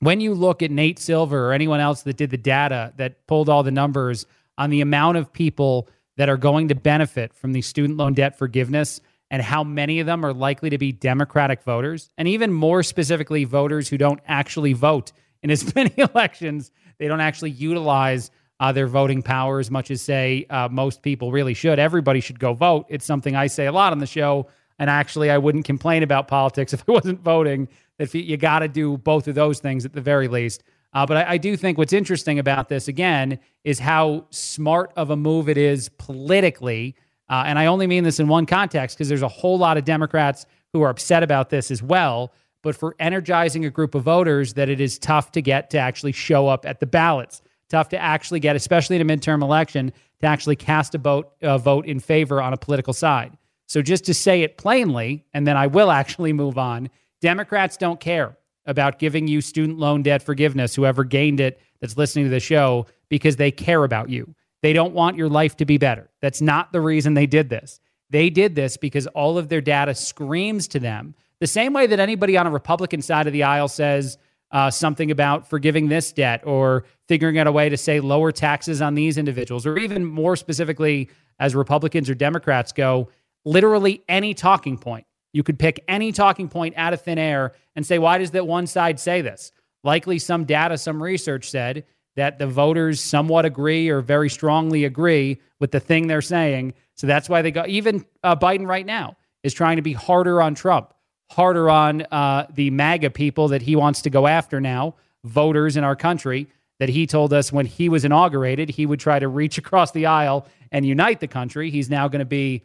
When 0.00 0.20
you 0.20 0.34
look 0.34 0.62
at 0.62 0.70
Nate 0.70 0.98
Silver 0.98 1.48
or 1.48 1.52
anyone 1.54 1.80
else 1.80 2.02
that 2.02 2.18
did 2.18 2.28
the 2.28 2.36
data 2.36 2.92
that 2.96 3.26
pulled 3.26 3.48
all 3.48 3.62
the 3.62 3.70
numbers 3.70 4.26
on 4.58 4.70
the 4.70 4.80
amount 4.80 5.16
of 5.16 5.32
people 5.32 5.88
that 6.16 6.28
are 6.28 6.36
going 6.36 6.68
to 6.68 6.74
benefit 6.74 7.34
from 7.34 7.52
the 7.52 7.62
student 7.62 7.98
loan 7.98 8.14
debt 8.14 8.38
forgiveness 8.38 9.00
and 9.30 9.42
how 9.42 9.64
many 9.64 10.00
of 10.00 10.06
them 10.06 10.24
are 10.24 10.32
likely 10.32 10.70
to 10.70 10.78
be 10.78 10.92
Democratic 10.92 11.62
voters, 11.62 12.10
and 12.16 12.28
even 12.28 12.52
more 12.52 12.82
specifically, 12.82 13.44
voters 13.44 13.88
who 13.88 13.98
don't 13.98 14.20
actually 14.26 14.74
vote 14.74 15.12
in 15.42 15.50
as 15.50 15.74
many 15.76 15.92
elections. 15.96 16.70
They 16.98 17.08
don't 17.08 17.20
actually 17.20 17.50
utilize 17.50 18.30
uh, 18.60 18.72
their 18.72 18.86
voting 18.86 19.22
power 19.22 19.58
as 19.58 19.70
much 19.70 19.90
as, 19.90 20.00
say, 20.00 20.46
uh, 20.50 20.68
most 20.70 21.02
people 21.02 21.32
really 21.32 21.54
should. 21.54 21.78
Everybody 21.78 22.20
should 22.20 22.38
go 22.38 22.54
vote. 22.54 22.86
It's 22.88 23.04
something 23.04 23.34
I 23.34 23.48
say 23.48 23.66
a 23.66 23.72
lot 23.72 23.92
on 23.92 23.98
the 23.98 24.06
show. 24.06 24.46
And 24.78 24.88
actually, 24.90 25.30
I 25.30 25.38
wouldn't 25.38 25.64
complain 25.64 26.02
about 26.02 26.28
politics 26.28 26.72
if 26.74 26.84
I 26.88 26.92
wasn't 26.92 27.20
voting. 27.20 27.68
If 27.98 28.14
you, 28.14 28.22
you 28.22 28.36
got 28.36 28.60
to 28.60 28.68
do 28.68 28.96
both 28.98 29.28
of 29.28 29.34
those 29.34 29.60
things 29.60 29.84
at 29.84 29.92
the 29.92 30.00
very 30.00 30.28
least. 30.28 30.62
Uh, 30.94 31.04
but 31.04 31.16
I, 31.16 31.32
I, 31.32 31.38
do 31.38 31.56
think 31.56 31.76
what's 31.76 31.92
interesting 31.92 32.38
about 32.38 32.68
this, 32.68 32.86
again, 32.86 33.40
is 33.64 33.80
how 33.80 34.26
smart 34.30 34.92
of 34.96 35.10
a 35.10 35.16
move 35.16 35.48
it 35.48 35.58
is 35.58 35.88
politically. 35.88 36.94
Uh, 37.28 37.44
and 37.46 37.58
I 37.58 37.66
only 37.66 37.86
mean 37.86 38.04
this 38.04 38.20
in 38.20 38.28
one 38.28 38.46
context 38.46 38.96
because 38.96 39.08
there's 39.08 39.22
a 39.22 39.28
whole 39.28 39.58
lot 39.58 39.76
of 39.76 39.84
Democrats 39.84 40.46
who 40.72 40.82
are 40.82 40.90
upset 40.90 41.22
about 41.22 41.50
this 41.50 41.70
as 41.70 41.82
well. 41.82 42.32
But 42.62 42.76
for 42.76 42.94
energizing 42.98 43.64
a 43.64 43.70
group 43.70 43.94
of 43.94 44.04
voters 44.04 44.54
that 44.54 44.68
it 44.68 44.80
is 44.80 44.98
tough 44.98 45.32
to 45.32 45.42
get 45.42 45.68
to 45.70 45.78
actually 45.78 46.12
show 46.12 46.46
up 46.46 46.64
at 46.64 46.80
the 46.80 46.86
ballots, 46.86 47.42
tough 47.68 47.88
to 47.90 47.98
actually 47.98 48.40
get, 48.40 48.54
especially 48.54 48.96
in 48.96 49.02
a 49.02 49.16
midterm 49.16 49.42
election, 49.42 49.92
to 50.20 50.26
actually 50.26 50.56
cast 50.56 50.94
a 50.94 50.98
vote, 50.98 51.32
a 51.42 51.58
vote 51.58 51.86
in 51.86 51.98
favor 51.98 52.40
on 52.40 52.52
a 52.52 52.56
political 52.56 52.92
side. 52.92 53.36
So 53.66 53.82
just 53.82 54.04
to 54.04 54.14
say 54.14 54.42
it 54.42 54.58
plainly, 54.58 55.24
and 55.34 55.46
then 55.46 55.56
I 55.56 55.66
will 55.66 55.90
actually 56.00 56.32
move 56.32 56.56
on 56.56 56.88
Democrats 57.20 57.76
don't 57.78 58.00
care 58.00 58.36
about 58.66 58.98
giving 58.98 59.28
you 59.28 59.40
student 59.40 59.78
loan 59.78 60.02
debt 60.02 60.22
forgiveness, 60.22 60.74
whoever 60.74 61.04
gained 61.04 61.40
it 61.40 61.60
that's 61.80 61.96
listening 61.96 62.24
to 62.24 62.30
the 62.30 62.40
show, 62.40 62.86
because 63.08 63.36
they 63.36 63.50
care 63.50 63.84
about 63.84 64.08
you. 64.08 64.34
They 64.62 64.72
don't 64.72 64.94
want 64.94 65.16
your 65.16 65.28
life 65.28 65.56
to 65.58 65.64
be 65.64 65.78
better. 65.78 66.10
That's 66.22 66.40
not 66.40 66.72
the 66.72 66.80
reason 66.80 67.14
they 67.14 67.26
did 67.26 67.50
this. 67.50 67.80
They 68.10 68.30
did 68.30 68.54
this 68.54 68.76
because 68.76 69.06
all 69.08 69.36
of 69.36 69.48
their 69.48 69.60
data 69.60 69.94
screams 69.94 70.68
to 70.68 70.80
them 70.80 71.14
the 71.40 71.46
same 71.46 71.72
way 71.72 71.86
that 71.86 72.00
anybody 72.00 72.36
on 72.36 72.46
a 72.46 72.50
Republican 72.50 73.02
side 73.02 73.26
of 73.26 73.32
the 73.32 73.42
aisle 73.42 73.68
says 73.68 74.16
uh, 74.50 74.70
something 74.70 75.10
about 75.10 75.48
forgiving 75.48 75.88
this 75.88 76.12
debt 76.12 76.42
or 76.46 76.84
figuring 77.08 77.38
out 77.38 77.46
a 77.46 77.52
way 77.52 77.68
to 77.68 77.76
say 77.76 78.00
lower 78.00 78.32
taxes 78.32 78.80
on 78.80 78.94
these 78.94 79.18
individuals, 79.18 79.66
or 79.66 79.76
even 79.76 80.04
more 80.04 80.36
specifically, 80.36 81.10
as 81.38 81.54
Republicans 81.54 82.08
or 82.08 82.14
Democrats 82.14 82.72
go, 82.72 83.10
literally 83.44 84.02
any 84.08 84.32
talking 84.32 84.78
point 84.78 85.06
you 85.34 85.42
could 85.42 85.58
pick 85.58 85.84
any 85.88 86.12
talking 86.12 86.48
point 86.48 86.74
out 86.78 86.94
of 86.94 87.02
thin 87.02 87.18
air 87.18 87.52
and 87.76 87.84
say, 87.84 87.98
why 87.98 88.16
does 88.16 88.30
that 88.30 88.46
one 88.46 88.66
side 88.66 88.98
say 88.98 89.20
this? 89.20 89.52
Likely 89.82 90.18
some 90.18 90.44
data, 90.44 90.78
some 90.78 91.02
research 91.02 91.50
said 91.50 91.84
that 92.16 92.38
the 92.38 92.46
voters 92.46 93.00
somewhat 93.00 93.44
agree 93.44 93.88
or 93.88 94.00
very 94.00 94.30
strongly 94.30 94.84
agree 94.84 95.40
with 95.58 95.72
the 95.72 95.80
thing 95.80 96.06
they're 96.06 96.22
saying. 96.22 96.72
So 96.94 97.08
that's 97.08 97.28
why 97.28 97.42
they 97.42 97.50
go, 97.50 97.64
even 97.66 98.06
uh, 98.22 98.36
Biden 98.36 98.66
right 98.66 98.86
now 98.86 99.16
is 99.42 99.52
trying 99.52 99.76
to 99.76 99.82
be 99.82 99.92
harder 99.92 100.40
on 100.40 100.54
Trump, 100.54 100.94
harder 101.30 101.68
on 101.68 102.02
uh, 102.12 102.46
the 102.54 102.70
MAGA 102.70 103.10
people 103.10 103.48
that 103.48 103.60
he 103.60 103.74
wants 103.74 104.02
to 104.02 104.10
go 104.10 104.28
after 104.28 104.60
now, 104.60 104.94
voters 105.24 105.76
in 105.76 105.82
our 105.82 105.96
country 105.96 106.46
that 106.78 106.88
he 106.88 107.08
told 107.08 107.32
us 107.32 107.52
when 107.52 107.66
he 107.66 107.88
was 107.88 108.04
inaugurated, 108.04 108.68
he 108.70 108.86
would 108.86 109.00
try 109.00 109.18
to 109.18 109.26
reach 109.26 109.58
across 109.58 109.90
the 109.90 110.06
aisle 110.06 110.46
and 110.70 110.86
unite 110.86 111.18
the 111.18 111.28
country. 111.28 111.70
He's 111.70 111.90
now 111.90 112.06
going 112.06 112.20
to 112.20 112.24
be 112.24 112.62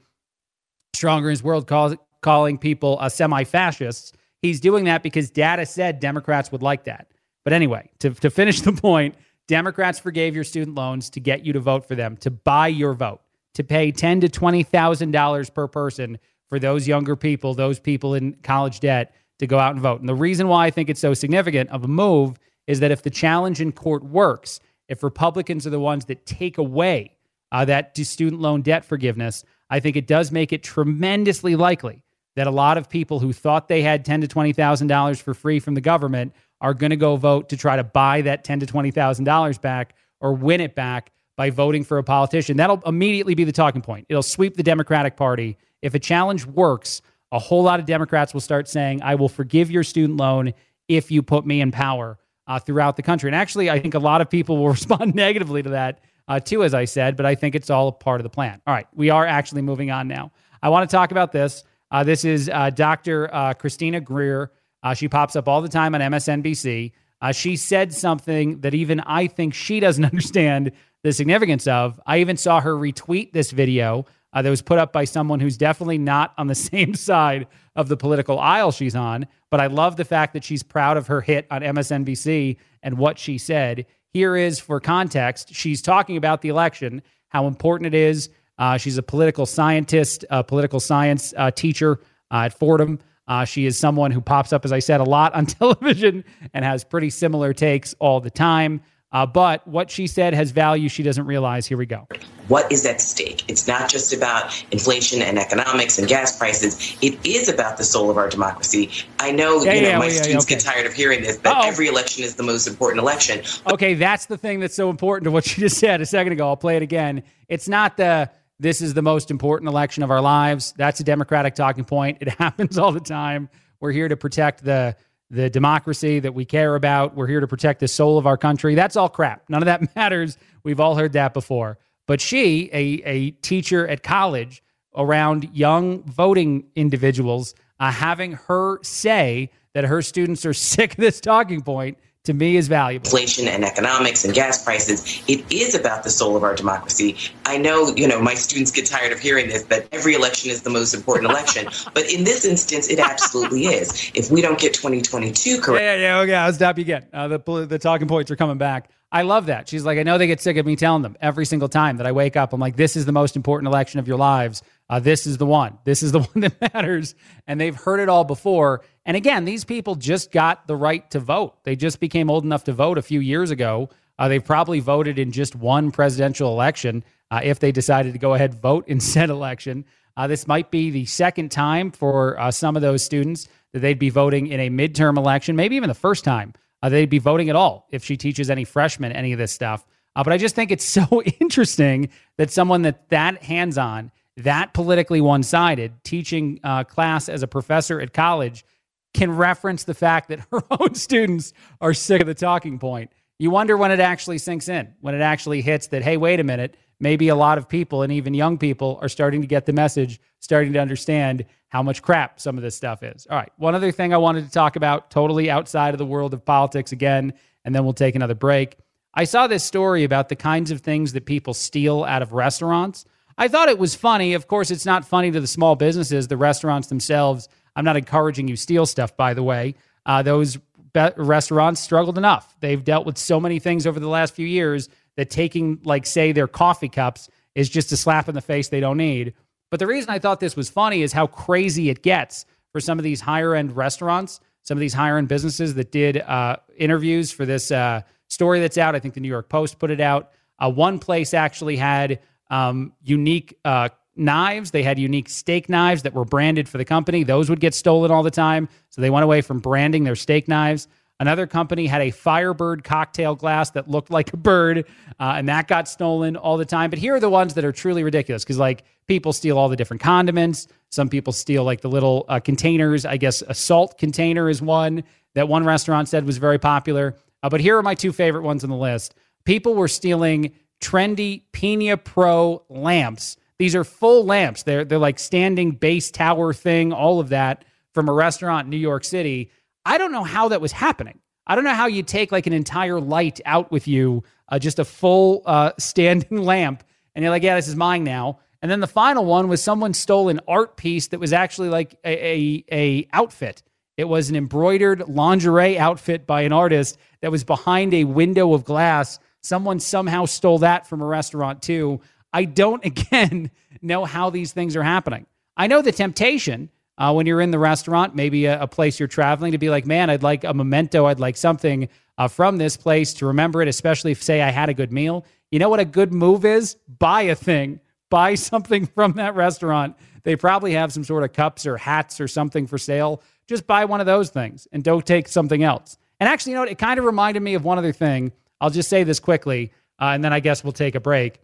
stronger 0.93 1.29
in 1.29 1.31
his 1.31 1.43
world 1.43 1.65
cause, 1.67 1.95
calling 2.21 2.57
people 2.57 2.97
uh, 2.99 3.09
semi 3.09 3.43
fascists. 3.43 4.13
He's 4.41 4.59
doing 4.59 4.85
that 4.85 5.03
because 5.03 5.29
data 5.29 5.65
said 5.65 5.99
Democrats 5.99 6.51
would 6.51 6.61
like 6.61 6.85
that. 6.85 7.07
But 7.43 7.53
anyway, 7.53 7.89
to, 7.99 8.11
to 8.11 8.29
finish 8.29 8.61
the 8.61 8.73
point, 8.73 9.15
Democrats 9.47 9.99
forgave 9.99 10.35
your 10.35 10.43
student 10.43 10.75
loans 10.75 11.09
to 11.11 11.19
get 11.19 11.45
you 11.45 11.53
to 11.53 11.59
vote 11.59 11.85
for 11.85 11.95
them, 11.95 12.15
to 12.17 12.31
buy 12.31 12.67
your 12.67 12.93
vote, 12.93 13.21
to 13.55 13.63
pay 13.63 13.91
ten 13.91 14.21
to 14.21 14.29
twenty 14.29 14.63
thousand 14.63 15.11
dollars 15.11 15.49
per 15.49 15.67
person 15.67 16.19
for 16.49 16.59
those 16.59 16.87
younger 16.87 17.15
people, 17.15 17.53
those 17.53 17.79
people 17.79 18.15
in 18.15 18.33
college 18.43 18.79
debt, 18.79 19.13
to 19.39 19.47
go 19.47 19.59
out 19.59 19.73
and 19.73 19.81
vote. 19.81 19.99
And 19.99 20.09
the 20.09 20.15
reason 20.15 20.47
why 20.47 20.65
I 20.65 20.69
think 20.71 20.89
it's 20.89 20.99
so 20.99 21.13
significant 21.13 21.69
of 21.69 21.83
a 21.83 21.87
move 21.87 22.37
is 22.67 22.79
that 22.81 22.91
if 22.91 23.01
the 23.01 23.09
challenge 23.09 23.61
in 23.61 23.71
court 23.71 24.03
works, 24.03 24.59
if 24.87 25.03
Republicans 25.03 25.65
are 25.65 25.71
the 25.71 25.79
ones 25.79 26.05
that 26.05 26.25
take 26.25 26.57
away 26.57 27.17
uh, 27.51 27.65
that 27.65 27.97
student 27.97 28.41
loan 28.41 28.61
debt 28.61 28.85
forgiveness, 28.85 29.43
I 29.69 29.79
think 29.79 29.95
it 29.95 30.07
does 30.07 30.31
make 30.31 30.51
it 30.53 30.63
tremendously 30.63 31.55
likely 31.55 32.03
that 32.35 32.47
a 32.47 32.51
lot 32.51 32.77
of 32.77 32.89
people 32.89 33.19
who 33.19 33.33
thought 33.33 33.67
they 33.67 33.81
had 33.81 34.05
ten 34.05 34.21
to 34.21 34.27
twenty 34.27 34.53
thousand 34.53 34.87
dollars 34.87 35.19
for 35.19 35.33
free 35.33 35.59
from 35.59 35.73
the 35.73 35.81
government 35.81 36.33
are 36.61 36.73
going 36.73 36.89
to 36.89 36.95
go 36.97 37.15
vote 37.15 37.49
to 37.49 37.57
try 37.57 37.75
to 37.75 37.83
buy 37.83 38.21
that 38.21 38.43
ten 38.43 38.59
to 38.59 38.65
twenty 38.65 38.91
thousand 38.91 39.25
dollars 39.25 39.57
back 39.57 39.95
or 40.19 40.33
win 40.33 40.61
it 40.61 40.75
back 40.75 41.11
by 41.37 41.49
voting 41.49 41.83
for 41.83 41.97
a 41.97 42.03
politician. 42.03 42.57
That'll 42.57 42.81
immediately 42.85 43.33
be 43.33 43.43
the 43.43 43.51
talking 43.51 43.81
point. 43.81 44.05
It'll 44.09 44.23
sweep 44.23 44.57
the 44.57 44.63
Democratic 44.63 45.15
Party. 45.15 45.57
If 45.81 45.95
a 45.95 45.99
challenge 45.99 46.45
works, 46.45 47.01
a 47.31 47.39
whole 47.39 47.63
lot 47.63 47.79
of 47.79 47.85
Democrats 47.85 48.33
will 48.33 48.41
start 48.41 48.67
saying, 48.67 49.01
"I 49.01 49.15
will 49.15 49.29
forgive 49.29 49.71
your 49.71 49.83
student 49.83 50.17
loan 50.19 50.53
if 50.87 51.11
you 51.11 51.21
put 51.21 51.45
me 51.45 51.61
in 51.61 51.71
power." 51.71 52.17
Uh, 52.47 52.57
throughout 52.57 52.95
the 52.95 53.03
country, 53.03 53.29
and 53.29 53.35
actually, 53.35 53.69
I 53.69 53.77
think 53.77 53.93
a 53.93 53.99
lot 53.99 54.21
of 54.21 54.27
people 54.27 54.57
will 54.57 54.69
respond 54.79 55.13
negatively 55.13 55.61
to 55.61 55.69
that 55.69 55.99
uh, 56.27 56.39
too, 56.39 56.63
as 56.63 56.73
I 56.73 56.85
said. 56.85 57.15
But 57.15 57.27
I 57.27 57.35
think 57.35 57.53
it's 57.53 57.69
all 57.69 57.91
part 57.91 58.19
of 58.19 58.23
the 58.23 58.31
plan. 58.31 58.59
All 58.65 58.73
right, 58.73 58.87
we 58.95 59.11
are 59.11 59.23
actually 59.23 59.61
moving 59.61 59.91
on 59.91 60.07
now. 60.07 60.31
I 60.63 60.69
want 60.69 60.89
to 60.89 60.91
talk 60.91 61.11
about 61.11 61.31
this. 61.31 61.63
Uh, 61.91 62.03
this 62.03 62.25
is 62.25 62.49
uh, 62.53 62.69
Dr. 62.69 63.33
Uh, 63.33 63.53
Christina 63.53 63.99
Greer. 63.99 64.51
Uh, 64.83 64.93
she 64.93 65.07
pops 65.07 65.35
up 65.35 65.47
all 65.47 65.61
the 65.61 65.69
time 65.69 65.95
on 65.95 66.01
MSNBC. 66.01 66.91
Uh, 67.21 67.31
she 67.31 67.55
said 67.55 67.93
something 67.93 68.61
that 68.61 68.73
even 68.73 68.99
I 69.01 69.27
think 69.27 69.53
she 69.53 69.79
doesn't 69.79 70.05
understand 70.13 70.71
the 71.03 71.13
significance 71.13 71.67
of. 71.67 71.99
I 72.05 72.19
even 72.19 72.37
saw 72.37 72.59
her 72.61 72.75
retweet 72.75 73.31
this 73.31 73.51
video 73.51 74.05
uh, 74.33 74.41
that 74.41 74.49
was 74.49 74.61
put 74.61 74.79
up 74.79 74.93
by 74.93 75.05
someone 75.05 75.39
who's 75.39 75.57
definitely 75.57 75.97
not 75.97 76.33
on 76.37 76.47
the 76.47 76.55
same 76.55 76.93
side 76.93 77.47
of 77.75 77.87
the 77.87 77.97
political 77.97 78.39
aisle 78.39 78.71
she's 78.71 78.95
on. 78.95 79.27
But 79.49 79.59
I 79.59 79.67
love 79.67 79.95
the 79.95 80.05
fact 80.05 80.33
that 80.33 80.43
she's 80.43 80.63
proud 80.63 80.97
of 80.97 81.07
her 81.07 81.21
hit 81.21 81.47
on 81.49 81.61
MSNBC 81.61 82.57
and 82.83 82.97
what 82.97 83.17
she 83.17 83.37
said. 83.37 83.85
Here 84.11 84.35
is 84.35 84.59
for 84.59 84.79
context 84.79 85.53
she's 85.53 85.81
talking 85.81 86.17
about 86.17 86.41
the 86.41 86.49
election, 86.49 87.01
how 87.29 87.47
important 87.47 87.93
it 87.93 87.97
is 87.97 88.29
uh, 88.59 88.77
she's 88.77 88.97
a 88.97 89.03
political 89.03 89.45
scientist, 89.45 90.25
a 90.29 90.43
political 90.43 90.79
science 90.79 91.33
uh, 91.37 91.49
teacher 91.49 91.99
uh, 92.29 92.43
at 92.45 92.53
Fordham. 92.53 92.99
Uh, 93.27 93.45
she 93.45 93.65
is 93.65 93.79
someone 93.79 94.11
who 94.11 94.21
pops 94.21 94.51
up, 94.51 94.65
as 94.65 94.71
I 94.71 94.79
said, 94.79 94.99
a 94.99 95.03
lot 95.03 95.33
on 95.33 95.45
television 95.47 96.23
and 96.53 96.65
has 96.65 96.83
pretty 96.83 97.09
similar 97.09 97.53
takes 97.53 97.95
all 97.99 98.19
the 98.19 98.29
time. 98.29 98.81
Uh, 99.11 99.25
but 99.25 99.67
what 99.67 99.89
she 99.89 100.05
said 100.05 100.35
has 100.35 100.51
value 100.51 100.87
she 100.87 101.01
doesn't 101.01 101.25
realize. 101.25 101.65
Here 101.65 101.77
we 101.77 101.87
go. 101.87 102.07
What 102.47 102.71
is 102.71 102.85
at 102.85 103.01
stake? 103.01 103.43
It's 103.47 103.67
not 103.67 103.89
just 103.89 104.13
about 104.13 104.63
inflation 104.71 105.21
and 105.21 105.39
economics 105.39 105.97
and 105.97 106.07
gas 106.07 106.37
prices. 106.37 106.95
It 107.01 107.17
is 107.25 107.49
about 107.49 107.77
the 107.77 107.83
soul 107.83 108.11
of 108.11 108.17
our 108.17 108.29
democracy. 108.29 108.91
I 109.19 109.31
know, 109.31 109.63
yeah, 109.63 109.73
you 109.73 109.81
know, 109.81 109.87
yeah, 109.89 109.99
my 109.99 110.07
yeah, 110.07 110.21
students 110.21 110.45
okay. 110.45 110.55
get 110.55 110.63
tired 110.63 110.85
of 110.85 110.93
hearing 110.93 111.21
this, 111.21 111.37
but 111.37 111.65
every 111.65 111.87
election 111.87 112.23
is 112.23 112.35
the 112.35 112.43
most 112.43 112.67
important 112.67 113.01
election. 113.01 113.43
okay, 113.71 113.95
that's 113.95 114.27
the 114.27 114.37
thing 114.37 114.59
that's 114.59 114.75
so 114.75 114.91
important 114.91 115.23
to 115.25 115.31
what 115.31 115.43
she 115.43 115.61
just 115.61 115.77
said 115.77 116.01
a 116.01 116.05
second 116.05 116.33
ago. 116.33 116.47
I'll 116.47 116.57
play 116.57 116.75
it 116.75 116.83
again. 116.83 117.23
It's 117.47 117.67
not 117.67 117.97
the 117.97 118.29
this 118.59 118.81
is 118.81 118.93
the 118.93 119.01
most 119.01 119.31
important 119.31 119.69
election 119.69 120.03
of 120.03 120.11
our 120.11 120.21
lives. 120.21 120.73
That's 120.77 120.99
a 120.99 121.03
Democratic 121.03 121.55
talking 121.55 121.85
point. 121.85 122.17
It 122.21 122.29
happens 122.39 122.77
all 122.77 122.91
the 122.91 122.99
time. 122.99 123.49
We're 123.79 123.91
here 123.91 124.07
to 124.07 124.17
protect 124.17 124.63
the 124.63 124.95
the 125.31 125.49
democracy 125.49 126.19
that 126.19 126.33
we 126.33 126.43
care 126.43 126.75
about. 126.75 127.15
We're 127.15 127.27
here 127.27 127.39
to 127.39 127.47
protect 127.47 127.79
the 127.81 127.87
soul 127.87 128.17
of 128.17 128.25
our 128.25 128.37
country. 128.37 128.73
That's 128.73 128.95
all 128.95 129.09
crap. 129.09 129.43
None 129.47 129.61
of 129.61 129.67
that 129.67 129.95
matters. 129.95 130.37
We've 130.63 130.79
all 130.79 130.95
heard 130.95 131.13
that 131.13 131.33
before. 131.33 131.77
But 132.07 132.19
she, 132.19 132.69
a, 132.73 133.01
a 133.05 133.31
teacher 133.31 133.87
at 133.87 134.01
college 134.01 134.63
around 134.95 135.47
young 135.53 136.01
voting 136.03 136.65
individuals, 136.75 137.53
uh, 137.79 137.91
having 137.91 138.33
her 138.47 138.79
say 138.81 139.51
that 139.75 139.83
her 139.83 140.01
students 140.01 140.45
are 140.47 140.53
sick 140.55 140.93
of 140.93 140.97
this 140.97 141.21
talking 141.21 141.61
point 141.61 141.99
to 142.29 142.33
me 142.35 142.57
is 142.57 142.67
valuable. 142.67 143.07
Inflation 143.07 143.47
and 143.47 143.65
economics 143.65 144.23
and 144.23 144.35
gas 144.35 144.63
prices. 144.63 145.23
It 145.27 145.43
is 145.51 145.73
about 145.73 146.03
the 146.03 146.11
soul 146.11 146.37
of 146.37 146.43
our 146.43 146.55
democracy. 146.55 147.17
I 147.45 147.57
know, 147.57 147.91
you 147.95 148.07
know, 148.07 148.21
my 148.21 148.35
students 148.35 148.69
get 148.69 148.85
tired 148.85 149.11
of 149.11 149.19
hearing 149.19 149.47
this 149.47 149.63
that 149.63 149.87
every 149.91 150.13
election 150.13 150.51
is 150.51 150.61
the 150.61 150.69
most 150.69 150.93
important 150.93 151.31
election, 151.31 151.67
but 151.95 152.11
in 152.11 152.23
this 152.23 152.45
instance, 152.45 152.87
it 152.87 152.99
absolutely 152.99 153.65
is. 153.65 154.11
If 154.13 154.29
we 154.29 154.41
don't 154.41 154.59
get 154.59 154.75
2022 154.75 155.59
correct, 155.59 155.81
yeah, 155.81 155.95
yeah, 155.95 156.01
yeah. 156.01 156.19
Okay, 156.19 156.35
I'll 156.35 156.53
stop 156.53 156.77
you 156.77 156.83
again. 156.83 157.07
Uh, 157.11 157.27
the 157.27 157.65
the 157.67 157.79
talking 157.79 158.07
points 158.07 158.29
are 158.29 158.35
coming 158.35 158.59
back. 158.59 158.91
I 159.11 159.23
love 159.23 159.47
that. 159.47 159.67
She's 159.67 159.83
like, 159.83 159.97
I 159.97 160.03
know 160.03 160.19
they 160.19 160.27
get 160.27 160.39
sick 160.39 160.57
of 160.57 160.67
me 160.67 160.75
telling 160.75 161.01
them 161.01 161.17
every 161.19 161.45
single 161.45 161.67
time 161.67 161.97
that 161.97 162.05
I 162.05 162.11
wake 162.11 162.35
up. 162.35 162.53
I'm 162.53 162.59
like, 162.59 162.75
this 162.75 162.95
is 162.95 163.05
the 163.05 163.11
most 163.11 163.35
important 163.35 163.67
election 163.67 163.99
of 163.99 164.07
your 164.07 164.17
lives. 164.17 164.61
Uh, 164.87 164.99
this 164.99 165.25
is 165.25 165.37
the 165.37 165.47
one. 165.47 165.79
This 165.83 166.03
is 166.03 166.11
the 166.11 166.19
one 166.33 166.41
that 166.41 166.73
matters. 166.73 167.15
And 167.47 167.59
they've 167.59 167.75
heard 167.75 167.99
it 167.99 168.09
all 168.09 168.23
before. 168.23 168.81
And 169.05 169.17
again, 169.17 169.45
these 169.45 169.65
people 169.65 169.95
just 169.95 170.31
got 170.31 170.67
the 170.67 170.75
right 170.75 171.09
to 171.11 171.19
vote. 171.19 171.63
They 171.63 171.75
just 171.75 171.99
became 171.99 172.29
old 172.29 172.43
enough 172.43 172.65
to 172.65 172.73
vote 172.73 172.99
a 172.99 173.01
few 173.01 173.19
years 173.19 173.49
ago. 173.49 173.89
Uh, 174.19 174.27
they've 174.27 174.45
probably 174.45 174.79
voted 174.79 175.17
in 175.17 175.31
just 175.31 175.55
one 175.55 175.91
presidential 175.91 176.51
election 176.51 177.03
uh, 177.31 177.41
if 177.43 177.59
they 177.59 177.71
decided 177.71 178.13
to 178.13 178.19
go 178.19 178.35
ahead 178.35 178.53
vote 178.53 178.87
in 178.87 178.99
said 178.99 179.31
election. 179.31 179.85
Uh, 180.17 180.27
this 180.27 180.47
might 180.47 180.69
be 180.69 180.91
the 180.91 181.05
second 181.05 181.49
time 181.49 181.89
for 181.89 182.39
uh, 182.39 182.51
some 182.51 182.75
of 182.75 182.83
those 182.83 183.03
students 183.03 183.47
that 183.73 183.79
they'd 183.79 183.97
be 183.97 184.09
voting 184.09 184.47
in 184.47 184.59
a 184.59 184.69
midterm 184.69 185.17
election, 185.17 185.55
maybe 185.55 185.77
even 185.77 185.87
the 185.87 185.95
first 185.95 186.23
time 186.23 186.53
uh, 186.81 186.89
they'd 186.89 187.09
be 187.09 187.19
voting 187.19 187.49
at 187.49 187.55
all 187.55 187.87
if 187.91 188.03
she 188.03 188.17
teaches 188.17 188.49
any 188.49 188.63
freshmen 188.63 189.11
any 189.11 189.31
of 189.31 189.39
this 189.39 189.51
stuff. 189.51 189.85
Uh, 190.15 190.23
but 190.23 190.33
I 190.33 190.37
just 190.37 190.55
think 190.55 190.71
it's 190.71 190.85
so 190.99 191.21
interesting 191.39 192.09
that 192.37 192.51
someone 192.51 192.83
that 192.83 193.09
that 193.09 193.43
hands 193.43 193.77
on, 193.77 194.11
that 194.37 194.73
politically 194.73 195.21
one 195.21 195.43
sided, 195.43 195.93
teaching 196.03 196.59
uh, 196.63 196.83
class 196.83 197.29
as 197.29 197.43
a 197.43 197.47
professor 197.47 197.99
at 197.99 198.13
college 198.13 198.65
can 199.13 199.35
reference 199.35 199.83
the 199.83 199.93
fact 199.93 200.29
that 200.29 200.39
her 200.51 200.61
own 200.79 200.95
students 200.95 201.53
are 201.81 201.93
sick 201.93 202.21
of 202.21 202.27
the 202.27 202.33
talking 202.33 202.79
point. 202.79 203.11
You 203.37 203.51
wonder 203.51 203.77
when 203.77 203.91
it 203.91 204.01
actually 204.01 204.37
sinks 204.37 204.67
in, 204.67 204.93
when 204.99 205.15
it 205.15 205.21
actually 205.21 205.61
hits 205.61 205.87
that, 205.87 206.03
hey, 206.03 206.17
wait 206.17 206.41
a 206.41 206.43
minute, 206.43 206.75
maybe 206.99 207.29
a 207.29 207.35
lot 207.35 207.57
of 207.57 207.67
people 207.67 208.01
and 208.01 208.11
even 208.11 208.33
young 208.33 208.57
people 208.57 208.99
are 209.01 209.09
starting 209.09 209.41
to 209.41 209.47
get 209.47 209.65
the 209.65 209.73
message, 209.73 210.19
starting 210.39 210.73
to 210.73 210.79
understand 210.79 211.45
how 211.69 211.83
much 211.83 212.01
crap 212.01 212.39
some 212.39 212.57
of 212.57 212.63
this 212.63 212.75
stuff 212.75 213.03
is. 213.03 213.27
All 213.29 213.37
right. 213.37 213.51
One 213.57 213.75
other 213.75 213.91
thing 213.91 214.13
I 214.13 214.17
wanted 214.17 214.45
to 214.45 214.51
talk 214.51 214.75
about, 214.75 215.09
totally 215.11 215.49
outside 215.49 215.93
of 215.93 215.97
the 215.97 216.05
world 216.05 216.33
of 216.33 216.43
politics 216.43 216.91
again, 216.91 217.33
and 217.63 217.73
then 217.73 217.83
we'll 217.83 217.93
take 217.93 218.15
another 218.15 218.35
break. 218.35 218.77
I 219.13 219.23
saw 219.23 219.47
this 219.47 219.63
story 219.63 220.03
about 220.03 220.29
the 220.29 220.35
kinds 220.35 220.71
of 220.71 220.81
things 220.81 221.13
that 221.13 221.25
people 221.25 221.53
steal 221.53 222.03
out 222.03 222.21
of 222.21 222.33
restaurants. 222.33 223.05
I 223.37 223.47
thought 223.47 223.69
it 223.69 223.79
was 223.79 223.95
funny. 223.95 224.33
Of 224.33 224.47
course, 224.47 224.71
it's 224.71 224.85
not 224.85 225.05
funny 225.05 225.31
to 225.31 225.39
the 225.39 225.47
small 225.47 225.75
businesses, 225.75 226.27
the 226.27 226.37
restaurants 226.37 226.87
themselves. 226.87 227.47
I'm 227.75 227.85
not 227.85 227.97
encouraging 227.97 228.47
you 228.47 228.55
steal 228.55 228.85
stuff, 228.85 229.15
by 229.15 229.33
the 229.33 229.43
way. 229.43 229.75
Uh, 230.05 230.21
those 230.21 230.57
be- 230.93 231.09
restaurants 231.17 231.81
struggled 231.81 232.17
enough. 232.17 232.55
They've 232.59 232.83
dealt 232.83 233.05
with 233.05 233.17
so 233.17 233.39
many 233.39 233.59
things 233.59 233.87
over 233.87 233.99
the 233.99 234.07
last 234.07 234.35
few 234.35 234.47
years 234.47 234.89
that 235.19 235.29
taking, 235.29 235.81
like, 235.83 236.05
say, 236.05 236.31
their 236.31 236.47
coffee 236.47 236.87
cups 236.87 237.27
is 237.53 237.67
just 237.67 237.91
a 237.91 237.97
slap 237.97 238.29
in 238.29 238.35
the 238.35 238.41
face 238.41 238.69
they 238.69 238.79
don't 238.79 238.95
need. 238.95 239.33
But 239.69 239.81
the 239.81 239.85
reason 239.85 240.09
I 240.09 240.17
thought 240.17 240.39
this 240.39 240.55
was 240.55 240.69
funny 240.69 241.01
is 241.01 241.11
how 241.11 241.27
crazy 241.27 241.89
it 241.89 242.03
gets 242.03 242.45
for 242.71 242.79
some 242.79 242.97
of 242.97 243.03
these 243.03 243.19
higher 243.19 243.53
end 243.53 243.75
restaurants, 243.75 244.39
some 244.63 244.77
of 244.77 244.79
these 244.79 244.93
higher 244.93 245.17
end 245.17 245.27
businesses 245.27 245.73
that 245.73 245.91
did 245.91 246.21
uh, 246.21 246.55
interviews 246.77 247.33
for 247.33 247.45
this 247.45 247.69
uh, 247.69 248.01
story 248.29 248.61
that's 248.61 248.77
out. 248.77 248.95
I 248.95 248.99
think 248.99 249.13
the 249.13 249.19
New 249.19 249.27
York 249.27 249.49
Post 249.49 249.77
put 249.77 249.91
it 249.91 249.99
out. 249.99 250.31
Uh, 250.57 250.71
one 250.71 250.99
place 250.99 251.33
actually 251.33 251.75
had 251.75 252.21
um, 252.49 252.93
unique 253.03 253.59
uh, 253.65 253.89
knives. 254.15 254.71
They 254.71 254.83
had 254.83 254.97
unique 254.97 255.27
steak 255.27 255.67
knives 255.67 256.03
that 256.03 256.13
were 256.13 256.23
branded 256.23 256.69
for 256.69 256.77
the 256.77 256.85
company. 256.85 257.25
Those 257.25 257.49
would 257.49 257.59
get 257.59 257.75
stolen 257.75 258.09
all 258.09 258.23
the 258.23 258.31
time. 258.31 258.69
So 258.89 259.01
they 259.01 259.09
went 259.09 259.25
away 259.25 259.41
from 259.41 259.59
branding 259.59 260.05
their 260.05 260.15
steak 260.15 260.47
knives. 260.47 260.87
Another 261.19 261.47
company 261.47 261.85
had 261.85 262.01
a 262.01 262.11
Firebird 262.11 262.83
cocktail 262.83 263.35
glass 263.35 263.71
that 263.71 263.89
looked 263.89 264.09
like 264.09 264.31
a 264.31 264.37
bird, 264.37 264.85
uh, 265.19 265.33
and 265.35 265.49
that 265.49 265.67
got 265.67 265.87
stolen 265.87 266.37
all 266.37 266.55
the 266.55 266.65
time. 266.65 266.89
But 266.89 266.99
here 266.99 267.15
are 267.15 267.19
the 267.19 267.29
ones 267.29 267.55
that 267.55 267.65
are 267.65 267.73
truly 267.73 268.03
ridiculous 268.03 268.43
because, 268.43 268.57
like, 268.57 268.83
people 269.07 269.33
steal 269.33 269.57
all 269.57 269.67
the 269.67 269.75
different 269.75 270.01
condiments. 270.01 270.67
Some 270.89 271.09
people 271.09 271.33
steal, 271.33 271.65
like, 271.65 271.81
the 271.81 271.89
little 271.89 272.25
uh, 272.29 272.39
containers. 272.39 273.05
I 273.05 273.17
guess 273.17 273.41
a 273.41 273.53
salt 273.53 273.97
container 273.97 274.49
is 274.49 274.61
one 274.61 275.03
that 275.35 275.49
one 275.49 275.65
restaurant 275.65 276.07
said 276.07 276.25
was 276.25 276.37
very 276.37 276.57
popular. 276.57 277.15
Uh, 277.43 277.49
but 277.49 277.59
here 277.59 277.77
are 277.77 277.83
my 277.83 277.95
two 277.95 278.13
favorite 278.13 278.43
ones 278.43 278.63
on 278.63 278.69
the 278.69 278.75
list. 278.75 279.13
People 279.43 279.75
were 279.75 279.87
stealing 279.87 280.53
trendy 280.81 281.43
Pina 281.51 281.97
Pro 281.97 282.63
lamps. 282.69 283.35
These 283.57 283.75
are 283.75 283.83
full 283.83 284.25
lamps. 284.25 284.63
They're 284.63 284.85
they're 284.85 284.97
like 284.97 285.19
standing 285.19 285.71
base 285.71 286.11
tower 286.11 286.53
thing, 286.53 286.93
all 286.93 287.19
of 287.19 287.29
that 287.29 287.65
from 287.93 288.07
a 288.07 288.13
restaurant 288.13 288.65
in 288.65 288.69
New 288.69 288.77
York 288.77 289.03
City 289.03 289.51
I 289.85 289.97
don't 289.97 290.11
know 290.11 290.23
how 290.23 290.49
that 290.49 290.61
was 290.61 290.71
happening. 290.71 291.19
I 291.47 291.55
don't 291.55 291.63
know 291.63 291.73
how 291.73 291.87
you 291.87 292.03
take 292.03 292.31
like 292.31 292.47
an 292.47 292.53
entire 292.53 292.99
light 292.99 293.41
out 293.45 293.71
with 293.71 293.87
you, 293.87 294.23
uh, 294.49 294.59
just 294.59 294.77
a 294.79 294.85
full 294.85 295.41
uh, 295.45 295.71
standing 295.79 296.37
lamp, 296.43 296.83
and 297.15 297.23
you're 297.23 297.31
like, 297.31 297.43
yeah, 297.43 297.55
this 297.55 297.67
is 297.67 297.75
mine 297.75 298.03
now. 298.03 298.39
And 298.61 298.69
then 298.69 298.81
the 298.81 298.87
final 298.87 299.25
one 299.25 299.47
was 299.47 299.63
someone 299.63 299.93
stole 299.93 300.29
an 300.29 300.41
art 300.47 300.77
piece 300.77 301.07
that 301.07 301.19
was 301.19 301.33
actually 301.33 301.69
like 301.69 301.95
a, 302.03 302.27
a, 302.27 302.65
a 302.71 303.07
outfit. 303.13 303.63
It 303.97 304.07
was 304.07 304.29
an 304.29 304.35
embroidered 304.35 305.07
lingerie 305.07 305.79
outfit 305.79 306.27
by 306.27 306.41
an 306.41 306.53
artist 306.53 306.97
that 307.21 307.31
was 307.31 307.43
behind 307.43 307.93
a 307.93 308.03
window 308.03 308.53
of 308.53 308.63
glass. 308.63 309.19
Someone 309.41 309.79
somehow 309.79 310.25
stole 310.25 310.59
that 310.59 310.87
from 310.87 311.01
a 311.01 311.05
restaurant 311.05 311.61
too. 311.61 312.01
I 312.31 312.45
don't 312.45 312.85
again 312.85 313.51
know 313.81 314.05
how 314.05 314.29
these 314.29 314.53
things 314.53 314.75
are 314.75 314.83
happening. 314.83 315.25
I 315.57 315.67
know 315.67 315.81
the 315.81 315.91
temptation 315.91 316.69
uh, 316.99 317.13
when 317.13 317.25
you're 317.25 317.39
in 317.39 317.51
the 317.51 317.59
restaurant, 317.59 318.13
maybe 318.13 318.45
a, 318.45 318.61
a, 318.61 318.67
place 318.67 318.99
you're 318.99 319.07
traveling, 319.07 319.53
to 319.53 319.57
be 319.57 319.69
like, 319.69 319.85
man, 319.85 320.09
I'd 320.09 320.21
like 320.21 320.43
a 320.43 320.53
memento. 320.53 321.05
I'd 321.05 321.19
like 321.19 321.37
something 321.37 321.87
uh, 322.17 322.27
from 322.27 322.57
this 322.57 322.75
place 322.75 323.13
to 323.15 323.27
remember 323.27 323.61
it, 323.61 323.69
especially 323.69 324.11
if, 324.11 324.21
say, 324.21 324.41
I 324.41 324.51
had 324.51 324.67
a 324.67 324.73
good 324.73 324.91
meal. 324.91 325.25
You 325.49 325.59
know 325.59 325.69
what 325.69 325.79
a 325.79 325.85
good 325.85 326.13
move 326.13 326.43
is? 326.43 326.75
Buy 326.99 327.21
a 327.23 327.35
thing, 327.35 327.79
buy 328.09 328.35
something 328.35 328.85
from 328.85 329.13
that 329.13 329.35
restaurant. 329.35 329.95
They 330.23 330.35
probably 330.35 330.73
have 330.73 330.91
some 330.91 331.05
sort 331.05 331.23
of 331.23 331.31
cups 331.31 331.65
or 331.65 331.77
hats 331.77 332.19
or 332.19 332.27
something 332.27 332.67
for 332.67 332.77
sale. 332.77 333.23
Just 333.47 333.65
buy 333.65 333.85
one 333.85 334.01
of 334.01 334.05
those 334.05 334.29
things 334.29 334.67
and 334.73 334.83
don't 334.83 335.05
take 335.05 335.29
something 335.29 335.63
else. 335.63 335.97
And 336.19 336.27
actually, 336.27 336.51
you 336.51 336.55
know 336.55 336.61
what? 336.63 336.71
It 336.71 336.77
kind 336.77 336.99
of 336.99 337.05
reminded 337.05 337.41
me 337.41 337.53
of 337.53 337.63
one 337.63 337.77
other 337.77 337.93
thing. 337.93 338.33
I'll 338.59 338.69
just 338.69 338.89
say 338.89 339.05
this 339.05 339.21
quickly, 339.21 339.71
uh, 339.99 340.11
and 340.13 340.23
then 340.23 340.33
I 340.33 340.41
guess 340.41 340.65
we'll 340.65 340.73
take 340.73 340.95
a 340.95 340.99
break. 340.99 341.39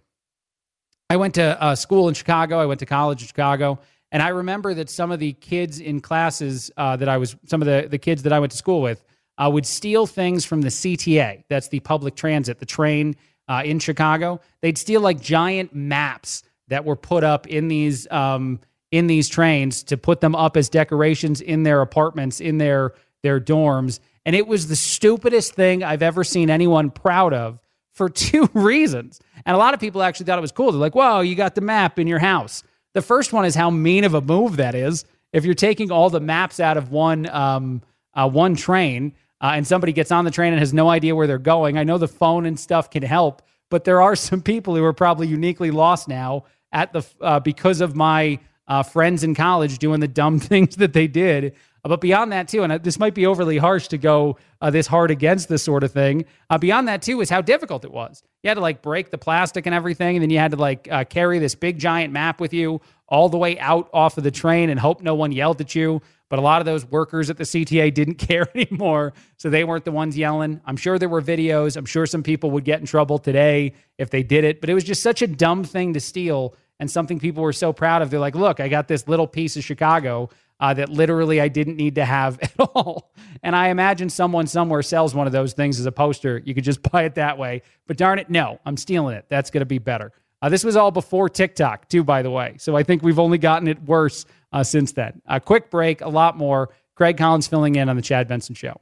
I 1.10 1.16
went 1.16 1.36
to 1.36 1.62
uh, 1.64 1.76
school 1.76 2.10
in 2.10 2.14
Chicago. 2.14 2.60
I 2.60 2.66
went 2.66 2.80
to 2.82 2.86
college 2.86 3.22
in 3.22 3.28
Chicago. 3.28 3.80
And 4.16 4.24
I 4.24 4.30
remember 4.30 4.74
that 4.76 4.90
some 4.90 5.12
of 5.12 5.20
the 5.20 5.34
kids 5.34 5.82
in 5.82 6.00
classes 6.00 6.72
uh, 6.78 6.96
that 6.96 7.10
I 7.10 7.18
was, 7.18 7.36
some 7.48 7.62
of 7.62 7.66
the, 7.66 7.90
the 7.90 7.98
kids 7.98 8.24
that 8.24 8.32
I 8.32 8.40
went 8.40 8.54
to 8.54 8.58
school 8.58 8.82
with, 8.82 9.04
uh, 9.38 9.50
would 9.52 9.66
steal 9.66 10.08
things 10.08 10.46
from 10.46 10.62
the 10.62 10.70
CTA. 10.70 11.44
That's 11.50 11.68
the 11.68 11.82
public 11.82 12.16
transit, 12.16 12.60
the 12.60 12.66
train 12.66 13.18
uh, 13.50 13.64
in 13.66 13.78
Chicago. 13.78 14.40
They'd 14.62 14.78
steal 14.78 15.02
like 15.02 15.20
giant 15.20 15.76
maps 15.76 16.44
that 16.70 16.86
were 16.86 16.96
put 16.96 17.26
up 17.26 17.46
in 17.48 17.68
these 17.68 18.10
um, 18.10 18.62
in 18.90 19.08
these 19.08 19.28
trains 19.28 19.84
to 19.84 19.98
put 19.98 20.22
them 20.22 20.34
up 20.34 20.56
as 20.56 20.70
decorations 20.70 21.42
in 21.42 21.64
their 21.64 21.82
apartments, 21.82 22.40
in 22.40 22.58
their 22.58 22.94
their 23.22 23.42
dorms. 23.42 24.00
And 24.26 24.34
it 24.34 24.48
was 24.48 24.68
the 24.68 24.78
stupidest 24.78 25.56
thing 25.56 25.84
I've 25.84 26.02
ever 26.02 26.24
seen 26.24 26.50
anyone 26.50 26.90
proud 26.90 27.34
of 27.34 27.60
for 27.92 28.08
two 28.28 28.50
reasons. 28.54 29.20
And 29.46 29.56
a 29.56 29.58
lot 29.58 29.74
of 29.74 29.82
people 29.82 30.02
actually 30.02 30.28
thought 30.28 30.38
it 30.38 30.42
was 30.42 30.54
cool. 30.54 30.72
They're 30.72 30.80
like, 30.80 30.96
"Whoa, 30.96 31.20
you 31.20 31.36
got 31.36 31.56
the 31.56 31.60
map 31.60 32.00
in 32.00 32.08
your 32.08 32.20
house." 32.20 32.64
The 32.96 33.02
first 33.02 33.34
one 33.34 33.44
is 33.44 33.56
how 33.56 33.70
mean 33.70 34.06
of 34.06 34.14
a 34.14 34.22
move 34.22 34.56
that 34.56 34.74
is. 34.74 35.04
If 35.34 35.44
you're 35.44 35.54
taking 35.54 35.92
all 35.92 36.10
the 36.10 36.22
maps 36.22 36.62
out 36.62 36.78
of 36.78 36.92
one 36.92 37.28
um, 37.28 37.82
uh, 38.14 38.30
one 38.30 38.56
train 38.56 39.12
uh, 39.42 39.52
and 39.54 39.68
somebody 39.68 39.92
gets 39.92 40.14
on 40.14 40.24
the 40.24 40.32
train 40.32 40.54
and 40.54 40.60
has 40.62 40.74
no 40.74 40.88
idea 40.88 41.14
where 41.14 41.28
they're 41.28 41.38
going, 41.38 41.78
I 41.78 41.84
know 41.84 41.98
the 41.98 42.08
phone 42.08 42.46
and 42.46 42.58
stuff 42.58 42.90
can 42.90 43.04
help, 43.04 43.42
but 43.70 43.84
there 43.84 44.02
are 44.02 44.16
some 44.30 44.42
people 44.42 44.78
who 44.78 44.84
are 44.86 44.94
probably 44.94 45.28
uniquely 45.28 45.72
lost 45.72 46.08
now 46.08 46.46
at 46.72 46.94
the 46.94 47.06
uh, 47.20 47.42
because 47.42 47.82
of 47.82 47.98
my 47.98 48.40
uh, 48.66 48.82
friends 48.82 49.26
in 49.26 49.36
college 49.36 49.78
doing 49.78 50.00
the 50.00 50.08
dumb 50.08 50.40
things 50.52 50.78
that 50.78 50.94
they 50.94 51.08
did. 51.08 51.54
But 51.88 52.02
beyond 52.02 52.32
that, 52.32 52.48
too, 52.48 52.64
and 52.64 52.72
uh, 52.72 52.78
this 52.80 52.98
might 52.98 53.14
be 53.14 53.28
overly 53.28 53.58
harsh 53.58 53.88
to 53.90 53.98
go 53.98 54.38
uh, 54.60 54.72
this 54.72 54.88
hard 54.88 55.12
against 55.12 55.50
this 55.50 55.62
sort 55.62 55.84
of 55.84 55.92
thing. 55.92 56.26
Uh, 56.50 56.58
beyond 56.58 56.88
that, 56.88 57.04
too, 57.04 57.22
is 57.22 57.30
how 57.30 57.42
difficult 57.42 57.86
it 57.86 57.92
was. 57.92 58.24
You 58.42 58.50
had 58.50 58.56
to 58.56 58.62
like 58.62 58.82
break 58.82 59.12
the 59.12 59.20
plastic 59.20 59.68
and 59.68 59.76
everything, 59.76 60.16
and 60.16 60.24
then 60.24 60.32
you 60.32 60.40
had 60.40 60.52
to 60.52 60.58
like 60.58 60.88
uh, 60.92 61.04
carry 61.04 61.38
this 61.38 61.54
big 61.54 61.78
giant 61.78 62.12
map 62.12 62.40
with 62.40 62.54
you 62.54 62.82
all 63.08 63.30
the 63.30 63.38
way 63.38 63.60
out 63.60 63.88
off 63.94 64.18
of 64.18 64.24
the 64.24 64.32
train 64.32 64.72
and 64.72 64.80
hope 64.80 65.02
no 65.02 65.14
one 65.14 65.32
yelled 65.32 65.62
at 65.62 65.76
you. 65.76 66.02
But 66.28 66.40
a 66.40 66.42
lot 66.42 66.60
of 66.60 66.66
those 66.66 66.84
workers 66.86 67.30
at 67.30 67.38
the 67.38 67.44
CTA 67.44 67.94
didn't 67.94 68.16
care 68.16 68.48
anymore, 68.56 69.14
so 69.38 69.52
they 69.52 69.64
weren't 69.64 69.86
the 69.86 69.92
ones 69.92 70.18
yelling. 70.18 70.62
I'm 70.66 70.78
sure 70.78 70.98
there 70.98 71.10
were 71.10 71.22
videos. 71.22 71.78
I'm 71.78 71.86
sure 71.86 72.08
some 72.08 72.24
people 72.24 72.50
would 72.52 72.66
get 72.66 72.80
in 72.80 72.88
trouble 72.88 73.20
today 73.20 73.74
if 74.00 74.10
they 74.10 74.24
did 74.24 74.44
it, 74.44 74.60
but 74.60 74.72
it 74.72 74.74
was 74.74 74.84
just 74.84 75.04
such 75.04 75.22
a 75.22 75.28
dumb 75.28 75.64
thing 75.64 75.94
to 75.94 76.00
steal 76.00 76.56
and 76.80 76.90
something 76.92 77.20
people 77.20 77.44
were 77.44 77.54
so 77.54 77.72
proud 77.72 78.02
of. 78.02 78.10
They're 78.10 78.20
like, 78.20 78.36
look, 78.36 78.60
I 78.60 78.68
got 78.68 78.88
this 78.88 79.08
little 79.08 79.28
piece 79.28 79.56
of 79.56 79.64
Chicago 79.64 80.30
uh, 80.60 80.74
that 80.74 80.90
literally 80.90 81.42
I 81.42 81.48
didn't 81.48 81.76
need 81.76 81.96
to 81.96 82.06
have 82.06 82.40
at 82.42 82.54
all. 82.60 83.12
And 83.44 83.56
I 83.56 83.70
imagine 83.70 84.10
someone 84.10 84.48
somewhere 84.48 84.82
sells 84.82 85.14
one 85.14 85.28
of 85.28 85.34
those 85.34 85.54
things 85.54 85.80
as 85.80 85.86
a 85.86 85.92
poster. 85.92 86.42
You 86.44 86.54
could 86.54 86.64
just 86.64 86.82
buy 86.92 87.04
it 87.04 87.16
that 87.16 87.38
way. 87.38 87.62
But 87.88 87.98
darn 87.98 88.20
it, 88.20 88.30
no, 88.30 88.60
I'm 88.66 88.78
stealing 88.78 89.16
it. 89.16 89.26
That's 89.30 89.52
going 89.52 89.62
to 89.62 89.66
be 89.66 89.80
better. 89.80 90.12
Uh, 90.42 90.50
this 90.50 90.64
was 90.64 90.76
all 90.76 90.92
before 90.92 91.30
TikTok, 91.30 91.90
too, 91.90 92.04
by 92.04 92.22
the 92.22 92.30
way. 92.30 92.56
So 92.58 92.76
I 92.76 92.84
think 92.84 93.02
we've 93.02 93.20
only 93.20 93.38
gotten 93.38 93.68
it 93.68 93.82
worse 93.84 94.26
uh, 94.52 94.64
since 94.64 94.92
then. 94.92 95.22
A 95.26 95.40
quick 95.40 95.72
break, 95.72 96.02
a 96.02 96.10
lot 96.10 96.38
more. 96.38 96.70
Craig 96.96 97.18
Collins 97.18 97.48
filling 97.48 97.76
in 97.76 97.90
on 97.90 97.96
the 97.96 98.02
Chad 98.02 98.28
Benson 98.28 98.56
Show. 98.56 98.80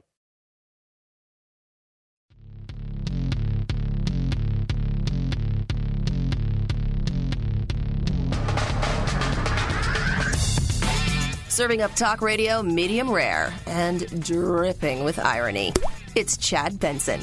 Serving 11.54 11.82
up 11.82 11.94
talk 11.94 12.20
radio 12.20 12.64
medium 12.64 13.08
rare 13.08 13.54
and 13.68 14.20
dripping 14.20 15.04
with 15.04 15.20
irony. 15.20 15.72
It's 16.16 16.36
Chad 16.36 16.80
Benson. 16.80 17.20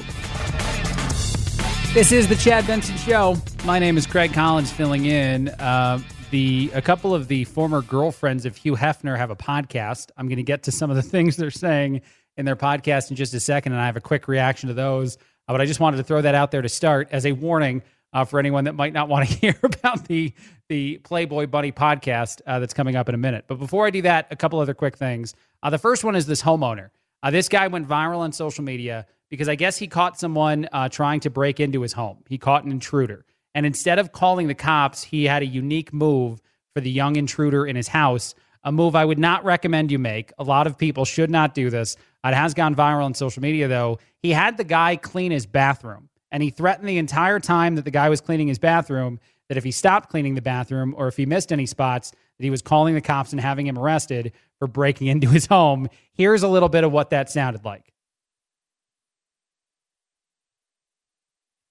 This 1.93 2.13
is 2.13 2.29
the 2.29 2.37
Chad 2.37 2.65
Benson 2.65 2.95
Show. 2.95 3.35
My 3.65 3.77
name 3.77 3.97
is 3.97 4.07
Craig 4.07 4.31
Collins, 4.31 4.71
filling 4.71 5.05
in. 5.05 5.49
Uh, 5.49 5.99
the 6.29 6.71
a 6.73 6.81
couple 6.81 7.13
of 7.13 7.27
the 7.27 7.43
former 7.43 7.81
girlfriends 7.81 8.45
of 8.45 8.55
Hugh 8.55 8.77
Hefner 8.77 9.17
have 9.17 9.31
a 9.31 9.35
podcast. 9.35 10.11
I'm 10.15 10.29
going 10.29 10.37
to 10.37 10.43
get 10.43 10.63
to 10.63 10.71
some 10.71 10.89
of 10.89 10.95
the 10.95 11.01
things 11.03 11.35
they're 11.35 11.51
saying 11.51 11.99
in 12.37 12.45
their 12.45 12.55
podcast 12.55 13.09
in 13.09 13.17
just 13.17 13.33
a 13.33 13.39
second, 13.41 13.73
and 13.73 13.81
I 13.81 13.85
have 13.85 13.97
a 13.97 14.01
quick 14.01 14.29
reaction 14.29 14.69
to 14.69 14.73
those. 14.73 15.17
Uh, 15.49 15.53
but 15.53 15.59
I 15.59 15.65
just 15.65 15.81
wanted 15.81 15.97
to 15.97 16.03
throw 16.03 16.21
that 16.21 16.35
out 16.35 16.51
there 16.51 16.61
to 16.61 16.69
start 16.69 17.09
as 17.11 17.25
a 17.25 17.33
warning 17.33 17.81
uh, 18.13 18.25
for 18.25 18.39
anyone 18.39 18.65
that 18.65 18.73
might 18.73 18.93
not 18.93 19.09
want 19.09 19.27
to 19.27 19.35
hear 19.39 19.55
about 19.63 20.05
the 20.07 20.33
the 20.69 20.99
Playboy 20.99 21.47
Bunny 21.47 21.71
podcast 21.71 22.41
uh, 22.47 22.59
that's 22.59 22.73
coming 22.73 22.95
up 22.95 23.09
in 23.09 23.15
a 23.15 23.17
minute. 23.17 23.45
But 23.47 23.59
before 23.59 23.85
I 23.85 23.89
do 23.89 24.01
that, 24.03 24.27
a 24.31 24.35
couple 24.35 24.59
other 24.59 24.73
quick 24.73 24.95
things. 24.95 25.35
Uh, 25.61 25.69
the 25.69 25.77
first 25.77 26.03
one 26.03 26.15
is 26.15 26.25
this 26.25 26.41
homeowner. 26.41 26.89
Uh, 27.23 27.29
this 27.29 27.49
guy 27.49 27.67
went 27.67 27.87
viral 27.87 28.19
on 28.19 28.31
social 28.31 28.63
media 28.63 29.05
because 29.29 29.49
I 29.49 29.55
guess 29.55 29.77
he 29.77 29.87
caught 29.87 30.17
someone 30.19 30.67
uh, 30.71 30.89
trying 30.89 31.19
to 31.21 31.29
break 31.29 31.59
into 31.59 31.81
his 31.81 31.93
home. 31.93 32.19
He 32.27 32.37
caught 32.37 32.63
an 32.63 32.71
intruder. 32.71 33.25
And 33.53 33.65
instead 33.65 33.99
of 33.99 34.11
calling 34.11 34.47
the 34.47 34.55
cops, 34.55 35.03
he 35.03 35.25
had 35.25 35.41
a 35.41 35.45
unique 35.45 35.93
move 35.93 36.41
for 36.73 36.81
the 36.81 36.89
young 36.89 37.15
intruder 37.15 37.65
in 37.65 37.75
his 37.75 37.89
house, 37.89 38.33
a 38.63 38.71
move 38.71 38.95
I 38.95 39.05
would 39.05 39.19
not 39.19 39.43
recommend 39.43 39.91
you 39.91 39.99
make. 39.99 40.31
A 40.37 40.43
lot 40.43 40.67
of 40.67 40.77
people 40.77 41.05
should 41.05 41.29
not 41.29 41.53
do 41.53 41.69
this. 41.69 41.97
It 42.23 42.33
has 42.33 42.53
gone 42.53 42.75
viral 42.75 43.03
on 43.03 43.13
social 43.13 43.41
media, 43.41 43.67
though. 43.67 43.99
He 44.19 44.31
had 44.31 44.57
the 44.57 44.63
guy 44.63 44.95
clean 44.95 45.31
his 45.31 45.45
bathroom, 45.45 46.09
and 46.31 46.41
he 46.41 46.49
threatened 46.49 46.87
the 46.87 46.97
entire 46.97 47.39
time 47.39 47.75
that 47.75 47.85
the 47.85 47.91
guy 47.91 48.09
was 48.09 48.21
cleaning 48.21 48.47
his 48.47 48.59
bathroom 48.59 49.19
that 49.49 49.57
if 49.57 49.63
he 49.63 49.71
stopped 49.71 50.09
cleaning 50.09 50.35
the 50.35 50.41
bathroom 50.41 50.95
or 50.97 51.09
if 51.09 51.17
he 51.17 51.25
missed 51.25 51.51
any 51.51 51.65
spots, 51.65 52.11
that 52.11 52.43
he 52.43 52.49
was 52.49 52.61
calling 52.61 52.95
the 52.95 53.01
cops 53.01 53.33
and 53.33 53.41
having 53.41 53.67
him 53.67 53.77
arrested 53.77 54.31
for 54.59 54.67
breaking 54.67 55.07
into 55.13 55.27
his 55.27 55.45
home. 55.47 55.89
Here's 56.13 56.43
a 56.43 56.47
little 56.47 56.69
bit 56.69 56.83
of 56.83 56.91
what 56.91 57.09
that 57.09 57.29
sounded 57.29 57.65
like. 57.65 57.91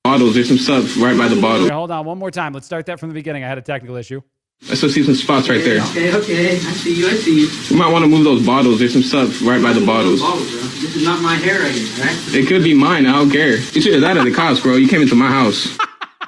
Bottles, 0.05 0.35
there's 0.35 0.49
some 0.49 0.59
stuff 0.59 0.97
right 0.99 1.17
by 1.17 1.29
the 1.29 1.41
bottle. 1.41 1.71
Hold 1.71 1.91
on, 1.91 2.05
one 2.05 2.19
more 2.19 2.31
time. 2.31 2.53
Let's 2.53 2.67
start 2.67 2.87
that 2.87 2.99
from 2.99 3.11
the 3.11 3.15
beginning. 3.15 3.45
I 3.45 3.49
had 3.49 3.59
a 3.59 3.63
technical 3.63 3.97
issue. 3.97 4.23
I 4.69 4.75
still 4.75 4.91
see 4.91 5.03
some 5.03 5.15
spots 5.15 5.49
right 5.49 5.65
there. 5.65 5.81
Okay, 5.83 6.15
okay. 6.15 6.57
I 6.57 6.59
see 6.59 6.95
you. 6.95 7.07
I 7.09 7.15
see 7.15 7.41
you. 7.41 7.49
You 7.71 7.77
might 7.77 7.91
want 7.91 8.05
to 8.05 8.09
move 8.09 8.25
those 8.25 8.45
bottles. 8.45 8.79
There's 8.79 8.93
some 8.93 9.03
stuff 9.03 9.41
right 9.43 9.63
by 9.63 9.73
the 9.73 9.85
bottles. 9.85 10.21
This 10.81 10.97
is 10.97 11.05
not 11.05 11.23
my 11.23 11.35
hair 11.35 11.61
right 11.61 11.73
here, 11.73 12.05
right? 12.05 12.35
It 12.35 12.47
could 12.47 12.63
be 12.63 12.75
mine. 12.75 13.07
I 13.07 13.13
don't 13.13 13.31
care. 13.31 13.57
You 13.57 13.81
should 13.81 13.95
have 13.95 14.03
that 14.03 14.17
at 14.19 14.25
the 14.25 14.35
cops, 14.35 14.61
bro. 14.61 14.77
You 14.77 14.89
came 14.89 15.03
into 15.03 15.15
my 15.15 15.29
house. 15.29 15.79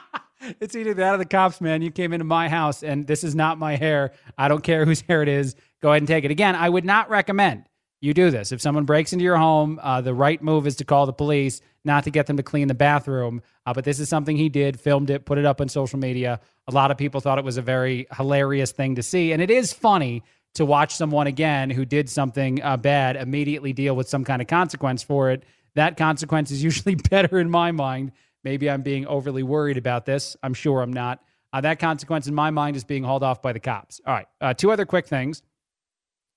it's 0.60 0.74
either 0.74 0.94
that 0.94 1.14
or 1.14 1.18
the 1.18 1.26
cops, 1.26 1.60
man. 1.60 1.82
You 1.82 1.90
came 1.90 2.12
into 2.12 2.24
my 2.24 2.48
house 2.48 2.82
and 2.82 3.06
this 3.06 3.22
is 3.22 3.34
not 3.34 3.58
my 3.58 3.76
hair. 3.76 4.12
I 4.38 4.48
don't 4.48 4.62
care 4.62 4.84
whose 4.84 5.00
hair 5.08 5.22
it 5.22 5.28
is. 5.28 5.54
Go 5.80 5.90
ahead 5.90 6.02
and 6.02 6.08
take 6.08 6.24
it. 6.24 6.30
Again, 6.30 6.54
I 6.54 6.68
would 6.68 6.84
not 6.84 7.10
recommend 7.10 7.64
you 8.00 8.12
do 8.12 8.30
this. 8.30 8.50
If 8.50 8.60
someone 8.60 8.84
breaks 8.84 9.12
into 9.12 9.24
your 9.24 9.36
home, 9.36 9.78
uh, 9.82 10.00
the 10.00 10.12
right 10.12 10.42
move 10.42 10.66
is 10.66 10.76
to 10.76 10.84
call 10.84 11.06
the 11.06 11.12
police, 11.12 11.60
not 11.84 12.04
to 12.04 12.10
get 12.10 12.26
them 12.26 12.36
to 12.36 12.42
clean 12.42 12.68
the 12.68 12.74
bathroom. 12.74 13.42
Uh, 13.66 13.72
but 13.72 13.84
this 13.84 13.98
is 13.98 14.08
something 14.08 14.36
he 14.36 14.48
did, 14.48 14.78
filmed 14.78 15.10
it, 15.10 15.24
put 15.24 15.38
it 15.38 15.44
up 15.44 15.60
on 15.60 15.68
social 15.68 15.98
media. 15.98 16.40
A 16.68 16.72
lot 16.72 16.90
of 16.90 16.96
people 16.96 17.20
thought 17.20 17.38
it 17.38 17.44
was 17.44 17.56
a 17.56 17.62
very 17.62 18.06
hilarious 18.16 18.72
thing 18.72 18.94
to 18.96 19.02
see. 19.02 19.32
And 19.32 19.42
it 19.42 19.50
is 19.50 19.72
funny 19.72 20.22
to 20.54 20.64
watch 20.64 20.94
someone 20.94 21.26
again 21.26 21.70
who 21.70 21.84
did 21.84 22.08
something 22.08 22.62
uh, 22.62 22.76
bad 22.76 23.16
immediately 23.16 23.72
deal 23.72 23.96
with 23.96 24.08
some 24.08 24.24
kind 24.24 24.42
of 24.42 24.48
consequence 24.48 25.02
for 25.02 25.30
it. 25.30 25.44
That 25.74 25.96
consequence 25.96 26.50
is 26.50 26.62
usually 26.64 26.94
better 26.94 27.38
in 27.38 27.50
my 27.50 27.72
mind. 27.72 28.12
Maybe 28.44 28.68
I'm 28.68 28.82
being 28.82 29.06
overly 29.06 29.42
worried 29.42 29.76
about 29.76 30.04
this. 30.04 30.36
I'm 30.42 30.54
sure 30.54 30.82
I'm 30.82 30.92
not. 30.92 31.22
Uh, 31.52 31.60
that 31.60 31.78
consequence 31.78 32.26
in 32.26 32.34
my 32.34 32.50
mind 32.50 32.76
is 32.76 32.84
being 32.84 33.04
hauled 33.04 33.22
off 33.22 33.42
by 33.42 33.52
the 33.52 33.60
cops. 33.60 34.00
All 34.06 34.14
right. 34.14 34.26
Uh, 34.40 34.54
two 34.54 34.70
other 34.70 34.86
quick 34.86 35.06
things. 35.06 35.42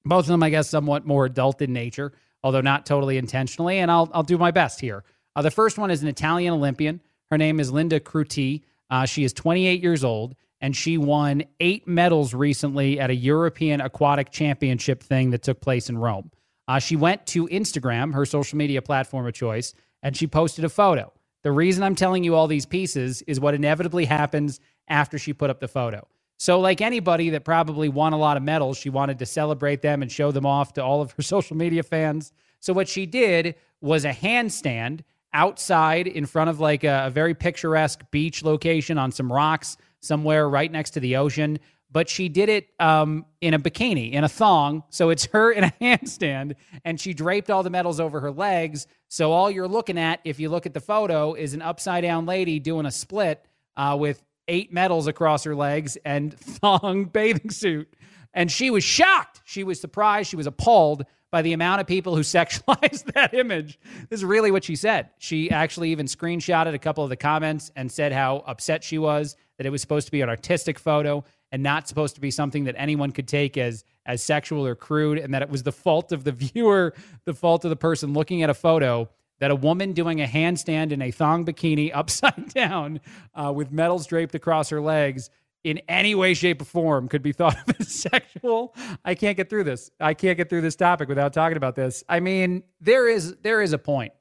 Both 0.04 0.26
of 0.26 0.28
them, 0.28 0.43
I 0.43 0.50
guess, 0.50 0.70
somewhat 0.70 1.06
more 1.06 1.26
adult 1.26 1.62
in 1.62 1.74
nature, 1.74 2.14
although 2.43 2.62
not 2.62 2.86
totally 2.86 3.18
intentionally. 3.18 3.80
And 3.80 3.89
I'll, 3.89 4.10
I'll 4.14 4.24
do 4.24 4.38
my 4.38 4.52
best 4.52 4.80
here. 4.80 5.04
Uh, 5.36 5.42
the 5.42 5.52
first 5.52 5.78
one 5.78 5.92
is 5.92 6.02
an 6.02 6.08
Italian 6.08 6.54
Olympian. 6.54 7.02
Her 7.30 7.38
name 7.38 7.60
is 7.60 7.72
Linda 7.72 8.00
Cerruti. 8.00 8.62
Uh, 8.90 9.06
she 9.06 9.24
is 9.24 9.34
28 9.34 9.82
years 9.82 10.04
old, 10.04 10.36
and 10.62 10.76
she 10.76 10.98
won 10.98 11.44
eight 11.60 11.88
medals 11.88 12.34
recently 12.34 13.00
at 13.00 13.10
a 13.10 13.16
European 13.16 13.82
Aquatic 13.82 14.32
Championship 14.32 15.04
thing 15.04 15.32
that 15.32 15.44
took 15.44 15.60
place 15.60 15.90
in 15.90 15.98
Rome. 15.98 16.32
Uh, 16.68 16.80
she 16.80 16.96
went 16.96 17.26
to 17.28 17.48
Instagram, 17.48 18.14
her 18.14 18.26
social 18.26 18.58
media 18.58 18.82
platform 18.82 19.28
of 19.28 19.34
choice, 19.34 19.74
and 20.02 20.16
she 20.16 20.28
posted 20.28 20.64
a 20.64 20.70
photo. 20.70 21.12
The 21.44 21.52
reason 21.52 21.84
I'm 21.84 21.96
telling 21.96 22.24
you 22.24 22.36
all 22.36 22.48
these 22.48 22.66
pieces 22.66 23.22
is 23.24 23.40
what 23.40 23.54
inevitably 23.54 24.06
happens 24.06 24.60
after 24.88 25.20
she 25.20 25.34
put 25.34 25.50
up 25.50 25.60
the 25.60 25.68
photo. 25.68 26.08
So, 26.38 26.60
like 26.60 26.82
anybody 26.82 27.30
that 27.32 27.46
probably 27.46 27.88
won 27.88 28.14
a 28.14 28.18
lot 28.18 28.36
of 28.36 28.44
medals, 28.44 28.78
she 28.78 28.90
wanted 28.90 29.20
to 29.20 29.26
celebrate 29.26 29.82
them 29.82 30.02
and 30.02 30.12
show 30.12 30.32
them 30.32 30.46
off 30.46 30.74
to 30.74 30.84
all 30.84 31.02
of 31.02 31.12
her 31.12 31.22
social 31.22 31.56
media 31.56 31.84
fans. 31.84 32.34
So, 32.60 32.74
what 32.74 32.88
she 32.88 33.06
did 33.06 33.56
was 33.80 34.06
a 34.06 34.12
handstand 34.12 35.02
outside 35.36 36.08
in 36.08 36.26
front 36.26 36.50
of 36.50 36.60
like 36.60 36.84
a, 36.84 37.08
a 37.08 37.10
very 37.12 37.36
picturesque 37.36 38.02
beach 38.10 38.42
location 38.42 38.98
on 38.98 39.12
some 39.12 39.32
rocks 39.32 39.78
somewhere 40.00 40.50
right 40.50 40.72
next 40.72 40.92
to 40.92 41.00
the 41.00 41.18
ocean. 41.18 41.60
But 41.92 42.10
she 42.10 42.30
did 42.30 42.50
it 42.50 42.68
um, 42.80 43.26
in 43.42 43.54
a 43.54 43.60
bikini, 43.60 44.14
in 44.14 44.24
a 44.24 44.30
thong. 44.30 44.84
So 44.90 45.10
it's 45.12 45.26
her 45.28 45.52
in 45.52 45.66
a 45.66 45.72
handstand, 45.82 46.56
and 46.84 47.00
she 47.00 47.14
draped 47.14 47.52
all 47.52 47.64
the 47.64 47.70
medals 47.70 48.00
over 48.00 48.20
her 48.22 48.32
legs. 48.32 48.88
So 49.08 49.32
all 49.32 49.52
you're 49.52 49.68
looking 49.68 49.98
at, 49.98 50.20
if 50.24 50.40
you 50.40 50.50
look 50.50 50.66
at 50.66 50.74
the 50.74 50.80
photo, 50.80 51.36
is 51.36 51.54
an 51.54 51.62
upside 51.62 52.04
down 52.04 52.26
lady 52.26 52.60
doing 52.60 52.86
a 52.86 52.92
split 52.92 53.46
uh, 53.78 53.96
with 54.00 54.24
eight 54.48 54.74
medals 54.74 55.08
across 55.08 55.44
her 55.44 55.56
legs 55.56 55.98
and 56.06 56.34
thong 56.40 57.06
bathing 57.06 57.52
suit. 57.52 57.94
And 58.34 58.52
she 58.52 58.70
was 58.70 58.84
shocked. 58.84 59.42
She 59.46 59.64
was 59.64 59.80
surprised. 59.80 60.30
She 60.30 60.36
was 60.36 60.48
appalled 60.48 61.06
by 61.36 61.42
the 61.42 61.52
amount 61.52 61.82
of 61.82 61.86
people 61.86 62.16
who 62.16 62.22
sexualized 62.22 63.12
that 63.14 63.34
image. 63.34 63.78
This 64.10 64.22
is 64.22 64.24
really 64.24 64.52
what 64.52 64.64
she 64.64 64.78
said. 64.78 65.10
She 65.18 65.52
actually 65.52 65.90
even 65.90 66.06
screenshotted 66.06 66.74
a 66.74 66.80
couple 66.80 67.04
of 67.04 67.10
the 67.10 67.18
comments 67.18 67.74
and 67.76 67.92
said 67.92 68.14
how 68.14 68.38
upset 68.48 68.86
she 68.86 68.98
was 68.98 69.36
that 69.58 69.68
it 69.68 69.70
was 69.70 69.82
supposed 69.82 70.06
to 70.06 70.14
be 70.14 70.22
an 70.22 70.30
artistic 70.30 70.80
photo 70.80 71.26
and 71.52 71.62
not 71.62 71.90
supposed 71.90 72.16
to 72.16 72.22
be 72.22 72.32
something 72.32 72.64
that 72.64 72.76
anyone 72.78 73.12
could 73.12 73.28
take 73.28 73.58
as 73.58 73.84
as 74.06 74.24
sexual 74.24 74.66
or 74.66 74.76
crude 74.76 75.18
and 75.18 75.34
that 75.34 75.42
it 75.42 75.50
was 75.50 75.64
the 75.64 75.74
fault 75.74 76.14
of 76.14 76.24
the 76.24 76.32
viewer, 76.54 76.94
the 77.26 77.34
fault 77.34 77.66
of 77.66 77.70
the 77.70 77.76
person 77.76 78.14
looking 78.14 78.42
at 78.42 78.50
a 78.50 78.54
photo 78.54 79.10
that 79.40 79.52
a 79.52 79.56
woman 79.56 79.92
doing 79.92 80.22
a 80.22 80.26
handstand 80.26 80.94
in 80.94 81.02
a 81.02 81.12
thong 81.12 81.44
bikini 81.44 81.92
upside 81.94 82.48
down 82.54 83.02
uh, 83.34 83.52
with 83.54 83.74
medals 83.74 84.08
draped 84.08 84.36
across 84.36 84.70
her 84.70 84.80
legs 84.80 85.30
in 85.66 85.82
any 85.89 86.13
way, 86.13 86.36
shape, 86.36 86.61
or 86.61 86.66
form 86.66 87.07
could 87.07 87.24
be 87.24 87.32
thought 87.32 87.57
of 87.68 87.76
as 87.80 87.88
sexual. 88.01 88.76
I 89.03 89.16
can't 89.16 89.36
get 89.36 89.49
through 89.49 89.63
this. 89.63 89.89
I 89.99 90.13
can't 90.13 90.38
get 90.38 90.47
through 90.47 90.61
this 90.61 90.76
topic 90.76 91.09
without 91.09 91.34
talking 91.34 91.57
about 91.57 91.76
this. 91.76 92.03
I 92.07 92.20
mean, 92.20 92.61
there 92.80 93.09
is 93.09 93.36
there 93.41 93.63
is 93.63 93.74
a 93.74 93.80
point 93.80 94.13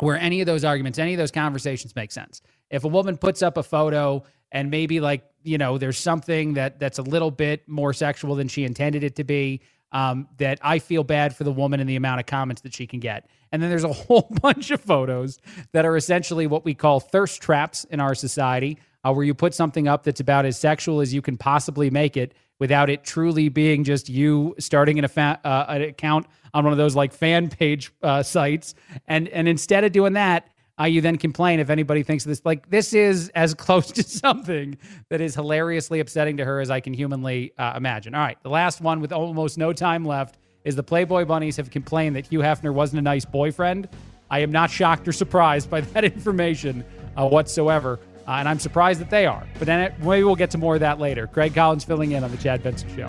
where 0.00 0.18
any 0.18 0.40
of 0.40 0.46
those 0.46 0.64
arguments, 0.64 0.98
any 0.98 1.14
of 1.14 1.18
those 1.18 1.30
conversations 1.30 1.94
make 1.94 2.10
sense. 2.10 2.42
If 2.70 2.82
a 2.82 2.88
woman 2.88 3.16
puts 3.16 3.40
up 3.40 3.56
a 3.56 3.62
photo 3.62 4.24
and 4.50 4.68
maybe 4.68 4.98
like 4.98 5.22
you 5.44 5.58
know 5.58 5.78
there's 5.78 5.96
something 5.96 6.54
that 6.54 6.80
that's 6.80 6.98
a 6.98 7.02
little 7.02 7.30
bit 7.30 7.68
more 7.68 7.92
sexual 7.92 8.34
than 8.34 8.48
she 8.48 8.64
intended 8.64 9.04
it 9.04 9.14
to 9.14 9.24
be, 9.24 9.60
um, 9.92 10.26
that 10.38 10.58
I 10.60 10.80
feel 10.80 11.04
bad 11.04 11.36
for 11.36 11.44
the 11.44 11.52
woman 11.52 11.78
and 11.78 11.88
the 11.88 11.96
amount 11.96 12.18
of 12.18 12.26
comments 12.26 12.62
that 12.62 12.74
she 12.74 12.88
can 12.88 12.98
get. 12.98 13.28
And 13.52 13.62
then 13.62 13.70
there's 13.70 13.84
a 13.84 13.92
whole 13.92 14.28
bunch 14.42 14.72
of 14.72 14.80
photos 14.80 15.38
that 15.70 15.86
are 15.86 15.96
essentially 15.96 16.48
what 16.48 16.64
we 16.64 16.74
call 16.74 16.98
thirst 16.98 17.40
traps 17.40 17.84
in 17.84 18.00
our 18.00 18.16
society, 18.16 18.78
uh, 19.04 19.12
where 19.12 19.24
you 19.24 19.34
put 19.34 19.54
something 19.54 19.88
up 19.88 20.04
that's 20.04 20.20
about 20.20 20.44
as 20.44 20.58
sexual 20.58 21.00
as 21.00 21.12
you 21.12 21.22
can 21.22 21.36
possibly 21.36 21.90
make 21.90 22.16
it 22.16 22.34
without 22.58 22.90
it 22.90 23.04
truly 23.04 23.48
being 23.48 23.84
just 23.84 24.08
you 24.08 24.54
starting 24.58 24.98
an, 24.98 25.04
uh, 25.04 25.64
an 25.68 25.82
account 25.82 26.26
on 26.54 26.64
one 26.64 26.72
of 26.72 26.78
those 26.78 26.96
like 26.96 27.12
fan 27.12 27.48
page 27.48 27.92
uh, 28.02 28.22
sites. 28.22 28.74
And, 29.06 29.28
and 29.28 29.46
instead 29.48 29.84
of 29.84 29.92
doing 29.92 30.14
that, 30.14 30.48
uh, 30.80 30.84
you 30.84 31.00
then 31.00 31.16
complain 31.18 31.60
if 31.60 31.70
anybody 31.70 32.02
thinks 32.02 32.24
this 32.24 32.42
like 32.44 32.70
this 32.70 32.92
is 32.92 33.30
as 33.30 33.54
close 33.54 33.90
to 33.90 34.02
something 34.02 34.76
that 35.08 35.20
is 35.20 35.34
hilariously 35.34 36.00
upsetting 36.00 36.36
to 36.36 36.44
her 36.44 36.60
as 36.60 36.70
I 36.70 36.80
can 36.80 36.94
humanly 36.94 37.52
uh, 37.58 37.74
imagine. 37.76 38.14
All 38.14 38.20
right, 38.20 38.38
the 38.42 38.50
last 38.50 38.80
one 38.80 39.00
with 39.00 39.12
almost 39.12 39.58
no 39.58 39.72
time 39.72 40.04
left 40.04 40.38
is 40.64 40.76
the 40.76 40.82
Playboy 40.82 41.24
Bunnies 41.24 41.56
have 41.56 41.70
complained 41.70 42.16
that 42.16 42.26
Hugh 42.26 42.40
Hefner 42.40 42.72
wasn't 42.72 42.98
a 43.00 43.02
nice 43.02 43.24
boyfriend. 43.24 43.88
I 44.30 44.40
am 44.40 44.52
not 44.52 44.70
shocked 44.70 45.08
or 45.08 45.12
surprised 45.12 45.70
by 45.70 45.80
that 45.80 46.04
information 46.12 46.84
uh, 47.16 47.26
whatsoever, 47.26 47.98
uh, 48.28 48.32
and 48.32 48.48
I'm 48.48 48.58
surprised 48.58 49.00
that 49.00 49.08
they 49.08 49.24
are. 49.24 49.46
But 49.58 49.66
then 49.66 49.80
it, 49.80 49.98
maybe 50.00 50.22
we'll 50.22 50.36
get 50.36 50.50
to 50.50 50.58
more 50.58 50.74
of 50.74 50.80
that 50.80 51.00
later. 51.00 51.26
Craig 51.26 51.54
Collins 51.54 51.82
filling 51.82 52.12
in 52.12 52.22
on 52.22 52.30
the 52.30 52.36
Chad 52.36 52.62
Benson 52.62 52.94
Show. 52.94 53.08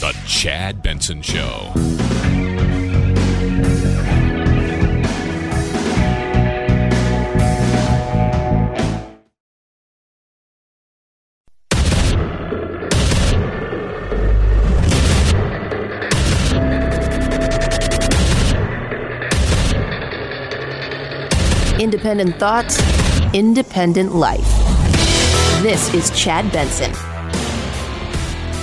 The 0.00 0.12
Chad 0.26 0.82
Benson 0.82 1.22
Show. 1.22 2.03
Independent 21.84 22.34
thoughts, 22.36 22.80
independent 23.34 24.14
life. 24.14 24.48
This 25.62 25.92
is 25.92 26.10
Chad 26.18 26.50
Benson. 26.50 26.90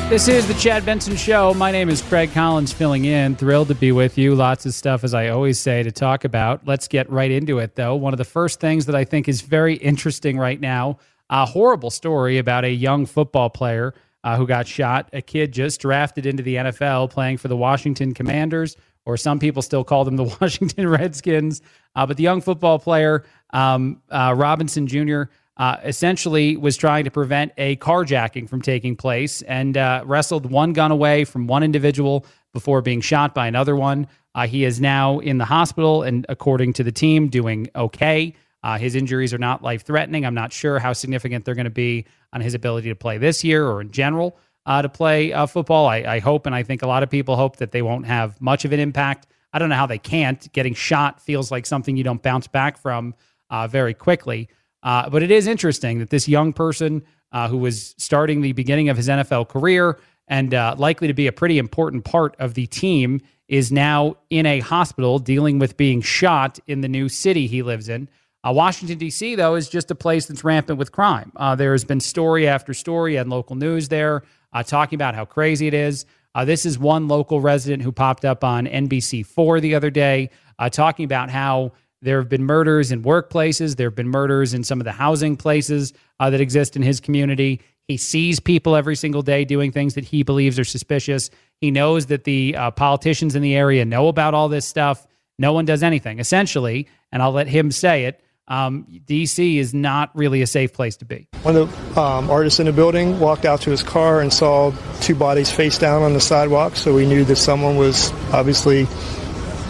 This 0.09 0.28
is 0.28 0.47
the 0.47 0.55
Chad 0.55 0.84
Benson 0.86 1.15
Show. 1.15 1.53
My 1.53 1.72
name 1.72 1.88
is 1.88 2.01
Craig 2.01 2.32
Collins, 2.34 2.74
filling 2.74 3.05
in. 3.05 3.36
Thrilled 3.36 3.67
to 3.67 3.76
be 3.76 3.91
with 3.91 4.17
you. 4.17 4.34
Lots 4.34 4.65
of 4.65 4.74
stuff, 4.74 5.03
as 5.03 5.13
I 5.13 5.28
always 5.28 5.59
say, 5.59 5.84
to 5.84 5.91
talk 5.91 6.26
about. 6.26 6.65
Let's 6.65 6.88
get 6.88 7.07
right 7.11 7.30
into 7.30 7.59
it, 7.59 7.76
though. 7.76 7.93
One 7.95 8.11
of 8.11 8.17
the 8.17 8.26
first 8.26 8.59
things 8.59 8.88
that 8.88 8.95
I 8.95 9.05
think 9.05 9.30
is 9.30 9.41
very 9.41 9.76
interesting 9.76 10.39
right 10.39 10.59
now 10.59 10.97
a 11.30 11.45
horrible 11.45 11.91
story 11.91 12.39
about 12.39 12.65
a 12.65 12.72
young 12.72 13.05
football 13.05 13.51
player 13.51 13.93
uh, 14.24 14.36
who 14.36 14.47
got 14.47 14.67
shot, 14.67 15.09
a 15.13 15.22
kid 15.22 15.51
just 15.51 15.80
drafted 15.80 16.26
into 16.26 16.41
the 16.41 16.55
NFL 16.55 17.11
playing 17.11 17.38
for 17.38 17.47
the 17.49 17.55
Washington 17.55 18.13
Commanders, 18.15 18.76
or 19.06 19.18
some 19.18 19.39
people 19.39 19.62
still 19.62 19.84
call 19.84 20.06
them 20.06 20.16
the 20.16 20.24
Washington 20.41 20.88
Redskins. 20.88 21.62
Uh, 21.95 22.06
but 22.06 22.18
the 22.18 22.24
young 22.24 22.41
football 22.41 22.80
player, 22.80 23.24
um, 23.52 24.02
uh, 24.10 24.34
Robinson 24.36 24.88
Jr., 24.88 25.24
uh, 25.58 25.78
essentially 25.84 26.58
was 26.58 26.78
trying 26.78 27.04
to 27.04 27.12
prevent 27.12 27.52
a 27.58 27.76
carjacking 27.78 28.49
from 28.49 28.62
taking 28.62 28.95
place 28.95 29.41
and 29.43 29.78
uh, 29.78 30.02
wrestled 30.06 30.49
one 30.49 30.74
gun 30.74 30.91
away 30.91 31.24
from 31.26 31.45
one 31.45 31.62
individual 31.62 32.26
before 32.54 32.82
being 32.82 33.02
shot 33.02 33.36
by 33.36 33.47
another 33.47 33.76
one. 33.76 34.08
Uh, 34.34 34.47
he 34.47 34.64
is 34.64 34.80
now 34.80 35.20
in 35.20 35.38
the 35.38 35.45
hospital 35.45 36.04
and, 36.04 36.26
according 36.30 36.74
to 36.74 36.84
the 36.84 36.91
team, 36.91 37.28
doing 37.28 37.70
okay. 37.76 38.34
Uh, 38.64 38.78
his 38.78 38.95
injuries 38.95 39.34
are 39.34 39.39
not 39.39 39.62
life 39.62 39.84
threatening. 39.84 40.26
I'm 40.26 40.34
not 40.34 40.54
sure 40.54 40.80
how 40.80 40.93
significant 40.93 41.45
they're 41.45 41.56
going 41.56 41.66
to 41.66 41.70
be 41.70 42.06
on 42.32 42.41
his 42.41 42.54
ability 42.54 42.89
to 42.89 42.95
play 42.95 43.18
this 43.18 43.43
year 43.43 43.68
or 43.68 43.82
in 43.82 43.91
general 43.91 44.38
uh, 44.66 44.82
to 44.82 44.89
play 44.89 45.34
uh, 45.34 45.45
football. 45.45 45.88
I, 45.88 45.97
I, 45.97 46.20
hope, 46.20 46.45
and 46.45 46.55
I 46.55 46.64
think 46.64 46.82
a 46.82 46.88
lot 46.88 47.03
of 47.03 47.09
people 47.09 47.36
hope 47.36 47.57
that 47.57 47.72
they 47.72 47.82
won't 47.82 48.05
have 48.05 48.39
much 48.41 48.66
of 48.66 48.74
an 48.74 48.80
impact. 48.80 49.28
I 49.53 49.59
don't 49.59 49.70
know 49.70 49.76
how 49.76 49.88
they 49.88 49.97
can't. 49.97 50.51
Getting 50.53 50.74
shot 50.74 51.22
feels 51.22 51.51
like 51.51 51.66
something 51.66 51.97
you 51.97 52.03
don't 52.03 52.22
bounce 52.22 52.47
back 52.47 52.78
from 52.78 53.16
uh, 53.49 53.68
very 53.68 53.93
quickly. 53.93 54.49
Uh, 54.84 55.09
but 55.09 55.24
it 55.24 55.32
is 55.32 55.47
interesting 55.47 55.99
that 55.99 56.09
this 56.09 56.28
young 56.28 56.53
person 56.53 57.03
uh, 57.32 57.47
who 57.47 57.57
was 57.57 57.95
starting 57.97 58.41
the 58.41 58.53
beginning 58.53 58.89
of 58.89 58.97
his 58.97 59.07
NFL 59.07 59.49
career 59.49 59.99
and 60.28 60.53
likely 60.80 61.07
to 61.07 61.14
be 61.14 61.28
a 61.28 61.32
pretty 61.32 61.57
important 61.57 62.05
part 62.05 62.36
of 62.39 62.53
the 62.53 62.66
team 62.68 63.20
is 63.51 63.70
now 63.70 64.16
in 64.30 64.45
a 64.45 64.62
hospital 64.62 65.20
dealing 65.20 65.59
with 65.59 65.76
being 65.76 66.01
shot 66.01 66.57
in 66.68 66.80
the 66.80 66.88
new 66.88 67.09
city 67.09 67.47
he 67.47 67.62
lives 67.62 67.89
in. 67.89 68.07
Uh, 68.43 68.53
Washington, 68.55 68.97
D.C., 68.97 69.36
though, 69.36 69.55
is 69.55 69.70
just 69.70 69.91
a 69.91 69.95
place 69.95 70.26
that's 70.26 70.43
rampant 70.43 70.80
with 70.80 70.91
crime. 70.91 71.32
Uh, 71.36 71.53
there 71.53 71.74
has 71.74 71.84
been 71.84 71.99
story 71.99 72.47
after 72.47 72.74
story 72.74 73.18
and 73.18 73.30
local 73.30 73.55
news 73.55 73.89
there 73.89 74.24
uh, 74.54 74.64
talking 74.64 74.95
about 74.95 75.16
how 75.16 75.26
crazy 75.26 75.68
it 75.68 75.74
is. 75.74 76.06
Uh, 76.34 76.45
this 76.45 76.66
is 76.66 76.80
one 76.80 77.08
local 77.08 77.41
resident 77.41 77.84
who 77.84 77.91
popped 77.91 78.26
up 78.26 78.43
on 78.43 78.66
NBC4 78.66 79.62
the 79.62 79.76
other 79.76 79.89
day 79.89 80.30
uh, 80.60 80.70
talking 80.70 81.06
about 81.06 81.30
how 81.30 81.74
there 82.02 82.20
have 82.20 82.30
been 82.30 82.43
murders 82.43 82.91
in 82.91 83.04
workplaces, 83.04 83.76
there 83.76 83.88
have 83.88 83.95
been 83.95 84.08
murders 84.08 84.54
in 84.54 84.64
some 84.64 84.80
of 84.80 84.86
the 84.86 84.91
housing 84.91 85.36
places 85.36 85.93
uh, 86.20 86.30
that 86.30 86.41
exist 86.41 86.76
in 86.76 86.82
his 86.82 86.99
community. 86.99 87.62
He 87.88 87.97
sees 87.97 88.39
people 88.39 88.76
every 88.76 88.95
single 88.95 89.22
day 89.22 89.45
doing 89.45 89.72
things 89.72 89.93
that 89.95 90.06
he 90.06 90.24
believes 90.24 90.58
are 90.58 90.64
suspicious. 90.64 91.30
He 91.60 91.70
knows 91.70 92.08
that 92.08 92.24
the 92.24 92.56
politicians 92.76 93.36
in 93.36 93.41
the 93.41 93.56
area 93.56 93.86
know 93.86 94.08
about 94.08 94.34
all 94.34 94.49
this 94.49 94.66
stuff. 94.66 95.06
No 95.38 95.54
one 95.54 95.66
does 95.66 95.84
anything. 95.84 96.20
Essentially, 96.20 96.88
and 97.12 97.22
I'll 97.22 97.32
let 97.32 97.47
him 97.47 97.72
say 97.72 98.06
it, 98.06 98.24
um, 98.52 98.86
DC 99.08 99.56
is 99.56 99.74
not 99.74 100.14
really 100.14 100.41
a 100.41 100.47
safe 100.47 100.74
place 100.74 100.97
to 100.97 101.06
be. 101.06 101.26
One 101.43 101.56
of 101.56 101.95
the 101.95 102.02
um, 102.02 102.30
artists 102.30 102.60
in 102.60 102.66
the 102.66 102.74
building 102.74 103.18
walked 103.18 103.45
out 103.45 103.62
to 103.62 103.72
his 103.72 103.82
car 103.82 104.20
and 104.20 104.32
saw 104.32 104.74
two 104.99 105.16
bodies 105.16 105.49
face 105.49 105.78
down 105.78 106.04
on 106.04 106.14
the 106.14 106.20
sidewalk, 106.20 106.76
so 106.76 106.93
we 106.93 107.06
knew 107.06 107.24
that 107.26 107.38
someone 107.38 107.78
was 107.78 108.12
obviously 108.34 108.88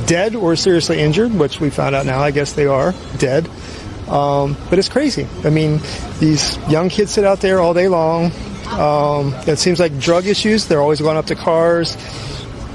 dead 0.07 0.35
or 0.35 0.55
seriously 0.55 0.99
injured, 0.99 1.31
which 1.31 1.59
we 1.59 1.69
found 1.69 1.93
out 1.93 2.07
now. 2.07 2.19
I 2.19 2.31
guess 2.31 2.53
they 2.53 2.65
are 2.65 2.95
dead. 3.19 3.47
Um, 4.07 4.57
but 4.71 4.79
it's 4.79 4.89
crazy. 4.89 5.27
I 5.43 5.51
mean, 5.51 5.79
these 6.19 6.57
young 6.67 6.89
kids 6.89 7.11
sit 7.11 7.23
out 7.23 7.39
there 7.39 7.59
all 7.59 7.75
day 7.75 7.87
long. 7.87 8.31
Um, 8.65 9.35
it 9.47 9.59
seems 9.59 9.79
like 9.79 9.97
drug 9.99 10.25
issues. 10.25 10.67
They're 10.67 10.81
always 10.81 10.99
going 10.99 11.17
up 11.17 11.27
to 11.27 11.35
cars. 11.35 11.95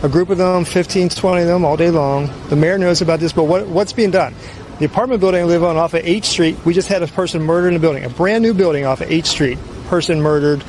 A 0.04 0.08
group 0.08 0.30
of 0.30 0.38
them, 0.38 0.64
15, 0.64 1.08
20 1.08 1.42
of 1.42 1.48
them 1.48 1.64
all 1.64 1.76
day 1.76 1.90
long. 1.90 2.30
The 2.48 2.54
mayor 2.54 2.78
knows 2.78 3.02
about 3.02 3.18
this, 3.18 3.32
but 3.32 3.44
what, 3.44 3.66
what's 3.66 3.92
being 3.92 4.12
done? 4.12 4.34
The 4.78 4.84
apartment 4.84 5.20
building 5.20 5.40
I 5.40 5.44
live 5.44 5.64
on 5.64 5.78
off 5.78 5.94
of 5.94 6.02
8th 6.02 6.26
Street, 6.26 6.56
we 6.66 6.74
just 6.74 6.88
had 6.88 7.02
a 7.02 7.06
person 7.06 7.42
murdered 7.42 7.68
in 7.68 7.74
the 7.74 7.80
building, 7.80 8.04
a 8.04 8.10
brand 8.10 8.42
new 8.42 8.52
building 8.52 8.84
off 8.84 9.00
of 9.00 9.08
8th 9.08 9.26
Street. 9.26 9.58
Person 9.86 10.20
murdered 10.20 10.62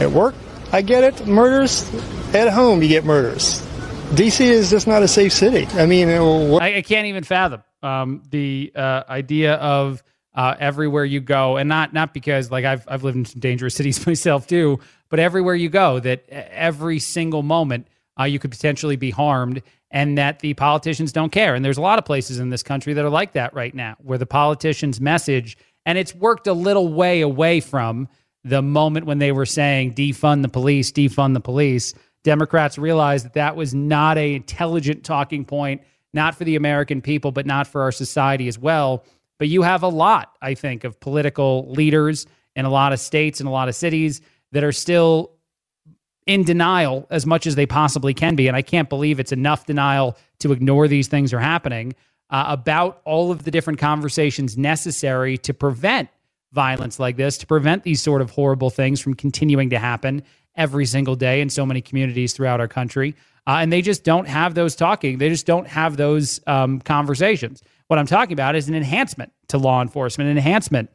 at 0.00 0.10
work. 0.10 0.34
I 0.72 0.80
get 0.80 1.04
it. 1.04 1.26
Murders 1.26 1.92
at 2.34 2.50
home, 2.50 2.82
you 2.82 2.88
get 2.88 3.04
murders. 3.04 3.60
DC 4.12 4.40
is 4.40 4.70
just 4.70 4.86
not 4.86 5.02
a 5.02 5.08
safe 5.08 5.32
city. 5.32 5.66
I 5.78 5.84
mean, 5.84 6.08
what- 6.50 6.62
I, 6.62 6.76
I, 6.76 6.82
can't 6.82 7.06
even 7.06 7.22
fathom 7.22 7.62
um, 7.82 8.22
the 8.30 8.72
uh, 8.74 9.02
idea 9.08 9.54
of 9.54 10.02
uh, 10.34 10.54
everywhere 10.58 11.04
you 11.04 11.20
go, 11.20 11.58
and 11.58 11.68
not 11.68 11.92
not 11.92 12.12
because 12.14 12.50
like 12.50 12.64
I've 12.64 12.84
I've 12.88 13.04
lived 13.04 13.16
in 13.16 13.24
some 13.24 13.40
dangerous 13.40 13.74
cities 13.76 14.06
myself 14.06 14.46
too, 14.46 14.80
but 15.10 15.20
everywhere 15.20 15.54
you 15.54 15.68
go, 15.68 16.00
that 16.00 16.28
every 16.28 16.98
single 16.98 17.42
moment 17.42 17.88
uh, 18.18 18.24
you 18.24 18.38
could 18.38 18.50
potentially 18.50 18.96
be 18.96 19.10
harmed 19.10 19.62
and 19.94 20.18
that 20.18 20.40
the 20.40 20.52
politicians 20.54 21.12
don't 21.12 21.30
care. 21.30 21.54
And 21.54 21.64
there's 21.64 21.78
a 21.78 21.80
lot 21.80 22.00
of 22.00 22.04
places 22.04 22.40
in 22.40 22.50
this 22.50 22.64
country 22.64 22.92
that 22.94 23.04
are 23.04 23.10
like 23.10 23.32
that 23.34 23.54
right 23.54 23.72
now, 23.72 23.94
where 24.02 24.18
the 24.18 24.26
politicians' 24.26 25.00
message, 25.00 25.56
and 25.86 25.96
it's 25.96 26.12
worked 26.12 26.48
a 26.48 26.52
little 26.52 26.92
way 26.92 27.20
away 27.20 27.60
from 27.60 28.08
the 28.42 28.60
moment 28.60 29.06
when 29.06 29.20
they 29.20 29.30
were 29.30 29.46
saying 29.46 29.94
defund 29.94 30.42
the 30.42 30.48
police, 30.48 30.90
defund 30.90 31.32
the 31.32 31.40
police. 31.40 31.94
Democrats 32.24 32.76
realized 32.76 33.24
that 33.24 33.34
that 33.34 33.54
was 33.54 33.72
not 33.72 34.18
a 34.18 34.34
intelligent 34.34 35.04
talking 35.04 35.44
point, 35.44 35.80
not 36.12 36.34
for 36.34 36.42
the 36.42 36.56
American 36.56 37.00
people, 37.00 37.30
but 37.30 37.46
not 37.46 37.68
for 37.68 37.82
our 37.82 37.92
society 37.92 38.48
as 38.48 38.58
well. 38.58 39.04
But 39.38 39.46
you 39.46 39.62
have 39.62 39.84
a 39.84 39.88
lot, 39.88 40.32
I 40.42 40.54
think, 40.54 40.82
of 40.82 40.98
political 40.98 41.70
leaders 41.70 42.26
in 42.56 42.64
a 42.64 42.70
lot 42.70 42.92
of 42.92 42.98
states 42.98 43.38
and 43.38 43.48
a 43.48 43.52
lot 43.52 43.68
of 43.68 43.76
cities 43.76 44.20
that 44.50 44.64
are 44.64 44.72
still 44.72 45.33
in 46.26 46.42
denial 46.42 47.06
as 47.10 47.26
much 47.26 47.46
as 47.46 47.54
they 47.54 47.66
possibly 47.66 48.14
can 48.14 48.34
be. 48.34 48.48
And 48.48 48.56
I 48.56 48.62
can't 48.62 48.88
believe 48.88 49.20
it's 49.20 49.32
enough 49.32 49.66
denial 49.66 50.16
to 50.40 50.52
ignore 50.52 50.88
these 50.88 51.08
things 51.08 51.32
are 51.32 51.40
happening 51.40 51.94
uh, 52.30 52.46
about 52.48 53.00
all 53.04 53.30
of 53.30 53.44
the 53.44 53.50
different 53.50 53.78
conversations 53.78 54.56
necessary 54.56 55.36
to 55.38 55.52
prevent 55.52 56.08
violence 56.52 56.98
like 56.98 57.16
this, 57.16 57.36
to 57.38 57.46
prevent 57.46 57.82
these 57.82 58.00
sort 58.00 58.22
of 58.22 58.30
horrible 58.30 58.70
things 58.70 59.00
from 59.00 59.14
continuing 59.14 59.70
to 59.70 59.78
happen 59.78 60.22
every 60.56 60.86
single 60.86 61.16
day 61.16 61.40
in 61.40 61.50
so 61.50 61.66
many 61.66 61.80
communities 61.80 62.32
throughout 62.32 62.60
our 62.60 62.68
country. 62.68 63.14
Uh, 63.46 63.58
and 63.60 63.72
they 63.72 63.82
just 63.82 64.04
don't 64.04 64.26
have 64.26 64.54
those 64.54 64.74
talking. 64.74 65.18
They 65.18 65.28
just 65.28 65.46
don't 65.46 65.66
have 65.66 65.96
those 65.96 66.40
um, 66.46 66.80
conversations. 66.80 67.62
What 67.88 67.98
I'm 67.98 68.06
talking 68.06 68.32
about 68.32 68.56
is 68.56 68.68
an 68.68 68.74
enhancement 68.74 69.32
to 69.48 69.58
law 69.58 69.82
enforcement, 69.82 70.30
an 70.30 70.36
enhancement 70.38 70.90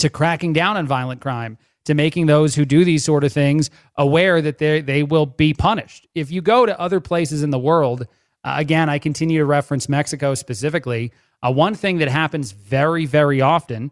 to 0.00 0.10
cracking 0.10 0.52
down 0.52 0.76
on 0.76 0.86
violent 0.86 1.20
crime, 1.20 1.58
to 1.86 1.94
making 1.94 2.26
those 2.26 2.54
who 2.54 2.64
do 2.64 2.84
these 2.84 3.04
sort 3.04 3.24
of 3.24 3.32
things 3.32 3.70
aware 3.96 4.40
that 4.42 4.58
they 4.58 4.80
they 4.80 5.02
will 5.02 5.26
be 5.26 5.54
punished. 5.54 6.06
If 6.14 6.30
you 6.30 6.42
go 6.42 6.66
to 6.66 6.78
other 6.78 7.00
places 7.00 7.42
in 7.42 7.50
the 7.50 7.58
world, 7.58 8.06
uh, 8.44 8.54
again, 8.58 8.88
I 8.88 8.98
continue 8.98 9.38
to 9.38 9.46
reference 9.46 9.88
Mexico 9.88 10.34
specifically. 10.34 11.12
Uh, 11.42 11.52
one 11.52 11.74
thing 11.74 11.98
that 11.98 12.08
happens 12.08 12.52
very 12.52 13.06
very 13.06 13.40
often, 13.40 13.90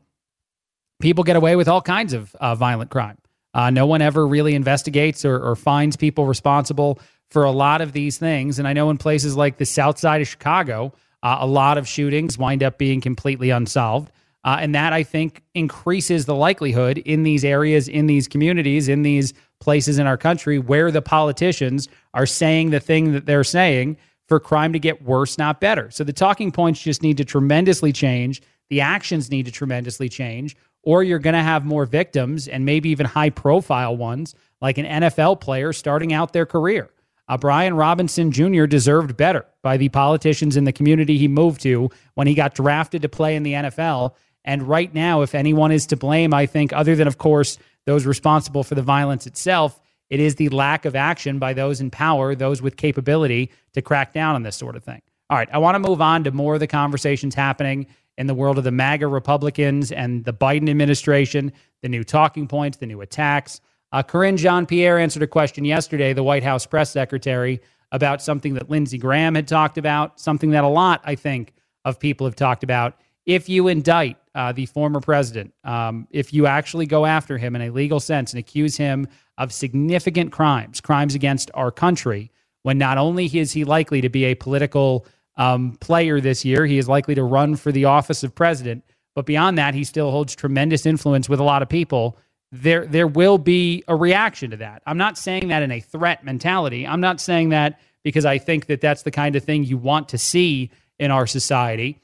people 1.01 1.24
get 1.24 1.36
away 1.36 1.57
with 1.57 1.68
all 1.68 1.82
kinds 1.82 2.12
of 2.12 2.34
uh, 2.36 2.55
violent 2.55 2.90
crime. 2.90 3.18
Uh, 3.55 3.70
no 3.70 3.86
one 3.86 4.03
ever 4.03 4.26
really 4.26 4.55
investigates 4.55 5.24
or, 5.24 5.38
or 5.38 5.55
finds 5.55 5.97
people 5.97 6.26
responsible 6.26 6.99
for 7.30 7.45
a 7.45 7.53
lot 7.53 7.80
of 7.80 7.92
these 7.92 8.18
things. 8.18 8.59
And 8.59 8.66
I 8.66 8.72
know 8.72 8.90
in 8.90 8.99
places 8.99 9.36
like 9.36 9.59
the 9.59 9.64
South 9.64 9.99
Side 9.99 10.20
of 10.20 10.28
Chicago, 10.28 10.92
uh, 11.22 11.38
a 11.40 11.47
lot 11.47 11.78
of 11.78 11.88
shootings 11.88 12.36
wind 12.36 12.62
up 12.62 12.78
being 12.78 13.01
completely 13.01 13.51
unsolved. 13.51 14.11
Uh, 14.45 14.59
and 14.61 14.74
that 14.74 14.92
I 14.92 15.03
think 15.03 15.42
increases 15.55 16.26
the 16.26 16.34
likelihood 16.34 16.99
in 16.99 17.22
these 17.22 17.45
areas, 17.45 17.88
in 17.88 18.07
these 18.07 18.28
communities, 18.28 18.88
in 18.88 19.03
these 19.03 19.32
places 19.59 19.99
in 19.99 20.07
our 20.07 20.18
country 20.18 20.59
where 20.59 20.90
the 20.90 21.01
politicians 21.01 21.88
are 22.12 22.26
saying 22.26 22.70
the 22.70 22.80
thing 22.80 23.12
that 23.12 23.24
they're 23.24 23.45
saying 23.45 23.97
for 24.28 24.38
crime 24.38 24.72
to 24.72 24.78
get 24.78 25.03
worse, 25.03 25.38
not 25.38 25.61
better. 25.61 25.90
So 25.90 26.05
the 26.05 26.12
talking 26.12 26.53
points 26.53 26.82
just 26.82 27.03
need 27.03 27.16
to 27.16 27.24
tremendously 27.24 27.92
change. 27.92 28.42
The 28.68 28.80
actions 28.82 29.30
need 29.30 29.47
to 29.47 29.53
tremendously 29.53 30.09
change, 30.09 30.57
or 30.82 31.03
you're 31.03 31.18
going 31.18 31.34
to 31.34 31.42
have 31.42 31.64
more 31.64 31.86
victims 31.86 32.49
and 32.49 32.64
maybe 32.64 32.90
even 32.90 33.07
high 33.07 33.30
profile 33.30 33.97
ones, 33.97 34.34
like 34.61 34.78
an 34.78 34.86
NFL 34.86 35.40
player 35.40 35.72
starting 35.72 36.12
out 36.12 36.32
their 36.32 36.47
career. 36.47 36.90
Uh, 37.28 37.38
Brian 37.38 37.74
Robinson 37.74 38.30
Jr. 38.30 38.66
deserved 38.66 39.16
better 39.16 39.47
by 39.62 39.76
the 39.76 39.88
politicians 39.88 40.57
in 40.57 40.64
the 40.64 40.72
community 40.72 41.16
he 41.16 41.28
moved 41.28 41.62
to 41.62 41.88
when 42.14 42.26
he 42.26 42.34
got 42.34 42.55
drafted 42.55 43.03
to 43.03 43.09
play 43.09 43.34
in 43.36 43.42
the 43.42 43.53
NFL. 43.53 44.14
And 44.45 44.62
right 44.62 44.92
now, 44.92 45.22
if 45.22 45.34
anyone 45.34 45.72
is 45.72 45.86
to 45.86 45.97
blame, 45.97 46.34
I 46.34 46.47
think, 46.47 46.72
other 46.72 46.95
than, 46.95 47.07
of 47.07 47.18
course, 47.18 47.59
those 47.86 48.07
responsible 48.07 48.62
for 48.62 48.74
the 48.74 48.82
violence 48.82 49.26
itself, 49.26 49.80
it 50.11 50.20
is 50.20 50.34
the 50.36 50.51
lack 50.51 50.84
of 50.84 50.95
action 50.95 51.38
by 51.38 51.55
those 51.55 51.80
in 51.80 51.90
power, 51.90 52.34
those 52.34 52.61
with 52.61 52.76
capability 52.76 53.51
to 53.72 53.82
crack 53.82 54.12
down 54.12 54.34
on 54.34 54.42
this 54.42 54.57
sort 54.57 54.76
of 54.76 54.84
thing. 54.84 55.01
All 55.30 55.38
right, 55.38 55.49
I 55.53 55.59
want 55.59 55.74
to 55.74 55.78
move 55.78 56.01
on 56.01 56.24
to 56.24 56.30
more 56.30 56.55
of 56.55 56.61
the 56.61 56.66
conversations 56.66 57.34
happening 57.34 57.86
in 58.18 58.26
the 58.26 58.34
world 58.34 58.59
of 58.59 58.64
the 58.64 58.70
MAGA 58.70 59.09
Republicans 59.09 59.90
and 59.90 60.24
the 60.24 60.32
Biden 60.32 60.68
administration, 60.68 61.53
the 61.82 61.88
new 61.88 62.05
talking 62.05 62.47
points, 62.47 62.76
the 62.76 62.86
new 62.86 63.01
attacks. 63.01 63.61
Uh, 63.92 64.03
Karine 64.03 64.36
Jean 64.36 64.66
Pierre 64.66 64.99
answered 64.99 65.22
a 65.22 65.26
question 65.26 65.64
yesterday, 65.64 66.12
the 66.12 66.22
White 66.22 66.42
House 66.42 66.66
press 66.66 66.90
secretary, 66.90 67.61
about 67.92 68.20
something 68.20 68.55
that 68.55 68.68
Lindsey 68.68 68.99
Graham 68.99 69.34
had 69.34 69.49
talked 69.49 69.78
about, 69.78 70.20
something 70.20 70.51
that 70.51 70.64
a 70.64 70.68
lot, 70.68 71.01
I 71.05 71.14
think, 71.14 71.55
of 71.84 71.99
people 71.99 72.26
have 72.26 72.36
talked 72.36 72.64
about 72.64 72.99
if 73.24 73.49
you 73.49 73.68
indict 73.68 74.16
uh, 74.35 74.53
the 74.53 74.66
former 74.66 75.01
president, 75.01 75.55
um, 75.64 76.07
if 76.11 76.32
you 76.32 76.47
actually 76.47 76.87
go 76.87 77.07
after 77.07 77.39
him 77.39 77.55
in 77.55 77.62
a 77.62 77.70
legal 77.70 78.01
sense 78.01 78.32
and 78.32 78.41
accuse 78.41 78.76
him 78.76 79.07
of 79.39 79.53
significant 79.53 80.32
crimes, 80.32 80.80
crimes 80.80 81.14
against 81.14 81.51
our 81.55 81.70
country, 81.70 82.30
when 82.62 82.78
not 82.78 82.99
only 82.99 83.26
is 83.26 83.53
he 83.53 83.64
likely 83.64 84.01
to 84.01 84.09
be 84.09 84.24
a 84.24 84.35
political 84.35 85.07
um, 85.37 85.76
player 85.80 86.20
this 86.20 86.45
year, 86.45 86.66
he 86.66 86.78
is 86.78 86.89
likely 86.89 87.14
to 87.14 87.22
run 87.22 87.57
for 87.57 87.70
the 87.70 87.85
office 87.85 88.22
of 88.22 88.35
president. 88.35 88.85
But 89.14 89.26
beyond 89.26 89.59
that, 89.59 89.74
he 89.74 89.85
still 89.85 90.11
holds 90.11 90.35
tremendous 90.35 90.87
influence 90.87 91.28
with 91.28 91.41
a 91.41 91.45
lot 91.45 91.62
of 91.62 91.68
people. 91.68 92.18
There, 92.51 92.87
there 92.87 93.07
will 93.07 93.39
be 93.39 93.85
a 93.89 93.95
reaction 93.95 94.51
to 94.51 94.57
that. 94.59 94.82
I'm 94.87 94.99
not 94.99 95.18
saying 95.18 95.49
that 95.49 95.62
in 95.62 95.70
a 95.70 95.80
threat 95.80 96.24
mentality. 96.24 96.87
I'm 96.87 97.01
not 97.01 97.20
saying 97.20 97.51
that 97.51 97.80
because 98.03 98.24
I 98.24 98.39
think 98.39 98.66
that 98.66 98.80
that's 98.80 99.03
the 99.03 99.11
kind 99.11 99.37
of 99.37 99.45
thing 99.45 99.64
you 99.64 99.78
want 99.78 100.09
to 100.11 100.18
see 100.18 100.70
in 100.99 101.11
our 101.11 101.26
society. 101.26 102.01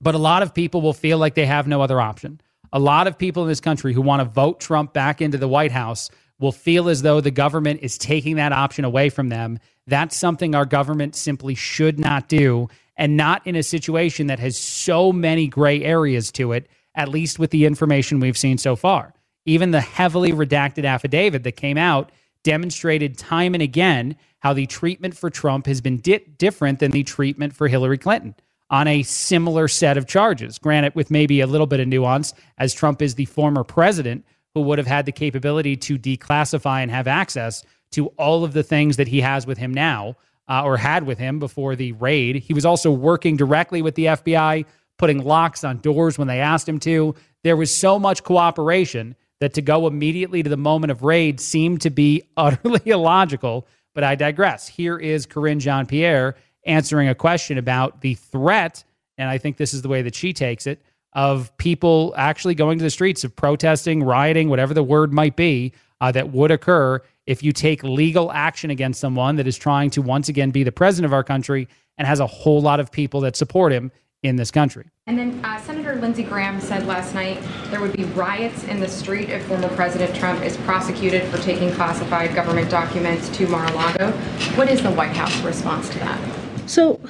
But 0.00 0.14
a 0.14 0.18
lot 0.18 0.42
of 0.42 0.54
people 0.54 0.80
will 0.80 0.94
feel 0.94 1.18
like 1.18 1.34
they 1.34 1.46
have 1.46 1.66
no 1.66 1.82
other 1.82 2.00
option. 2.00 2.40
A 2.72 2.78
lot 2.78 3.06
of 3.06 3.18
people 3.18 3.42
in 3.42 3.48
this 3.48 3.60
country 3.60 3.92
who 3.92 4.00
want 4.00 4.20
to 4.20 4.24
vote 4.24 4.60
Trump 4.60 4.92
back 4.92 5.20
into 5.20 5.38
the 5.38 5.48
White 5.48 5.72
House 5.72 6.08
will 6.38 6.52
feel 6.52 6.88
as 6.88 7.02
though 7.02 7.20
the 7.20 7.30
government 7.30 7.80
is 7.82 7.98
taking 7.98 8.36
that 8.36 8.52
option 8.52 8.84
away 8.84 9.10
from 9.10 9.28
them. 9.28 9.58
That's 9.86 10.16
something 10.16 10.54
our 10.54 10.64
government 10.64 11.14
simply 11.14 11.54
should 11.54 11.98
not 11.98 12.28
do, 12.28 12.68
and 12.96 13.16
not 13.16 13.46
in 13.46 13.56
a 13.56 13.62
situation 13.62 14.28
that 14.28 14.38
has 14.38 14.56
so 14.56 15.12
many 15.12 15.48
gray 15.48 15.82
areas 15.82 16.32
to 16.32 16.52
it, 16.52 16.68
at 16.94 17.08
least 17.08 17.38
with 17.38 17.50
the 17.50 17.66
information 17.66 18.20
we've 18.20 18.38
seen 18.38 18.56
so 18.56 18.76
far. 18.76 19.12
Even 19.44 19.70
the 19.70 19.80
heavily 19.80 20.32
redacted 20.32 20.84
affidavit 20.84 21.42
that 21.42 21.52
came 21.52 21.76
out 21.76 22.10
demonstrated 22.42 23.18
time 23.18 23.52
and 23.52 23.62
again 23.62 24.16
how 24.38 24.54
the 24.54 24.66
treatment 24.66 25.14
for 25.14 25.28
Trump 25.28 25.66
has 25.66 25.82
been 25.82 25.98
di- 25.98 26.24
different 26.38 26.78
than 26.78 26.90
the 26.90 27.02
treatment 27.02 27.54
for 27.54 27.68
Hillary 27.68 27.98
Clinton 27.98 28.34
on 28.70 28.86
a 28.86 29.02
similar 29.02 29.68
set 29.68 29.96
of 29.96 30.06
charges. 30.06 30.58
Granted, 30.58 30.94
with 30.94 31.10
maybe 31.10 31.40
a 31.40 31.46
little 31.46 31.66
bit 31.66 31.80
of 31.80 31.88
nuance, 31.88 32.32
as 32.58 32.72
Trump 32.72 33.02
is 33.02 33.16
the 33.16 33.24
former 33.26 33.64
president 33.64 34.24
who 34.54 34.62
would 34.62 34.78
have 34.78 34.86
had 34.86 35.06
the 35.06 35.12
capability 35.12 35.76
to 35.76 35.98
declassify 35.98 36.82
and 36.82 36.90
have 36.90 37.06
access 37.06 37.64
to 37.92 38.06
all 38.18 38.44
of 38.44 38.52
the 38.52 38.62
things 38.62 38.96
that 38.96 39.08
he 39.08 39.20
has 39.20 39.46
with 39.46 39.58
him 39.58 39.74
now 39.74 40.16
uh, 40.48 40.62
or 40.64 40.76
had 40.76 41.04
with 41.04 41.18
him 41.18 41.38
before 41.38 41.76
the 41.76 41.92
raid. 41.92 42.36
He 42.36 42.54
was 42.54 42.64
also 42.64 42.90
working 42.90 43.36
directly 43.36 43.82
with 43.82 43.94
the 43.94 44.06
FBI, 44.06 44.66
putting 44.98 45.24
locks 45.24 45.64
on 45.64 45.78
doors 45.78 46.18
when 46.18 46.28
they 46.28 46.40
asked 46.40 46.68
him 46.68 46.80
to. 46.80 47.14
There 47.42 47.56
was 47.56 47.74
so 47.74 47.98
much 47.98 48.22
cooperation 48.22 49.16
that 49.40 49.54
to 49.54 49.62
go 49.62 49.86
immediately 49.86 50.42
to 50.42 50.50
the 50.50 50.56
moment 50.56 50.90
of 50.90 51.02
raid 51.02 51.40
seemed 51.40 51.80
to 51.82 51.90
be 51.90 52.22
utterly 52.36 52.82
illogical. 52.84 53.66
But 53.94 54.04
I 54.04 54.14
digress. 54.14 54.68
Here 54.68 54.98
is 54.98 55.26
Karine 55.26 55.58
Jean 55.58 55.86
Pierre 55.86 56.36
answering 56.64 57.08
a 57.08 57.14
question 57.14 57.58
about 57.58 58.00
the 58.00 58.14
threat, 58.14 58.84
and 59.18 59.28
I 59.28 59.38
think 59.38 59.56
this 59.56 59.74
is 59.74 59.82
the 59.82 59.88
way 59.88 60.02
that 60.02 60.14
she 60.14 60.32
takes 60.32 60.66
it, 60.66 60.80
of 61.12 61.56
people 61.56 62.14
actually 62.16 62.54
going 62.54 62.78
to 62.78 62.84
the 62.84 62.90
streets 62.90 63.24
of 63.24 63.34
protesting, 63.34 64.02
rioting, 64.02 64.48
whatever 64.48 64.74
the 64.74 64.82
word 64.82 65.12
might 65.12 65.36
be, 65.36 65.72
uh, 66.00 66.12
that 66.12 66.30
would 66.30 66.50
occur 66.50 67.02
if 67.26 67.42
you 67.42 67.52
take 67.52 67.82
legal 67.82 68.32
action 68.32 68.70
against 68.70 69.00
someone 69.00 69.36
that 69.36 69.46
is 69.46 69.58
trying 69.58 69.90
to 69.90 70.02
once 70.02 70.28
again 70.28 70.50
be 70.50 70.62
the 70.62 70.72
president 70.72 71.06
of 71.06 71.12
our 71.12 71.24
country 71.24 71.68
and 71.98 72.06
has 72.06 72.20
a 72.20 72.26
whole 72.26 72.60
lot 72.60 72.80
of 72.80 72.90
people 72.90 73.20
that 73.20 73.36
support 73.36 73.72
him 73.72 73.92
in 74.22 74.36
this 74.36 74.50
country. 74.50 74.86
And 75.06 75.18
then 75.18 75.44
uh, 75.44 75.58
Senator 75.60 75.96
Lindsey 75.96 76.22
Graham 76.22 76.60
said 76.60 76.86
last 76.86 77.14
night 77.14 77.42
there 77.70 77.80
would 77.80 77.92
be 77.92 78.04
riots 78.04 78.64
in 78.64 78.80
the 78.80 78.88
street 78.88 79.30
if 79.30 79.44
former 79.46 79.68
President 79.76 80.14
Trump 80.14 80.42
is 80.42 80.56
prosecuted 80.58 81.22
for 81.30 81.38
taking 81.38 81.72
classified 81.72 82.34
government 82.34 82.70
documents 82.70 83.28
to 83.30 83.46
Mar-a-Lago. 83.48 84.10
What 84.56 84.70
is 84.70 84.82
the 84.82 84.90
White 84.90 85.16
House 85.16 85.38
response 85.42 85.88
to 85.90 85.98
that? 86.00 86.39
So, 86.70 87.00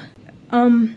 um, 0.53 0.97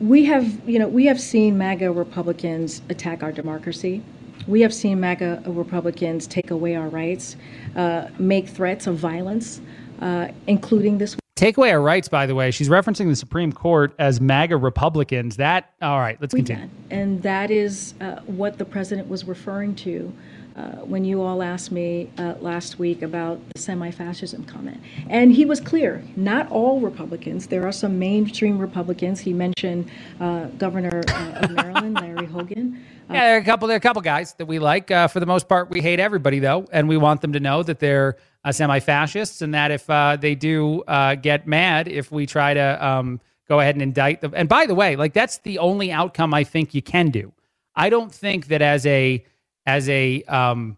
we 0.00 0.24
have, 0.24 0.68
you 0.68 0.80
know, 0.80 0.88
we 0.88 1.06
have 1.06 1.20
seen 1.20 1.56
MAGA 1.56 1.92
Republicans 1.92 2.82
attack 2.88 3.22
our 3.22 3.30
democracy. 3.30 4.02
We 4.48 4.62
have 4.62 4.74
seen 4.74 4.98
MAGA 4.98 5.44
Republicans 5.46 6.26
take 6.26 6.50
away 6.50 6.74
our 6.74 6.88
rights, 6.88 7.36
uh, 7.76 8.08
make 8.18 8.48
threats 8.48 8.88
of 8.88 8.96
violence, 8.96 9.60
uh, 10.00 10.26
including 10.48 10.98
this. 10.98 11.16
Take 11.36 11.56
away 11.56 11.70
our 11.70 11.80
rights, 11.80 12.08
by 12.08 12.26
the 12.26 12.34
way. 12.34 12.50
She's 12.50 12.68
referencing 12.68 13.08
the 13.08 13.14
Supreme 13.14 13.52
Court 13.52 13.94
as 14.00 14.20
MAGA 14.20 14.56
Republicans. 14.56 15.36
That, 15.36 15.72
all 15.82 16.00
right, 16.00 16.20
let's 16.20 16.34
continue. 16.34 16.68
And 16.90 17.22
that 17.22 17.52
is 17.52 17.94
uh, 18.00 18.22
what 18.26 18.58
the 18.58 18.64
president 18.64 19.08
was 19.08 19.24
referring 19.24 19.76
to 19.76 20.12
uh, 20.56 20.76
when 20.84 21.04
you 21.04 21.20
all 21.20 21.42
asked 21.42 21.72
me 21.72 22.08
uh, 22.16 22.34
last 22.40 22.78
week 22.78 23.02
about 23.02 23.40
the 23.54 23.60
semi 23.60 23.90
fascism 23.90 24.44
comment. 24.44 24.80
And 25.08 25.32
he 25.32 25.44
was 25.44 25.60
clear 25.60 26.04
not 26.14 26.48
all 26.50 26.80
Republicans, 26.80 27.48
there 27.48 27.66
are 27.66 27.72
some 27.72 27.98
mainstream 27.98 28.58
Republicans. 28.58 29.20
He 29.20 29.32
mentioned 29.32 29.90
uh, 30.20 30.44
Governor 30.58 31.02
uh, 31.08 31.40
of 31.42 31.50
Maryland, 31.50 31.94
Larry 32.00 32.26
Hogan. 32.26 32.84
Yeah, 33.10 33.26
there 33.26 33.36
are 33.36 33.40
a 33.40 33.44
couple. 33.44 33.68
There 33.68 33.74
are 33.74 33.78
a 33.78 33.80
couple 33.80 34.00
guys 34.00 34.34
that 34.34 34.46
we 34.46 34.58
like. 34.58 34.90
Uh, 34.90 35.08
for 35.08 35.20
the 35.20 35.26
most 35.26 35.48
part, 35.48 35.70
we 35.70 35.80
hate 35.80 36.00
everybody 36.00 36.38
though, 36.38 36.66
and 36.72 36.88
we 36.88 36.96
want 36.96 37.20
them 37.20 37.32
to 37.32 37.40
know 37.40 37.62
that 37.62 37.78
they're 37.78 38.16
uh, 38.44 38.52
semi-fascists, 38.52 39.42
and 39.42 39.52
that 39.54 39.70
if 39.70 39.86
they 40.20 40.34
do 40.34 40.82
get 41.20 41.46
mad 41.46 41.88
if 41.88 42.10
we 42.12 42.26
try 42.26 42.54
to 42.54 42.86
um, 42.86 43.20
go 43.48 43.60
ahead 43.60 43.74
and 43.74 43.82
indict 43.82 44.20
them. 44.20 44.32
And 44.34 44.48
by 44.48 44.66
the 44.66 44.74
way, 44.74 44.96
like 44.96 45.12
that's 45.12 45.38
the 45.38 45.58
only 45.58 45.92
outcome 45.92 46.32
I 46.32 46.44
think 46.44 46.74
you 46.74 46.82
can 46.82 47.10
do. 47.10 47.32
I 47.76 47.90
don't 47.90 48.12
think 48.12 48.46
that 48.46 48.62
as 48.62 48.86
a 48.86 49.24
as 49.66 49.88
a 49.88 50.22
um, 50.24 50.76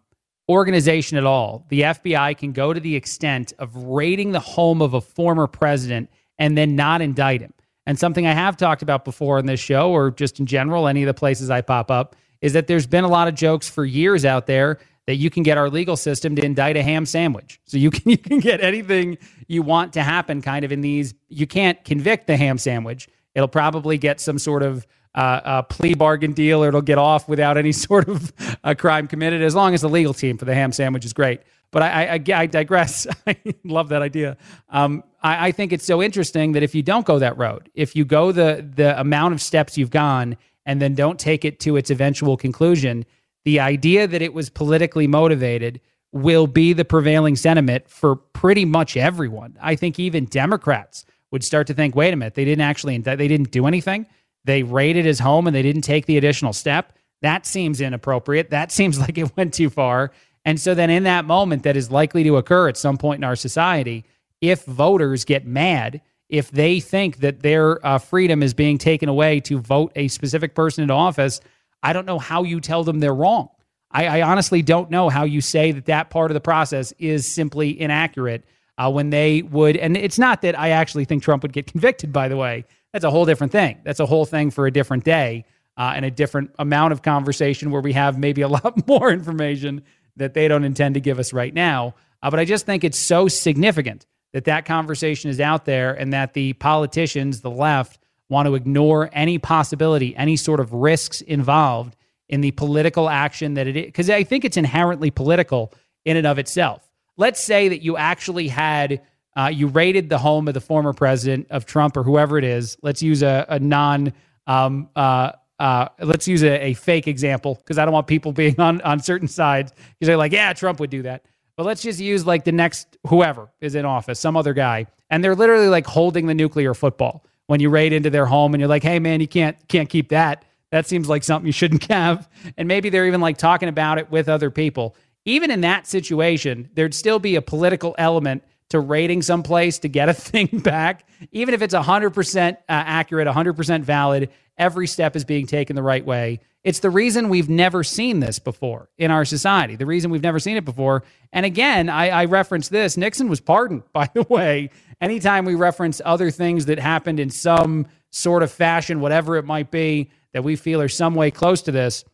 organization 0.48 1.18
at 1.18 1.24
all, 1.24 1.64
the 1.68 1.82
FBI 1.82 2.36
can 2.38 2.52
go 2.52 2.72
to 2.72 2.80
the 2.80 2.96
extent 2.96 3.52
of 3.58 3.74
raiding 3.76 4.32
the 4.32 4.40
home 4.40 4.80
of 4.80 4.94
a 4.94 5.00
former 5.00 5.46
president 5.46 6.10
and 6.38 6.56
then 6.56 6.76
not 6.76 7.00
indict 7.00 7.40
him. 7.40 7.52
And 7.86 7.98
something 7.98 8.26
I 8.26 8.32
have 8.32 8.56
talked 8.56 8.82
about 8.82 9.04
before 9.04 9.38
in 9.38 9.46
this 9.46 9.60
show, 9.60 9.90
or 9.90 10.10
just 10.10 10.40
in 10.40 10.46
general, 10.46 10.88
any 10.88 11.02
of 11.02 11.06
the 11.06 11.14
places 11.14 11.50
I 11.50 11.60
pop 11.60 11.90
up, 11.90 12.16
is 12.40 12.52
that 12.52 12.66
there's 12.66 12.86
been 12.86 13.04
a 13.04 13.08
lot 13.08 13.28
of 13.28 13.34
jokes 13.34 13.68
for 13.68 13.84
years 13.84 14.24
out 14.24 14.46
there 14.46 14.78
that 15.06 15.16
you 15.16 15.30
can 15.30 15.44
get 15.44 15.56
our 15.56 15.70
legal 15.70 15.96
system 15.96 16.34
to 16.36 16.44
indict 16.44 16.76
a 16.76 16.82
ham 16.82 17.06
sandwich. 17.06 17.60
So 17.64 17.76
you 17.76 17.90
can 17.90 18.02
you 18.10 18.18
can 18.18 18.40
get 18.40 18.60
anything 18.60 19.18
you 19.46 19.62
want 19.62 19.92
to 19.94 20.02
happen 20.02 20.42
kind 20.42 20.64
of 20.64 20.72
in 20.72 20.80
these. 20.80 21.14
You 21.28 21.46
can't 21.46 21.82
convict 21.84 22.26
the 22.26 22.36
ham 22.36 22.58
sandwich. 22.58 23.08
It'll 23.34 23.48
probably 23.48 23.98
get 23.98 24.20
some 24.20 24.38
sort 24.38 24.62
of 24.62 24.86
uh, 25.16 25.40
a 25.44 25.62
plea 25.62 25.94
bargain 25.94 26.32
deal 26.32 26.62
or 26.62 26.68
it'll 26.68 26.82
get 26.82 26.98
off 26.98 27.28
without 27.28 27.56
any 27.56 27.72
sort 27.88 28.08
of 28.08 28.32
a 28.62 28.74
crime 28.74 29.08
committed 29.08 29.42
as 29.42 29.54
long 29.54 29.74
as 29.74 29.80
the 29.80 29.88
legal 29.88 30.14
team 30.14 30.38
for 30.38 30.44
the 30.44 30.54
ham 30.54 30.72
sandwich 30.72 31.04
is 31.04 31.12
great. 31.12 31.40
But 31.72 31.82
I, 31.82 32.14
I, 32.14 32.24
I 32.34 32.46
digress. 32.46 33.06
I 33.26 33.36
love 33.64 33.88
that 33.88 34.02
idea. 34.02 34.36
Um, 34.68 35.02
I, 35.22 35.48
I 35.48 35.52
think 35.52 35.72
it's 35.72 35.84
so 35.84 36.02
interesting 36.02 36.52
that 36.52 36.62
if 36.62 36.74
you 36.74 36.82
don't 36.82 37.04
go 37.04 37.18
that 37.18 37.36
road, 37.36 37.70
if 37.74 37.96
you 37.96 38.04
go 38.04 38.30
the 38.30 38.66
the 38.74 38.98
amount 39.00 39.34
of 39.34 39.42
steps 39.42 39.76
you've 39.76 39.90
gone 39.90 40.36
and 40.64 40.80
then 40.80 40.94
don't 40.94 41.18
take 41.18 41.44
it 41.44 41.58
to 41.60 41.76
its 41.76 41.90
eventual 41.90 42.36
conclusion, 42.36 43.04
the 43.44 43.60
idea 43.60 44.06
that 44.06 44.22
it 44.22 44.32
was 44.32 44.48
politically 44.48 45.06
motivated 45.06 45.80
will 46.12 46.46
be 46.46 46.72
the 46.72 46.84
prevailing 46.84 47.36
sentiment 47.36 47.88
for 47.88 48.16
pretty 48.16 48.64
much 48.64 48.96
everyone. 48.96 49.56
I 49.60 49.76
think 49.76 49.98
even 49.98 50.24
Democrats 50.26 51.04
would 51.30 51.44
start 51.44 51.66
to 51.66 51.74
think, 51.74 51.94
wait 51.94 52.14
a 52.14 52.16
minute, 52.16 52.34
they 52.34 52.44
didn't 52.44 52.62
actually 52.62 52.96
they 52.98 53.28
didn't 53.28 53.50
do 53.50 53.66
anything. 53.66 54.06
They 54.46 54.62
raided 54.62 55.04
his 55.04 55.18
home 55.18 55.46
and 55.46 55.54
they 55.54 55.62
didn't 55.62 55.82
take 55.82 56.06
the 56.06 56.16
additional 56.16 56.52
step. 56.52 56.92
That 57.20 57.44
seems 57.44 57.80
inappropriate. 57.80 58.50
That 58.50 58.72
seems 58.72 58.98
like 59.00 59.18
it 59.18 59.36
went 59.36 59.52
too 59.52 59.68
far. 59.68 60.12
And 60.44 60.60
so 60.60 60.74
then 60.74 60.90
in 60.90 61.02
that 61.02 61.24
moment 61.24 61.64
that 61.64 61.76
is 61.76 61.90
likely 61.90 62.22
to 62.24 62.36
occur 62.36 62.68
at 62.68 62.76
some 62.76 62.96
point 62.96 63.18
in 63.18 63.24
our 63.24 63.36
society, 63.36 64.04
if 64.40 64.64
voters 64.64 65.24
get 65.24 65.44
mad, 65.44 66.00
if 66.28 66.50
they 66.50 66.78
think 66.78 67.18
that 67.18 67.40
their 67.40 67.84
uh, 67.84 67.98
freedom 67.98 68.42
is 68.42 68.54
being 68.54 68.78
taken 68.78 69.08
away 69.08 69.40
to 69.40 69.58
vote 69.58 69.92
a 69.96 70.08
specific 70.08 70.54
person 70.54 70.82
into 70.82 70.94
office, 70.94 71.40
I 71.82 71.92
don't 71.92 72.06
know 72.06 72.18
how 72.18 72.44
you 72.44 72.60
tell 72.60 72.84
them 72.84 73.00
they're 73.00 73.14
wrong. 73.14 73.48
I, 73.90 74.20
I 74.20 74.22
honestly 74.22 74.62
don't 74.62 74.90
know 74.90 75.08
how 75.08 75.24
you 75.24 75.40
say 75.40 75.72
that 75.72 75.86
that 75.86 76.10
part 76.10 76.30
of 76.30 76.34
the 76.34 76.40
process 76.40 76.92
is 76.98 77.26
simply 77.26 77.80
inaccurate 77.80 78.44
uh, 78.78 78.90
when 78.90 79.10
they 79.10 79.42
would. 79.42 79.76
And 79.76 79.96
it's 79.96 80.18
not 80.18 80.42
that 80.42 80.58
I 80.58 80.70
actually 80.70 81.06
think 81.06 81.22
Trump 81.22 81.42
would 81.42 81.52
get 81.52 81.66
convicted, 81.66 82.12
by 82.12 82.28
the 82.28 82.36
way 82.36 82.64
that's 82.92 83.04
a 83.04 83.10
whole 83.10 83.24
different 83.24 83.52
thing. 83.52 83.78
That's 83.84 84.00
a 84.00 84.06
whole 84.06 84.24
thing 84.24 84.50
for 84.50 84.66
a 84.66 84.70
different 84.70 85.04
day 85.04 85.44
uh, 85.76 85.92
and 85.94 86.04
a 86.04 86.10
different 86.10 86.52
amount 86.58 86.92
of 86.92 87.02
conversation 87.02 87.70
where 87.70 87.82
we 87.82 87.92
have 87.92 88.18
maybe 88.18 88.42
a 88.42 88.48
lot 88.56 88.86
more 88.86 89.10
information 89.10 89.82
that 90.16 90.34
they 90.34 90.48
don't 90.48 90.64
intend 90.64 90.94
to 90.94 91.00
give 91.00 91.18
us 91.18 91.32
right 91.32 91.52
now. 91.52 91.94
Uh, 92.22 92.30
but 92.30 92.40
I 92.40 92.44
just 92.44 92.66
think 92.66 92.84
it's 92.84 92.98
so 92.98 93.28
significant 93.28 94.06
that 94.32 94.44
that 94.44 94.64
conversation 94.64 95.30
is 95.30 95.40
out 95.40 95.64
there 95.64 95.92
and 95.94 96.12
that 96.12 96.34
the 96.34 96.54
politicians, 96.54 97.40
the 97.40 97.50
left, 97.50 97.98
want 98.28 98.46
to 98.46 98.54
ignore 98.54 99.08
any 99.12 99.38
possibility, 99.38 100.16
any 100.16 100.36
sort 100.36 100.60
of 100.60 100.72
risks 100.72 101.20
involved 101.20 101.96
in 102.28 102.40
the 102.40 102.50
political 102.52 103.08
action 103.08 103.54
that 103.54 103.66
it 103.66 103.76
is. 103.76 103.86
Because 103.86 104.10
I 104.10 104.24
think 104.24 104.44
it's 104.44 104.56
inherently 104.56 105.10
political 105.10 105.72
in 106.04 106.16
and 106.16 106.26
of 106.26 106.38
itself. 106.38 106.88
Let's 107.16 107.40
say 107.40 107.68
that 107.68 107.82
you 107.82 107.96
actually 107.96 108.48
had 108.48 109.00
uh, 109.36 109.48
you 109.48 109.66
raided 109.68 110.08
the 110.08 110.18
home 110.18 110.48
of 110.48 110.54
the 110.54 110.60
former 110.60 110.92
president 110.92 111.46
of 111.50 111.66
Trump 111.66 111.96
or 111.96 112.02
whoever 112.02 112.38
it 112.38 112.44
is. 112.44 112.76
Let's 112.82 113.02
use 113.02 113.22
a, 113.22 113.44
a 113.48 113.58
non, 113.60 114.12
um, 114.46 114.88
uh, 114.96 115.32
uh, 115.58 115.88
let's 116.00 116.26
use 116.26 116.42
a, 116.42 116.66
a 116.66 116.74
fake 116.74 117.06
example 117.06 117.56
because 117.56 117.78
I 117.78 117.84
don't 117.84 117.94
want 117.94 118.06
people 118.06 118.32
being 118.32 118.58
on, 118.58 118.80
on 118.82 119.00
certain 119.00 119.28
sides 119.28 119.72
because 119.72 120.06
they're 120.06 120.16
like, 120.16 120.32
yeah, 120.32 120.52
Trump 120.52 120.80
would 120.80 120.90
do 120.90 121.02
that. 121.02 121.24
But 121.56 121.64
let's 121.64 121.82
just 121.82 122.00
use 122.00 122.26
like 122.26 122.44
the 122.44 122.52
next 122.52 122.98
whoever 123.06 123.48
is 123.60 123.74
in 123.74 123.84
office, 123.84 124.20
some 124.20 124.36
other 124.36 124.52
guy, 124.52 124.86
and 125.08 125.24
they're 125.24 125.34
literally 125.34 125.68
like 125.68 125.86
holding 125.86 126.26
the 126.26 126.34
nuclear 126.34 126.74
football 126.74 127.24
when 127.46 127.60
you 127.60 127.70
raid 127.70 127.92
into 127.92 128.10
their 128.10 128.26
home 128.26 128.52
and 128.54 128.60
you're 128.60 128.68
like, 128.68 128.82
hey 128.82 128.98
man, 128.98 129.20
you 129.20 129.28
can't 129.28 129.56
can't 129.68 129.88
keep 129.88 130.10
that. 130.10 130.44
That 130.70 130.86
seems 130.86 131.08
like 131.08 131.24
something 131.24 131.46
you 131.46 131.52
shouldn't 131.52 131.84
have. 131.90 132.28
And 132.56 132.68
maybe 132.68 132.90
they're 132.90 133.06
even 133.06 133.20
like 133.20 133.38
talking 133.38 133.68
about 133.68 133.98
it 133.98 134.10
with 134.10 134.28
other 134.28 134.50
people. 134.50 134.96
Even 135.24 135.50
in 135.50 135.62
that 135.62 135.86
situation, 135.86 136.68
there'd 136.74 136.94
still 136.94 137.18
be 137.18 137.36
a 137.36 137.42
political 137.42 137.94
element 137.98 138.44
to 138.70 138.80
rating 138.80 139.22
someplace 139.22 139.78
to 139.80 139.88
get 139.88 140.08
a 140.08 140.14
thing 140.14 140.46
back, 140.62 141.08
even 141.32 141.54
if 141.54 141.62
it's 141.62 141.74
100% 141.74 142.52
uh, 142.52 142.56
accurate, 142.68 143.28
100% 143.28 143.82
valid, 143.82 144.30
every 144.58 144.86
step 144.86 145.16
is 145.16 145.24
being 145.24 145.46
taken 145.46 145.76
the 145.76 145.82
right 145.82 146.04
way. 146.04 146.40
It's 146.64 146.80
the 146.80 146.90
reason 146.90 147.28
we've 147.28 147.48
never 147.48 147.84
seen 147.84 148.18
this 148.18 148.40
before 148.40 148.88
in 148.98 149.12
our 149.12 149.24
society, 149.24 149.76
the 149.76 149.86
reason 149.86 150.10
we've 150.10 150.22
never 150.22 150.40
seen 150.40 150.56
it 150.56 150.64
before. 150.64 151.04
And 151.32 151.46
again, 151.46 151.88
I, 151.88 152.08
I 152.08 152.24
reference 152.24 152.68
this. 152.68 152.96
Nixon 152.96 153.28
was 153.28 153.40
pardoned, 153.40 153.84
by 153.92 154.10
the 154.12 154.24
way. 154.24 154.70
Anytime 155.00 155.44
we 155.44 155.54
reference 155.54 156.00
other 156.04 156.30
things 156.30 156.66
that 156.66 156.78
happened 156.78 157.20
in 157.20 157.30
some 157.30 157.86
sort 158.10 158.42
of 158.42 158.50
fashion, 158.50 159.00
whatever 159.00 159.36
it 159.36 159.44
might 159.44 159.70
be, 159.70 160.10
that 160.32 160.42
we 160.42 160.56
feel 160.56 160.80
are 160.80 160.88
some 160.88 161.14
way 161.14 161.30
close 161.30 161.62
to 161.62 161.72
this. 161.72 162.04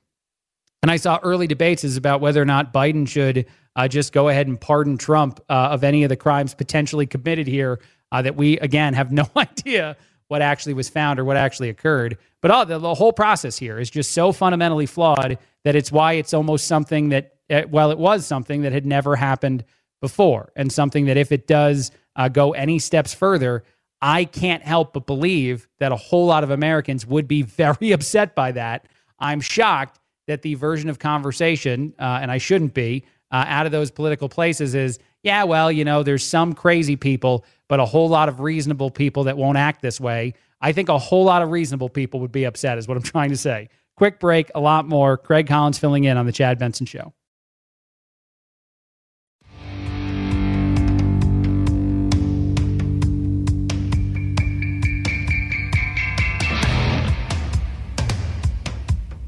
And 0.83 0.91
I 0.91 0.97
saw 0.97 1.19
early 1.23 1.47
debates 1.47 1.85
is 1.85 1.97
about 1.97 2.21
whether 2.21 2.43
or 2.43 2.45
not 2.45 2.73
Biden 2.73 3.09
should 3.09 3.47
uh, 3.77 3.89
just 3.89 4.13
go 4.13 4.29
ahead 4.29 4.47
and 4.47 4.61
pardon 4.61 4.99
Trump 4.99 5.41
uh, 5.49 5.69
of 5.71 5.85
any 5.85 6.03
of 6.03 6.09
the 6.09 6.17
crimes 6.17 6.55
potentially 6.55 7.07
committed 7.07 7.47
here 7.47 7.81
uh, 8.11 8.23
that 8.23 8.37
we, 8.37 8.59
again, 8.59 8.95
have 8.95 9.13
no 9.13 9.29
idea 9.37 9.97
what 10.29 10.43
actually 10.43 10.75
was 10.75 10.89
found 10.89 11.19
or 11.19 11.25
what 11.25 11.37
actually 11.37 11.69
occurred. 11.69 12.17
But 12.41 12.51
all, 12.51 12.67
the, 12.67 12.79
the, 12.79 12.95
whole 12.95 13.13
process 13.13 13.59
here 13.59 13.79
is 13.79 13.91
just 13.91 14.13
so 14.13 14.33
fundamentally 14.33 14.87
flawed 14.87 15.39
that 15.65 15.77
it's 15.77 15.93
why 15.93 16.15
it's 16.15 16.33
almost 16.33 16.67
something 16.67 17.11
that, 17.11 17.35
uh, 17.51 17.63
well, 17.71 17.91
it 17.91 17.99
was 17.99 18.27
something 18.27 18.63
that 18.63 18.73
had 18.73 18.87
never 18.87 19.15
happened 19.15 19.65
before, 20.01 20.51
and 20.57 20.73
something 20.73 21.05
that 21.05 21.17
if 21.17 21.33
it 21.33 21.47
does 21.47 21.91
uh, 22.17 22.29
go 22.29 22.53
any 22.53 22.79
steps 22.79 23.15
further, 23.15 23.63
I 24.01 24.25
can't 24.25 24.63
help 24.63 24.95
but 24.95 25.07
believe 25.07 25.69
that 25.79 25.93
a 25.93 25.97
whole 25.97 26.27
lot 26.27 26.43
of 26.43 26.51
Americans 26.51 27.07
would 27.07 27.29
be 27.29 27.43
very 27.43 27.93
upset 27.93 28.35
by 28.35 28.53
that. 28.53 28.87
I'm 29.19 29.41
shocked 29.41 30.01
that 30.27 30.43
the 30.43 30.55
version 30.55 30.89
of 30.89 30.99
conversation, 30.99 31.95
uh, 31.99 32.19
and 32.21 32.31
I 32.31 32.39
shouldn't 32.39 32.75
be, 32.75 33.05
uh, 33.33 33.45
out 33.49 33.67
of 33.67 33.73
those 33.73 33.91
political 33.91 34.29
places 34.29 34.75
is, 34.75 34.99
yeah, 35.23 35.45
well, 35.45 35.73
you 35.73 35.85
know, 35.85 36.03
there's 36.03 36.23
some 36.25 36.53
crazy 36.53 36.97
people, 36.97 37.45
but 37.67 37.81
a 37.81 37.85
whole 37.87 38.09
lot 38.09 38.29
of 38.29 38.41
reasonable 38.41 38.91
people 38.91 39.25
that 39.25 39.37
won't 39.39 39.57
act 39.57 39.81
this 39.81 39.99
way. 39.99 40.35
I 40.61 40.73
think 40.73 40.89
a 40.89 40.99
whole 40.99 41.25
lot 41.25 41.43
of 41.43 41.51
reasonable 41.51 41.89
people 41.89 42.21
would 42.21 42.31
be 42.31 42.45
upset, 42.45 42.77
is 42.79 42.87
what 42.87 42.97
I'm 42.97 43.03
trying 43.03 43.31
to 43.31 43.37
say. 43.37 43.71
Quick 43.97 44.21
break, 44.21 44.51
a 44.55 44.61
lot 44.61 44.87
more. 44.87 45.17
Craig 45.17 45.47
Collins 45.47 45.79
filling 45.79 46.05
in 46.05 46.17
on 46.17 46.27
the 46.27 46.33
Chad 46.33 46.59
Benson 46.59 46.87
Show. 46.87 47.13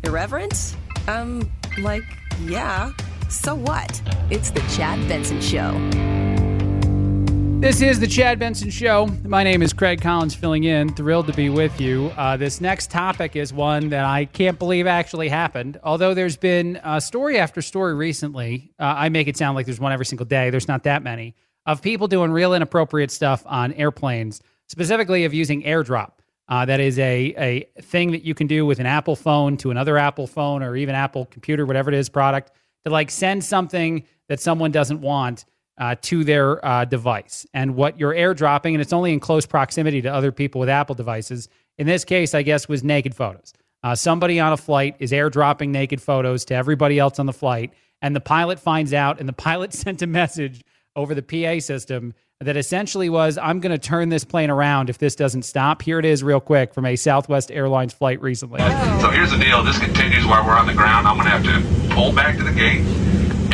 Irreverent? 0.02 0.76
Um, 1.08 1.50
like, 1.78 2.04
yeah. 2.42 2.92
So 3.34 3.56
what? 3.56 4.00
It's 4.30 4.50
the 4.50 4.60
Chad 4.76 5.06
Benson 5.08 5.40
Show. 5.40 5.72
This 7.60 7.82
is 7.82 7.98
the 7.98 8.06
Chad 8.06 8.38
Benson 8.38 8.70
Show. 8.70 9.08
My 9.24 9.42
name 9.42 9.60
is 9.60 9.72
Craig 9.72 10.00
Collins, 10.00 10.36
filling 10.36 10.64
in. 10.64 10.94
Thrilled 10.94 11.26
to 11.26 11.32
be 11.32 11.50
with 11.50 11.80
you. 11.80 12.12
Uh, 12.16 12.36
this 12.36 12.60
next 12.60 12.92
topic 12.92 13.34
is 13.34 13.52
one 13.52 13.88
that 13.88 14.04
I 14.04 14.26
can't 14.26 14.56
believe 14.58 14.86
actually 14.86 15.28
happened. 15.28 15.80
Although 15.82 16.14
there's 16.14 16.36
been 16.36 16.76
uh, 16.76 17.00
story 17.00 17.36
after 17.36 17.60
story 17.60 17.94
recently, 17.94 18.72
uh, 18.78 18.94
I 18.96 19.08
make 19.08 19.26
it 19.26 19.36
sound 19.36 19.56
like 19.56 19.66
there's 19.66 19.80
one 19.80 19.92
every 19.92 20.06
single 20.06 20.26
day. 20.26 20.50
There's 20.50 20.68
not 20.68 20.84
that 20.84 21.02
many 21.02 21.34
of 21.66 21.82
people 21.82 22.06
doing 22.06 22.30
real 22.30 22.54
inappropriate 22.54 23.10
stuff 23.10 23.42
on 23.46 23.72
airplanes, 23.72 24.42
specifically 24.68 25.24
of 25.24 25.34
using 25.34 25.64
AirDrop. 25.64 26.12
Uh, 26.48 26.64
that 26.66 26.78
is 26.78 26.98
a, 27.00 27.34
a 27.36 27.82
thing 27.82 28.12
that 28.12 28.22
you 28.22 28.34
can 28.34 28.46
do 28.46 28.64
with 28.64 28.78
an 28.78 28.86
Apple 28.86 29.16
phone 29.16 29.56
to 29.56 29.70
another 29.72 29.98
Apple 29.98 30.28
phone 30.28 30.62
or 30.62 30.76
even 30.76 30.94
Apple 30.94 31.26
computer, 31.26 31.66
whatever 31.66 31.90
it 31.90 31.96
is, 31.96 32.08
product 32.08 32.52
to 32.84 32.90
like 32.90 33.10
send 33.10 33.44
something 33.44 34.04
that 34.28 34.40
someone 34.40 34.70
doesn't 34.70 35.00
want 35.00 35.44
uh, 35.78 35.96
to 36.02 36.24
their 36.24 36.64
uh, 36.64 36.84
device. 36.84 37.46
And 37.52 37.74
what 37.74 37.98
you're 37.98 38.14
airdropping, 38.14 38.72
and 38.72 38.80
it's 38.80 38.92
only 38.92 39.12
in 39.12 39.20
close 39.20 39.46
proximity 39.46 40.00
to 40.02 40.08
other 40.08 40.32
people 40.32 40.60
with 40.60 40.68
Apple 40.68 40.94
devices. 40.94 41.48
In 41.78 41.86
this 41.86 42.04
case, 42.04 42.34
I 42.34 42.42
guess 42.42 42.68
was 42.68 42.84
naked 42.84 43.14
photos. 43.14 43.52
Uh, 43.82 43.94
somebody 43.94 44.40
on 44.40 44.52
a 44.52 44.56
flight 44.56 44.96
is 44.98 45.12
airdropping 45.12 45.68
naked 45.68 46.00
photos 46.00 46.44
to 46.46 46.54
everybody 46.54 46.98
else 46.98 47.18
on 47.18 47.26
the 47.26 47.32
flight, 47.32 47.72
and 48.00 48.14
the 48.14 48.20
pilot 48.20 48.58
finds 48.58 48.92
out, 48.92 49.18
and 49.20 49.28
the 49.28 49.32
pilot 49.50 49.72
sent 49.72 50.00
a 50.02 50.06
message 50.06 50.62
over 50.96 51.14
the 51.14 51.22
PA 51.22 51.60
system 51.60 52.14
that 52.40 52.56
essentially 52.56 53.08
was, 53.08 53.38
I'm 53.38 53.60
going 53.60 53.72
to 53.72 53.78
turn 53.78 54.08
this 54.08 54.24
plane 54.24 54.50
around 54.50 54.90
if 54.90 54.98
this 54.98 55.14
doesn't 55.14 55.42
stop. 55.42 55.82
Here 55.82 55.98
it 55.98 56.04
is, 56.04 56.22
real 56.22 56.40
quick, 56.40 56.74
from 56.74 56.84
a 56.84 56.96
Southwest 56.96 57.50
Airlines 57.50 57.92
flight 57.92 58.20
recently. 58.20 58.60
So 59.00 59.10
here's 59.10 59.30
the 59.30 59.38
deal 59.38 59.62
this 59.62 59.78
continues 59.78 60.26
while 60.26 60.44
we're 60.44 60.56
on 60.56 60.66
the 60.66 60.74
ground. 60.74 61.06
I'm 61.06 61.16
going 61.16 61.26
to 61.26 61.38
have 61.38 61.88
to 61.88 61.94
pull 61.94 62.12
back 62.12 62.36
to 62.36 62.42
the 62.42 62.52
gate. 62.52 62.80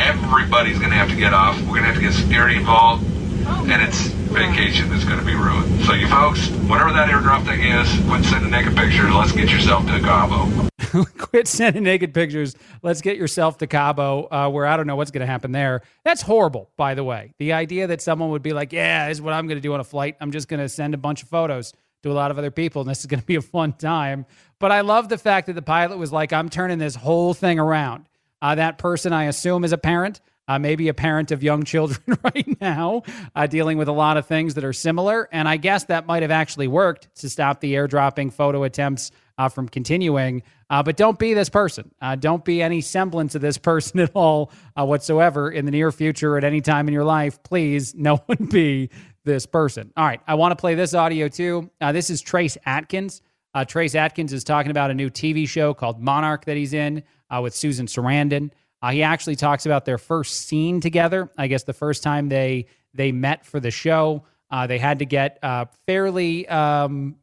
Everybody's 0.01 0.79
going 0.79 0.89
to 0.89 0.97
have 0.97 1.09
to 1.09 1.15
get 1.15 1.33
off. 1.33 1.59
We're 1.61 1.79
going 1.79 1.83
to 1.83 1.87
have 1.87 1.95
to 1.95 2.01
get 2.01 2.13
security 2.13 2.55
involved. 2.55 3.05
And 3.47 3.81
it's 3.81 4.07
vacation 4.31 4.89
that's 4.89 5.03
going 5.03 5.19
to 5.19 5.25
be 5.25 5.35
ruined. 5.35 5.83
So 5.85 5.93
you 5.93 6.07
folks, 6.07 6.49
whatever 6.67 6.91
that 6.93 7.09
airdrop 7.09 7.45
thing 7.45 7.61
is, 7.61 7.87
quit 8.07 8.23
sending 8.25 8.51
naked 8.51 8.75
pictures. 8.75 9.13
Let's 9.13 9.31
get 9.31 9.49
yourself 9.49 9.85
to 9.87 9.99
Cabo. 9.99 10.69
quit 11.17 11.47
sending 11.47 11.83
naked 11.83 12.13
pictures. 12.13 12.55
Let's 12.81 13.01
get 13.01 13.17
yourself 13.17 13.57
to 13.59 13.67
Cabo, 13.67 14.27
uh, 14.31 14.49
where 14.49 14.65
I 14.65 14.77
don't 14.77 14.87
know 14.87 14.95
what's 14.95 15.11
going 15.11 15.21
to 15.21 15.31
happen 15.31 15.51
there. 15.51 15.81
That's 16.03 16.21
horrible, 16.21 16.69
by 16.77 16.93
the 16.93 17.03
way. 17.03 17.33
The 17.39 17.53
idea 17.53 17.87
that 17.87 18.01
someone 18.01 18.29
would 18.31 18.43
be 18.43 18.53
like, 18.53 18.73
yeah, 18.73 19.07
this 19.07 19.17
is 19.17 19.21
what 19.21 19.33
I'm 19.33 19.47
going 19.47 19.57
to 19.57 19.61
do 19.61 19.73
on 19.73 19.79
a 19.79 19.85
flight. 19.85 20.17
I'm 20.19 20.31
just 20.31 20.47
going 20.47 20.59
to 20.59 20.69
send 20.69 20.93
a 20.93 20.97
bunch 20.97 21.23
of 21.23 21.29
photos 21.29 21.73
to 22.03 22.11
a 22.11 22.13
lot 22.13 22.31
of 22.31 22.37
other 22.37 22.51
people, 22.51 22.81
and 22.81 22.89
this 22.89 22.99
is 22.99 23.05
going 23.05 23.19
to 23.19 23.25
be 23.25 23.35
a 23.35 23.41
fun 23.41 23.73
time. 23.73 24.25
But 24.59 24.71
I 24.71 24.81
love 24.81 25.09
the 25.09 25.17
fact 25.17 25.47
that 25.47 25.53
the 25.53 25.61
pilot 25.61 25.97
was 25.97 26.11
like, 26.11 26.33
I'm 26.33 26.49
turning 26.49 26.79
this 26.79 26.95
whole 26.95 27.33
thing 27.33 27.59
around. 27.59 28.07
Uh, 28.41 28.55
that 28.55 28.77
person, 28.77 29.13
I 29.13 29.25
assume, 29.25 29.63
is 29.63 29.71
a 29.71 29.77
parent 29.77 30.19
uh, 30.51 30.59
maybe 30.59 30.89
a 30.89 30.93
parent 30.93 31.31
of 31.31 31.41
young 31.41 31.63
children 31.63 32.17
right 32.23 32.59
now, 32.59 33.03
uh, 33.35 33.47
dealing 33.47 33.77
with 33.77 33.87
a 33.87 33.93
lot 33.93 34.17
of 34.17 34.25
things 34.25 34.55
that 34.55 34.65
are 34.65 34.73
similar. 34.73 35.29
And 35.31 35.47
I 35.47 35.55
guess 35.55 35.85
that 35.85 36.05
might 36.07 36.23
have 36.23 36.31
actually 36.31 36.67
worked 36.67 37.07
to 37.21 37.29
stop 37.29 37.61
the 37.61 37.73
airdropping 37.75 38.33
photo 38.33 38.63
attempts 38.63 39.11
uh, 39.37 39.47
from 39.47 39.69
continuing. 39.69 40.43
Uh, 40.69 40.83
but 40.83 40.97
don't 40.97 41.17
be 41.17 41.33
this 41.33 41.47
person. 41.47 41.89
Uh, 42.01 42.17
don't 42.17 42.43
be 42.43 42.61
any 42.61 42.81
semblance 42.81 43.33
of 43.33 43.41
this 43.41 43.57
person 43.57 43.99
at 44.01 44.11
all 44.13 44.51
uh, 44.75 44.85
whatsoever 44.85 45.49
in 45.49 45.63
the 45.63 45.71
near 45.71 45.89
future 45.89 46.37
at 46.37 46.43
any 46.43 46.59
time 46.59 46.89
in 46.89 46.93
your 46.93 47.05
life. 47.05 47.41
Please, 47.43 47.95
no 47.95 48.17
one 48.25 48.49
be 48.51 48.89
this 49.23 49.45
person. 49.45 49.93
All 49.95 50.05
right. 50.05 50.19
I 50.27 50.35
want 50.35 50.51
to 50.51 50.57
play 50.57 50.75
this 50.75 50.93
audio 50.93 51.29
too. 51.29 51.71
this 51.79 52.09
is 52.09 52.19
Trace 52.19 52.57
Adkins. 52.65 53.21
Trace 53.67 53.95
Adkins 53.95 54.33
is 54.33 54.43
talking 54.43 54.71
about 54.71 54.91
a 54.91 54.93
new 54.93 55.09
TV 55.09 55.47
show 55.47 55.73
called 55.73 56.01
Monarch 56.01 56.43
that 56.45 56.57
he's 56.57 56.73
in 56.73 57.03
with 57.41 57.55
Susan 57.55 57.85
Sarandon. 57.85 58.51
Uh, 58.81 58.91
he 58.91 59.03
actually 59.03 59.35
talks 59.35 59.65
about 59.65 59.85
their 59.85 59.97
first 59.97 60.47
scene 60.47 60.81
together. 60.81 61.29
I 61.37 61.47
guess 61.47 61.63
the 61.63 61.73
first 61.73 62.03
time 62.03 62.29
they 62.29 62.67
they 62.93 63.11
met 63.11 63.45
for 63.45 63.59
the 63.59 63.71
show, 63.71 64.25
uh, 64.49 64.67
they 64.67 64.77
had 64.77 64.99
to 64.99 65.05
get 65.05 65.39
uh, 65.41 65.65
fairly 65.85 66.47
um, 66.47 67.15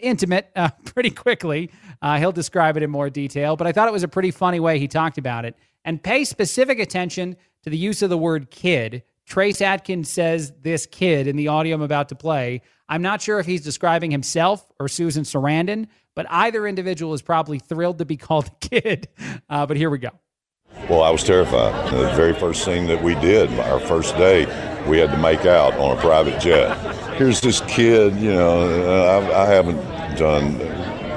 intimate 0.00 0.50
uh, 0.54 0.70
pretty 0.84 1.10
quickly. 1.10 1.70
Uh, 2.02 2.18
he'll 2.18 2.32
describe 2.32 2.76
it 2.76 2.82
in 2.82 2.90
more 2.90 3.10
detail, 3.10 3.56
but 3.56 3.66
I 3.66 3.72
thought 3.72 3.88
it 3.88 3.92
was 3.92 4.02
a 4.02 4.08
pretty 4.08 4.30
funny 4.30 4.60
way 4.60 4.78
he 4.78 4.88
talked 4.88 5.18
about 5.18 5.44
it. 5.44 5.56
And 5.84 6.02
pay 6.02 6.24
specific 6.24 6.78
attention 6.78 7.36
to 7.62 7.70
the 7.70 7.78
use 7.78 8.02
of 8.02 8.10
the 8.10 8.18
word 8.18 8.50
kid. 8.50 9.02
Trace 9.26 9.62
Adkins 9.62 10.10
says 10.10 10.52
this 10.60 10.86
kid 10.86 11.26
in 11.26 11.36
the 11.36 11.48
audio 11.48 11.74
I'm 11.74 11.82
about 11.82 12.10
to 12.10 12.14
play. 12.14 12.60
I'm 12.88 13.00
not 13.00 13.22
sure 13.22 13.38
if 13.38 13.46
he's 13.46 13.62
describing 13.62 14.10
himself 14.10 14.66
or 14.78 14.88
Susan 14.88 15.24
Sarandon, 15.24 15.86
but 16.14 16.26
either 16.28 16.66
individual 16.66 17.14
is 17.14 17.22
probably 17.22 17.58
thrilled 17.58 17.98
to 17.98 18.04
be 18.04 18.16
called 18.18 18.48
a 18.48 18.68
kid. 18.68 19.08
Uh, 19.48 19.64
but 19.66 19.76
here 19.76 19.88
we 19.88 19.98
go. 19.98 20.10
Well, 20.88 21.02
I 21.02 21.10
was 21.10 21.24
terrified. 21.24 21.92
The 21.92 22.12
very 22.14 22.34
first 22.34 22.64
thing 22.64 22.86
that 22.88 23.02
we 23.02 23.14
did, 23.14 23.50
our 23.60 23.80
first 23.80 24.16
day, 24.16 24.44
we 24.86 24.98
had 24.98 25.10
to 25.12 25.16
make 25.16 25.46
out 25.46 25.72
on 25.74 25.96
a 25.96 26.00
private 26.00 26.38
jet. 26.40 26.76
Here's 27.16 27.40
this 27.40 27.62
kid, 27.62 28.16
you 28.16 28.34
know, 28.34 28.66
I, 29.08 29.44
I 29.44 29.46
haven't 29.46 29.78
done 30.18 30.60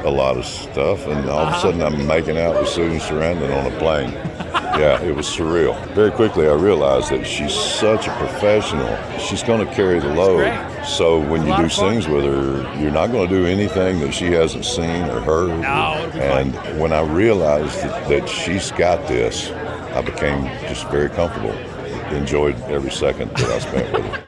a 0.06 0.10
lot 0.10 0.38
of 0.38 0.46
stuff, 0.46 1.06
and 1.08 1.30
all 1.30 1.48
of 1.48 1.54
a 1.54 1.60
sudden 1.60 1.82
I'm 1.82 2.08
making 2.08 2.38
out 2.38 2.58
with 2.58 2.70
Susan 2.70 3.00
Sarandon 3.00 3.54
on 3.58 3.72
a 3.72 3.78
plane. 3.78 4.14
Yeah, 4.80 5.02
it 5.02 5.14
was 5.14 5.28
surreal. 5.28 5.76
Very 5.94 6.12
quickly 6.12 6.48
I 6.48 6.54
realized 6.54 7.10
that 7.10 7.26
she's 7.26 7.54
such 7.54 8.08
a 8.08 8.16
professional. 8.18 8.96
She's 9.18 9.44
going 9.44 9.68
to 9.68 9.74
carry 9.74 10.00
the 10.00 10.14
load. 10.14 10.46
So 10.88 11.20
when 11.20 11.46
you 11.46 11.56
do 11.56 11.70
scenes 11.70 12.08
with 12.08 12.24
her, 12.24 12.80
you're 12.82 12.92
not 12.92 13.12
going 13.12 13.28
to 13.28 13.36
do 13.36 13.46
anything 13.46 14.00
that 14.00 14.14
she 14.14 14.28
hasn't 14.28 14.66
seen 14.66 15.04
or 15.04 15.20
heard. 15.20 15.60
No, 15.60 15.94
and 16.16 16.56
when 16.80 16.94
I 16.94 17.02
realized 17.02 17.84
that, 17.84 18.08
that 18.10 18.30
she's 18.30 18.72
got 18.72 19.06
this, 19.08 19.52
I 19.52 20.02
became 20.02 20.46
just 20.68 20.88
very 20.88 21.10
comfortable. 21.10 21.52
Enjoyed 22.16 22.56
every 22.64 22.92
second 22.92 23.30
that 23.32 23.50
I 23.52 23.60
spent 23.60 23.94
with 23.94 24.06
her. 24.06 24.28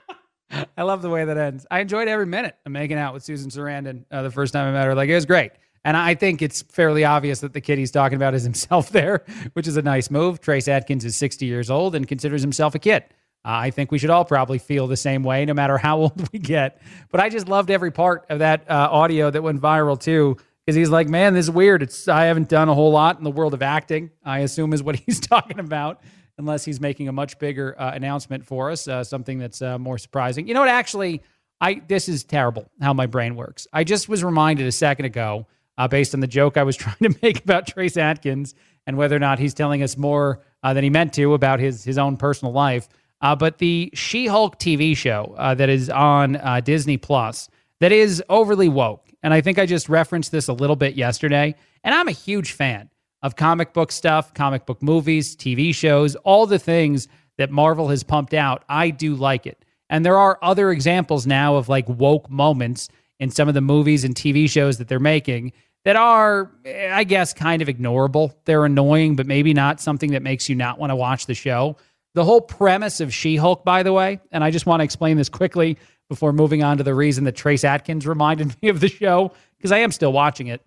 I 0.77 0.83
love 0.83 1.01
the 1.01 1.09
way 1.09 1.25
that 1.25 1.37
ends. 1.37 1.65
I 1.71 1.79
enjoyed 1.79 2.07
every 2.07 2.25
minute 2.25 2.57
of 2.65 2.71
making 2.71 2.97
out 2.97 3.13
with 3.13 3.23
Susan 3.23 3.49
Sarandon 3.49 4.03
uh, 4.11 4.21
the 4.21 4.31
first 4.31 4.51
time 4.51 4.67
I 4.67 4.71
met 4.71 4.85
her. 4.85 4.95
Like 4.95 5.09
it 5.09 5.15
was 5.15 5.25
great. 5.25 5.53
And 5.85 5.95
I 5.95 6.13
think 6.13 6.41
it's 6.41 6.61
fairly 6.63 7.05
obvious 7.05 7.39
that 7.39 7.53
the 7.53 7.61
kid 7.61 7.77
he's 7.77 7.91
talking 7.91 8.17
about 8.17 8.33
is 8.33 8.43
himself 8.43 8.89
there, 8.91 9.23
which 9.53 9.67
is 9.67 9.77
a 9.77 9.81
nice 9.81 10.09
move. 10.11 10.41
Trace 10.41 10.67
Adkins 10.67 11.05
is 11.05 11.15
60 11.15 11.45
years 11.45 11.69
old 11.69 11.95
and 11.95 12.07
considers 12.07 12.41
himself 12.41 12.75
a 12.75 12.79
kid. 12.79 13.05
Uh, 13.45 13.63
I 13.63 13.71
think 13.71 13.91
we 13.91 13.99
should 13.99 14.09
all 14.09 14.25
probably 14.25 14.59
feel 14.59 14.87
the 14.87 14.97
same 14.97 15.23
way, 15.23 15.45
no 15.45 15.53
matter 15.53 15.77
how 15.77 15.97
old 16.01 16.31
we 16.31 16.39
get. 16.39 16.81
But 17.09 17.21
I 17.21 17.29
just 17.29 17.47
loved 17.47 17.71
every 17.71 17.91
part 17.91 18.25
of 18.29 18.39
that 18.39 18.69
uh, 18.69 18.89
audio 18.91 19.29
that 19.31 19.41
went 19.41 19.61
viral 19.61 19.99
too, 19.99 20.37
because 20.65 20.75
he's 20.75 20.89
like, 20.89 21.07
"Man, 21.07 21.33
this 21.33 21.45
is 21.45 21.51
weird. 21.51 21.81
It's 21.81 22.07
I 22.07 22.25
haven't 22.25 22.49
done 22.49 22.69
a 22.69 22.73
whole 22.73 22.91
lot 22.91 23.17
in 23.17 23.23
the 23.23 23.31
world 23.31 23.53
of 23.53 23.61
acting. 23.61 24.11
I 24.23 24.39
assume 24.39 24.73
is 24.73 24.83
what 24.83 24.95
he's 25.05 25.19
talking 25.19 25.59
about." 25.59 26.01
Unless 26.37 26.63
he's 26.63 26.79
making 26.79 27.09
a 27.09 27.11
much 27.11 27.37
bigger 27.37 27.75
uh, 27.77 27.91
announcement 27.93 28.45
for 28.45 28.71
us, 28.71 28.87
uh, 28.87 29.03
something 29.03 29.39
that's 29.39 29.61
uh, 29.61 29.77
more 29.77 29.97
surprising. 29.97 30.47
You 30.47 30.53
know 30.53 30.61
what? 30.61 30.69
Actually, 30.69 31.21
I 31.59 31.81
this 31.85 32.07
is 32.07 32.23
terrible 32.23 32.69
how 32.81 32.93
my 32.93 33.07
brain 33.07 33.35
works. 33.35 33.67
I 33.73 33.83
just 33.83 34.07
was 34.07 34.23
reminded 34.23 34.65
a 34.65 34.71
second 34.71 35.03
ago, 35.03 35.47
uh, 35.77 35.89
based 35.89 36.13
on 36.13 36.21
the 36.21 36.27
joke 36.27 36.55
I 36.55 36.63
was 36.63 36.77
trying 36.77 36.95
to 37.01 37.13
make 37.21 37.43
about 37.43 37.67
Trace 37.67 37.97
Adkins 37.97 38.55
and 38.87 38.95
whether 38.95 39.17
or 39.17 39.19
not 39.19 39.37
he's 39.39 39.53
telling 39.53 39.83
us 39.83 39.97
more 39.97 40.41
than 40.63 40.81
he 40.81 40.89
meant 40.89 41.11
to 41.15 41.33
about 41.33 41.59
his 41.59 41.83
his 41.83 41.97
own 41.97 42.15
personal 42.15 42.53
life. 42.53 42.87
Uh, 43.21 43.35
but 43.35 43.57
the 43.57 43.91
She 43.93 44.27
Hulk 44.27 44.59
TV 44.59 44.95
show 44.95 45.35
uh, 45.37 45.53
that 45.55 45.69
is 45.69 45.89
on 45.89 46.37
uh, 46.37 46.61
Disney 46.61 46.97
Plus 46.97 47.49
that 47.79 47.91
is 47.91 48.23
overly 48.29 48.69
woke. 48.69 49.09
And 49.23 49.33
I 49.33 49.41
think 49.41 49.59
I 49.59 49.65
just 49.65 49.89
referenced 49.89 50.31
this 50.31 50.47
a 50.47 50.53
little 50.53 50.75
bit 50.75 50.95
yesterday. 50.95 51.55
And 51.83 51.93
I'm 51.93 52.07
a 52.07 52.13
huge 52.13 52.53
fan 52.53 52.89
of 53.21 53.35
comic 53.35 53.73
book 53.73 53.91
stuff, 53.91 54.33
comic 54.33 54.65
book 54.65 54.81
movies, 54.81 55.35
TV 55.35 55.75
shows, 55.75 56.15
all 56.17 56.45
the 56.45 56.59
things 56.59 57.07
that 57.37 57.51
Marvel 57.51 57.89
has 57.89 58.03
pumped 58.03 58.33
out. 58.33 58.63
I 58.69 58.89
do 58.89 59.15
like 59.15 59.45
it. 59.45 59.63
And 59.89 60.05
there 60.05 60.17
are 60.17 60.37
other 60.41 60.71
examples 60.71 61.25
now 61.25 61.55
of 61.55 61.67
like 61.67 61.87
woke 61.89 62.29
moments 62.29 62.89
in 63.19 63.31
some 63.31 63.47
of 63.47 63.53
the 63.53 63.61
movies 63.61 64.03
and 64.03 64.15
TV 64.15 64.49
shows 64.49 64.77
that 64.77 64.87
they're 64.87 64.99
making 64.99 65.51
that 65.85 65.95
are, 65.95 66.51
I 66.65 67.03
guess, 67.03 67.33
kind 67.33 67.61
of 67.61 67.67
ignorable. 67.67 68.33
They're 68.45 68.65
annoying, 68.65 69.15
but 69.15 69.25
maybe 69.25 69.53
not 69.53 69.79
something 69.79 70.11
that 70.11 70.21
makes 70.21 70.49
you 70.49 70.55
not 70.55 70.77
want 70.77 70.91
to 70.91 70.95
watch 70.95 71.25
the 71.25 71.33
show. 71.33 71.77
The 72.15 72.23
whole 72.23 72.41
premise 72.41 73.01
of 73.01 73.13
She 73.13 73.35
Hulk, 73.35 73.63
by 73.63 73.83
the 73.83 73.93
way, 73.93 74.19
and 74.31 74.43
I 74.43 74.51
just 74.51 74.65
want 74.65 74.79
to 74.79 74.83
explain 74.83 75.17
this 75.17 75.29
quickly 75.29 75.77
before 76.09 76.33
moving 76.33 76.63
on 76.63 76.77
to 76.77 76.83
the 76.83 76.95
reason 76.95 77.23
that 77.25 77.35
Trace 77.35 77.63
Adkins 77.63 78.07
reminded 78.07 78.55
me 78.61 78.69
of 78.69 78.79
the 78.79 78.87
show, 78.87 79.31
because 79.57 79.71
I 79.71 79.79
am 79.79 79.91
still 79.91 80.11
watching 80.11 80.47
it. 80.47 80.65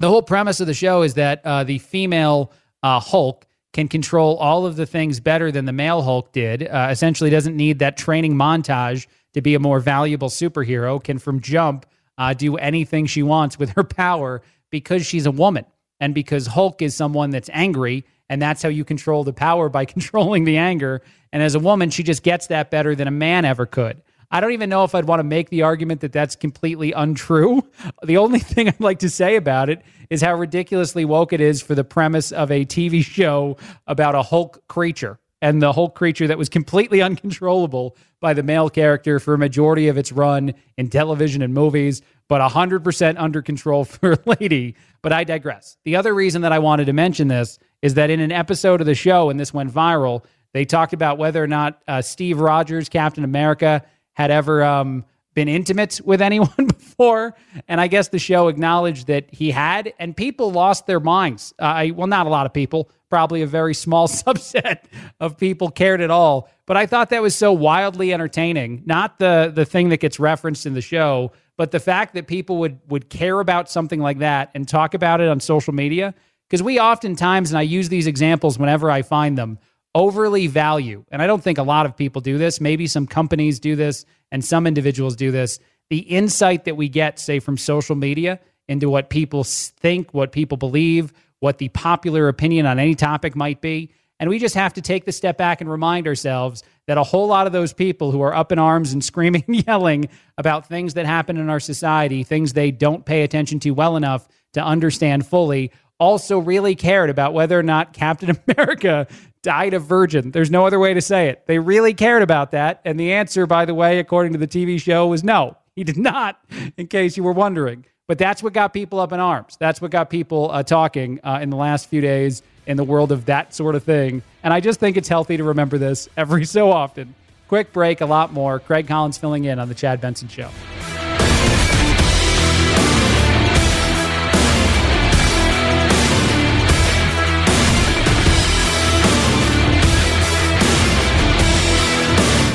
The 0.00 0.08
whole 0.08 0.22
premise 0.22 0.60
of 0.60 0.66
the 0.66 0.74
show 0.74 1.02
is 1.02 1.14
that 1.14 1.40
uh, 1.44 1.64
the 1.64 1.78
female 1.78 2.52
uh, 2.82 3.00
Hulk 3.00 3.46
can 3.72 3.88
control 3.88 4.36
all 4.36 4.66
of 4.66 4.76
the 4.76 4.84
things 4.84 5.20
better 5.20 5.50
than 5.50 5.64
the 5.64 5.72
male 5.72 6.02
Hulk 6.02 6.32
did. 6.32 6.66
Uh, 6.66 6.88
essentially, 6.90 7.30
doesn't 7.30 7.56
need 7.56 7.78
that 7.78 7.96
training 7.96 8.34
montage 8.34 9.06
to 9.32 9.40
be 9.40 9.54
a 9.54 9.60
more 9.60 9.80
valuable 9.80 10.28
superhero. 10.28 11.02
Can 11.02 11.18
from 11.18 11.40
jump 11.40 11.86
uh, 12.18 12.34
do 12.34 12.56
anything 12.56 13.06
she 13.06 13.22
wants 13.22 13.58
with 13.58 13.70
her 13.70 13.84
power 13.84 14.42
because 14.70 15.06
she's 15.06 15.26
a 15.26 15.30
woman 15.30 15.64
and 16.00 16.14
because 16.14 16.48
Hulk 16.48 16.82
is 16.82 16.94
someone 16.94 17.30
that's 17.30 17.48
angry 17.52 18.04
and 18.32 18.40
that's 18.40 18.62
how 18.62 18.70
you 18.70 18.82
control 18.82 19.24
the 19.24 19.32
power 19.34 19.68
by 19.68 19.84
controlling 19.94 20.44
the 20.44 20.56
anger. 20.56 21.02
And 21.34 21.42
as 21.42 21.54
a 21.54 21.60
woman, 21.60 21.90
she 21.90 22.02
just 22.02 22.22
gets 22.22 22.46
that 22.46 22.70
better 22.70 22.94
than 22.94 23.06
a 23.06 23.10
man 23.10 23.44
ever 23.44 23.66
could. 23.66 24.00
I 24.30 24.40
don't 24.40 24.52
even 24.52 24.70
know 24.70 24.84
if 24.84 24.94
I'd 24.94 25.04
want 25.04 25.20
to 25.20 25.24
make 25.24 25.50
the 25.50 25.60
argument 25.60 26.00
that 26.00 26.12
that's 26.12 26.34
completely 26.34 26.92
untrue. 26.92 27.62
The 28.02 28.16
only 28.16 28.38
thing 28.38 28.68
I'd 28.68 28.80
like 28.80 29.00
to 29.00 29.10
say 29.10 29.36
about 29.36 29.68
it 29.68 29.82
is 30.08 30.22
how 30.22 30.34
ridiculously 30.34 31.04
woke 31.04 31.34
it 31.34 31.42
is 31.42 31.60
for 31.60 31.74
the 31.74 31.84
premise 31.84 32.32
of 32.32 32.50
a 32.50 32.64
TV 32.64 33.04
show 33.18 33.58
about 33.86 34.14
a 34.14 34.22
Hulk 34.22 34.66
creature 34.66 35.18
and 35.42 35.60
the 35.60 35.74
Hulk 35.74 35.94
creature 35.94 36.26
that 36.28 36.38
was 36.38 36.48
completely 36.48 37.02
uncontrollable 37.02 37.96
by 38.20 38.32
the 38.32 38.42
male 38.42 38.70
character 38.70 39.20
for 39.20 39.34
a 39.34 39.38
majority 39.38 39.88
of 39.88 39.98
its 39.98 40.10
run 40.10 40.54
in 40.78 40.88
television 40.88 41.42
and 41.42 41.52
movies, 41.52 42.00
but 42.28 42.40
100% 42.40 43.16
under 43.18 43.42
control 43.42 43.84
for 43.84 44.12
a 44.12 44.18
lady. 44.40 44.74
But 45.02 45.12
I 45.12 45.24
digress. 45.24 45.76
The 45.84 45.96
other 45.96 46.14
reason 46.14 46.40
that 46.42 46.52
I 46.52 46.60
wanted 46.60 46.86
to 46.86 46.94
mention 46.94 47.28
this 47.28 47.58
is 47.82 47.94
that 47.94 48.10
in 48.10 48.20
an 48.20 48.32
episode 48.32 48.80
of 48.80 48.86
the 48.86 48.94
show, 48.94 49.28
and 49.28 49.38
this 49.38 49.52
went 49.52 49.72
viral, 49.72 50.24
they 50.52 50.64
talked 50.64 50.92
about 50.92 51.18
whether 51.18 51.42
or 51.42 51.48
not 51.48 51.82
uh, 51.88 52.00
Steve 52.00 52.40
Rogers, 52.40 52.88
Captain 52.88 53.24
America, 53.24 53.84
had 54.12 54.30
ever 54.30 54.62
um, 54.62 55.04
been 55.34 55.48
intimate 55.48 56.00
with 56.04 56.22
anyone 56.22 56.66
before. 56.66 57.34
And 57.68 57.80
I 57.80 57.88
guess 57.88 58.08
the 58.08 58.18
show 58.18 58.48
acknowledged 58.48 59.08
that 59.08 59.32
he 59.32 59.50
had, 59.50 59.92
and 59.98 60.16
people 60.16 60.52
lost 60.52 60.86
their 60.86 61.00
minds. 61.00 61.52
Uh, 61.58 61.88
well, 61.94 62.06
not 62.06 62.26
a 62.26 62.30
lot 62.30 62.46
of 62.46 62.52
people, 62.52 62.90
probably 63.08 63.42
a 63.42 63.46
very 63.46 63.74
small 63.74 64.08
subset 64.08 64.84
of 65.20 65.36
people 65.36 65.70
cared 65.70 66.00
at 66.00 66.10
all. 66.10 66.48
But 66.66 66.76
I 66.76 66.86
thought 66.86 67.10
that 67.10 67.22
was 67.22 67.34
so 67.34 67.52
wildly 67.52 68.12
entertaining. 68.12 68.82
Not 68.86 69.18
the 69.18 69.50
the 69.52 69.64
thing 69.64 69.88
that 69.88 69.98
gets 69.98 70.20
referenced 70.20 70.64
in 70.64 70.74
the 70.74 70.80
show, 70.80 71.32
but 71.56 71.70
the 71.72 71.80
fact 71.80 72.14
that 72.14 72.26
people 72.26 72.58
would 72.58 72.78
would 72.88 73.10
care 73.10 73.40
about 73.40 73.68
something 73.68 74.00
like 74.00 74.18
that 74.18 74.50
and 74.54 74.68
talk 74.68 74.94
about 74.94 75.20
it 75.20 75.28
on 75.28 75.40
social 75.40 75.74
media 75.74 76.14
because 76.52 76.62
we 76.62 76.78
oftentimes, 76.78 77.50
and 77.50 77.58
I 77.58 77.62
use 77.62 77.88
these 77.88 78.06
examples 78.06 78.58
whenever 78.58 78.90
I 78.90 79.00
find 79.00 79.38
them, 79.38 79.58
overly 79.94 80.48
value, 80.48 81.02
and 81.10 81.22
I 81.22 81.26
don't 81.26 81.42
think 81.42 81.56
a 81.56 81.62
lot 81.62 81.86
of 81.86 81.96
people 81.96 82.20
do 82.20 82.36
this. 82.36 82.60
Maybe 82.60 82.86
some 82.86 83.06
companies 83.06 83.58
do 83.58 83.74
this 83.74 84.04
and 84.30 84.44
some 84.44 84.66
individuals 84.66 85.16
do 85.16 85.30
this. 85.30 85.58
The 85.88 86.00
insight 86.00 86.66
that 86.66 86.76
we 86.76 86.90
get, 86.90 87.18
say, 87.18 87.38
from 87.38 87.56
social 87.56 87.96
media 87.96 88.38
into 88.68 88.90
what 88.90 89.08
people 89.08 89.44
think, 89.44 90.12
what 90.12 90.30
people 90.30 90.58
believe, 90.58 91.14
what 91.40 91.56
the 91.56 91.70
popular 91.70 92.28
opinion 92.28 92.66
on 92.66 92.78
any 92.78 92.96
topic 92.96 93.34
might 93.34 93.62
be. 93.62 93.90
And 94.20 94.28
we 94.28 94.38
just 94.38 94.54
have 94.54 94.74
to 94.74 94.82
take 94.82 95.06
the 95.06 95.12
step 95.12 95.38
back 95.38 95.62
and 95.62 95.70
remind 95.70 96.06
ourselves 96.06 96.62
that 96.86 96.98
a 96.98 97.02
whole 97.02 97.28
lot 97.28 97.46
of 97.46 97.54
those 97.54 97.72
people 97.72 98.10
who 98.10 98.20
are 98.20 98.34
up 98.34 98.52
in 98.52 98.58
arms 98.58 98.92
and 98.92 99.02
screaming 99.04 99.44
and 99.48 99.66
yelling 99.66 100.10
about 100.36 100.68
things 100.68 100.92
that 100.94 101.06
happen 101.06 101.38
in 101.38 101.48
our 101.48 101.60
society, 101.60 102.24
things 102.24 102.52
they 102.52 102.70
don't 102.70 103.06
pay 103.06 103.22
attention 103.22 103.58
to 103.60 103.70
well 103.70 103.96
enough 103.96 104.28
to 104.52 104.62
understand 104.62 105.26
fully, 105.26 105.72
also 105.98 106.38
really 106.38 106.74
cared 106.74 107.10
about 107.10 107.34
whether 107.34 107.58
or 107.58 107.62
not 107.62 107.92
Captain 107.92 108.36
America 108.48 109.06
died 109.42 109.74
a 109.74 109.78
virgin. 109.78 110.30
There's 110.30 110.50
no 110.50 110.66
other 110.66 110.78
way 110.78 110.94
to 110.94 111.00
say 111.00 111.28
it. 111.28 111.46
They 111.46 111.58
really 111.58 111.94
cared 111.94 112.22
about 112.22 112.52
that. 112.52 112.80
And 112.84 112.98
the 112.98 113.12
answer, 113.12 113.46
by 113.46 113.64
the 113.64 113.74
way, 113.74 113.98
according 113.98 114.32
to 114.32 114.38
the 114.38 114.46
TV 114.46 114.80
show, 114.80 115.06
was 115.06 115.24
no, 115.24 115.56
he 115.76 115.84
did 115.84 115.96
not, 115.96 116.40
in 116.76 116.86
case 116.86 117.16
you 117.16 117.22
were 117.22 117.32
wondering. 117.32 117.84
But 118.08 118.18
that's 118.18 118.42
what 118.42 118.52
got 118.52 118.72
people 118.72 119.00
up 119.00 119.12
in 119.12 119.20
arms. 119.20 119.56
That's 119.58 119.80
what 119.80 119.90
got 119.90 120.10
people 120.10 120.50
uh, 120.50 120.62
talking 120.64 121.20
uh, 121.22 121.38
in 121.40 121.50
the 121.50 121.56
last 121.56 121.88
few 121.88 122.00
days 122.00 122.42
in 122.66 122.76
the 122.76 122.84
world 122.84 123.10
of 123.10 123.26
that 123.26 123.54
sort 123.54 123.74
of 123.74 123.82
thing. 123.84 124.22
And 124.42 124.52
I 124.52 124.60
just 124.60 124.80
think 124.80 124.96
it's 124.96 125.08
healthy 125.08 125.36
to 125.36 125.44
remember 125.44 125.78
this 125.78 126.08
every 126.16 126.44
so 126.56 126.70
often. 126.70 127.14
Quick 127.48 127.72
break, 127.72 128.00
a 128.00 128.06
lot 128.06 128.32
more. 128.32 128.58
Craig 128.58 128.88
Collins 128.88 129.18
filling 129.18 129.44
in 129.44 129.58
on 129.58 129.68
The 129.68 129.74
Chad 129.74 130.00
Benson 130.00 130.28
Show. 130.28 130.48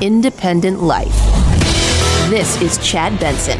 independent 0.00 0.80
life. 0.80 1.14
This 2.30 2.60
is 2.62 2.78
Chad 2.78 3.18
Benson. 3.18 3.58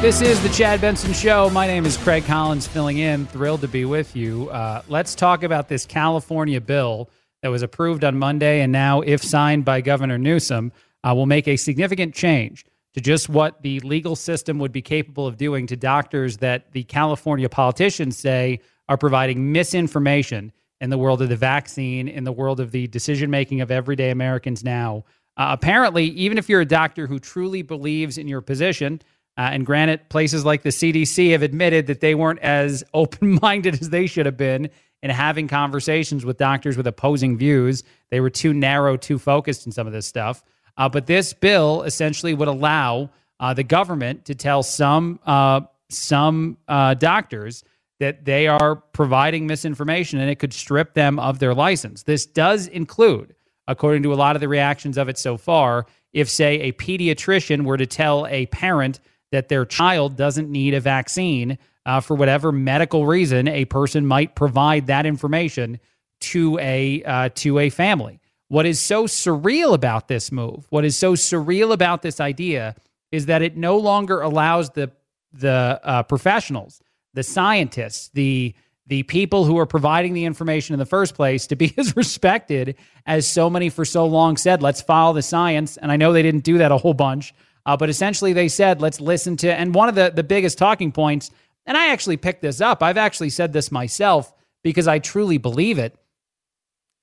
This 0.00 0.20
is 0.20 0.40
the 0.42 0.48
Chad 0.50 0.80
Benson 0.80 1.12
Show. 1.12 1.50
My 1.50 1.66
name 1.66 1.84
is 1.84 1.96
Craig 1.96 2.24
Collins, 2.24 2.66
filling 2.66 2.98
in. 2.98 3.26
Thrilled 3.26 3.62
to 3.62 3.68
be 3.68 3.84
with 3.84 4.14
you. 4.14 4.50
Uh, 4.50 4.82
let's 4.88 5.14
talk 5.14 5.42
about 5.42 5.68
this 5.68 5.84
California 5.84 6.60
bill 6.60 7.10
that 7.42 7.48
was 7.48 7.62
approved 7.62 8.04
on 8.04 8.16
Monday 8.16 8.60
and 8.60 8.70
now, 8.70 9.00
if 9.00 9.22
signed 9.22 9.64
by 9.64 9.80
Governor 9.80 10.18
Newsom, 10.18 10.70
uh, 11.02 11.12
will 11.14 11.26
make 11.26 11.48
a 11.48 11.56
significant 11.56 12.14
change 12.14 12.64
to 12.94 13.00
just 13.00 13.28
what 13.28 13.62
the 13.62 13.80
legal 13.80 14.14
system 14.14 14.58
would 14.58 14.70
be 14.70 14.82
capable 14.82 15.26
of 15.26 15.36
doing 15.36 15.66
to 15.66 15.76
doctors 15.76 16.36
that 16.36 16.70
the 16.72 16.84
California 16.84 17.48
politicians 17.48 18.16
say 18.16 18.60
are 18.88 18.96
providing 18.96 19.50
misinformation 19.50 20.52
in 20.82 20.90
the 20.90 20.98
world 20.98 21.22
of 21.22 21.28
the 21.28 21.36
vaccine, 21.36 22.08
in 22.08 22.24
the 22.24 22.32
world 22.32 22.58
of 22.58 22.72
the 22.72 22.88
decision 22.88 23.30
making 23.30 23.60
of 23.60 23.70
everyday 23.70 24.10
Americans 24.10 24.64
now. 24.64 25.04
Uh, 25.36 25.50
apparently, 25.52 26.06
even 26.06 26.38
if 26.38 26.48
you're 26.48 26.60
a 26.60 26.66
doctor 26.66 27.06
who 27.06 27.20
truly 27.20 27.62
believes 27.62 28.18
in 28.18 28.26
your 28.26 28.40
position, 28.40 29.00
uh, 29.38 29.48
and 29.52 29.64
granted, 29.64 30.08
places 30.08 30.44
like 30.44 30.62
the 30.62 30.70
CDC 30.70 31.30
have 31.30 31.42
admitted 31.42 31.86
that 31.86 32.00
they 32.00 32.16
weren't 32.16 32.40
as 32.40 32.82
open 32.94 33.38
minded 33.40 33.80
as 33.80 33.90
they 33.90 34.08
should 34.08 34.26
have 34.26 34.36
been 34.36 34.68
in 35.04 35.10
having 35.10 35.46
conversations 35.46 36.24
with 36.24 36.36
doctors 36.36 36.76
with 36.76 36.86
opposing 36.88 37.38
views. 37.38 37.84
They 38.10 38.20
were 38.20 38.30
too 38.30 38.52
narrow, 38.52 38.96
too 38.96 39.20
focused 39.20 39.66
in 39.66 39.72
some 39.72 39.86
of 39.86 39.92
this 39.92 40.06
stuff. 40.06 40.42
Uh, 40.76 40.88
but 40.88 41.06
this 41.06 41.32
bill 41.32 41.82
essentially 41.82 42.34
would 42.34 42.48
allow 42.48 43.10
uh, 43.38 43.54
the 43.54 43.64
government 43.64 44.24
to 44.24 44.34
tell 44.34 44.64
some 44.64 45.20
uh, 45.26 45.60
some 45.90 46.56
uh, 46.66 46.94
doctors 46.94 47.62
that 48.02 48.24
they 48.24 48.46
are 48.46 48.76
providing 48.76 49.46
misinformation 49.46 50.20
and 50.20 50.28
it 50.30 50.38
could 50.38 50.52
strip 50.52 50.94
them 50.94 51.18
of 51.18 51.38
their 51.38 51.54
license. 51.54 52.02
This 52.02 52.26
does 52.26 52.66
include 52.66 53.34
according 53.66 54.02
to 54.04 54.12
a 54.12 54.16
lot 54.16 54.36
of 54.36 54.40
the 54.40 54.48
reactions 54.48 54.98
of 54.98 55.08
it 55.08 55.18
so 55.18 55.36
far, 55.36 55.86
if, 56.12 56.28
say, 56.28 56.60
a 56.60 56.72
pediatrician 56.72 57.64
were 57.64 57.76
to 57.76 57.86
tell 57.86 58.26
a 58.26 58.46
parent 58.46 59.00
that 59.30 59.48
their 59.48 59.64
child 59.64 60.16
doesn't 60.16 60.50
need 60.50 60.74
a 60.74 60.80
vaccine 60.80 61.58
uh, 61.86 62.00
for 62.00 62.14
whatever 62.14 62.52
medical 62.52 63.06
reason, 63.06 63.48
a 63.48 63.64
person 63.64 64.06
might 64.06 64.34
provide 64.34 64.86
that 64.86 65.06
information 65.06 65.80
to 66.20 66.58
a 66.60 67.02
uh, 67.02 67.28
to 67.34 67.58
a 67.58 67.70
family. 67.70 68.20
What 68.48 68.66
is 68.66 68.78
so 68.78 69.04
surreal 69.04 69.74
about 69.74 70.06
this 70.06 70.30
move? 70.30 70.66
What 70.70 70.84
is 70.84 70.96
so 70.96 71.14
surreal 71.14 71.72
about 71.72 72.02
this 72.02 72.20
idea 72.20 72.76
is 73.10 73.26
that 73.26 73.42
it 73.42 73.56
no 73.56 73.78
longer 73.78 74.20
allows 74.20 74.70
the 74.70 74.92
the 75.32 75.80
uh, 75.82 76.02
professionals, 76.04 76.80
the 77.14 77.22
scientists, 77.22 78.10
the 78.14 78.54
the 78.86 79.04
people 79.04 79.44
who 79.44 79.58
are 79.58 79.66
providing 79.66 80.12
the 80.12 80.24
information 80.24 80.74
in 80.74 80.78
the 80.78 80.84
first 80.84 81.14
place 81.14 81.46
to 81.46 81.56
be 81.56 81.72
as 81.78 81.96
respected 81.96 82.76
as 83.06 83.26
so 83.26 83.48
many 83.48 83.70
for 83.70 83.84
so 83.84 84.06
long 84.06 84.36
said, 84.36 84.62
let's 84.62 84.82
follow 84.82 85.14
the 85.14 85.22
science. 85.22 85.76
And 85.76 85.90
I 85.90 85.96
know 85.96 86.12
they 86.12 86.22
didn't 86.22 86.44
do 86.44 86.58
that 86.58 86.72
a 86.72 86.76
whole 86.76 86.94
bunch, 86.94 87.32
uh, 87.64 87.76
but 87.76 87.88
essentially 87.88 88.32
they 88.32 88.48
said, 88.48 88.80
let's 88.80 89.00
listen 89.00 89.36
to. 89.38 89.54
And 89.54 89.74
one 89.74 89.88
of 89.88 89.94
the, 89.94 90.12
the 90.14 90.24
biggest 90.24 90.58
talking 90.58 90.92
points, 90.92 91.30
and 91.64 91.76
I 91.76 91.88
actually 91.92 92.16
picked 92.16 92.42
this 92.42 92.60
up, 92.60 92.82
I've 92.82 92.98
actually 92.98 93.30
said 93.30 93.52
this 93.52 93.70
myself 93.70 94.32
because 94.62 94.88
I 94.88 94.98
truly 94.98 95.38
believe 95.38 95.78
it. 95.78 95.96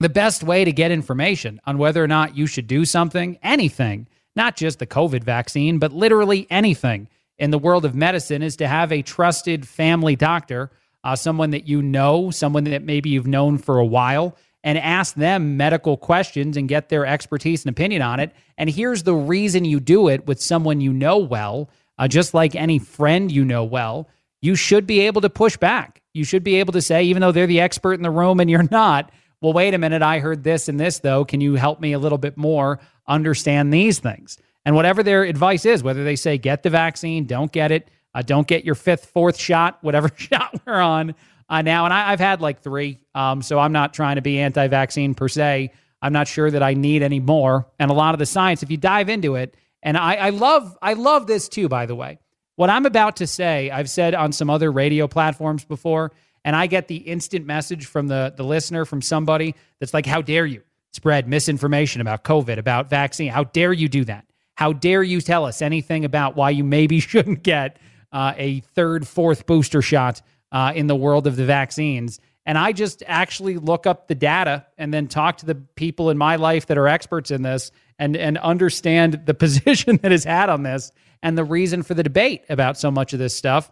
The 0.01 0.09
best 0.09 0.43
way 0.43 0.63
to 0.63 0.71
get 0.71 0.91
information 0.91 1.59
on 1.65 1.77
whether 1.77 2.03
or 2.03 2.07
not 2.07 2.37
you 2.37 2.45
should 2.45 2.67
do 2.67 2.85
something, 2.85 3.37
anything, 3.41 4.07
not 4.35 4.55
just 4.55 4.79
the 4.79 4.87
COVID 4.87 5.23
vaccine, 5.23 5.79
but 5.79 5.91
literally 5.91 6.47
anything 6.49 7.09
in 7.39 7.49
the 7.51 7.57
world 7.57 7.85
of 7.85 7.95
medicine, 7.95 8.43
is 8.43 8.57
to 8.57 8.67
have 8.67 8.91
a 8.91 9.01
trusted 9.01 9.67
family 9.67 10.15
doctor 10.15 10.71
uh, 11.03 11.15
someone 11.15 11.51
that 11.51 11.67
you 11.67 11.81
know, 11.81 12.31
someone 12.31 12.65
that 12.65 12.83
maybe 12.83 13.09
you've 13.09 13.27
known 13.27 13.57
for 13.57 13.79
a 13.79 13.85
while, 13.85 14.35
and 14.63 14.77
ask 14.77 15.15
them 15.15 15.55
medical 15.55 15.95
questions 15.95 16.57
and 16.57 16.67
get 16.67 16.89
their 16.89 17.05
expertise 17.05 17.63
and 17.63 17.69
opinion 17.69 18.01
on 18.01 18.19
it. 18.19 18.33
And 18.57 18.69
here's 18.69 19.03
the 19.03 19.15
reason 19.15 19.63
you 19.63 19.79
do 19.79 20.09
it 20.09 20.27
with 20.27 20.41
someone 20.41 20.81
you 20.81 20.91
know 20.91 21.17
well, 21.17 21.69
uh, 21.97 22.09
just 22.09 22.33
like 22.33 22.55
any 22.55 22.77
friend 22.77 23.31
you 23.31 23.45
know 23.45 23.63
well. 23.63 24.09
You 24.41 24.55
should 24.55 24.85
be 24.85 25.01
able 25.01 25.21
to 25.21 25.29
push 25.29 25.55
back. 25.55 26.01
You 26.13 26.25
should 26.25 26.43
be 26.43 26.55
able 26.55 26.73
to 26.73 26.81
say, 26.81 27.03
even 27.03 27.21
though 27.21 27.31
they're 27.31 27.47
the 27.47 27.61
expert 27.61 27.93
in 27.93 28.01
the 28.01 28.11
room 28.11 28.41
and 28.41 28.49
you're 28.49 28.63
not, 28.71 29.11
well, 29.41 29.53
wait 29.53 29.73
a 29.73 29.77
minute, 29.77 30.01
I 30.01 30.19
heard 30.19 30.43
this 30.43 30.67
and 30.67 30.77
this, 30.77 30.99
though. 30.99 31.23
Can 31.23 31.39
you 31.39 31.55
help 31.55 31.79
me 31.79 31.93
a 31.93 31.99
little 31.99 32.17
bit 32.17 32.35
more 32.35 32.79
understand 33.07 33.71
these 33.71 33.99
things? 33.99 34.37
And 34.69 34.75
whatever 34.75 35.01
their 35.01 35.23
advice 35.23 35.65
is, 35.65 35.81
whether 35.81 36.03
they 36.03 36.15
say 36.15 36.37
get 36.37 36.61
the 36.61 36.69
vaccine, 36.69 37.25
don't 37.25 37.51
get 37.51 37.71
it, 37.71 37.89
uh, 38.13 38.21
don't 38.21 38.45
get 38.45 38.65
your 38.65 38.75
fifth, 38.75 39.07
fourth 39.07 39.35
shot, 39.35 39.79
whatever 39.81 40.11
shot 40.15 40.61
we're 40.63 40.75
on 40.75 41.15
uh, 41.49 41.63
now. 41.63 41.85
And 41.85 41.93
I, 41.93 42.11
have 42.11 42.19
had 42.19 42.39
like 42.39 42.61
three, 42.61 42.99
um, 43.15 43.41
so 43.41 43.57
I'm 43.57 43.71
not 43.71 43.95
trying 43.95 44.17
to 44.17 44.21
be 44.21 44.37
anti-vaccine 44.39 45.15
per 45.15 45.27
se. 45.27 45.71
I'm 46.03 46.13
not 46.13 46.27
sure 46.27 46.51
that 46.51 46.61
I 46.61 46.75
need 46.75 47.01
any 47.01 47.19
more. 47.19 47.65
And 47.79 47.89
a 47.89 47.95
lot 47.95 48.13
of 48.13 48.19
the 48.19 48.27
science, 48.27 48.61
if 48.61 48.69
you 48.69 48.77
dive 48.77 49.09
into 49.09 49.33
it, 49.33 49.57
and 49.81 49.97
I, 49.97 50.13
I 50.17 50.29
love, 50.29 50.77
I 50.83 50.93
love 50.93 51.25
this 51.25 51.49
too. 51.49 51.67
By 51.67 51.87
the 51.87 51.95
way, 51.95 52.19
what 52.55 52.69
I'm 52.69 52.85
about 52.85 53.15
to 53.15 53.25
say, 53.25 53.71
I've 53.71 53.89
said 53.89 54.13
on 54.13 54.31
some 54.31 54.51
other 54.51 54.71
radio 54.71 55.07
platforms 55.07 55.65
before, 55.65 56.11
and 56.45 56.55
I 56.55 56.67
get 56.67 56.87
the 56.87 56.97
instant 56.97 57.47
message 57.47 57.87
from 57.87 58.05
the 58.05 58.35
the 58.37 58.43
listener 58.43 58.85
from 58.85 59.01
somebody 59.01 59.55
that's 59.79 59.95
like, 59.95 60.05
"How 60.05 60.21
dare 60.21 60.45
you 60.45 60.61
spread 60.93 61.27
misinformation 61.27 62.01
about 62.01 62.23
COVID, 62.23 62.59
about 62.59 62.87
vaccine? 62.87 63.31
How 63.31 63.45
dare 63.45 63.73
you 63.73 63.89
do 63.89 64.05
that? 64.05 64.25
How 64.59 64.73
dare 64.73 65.01
you 65.03 65.21
tell 65.21 65.45
us 65.45 65.61
anything 65.61 66.03
about 66.03 66.35
why 66.35 66.49
you 66.49 66.65
maybe 66.65 66.99
shouldn't 67.11 67.43
get 67.43 67.77
uh, 68.11 68.33
a 68.35 68.59
third, 68.59 69.07
fourth 69.07 69.45
booster 69.45 69.81
shot 69.81 70.21
uh, 70.51 70.73
in 70.75 70.87
the 70.87 70.97
world 70.97 71.27
of 71.27 71.37
the 71.37 71.45
vaccines. 71.45 72.19
And 72.45 72.57
I 72.57 72.73
just 72.73 73.01
actually 73.07 73.55
look 73.55 73.87
up 73.87 74.09
the 74.09 74.15
data 74.15 74.65
and 74.77 74.93
then 74.93 75.07
talk 75.07 75.37
to 75.37 75.45
the 75.45 75.55
people 75.55 76.09
in 76.09 76.17
my 76.17 76.35
life 76.35 76.65
that 76.65 76.77
are 76.77 76.89
experts 76.89 77.31
in 77.31 77.41
this 77.41 77.71
and, 77.97 78.17
and 78.17 78.37
understand 78.37 79.21
the 79.25 79.33
position 79.45 79.95
that 80.03 80.11
is 80.11 80.25
had 80.25 80.49
on 80.49 80.63
this 80.63 80.91
and 81.23 81.37
the 81.37 81.45
reason 81.45 81.81
for 81.81 81.93
the 81.93 82.03
debate 82.03 82.43
about 82.49 82.77
so 82.77 82.91
much 82.91 83.13
of 83.13 83.19
this 83.19 83.33
stuff. 83.33 83.71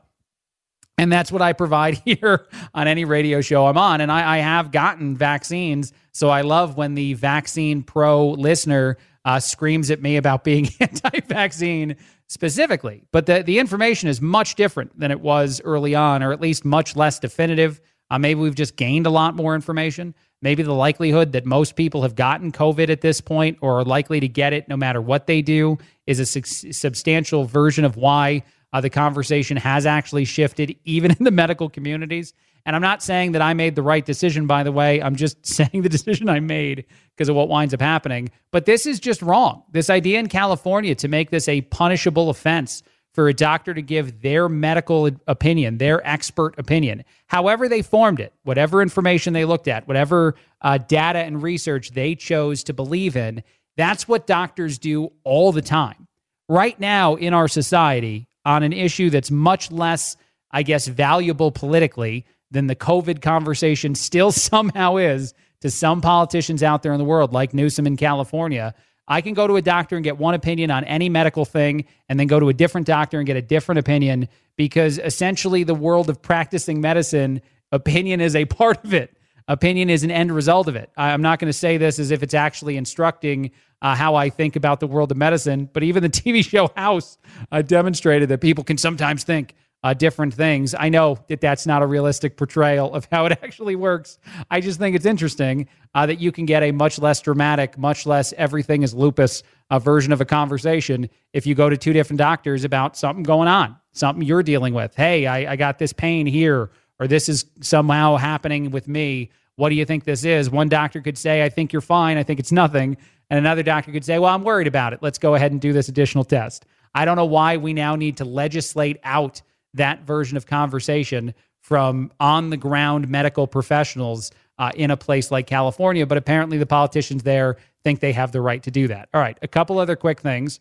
And 0.97 1.11
that's 1.11 1.33
what 1.33 1.41
I 1.41 1.51
provide 1.51 1.95
here 2.05 2.47
on 2.73 2.87
any 2.87 3.03
radio 3.03 3.41
show 3.41 3.67
I'm 3.67 3.77
on. 3.77 3.99
And 3.99 4.09
I, 4.09 4.35
I 4.35 4.37
have 4.37 4.71
gotten 4.71 5.17
vaccines. 5.17 5.91
So 6.13 6.29
I 6.29 6.43
love 6.43 6.77
when 6.77 6.95
the 6.95 7.13
vaccine 7.15 7.83
pro 7.83 8.29
listener 8.29 8.97
uh, 9.27 9.41
screams 9.41 9.91
at 9.91 10.01
me 10.01 10.15
about 10.15 10.45
being 10.45 10.69
anti 10.79 11.19
vaccine 11.27 11.97
specifically. 12.27 13.03
But 13.11 13.25
the, 13.25 13.43
the 13.43 13.59
information 13.59 14.07
is 14.07 14.21
much 14.21 14.55
different 14.55 14.97
than 14.97 15.11
it 15.11 15.19
was 15.19 15.61
early 15.65 15.93
on, 15.95 16.23
or 16.23 16.31
at 16.31 16.39
least 16.39 16.63
much 16.63 16.95
less 16.95 17.19
definitive. 17.19 17.81
Uh, 18.09 18.17
maybe 18.17 18.39
we've 18.39 18.55
just 18.55 18.77
gained 18.77 19.05
a 19.05 19.09
lot 19.09 19.35
more 19.35 19.53
information. 19.53 20.15
Maybe 20.41 20.63
the 20.63 20.73
likelihood 20.73 21.33
that 21.33 21.45
most 21.45 21.75
people 21.75 22.03
have 22.03 22.15
gotten 22.15 22.53
COVID 22.53 22.89
at 22.89 23.01
this 23.01 23.19
point 23.19 23.57
or 23.59 23.79
are 23.79 23.83
likely 23.83 24.21
to 24.21 24.29
get 24.29 24.53
it 24.53 24.69
no 24.69 24.77
matter 24.77 25.01
what 25.01 25.27
they 25.27 25.41
do 25.41 25.77
is 26.05 26.21
a 26.21 26.25
su- 26.25 26.71
substantial 26.71 27.43
version 27.43 27.83
of 27.83 27.97
why 27.97 28.43
uh, 28.71 28.79
the 28.79 28.89
conversation 28.89 29.57
has 29.57 29.85
actually 29.85 30.23
shifted, 30.23 30.73
even 30.85 31.11
in 31.19 31.25
the 31.25 31.31
medical 31.31 31.69
communities. 31.69 32.33
And 32.67 32.75
I'm 32.75 32.81
not 32.81 33.01
saying 33.01 33.31
that 33.31 33.41
I 33.41 33.53
made 33.53 33.75
the 33.75 33.81
right 33.81 34.05
decision, 34.05 34.45
by 34.45 34.63
the 34.63 34.73
way. 34.73 35.01
I'm 35.01 35.15
just 35.15 35.43
saying 35.45 35.81
the 35.83 35.89
decision 35.89 36.27
I 36.27 36.41
made 36.41 36.85
because 37.15 37.29
of 37.29 37.35
what 37.35 37.47
winds 37.47 37.73
up 37.73 37.79
happening. 37.81 38.29
But 38.51 38.65
this 38.65 38.85
is 38.85 38.99
just 38.99 39.21
wrong. 39.21 39.63
This 39.71 39.89
idea 39.89 40.19
in 40.19 40.27
California 40.27 40.93
to 40.95 41.07
make 41.07 41.31
this 41.31 41.47
a 41.47 41.61
punishable 41.61 42.29
offense 42.29 42.83
for 43.13 43.29
a 43.29 43.33
doctor 43.33 43.73
to 43.73 43.81
give 43.81 44.21
their 44.21 44.49
medical 44.49 45.09
opinion, 45.27 45.77
their 45.77 46.05
expert 46.05 46.53
opinion, 46.59 47.05
however 47.27 47.69
they 47.69 47.81
formed 47.81 48.19
it, 48.19 48.33
whatever 48.43 48.81
information 48.81 49.33
they 49.33 49.45
looked 49.45 49.69
at, 49.69 49.87
whatever 49.87 50.35
uh, 50.61 50.77
data 50.77 51.19
and 51.19 51.41
research 51.41 51.91
they 51.91 52.15
chose 52.15 52.65
to 52.65 52.73
believe 52.73 53.15
in, 53.15 53.41
that's 53.77 54.07
what 54.09 54.27
doctors 54.27 54.77
do 54.77 55.11
all 55.23 55.53
the 55.53 55.61
time. 55.61 56.07
Right 56.49 56.77
now 56.79 57.15
in 57.15 57.33
our 57.33 57.47
society, 57.47 58.27
on 58.45 58.61
an 58.61 58.73
issue 58.73 59.09
that's 59.09 59.31
much 59.31 59.71
less, 59.71 60.17
I 60.51 60.63
guess, 60.63 60.87
valuable 60.87 61.51
politically 61.51 62.25
than 62.51 62.67
the 62.67 62.75
COVID 62.75 63.21
conversation 63.21 63.95
still 63.95 64.31
somehow 64.51 64.97
is 64.97 65.33
to 65.61 65.71
some 65.71 66.01
politicians 66.01 66.63
out 66.63 66.83
there 66.83 66.93
in 66.93 66.99
the 66.99 67.05
world, 67.05 67.33
like 67.33 67.53
Newsom 67.53 67.87
in 67.87 67.97
California. 67.97 68.75
I 69.07 69.21
can 69.21 69.33
go 69.33 69.47
to 69.47 69.55
a 69.55 69.61
doctor 69.61 69.95
and 69.95 70.03
get 70.03 70.17
one 70.17 70.33
opinion 70.33 70.69
on 70.69 70.83
any 70.83 71.07
medical 71.07 71.45
thing 71.45 71.85
and 72.09 72.19
then 72.19 72.27
go 72.27 72.39
to 72.39 72.49
a 72.49 72.53
different 72.53 72.85
doctor 72.85 73.19
and 73.19 73.25
get 73.25 73.37
a 73.37 73.41
different 73.41 73.79
opinion 73.79 74.27
because 74.57 74.97
essentially 74.99 75.63
the 75.63 75.73
world 75.73 76.09
of 76.09 76.21
practicing 76.21 76.81
medicine, 76.81 77.41
opinion 77.71 78.19
is 78.19 78.35
a 78.35 78.45
part 78.45 78.83
of 78.83 78.93
it. 78.93 79.13
Opinion 79.47 79.89
is 79.89 80.03
an 80.03 80.11
end 80.11 80.33
result 80.33 80.67
of 80.67 80.75
it. 80.75 80.91
I'm 80.97 81.21
not 81.21 81.39
going 81.39 81.47
to 81.47 81.57
say 81.57 81.77
this 81.77 81.99
as 81.99 82.11
if 82.11 82.21
it's 82.21 82.33
actually 82.33 82.75
instructing 82.75 83.51
uh, 83.81 83.95
how 83.95 84.15
I 84.15 84.29
think 84.29 84.57
about 84.57 84.81
the 84.81 84.87
world 84.87 85.09
of 85.11 85.17
medicine, 85.17 85.69
but 85.71 85.83
even 85.83 86.03
the 86.03 86.09
TV 86.09 86.43
show 86.43 86.69
House 86.75 87.17
uh, 87.51 87.61
demonstrated 87.61 88.27
that 88.29 88.41
people 88.41 88.65
can 88.65 88.77
sometimes 88.77 89.23
think 89.23 89.55
uh, 89.83 89.93
different 89.93 90.33
things. 90.33 90.75
I 90.77 90.89
know 90.89 91.17
that 91.27 91.41
that's 91.41 91.65
not 91.65 91.81
a 91.81 91.85
realistic 91.85 92.37
portrayal 92.37 92.93
of 92.93 93.07
how 93.11 93.25
it 93.25 93.31
actually 93.43 93.75
works. 93.75 94.17
I 94.49 94.59
just 94.59 94.79
think 94.79 94.95
it's 94.95 95.05
interesting 95.05 95.67
uh, 95.93 96.05
that 96.05 96.19
you 96.19 96.31
can 96.31 96.45
get 96.45 96.63
a 96.63 96.71
much 96.71 96.99
less 96.99 97.21
dramatic, 97.21 97.77
much 97.77 98.05
less 98.05 98.33
everything 98.33 98.83
is 98.83 98.93
lupus 98.93 99.43
uh, 99.69 99.79
version 99.79 100.13
of 100.13 100.21
a 100.21 100.25
conversation 100.25 101.09
if 101.33 101.45
you 101.45 101.55
go 101.55 101.69
to 101.69 101.77
two 101.77 101.93
different 101.93 102.17
doctors 102.17 102.63
about 102.63 102.97
something 102.97 103.23
going 103.23 103.47
on, 103.47 103.75
something 103.91 104.25
you're 104.25 104.43
dealing 104.43 104.73
with. 104.73 104.95
Hey, 104.95 105.27
I, 105.27 105.53
I 105.53 105.55
got 105.55 105.79
this 105.79 105.93
pain 105.93 106.25
here, 106.25 106.71
or 106.99 107.07
this 107.07 107.29
is 107.29 107.45
somehow 107.61 108.17
happening 108.17 108.71
with 108.71 108.87
me. 108.87 109.29
What 109.55 109.69
do 109.69 109.75
you 109.75 109.85
think 109.85 110.03
this 110.03 110.23
is? 110.23 110.49
One 110.49 110.69
doctor 110.69 111.01
could 111.01 111.17
say, 111.17 111.43
I 111.43 111.49
think 111.49 111.73
you're 111.73 111.81
fine. 111.81 112.17
I 112.17 112.23
think 112.23 112.39
it's 112.39 112.51
nothing. 112.51 112.97
And 113.29 113.37
another 113.37 113.63
doctor 113.63 113.91
could 113.91 114.05
say, 114.05 114.19
Well, 114.19 114.33
I'm 114.33 114.43
worried 114.43 114.67
about 114.67 114.93
it. 114.93 114.99
Let's 115.01 115.17
go 115.17 115.35
ahead 115.35 115.51
and 115.51 115.59
do 115.59 115.73
this 115.73 115.89
additional 115.89 116.23
test. 116.23 116.65
I 116.95 117.05
don't 117.05 117.15
know 117.15 117.25
why 117.25 117.57
we 117.57 117.73
now 117.73 117.95
need 117.95 118.17
to 118.17 118.25
legislate 118.25 118.99
out 119.03 119.41
that 119.77 120.01
version 120.01 120.37
of 120.37 120.45
conversation 120.45 121.33
from 121.61 122.11
on 122.19 122.49
the 122.49 122.57
ground 122.57 123.09
medical 123.09 123.47
professionals 123.47 124.31
uh, 124.59 124.71
in 124.75 124.91
a 124.91 124.97
place 124.97 125.31
like 125.31 125.47
California. 125.47 126.05
But 126.05 126.17
apparently, 126.17 126.57
the 126.57 126.65
politicians 126.65 127.23
there 127.23 127.57
think 127.83 127.99
they 127.99 128.13
have 128.13 128.31
the 128.31 128.41
right 128.41 128.61
to 128.63 128.71
do 128.71 128.87
that. 128.87 129.09
All 129.13 129.21
right, 129.21 129.37
a 129.41 129.47
couple 129.47 129.79
other 129.79 129.95
quick 129.95 130.21
things. 130.21 130.59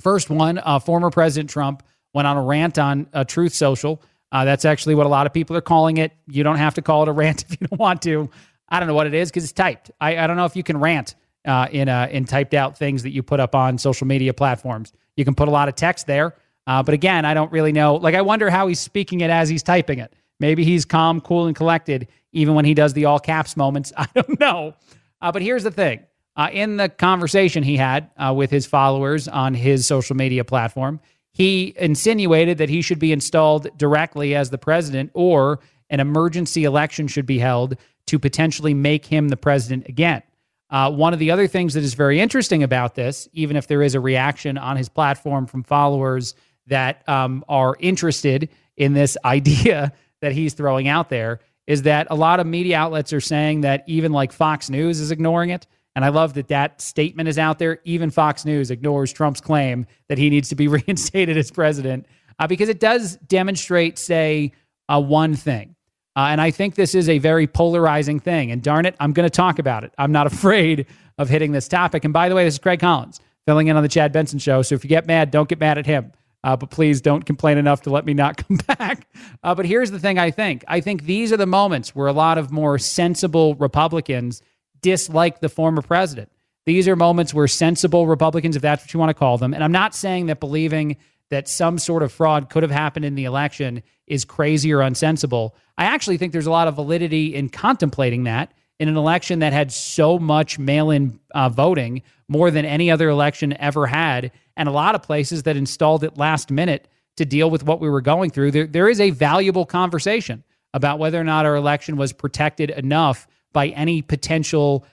First 0.00 0.30
one, 0.30 0.58
uh, 0.58 0.78
former 0.78 1.10
President 1.10 1.50
Trump 1.50 1.82
went 2.12 2.26
on 2.26 2.36
a 2.36 2.42
rant 2.42 2.78
on 2.78 3.08
uh, 3.12 3.24
Truth 3.24 3.54
Social. 3.54 4.02
Uh, 4.32 4.44
that's 4.44 4.64
actually 4.64 4.94
what 4.94 5.06
a 5.06 5.08
lot 5.08 5.26
of 5.26 5.32
people 5.32 5.56
are 5.56 5.62
calling 5.62 5.98
it. 5.98 6.12
You 6.26 6.42
don't 6.42 6.56
have 6.56 6.74
to 6.74 6.82
call 6.82 7.02
it 7.02 7.08
a 7.08 7.12
rant 7.22 7.44
if 7.48 7.60
you 7.60 7.66
don't 7.68 7.78
want 7.78 8.02
to. 8.02 8.28
I 8.68 8.80
don't 8.80 8.88
know 8.88 8.94
what 8.94 9.06
it 9.06 9.14
is 9.14 9.30
because 9.30 9.44
it's 9.44 9.52
typed. 9.52 9.90
I, 10.00 10.18
I, 10.18 10.26
don't 10.26 10.36
know 10.36 10.46
if 10.46 10.56
you 10.56 10.62
can 10.62 10.78
rant 10.78 11.14
uh, 11.44 11.68
in 11.70 11.88
uh, 11.88 12.08
in 12.10 12.24
typed 12.24 12.54
out 12.54 12.76
things 12.76 13.02
that 13.02 13.10
you 13.10 13.22
put 13.22 13.38
up 13.38 13.54
on 13.54 13.78
social 13.78 14.06
media 14.06 14.34
platforms. 14.34 14.92
You 15.16 15.24
can 15.24 15.34
put 15.34 15.48
a 15.48 15.50
lot 15.50 15.68
of 15.68 15.76
text 15.76 16.06
there. 16.06 16.34
Uh, 16.66 16.82
but 16.82 16.94
again, 16.94 17.24
I 17.24 17.34
don't 17.34 17.52
really 17.52 17.72
know. 17.72 17.96
Like, 17.96 18.14
I 18.14 18.22
wonder 18.22 18.50
how 18.50 18.66
he's 18.68 18.80
speaking 18.80 19.20
it 19.20 19.30
as 19.30 19.48
he's 19.48 19.62
typing 19.62 19.98
it. 19.98 20.14
Maybe 20.40 20.64
he's 20.64 20.84
calm, 20.84 21.20
cool, 21.20 21.46
and 21.46 21.54
collected 21.54 22.08
even 22.32 22.54
when 22.54 22.64
he 22.64 22.74
does 22.74 22.92
the 22.92 23.04
all 23.04 23.18
caps 23.18 23.56
moments. 23.56 23.92
I 23.96 24.06
don't 24.14 24.40
know. 24.40 24.74
Uh, 25.20 25.32
but 25.32 25.42
here's 25.42 25.62
the 25.62 25.70
thing 25.70 26.04
uh, 26.36 26.50
in 26.52 26.76
the 26.76 26.88
conversation 26.88 27.62
he 27.62 27.76
had 27.76 28.10
uh, 28.16 28.32
with 28.36 28.50
his 28.50 28.66
followers 28.66 29.28
on 29.28 29.54
his 29.54 29.86
social 29.86 30.16
media 30.16 30.44
platform, 30.44 31.00
he 31.32 31.74
insinuated 31.78 32.58
that 32.58 32.68
he 32.68 32.82
should 32.82 32.98
be 32.98 33.12
installed 33.12 33.68
directly 33.76 34.34
as 34.34 34.50
the 34.50 34.58
president 34.58 35.10
or 35.14 35.60
an 35.90 36.00
emergency 36.00 36.64
election 36.64 37.08
should 37.08 37.26
be 37.26 37.38
held 37.38 37.76
to 38.06 38.18
potentially 38.18 38.74
make 38.74 39.06
him 39.06 39.28
the 39.28 39.36
president 39.36 39.88
again. 39.88 40.22
Uh, 40.70 40.90
one 40.90 41.12
of 41.12 41.18
the 41.18 41.30
other 41.30 41.46
things 41.46 41.74
that 41.74 41.84
is 41.84 41.94
very 41.94 42.20
interesting 42.20 42.62
about 42.62 42.94
this, 42.94 43.28
even 43.32 43.56
if 43.56 43.66
there 43.66 43.82
is 43.82 43.94
a 43.94 44.00
reaction 44.00 44.58
on 44.58 44.76
his 44.76 44.88
platform 44.88 45.46
from 45.46 45.62
followers 45.62 46.34
that 46.66 47.06
um, 47.08 47.44
are 47.48 47.76
interested 47.80 48.48
in 48.76 48.94
this 48.94 49.16
idea 49.24 49.92
that 50.20 50.32
he's 50.32 50.54
throwing 50.54 50.88
out 50.88 51.08
there, 51.08 51.40
is 51.66 51.82
that 51.82 52.06
a 52.10 52.14
lot 52.14 52.40
of 52.40 52.46
media 52.46 52.76
outlets 52.76 53.12
are 53.12 53.20
saying 53.20 53.62
that 53.62 53.84
even 53.86 54.12
like 54.12 54.32
Fox 54.32 54.68
News 54.68 55.00
is 55.00 55.10
ignoring 55.10 55.50
it. 55.50 55.66
And 55.96 56.04
I 56.04 56.08
love 56.08 56.34
that 56.34 56.48
that 56.48 56.80
statement 56.80 57.28
is 57.28 57.38
out 57.38 57.58
there. 57.58 57.78
Even 57.84 58.10
Fox 58.10 58.44
News 58.44 58.70
ignores 58.70 59.12
Trump's 59.12 59.40
claim 59.40 59.86
that 60.08 60.18
he 60.18 60.28
needs 60.28 60.48
to 60.48 60.54
be 60.54 60.68
reinstated 60.68 61.36
as 61.36 61.50
president 61.50 62.06
uh, 62.38 62.46
because 62.46 62.68
it 62.68 62.80
does 62.80 63.16
demonstrate, 63.28 63.98
say, 63.98 64.52
uh, 64.88 65.00
one 65.00 65.34
thing. 65.34 65.74
Uh, 66.16 66.28
and 66.30 66.40
I 66.40 66.50
think 66.50 66.74
this 66.74 66.94
is 66.94 67.08
a 67.08 67.18
very 67.18 67.46
polarizing 67.46 68.20
thing. 68.20 68.50
And 68.50 68.62
darn 68.62 68.86
it, 68.86 68.94
I'm 69.00 69.12
going 69.12 69.26
to 69.26 69.30
talk 69.30 69.58
about 69.58 69.84
it. 69.84 69.92
I'm 69.98 70.12
not 70.12 70.26
afraid 70.32 70.86
of 71.18 71.28
hitting 71.28 71.52
this 71.52 71.68
topic. 71.68 72.04
And 72.04 72.12
by 72.12 72.28
the 72.28 72.34
way, 72.34 72.44
this 72.44 72.54
is 72.54 72.58
Craig 72.58 72.80
Collins 72.80 73.20
filling 73.46 73.68
in 73.68 73.76
on 73.76 73.82
the 73.82 73.88
Chad 73.88 74.12
Benson 74.12 74.38
show. 74.38 74.62
So 74.62 74.74
if 74.74 74.84
you 74.84 74.88
get 74.88 75.06
mad, 75.06 75.30
don't 75.30 75.48
get 75.48 75.60
mad 75.60 75.78
at 75.78 75.86
him. 75.86 76.12
Uh, 76.44 76.54
but 76.54 76.70
please 76.70 77.00
don't 77.00 77.24
complain 77.24 77.56
enough 77.56 77.80
to 77.82 77.90
let 77.90 78.04
me 78.04 78.12
not 78.12 78.36
come 78.48 78.58
back. 78.78 79.08
Uh, 79.42 79.54
but 79.54 79.66
here's 79.66 79.90
the 79.90 79.98
thing 79.98 80.18
I 80.18 80.30
think 80.30 80.62
I 80.68 80.80
think 80.80 81.04
these 81.04 81.32
are 81.32 81.36
the 81.36 81.46
moments 81.46 81.94
where 81.94 82.06
a 82.06 82.12
lot 82.12 82.38
of 82.38 82.52
more 82.52 82.78
sensible 82.78 83.56
Republicans 83.56 84.42
dislike 84.80 85.40
the 85.40 85.48
former 85.48 85.82
president. 85.82 86.30
These 86.66 86.86
are 86.86 86.96
moments 86.96 87.34
where 87.34 87.48
sensible 87.48 88.06
Republicans, 88.06 88.56
if 88.56 88.62
that's 88.62 88.84
what 88.84 88.94
you 88.94 89.00
want 89.00 89.10
to 89.10 89.14
call 89.14 89.38
them, 89.38 89.54
and 89.54 89.64
I'm 89.64 89.72
not 89.72 89.94
saying 89.94 90.26
that 90.26 90.40
believing 90.40 90.98
that 91.30 91.48
some 91.48 91.78
sort 91.78 92.02
of 92.02 92.12
fraud 92.12 92.50
could 92.50 92.62
have 92.62 92.70
happened 92.70 93.04
in 93.04 93.14
the 93.14 93.24
election 93.24 93.82
is 94.06 94.24
crazy 94.24 94.72
or 94.72 94.78
unsensible. 94.78 95.52
I 95.78 95.84
actually 95.84 96.18
think 96.18 96.32
there's 96.32 96.46
a 96.46 96.50
lot 96.50 96.68
of 96.68 96.74
validity 96.74 97.34
in 97.34 97.48
contemplating 97.48 98.24
that 98.24 98.52
in 98.78 98.88
an 98.88 98.96
election 98.96 99.38
that 99.38 99.52
had 99.52 99.72
so 99.72 100.18
much 100.18 100.58
mail 100.58 100.90
in 100.90 101.18
uh, 101.34 101.48
voting, 101.48 102.02
more 102.28 102.50
than 102.50 102.64
any 102.64 102.90
other 102.90 103.08
election 103.08 103.56
ever 103.58 103.86
had, 103.86 104.32
and 104.56 104.68
a 104.68 104.72
lot 104.72 104.94
of 104.94 105.02
places 105.02 105.44
that 105.44 105.56
installed 105.56 106.04
it 106.04 106.16
last 106.16 106.50
minute 106.50 106.88
to 107.16 107.24
deal 107.24 107.50
with 107.50 107.64
what 107.64 107.80
we 107.80 107.88
were 107.88 108.00
going 108.00 108.30
through. 108.30 108.50
There, 108.50 108.66
there 108.66 108.88
is 108.88 109.00
a 109.00 109.10
valuable 109.10 109.66
conversation 109.66 110.42
about 110.72 110.98
whether 110.98 111.20
or 111.20 111.24
not 111.24 111.46
our 111.46 111.54
election 111.54 111.96
was 111.96 112.12
protected 112.12 112.70
enough 112.70 113.28
by 113.52 113.68
any 113.68 114.02
potential 114.02 114.84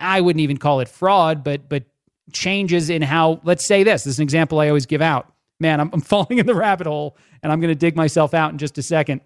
I 0.00 0.20
wouldn't 0.20 0.40
even 0.40 0.56
call 0.56 0.80
it 0.80 0.88
fraud, 0.88 1.44
but 1.44 1.68
but 1.68 1.84
changes 2.32 2.90
in 2.90 3.02
how 3.02 3.40
let's 3.44 3.64
say 3.64 3.82
this. 3.82 4.04
This 4.04 4.14
is 4.14 4.18
an 4.18 4.24
example 4.24 4.60
I 4.60 4.68
always 4.68 4.86
give 4.86 5.02
out. 5.02 5.32
Man, 5.60 5.80
I'm, 5.80 5.90
I'm 5.92 6.00
falling 6.12 6.38
in 6.38 6.46
the 6.46 6.54
rabbit 6.54 6.86
hole 6.86 7.16
and 7.42 7.52
I'm 7.52 7.60
going 7.60 7.72
to 7.72 7.78
dig 7.78 7.96
myself 7.96 8.34
out 8.34 8.52
in 8.52 8.58
just 8.58 8.78
a 8.78 8.82
second. 8.82 9.20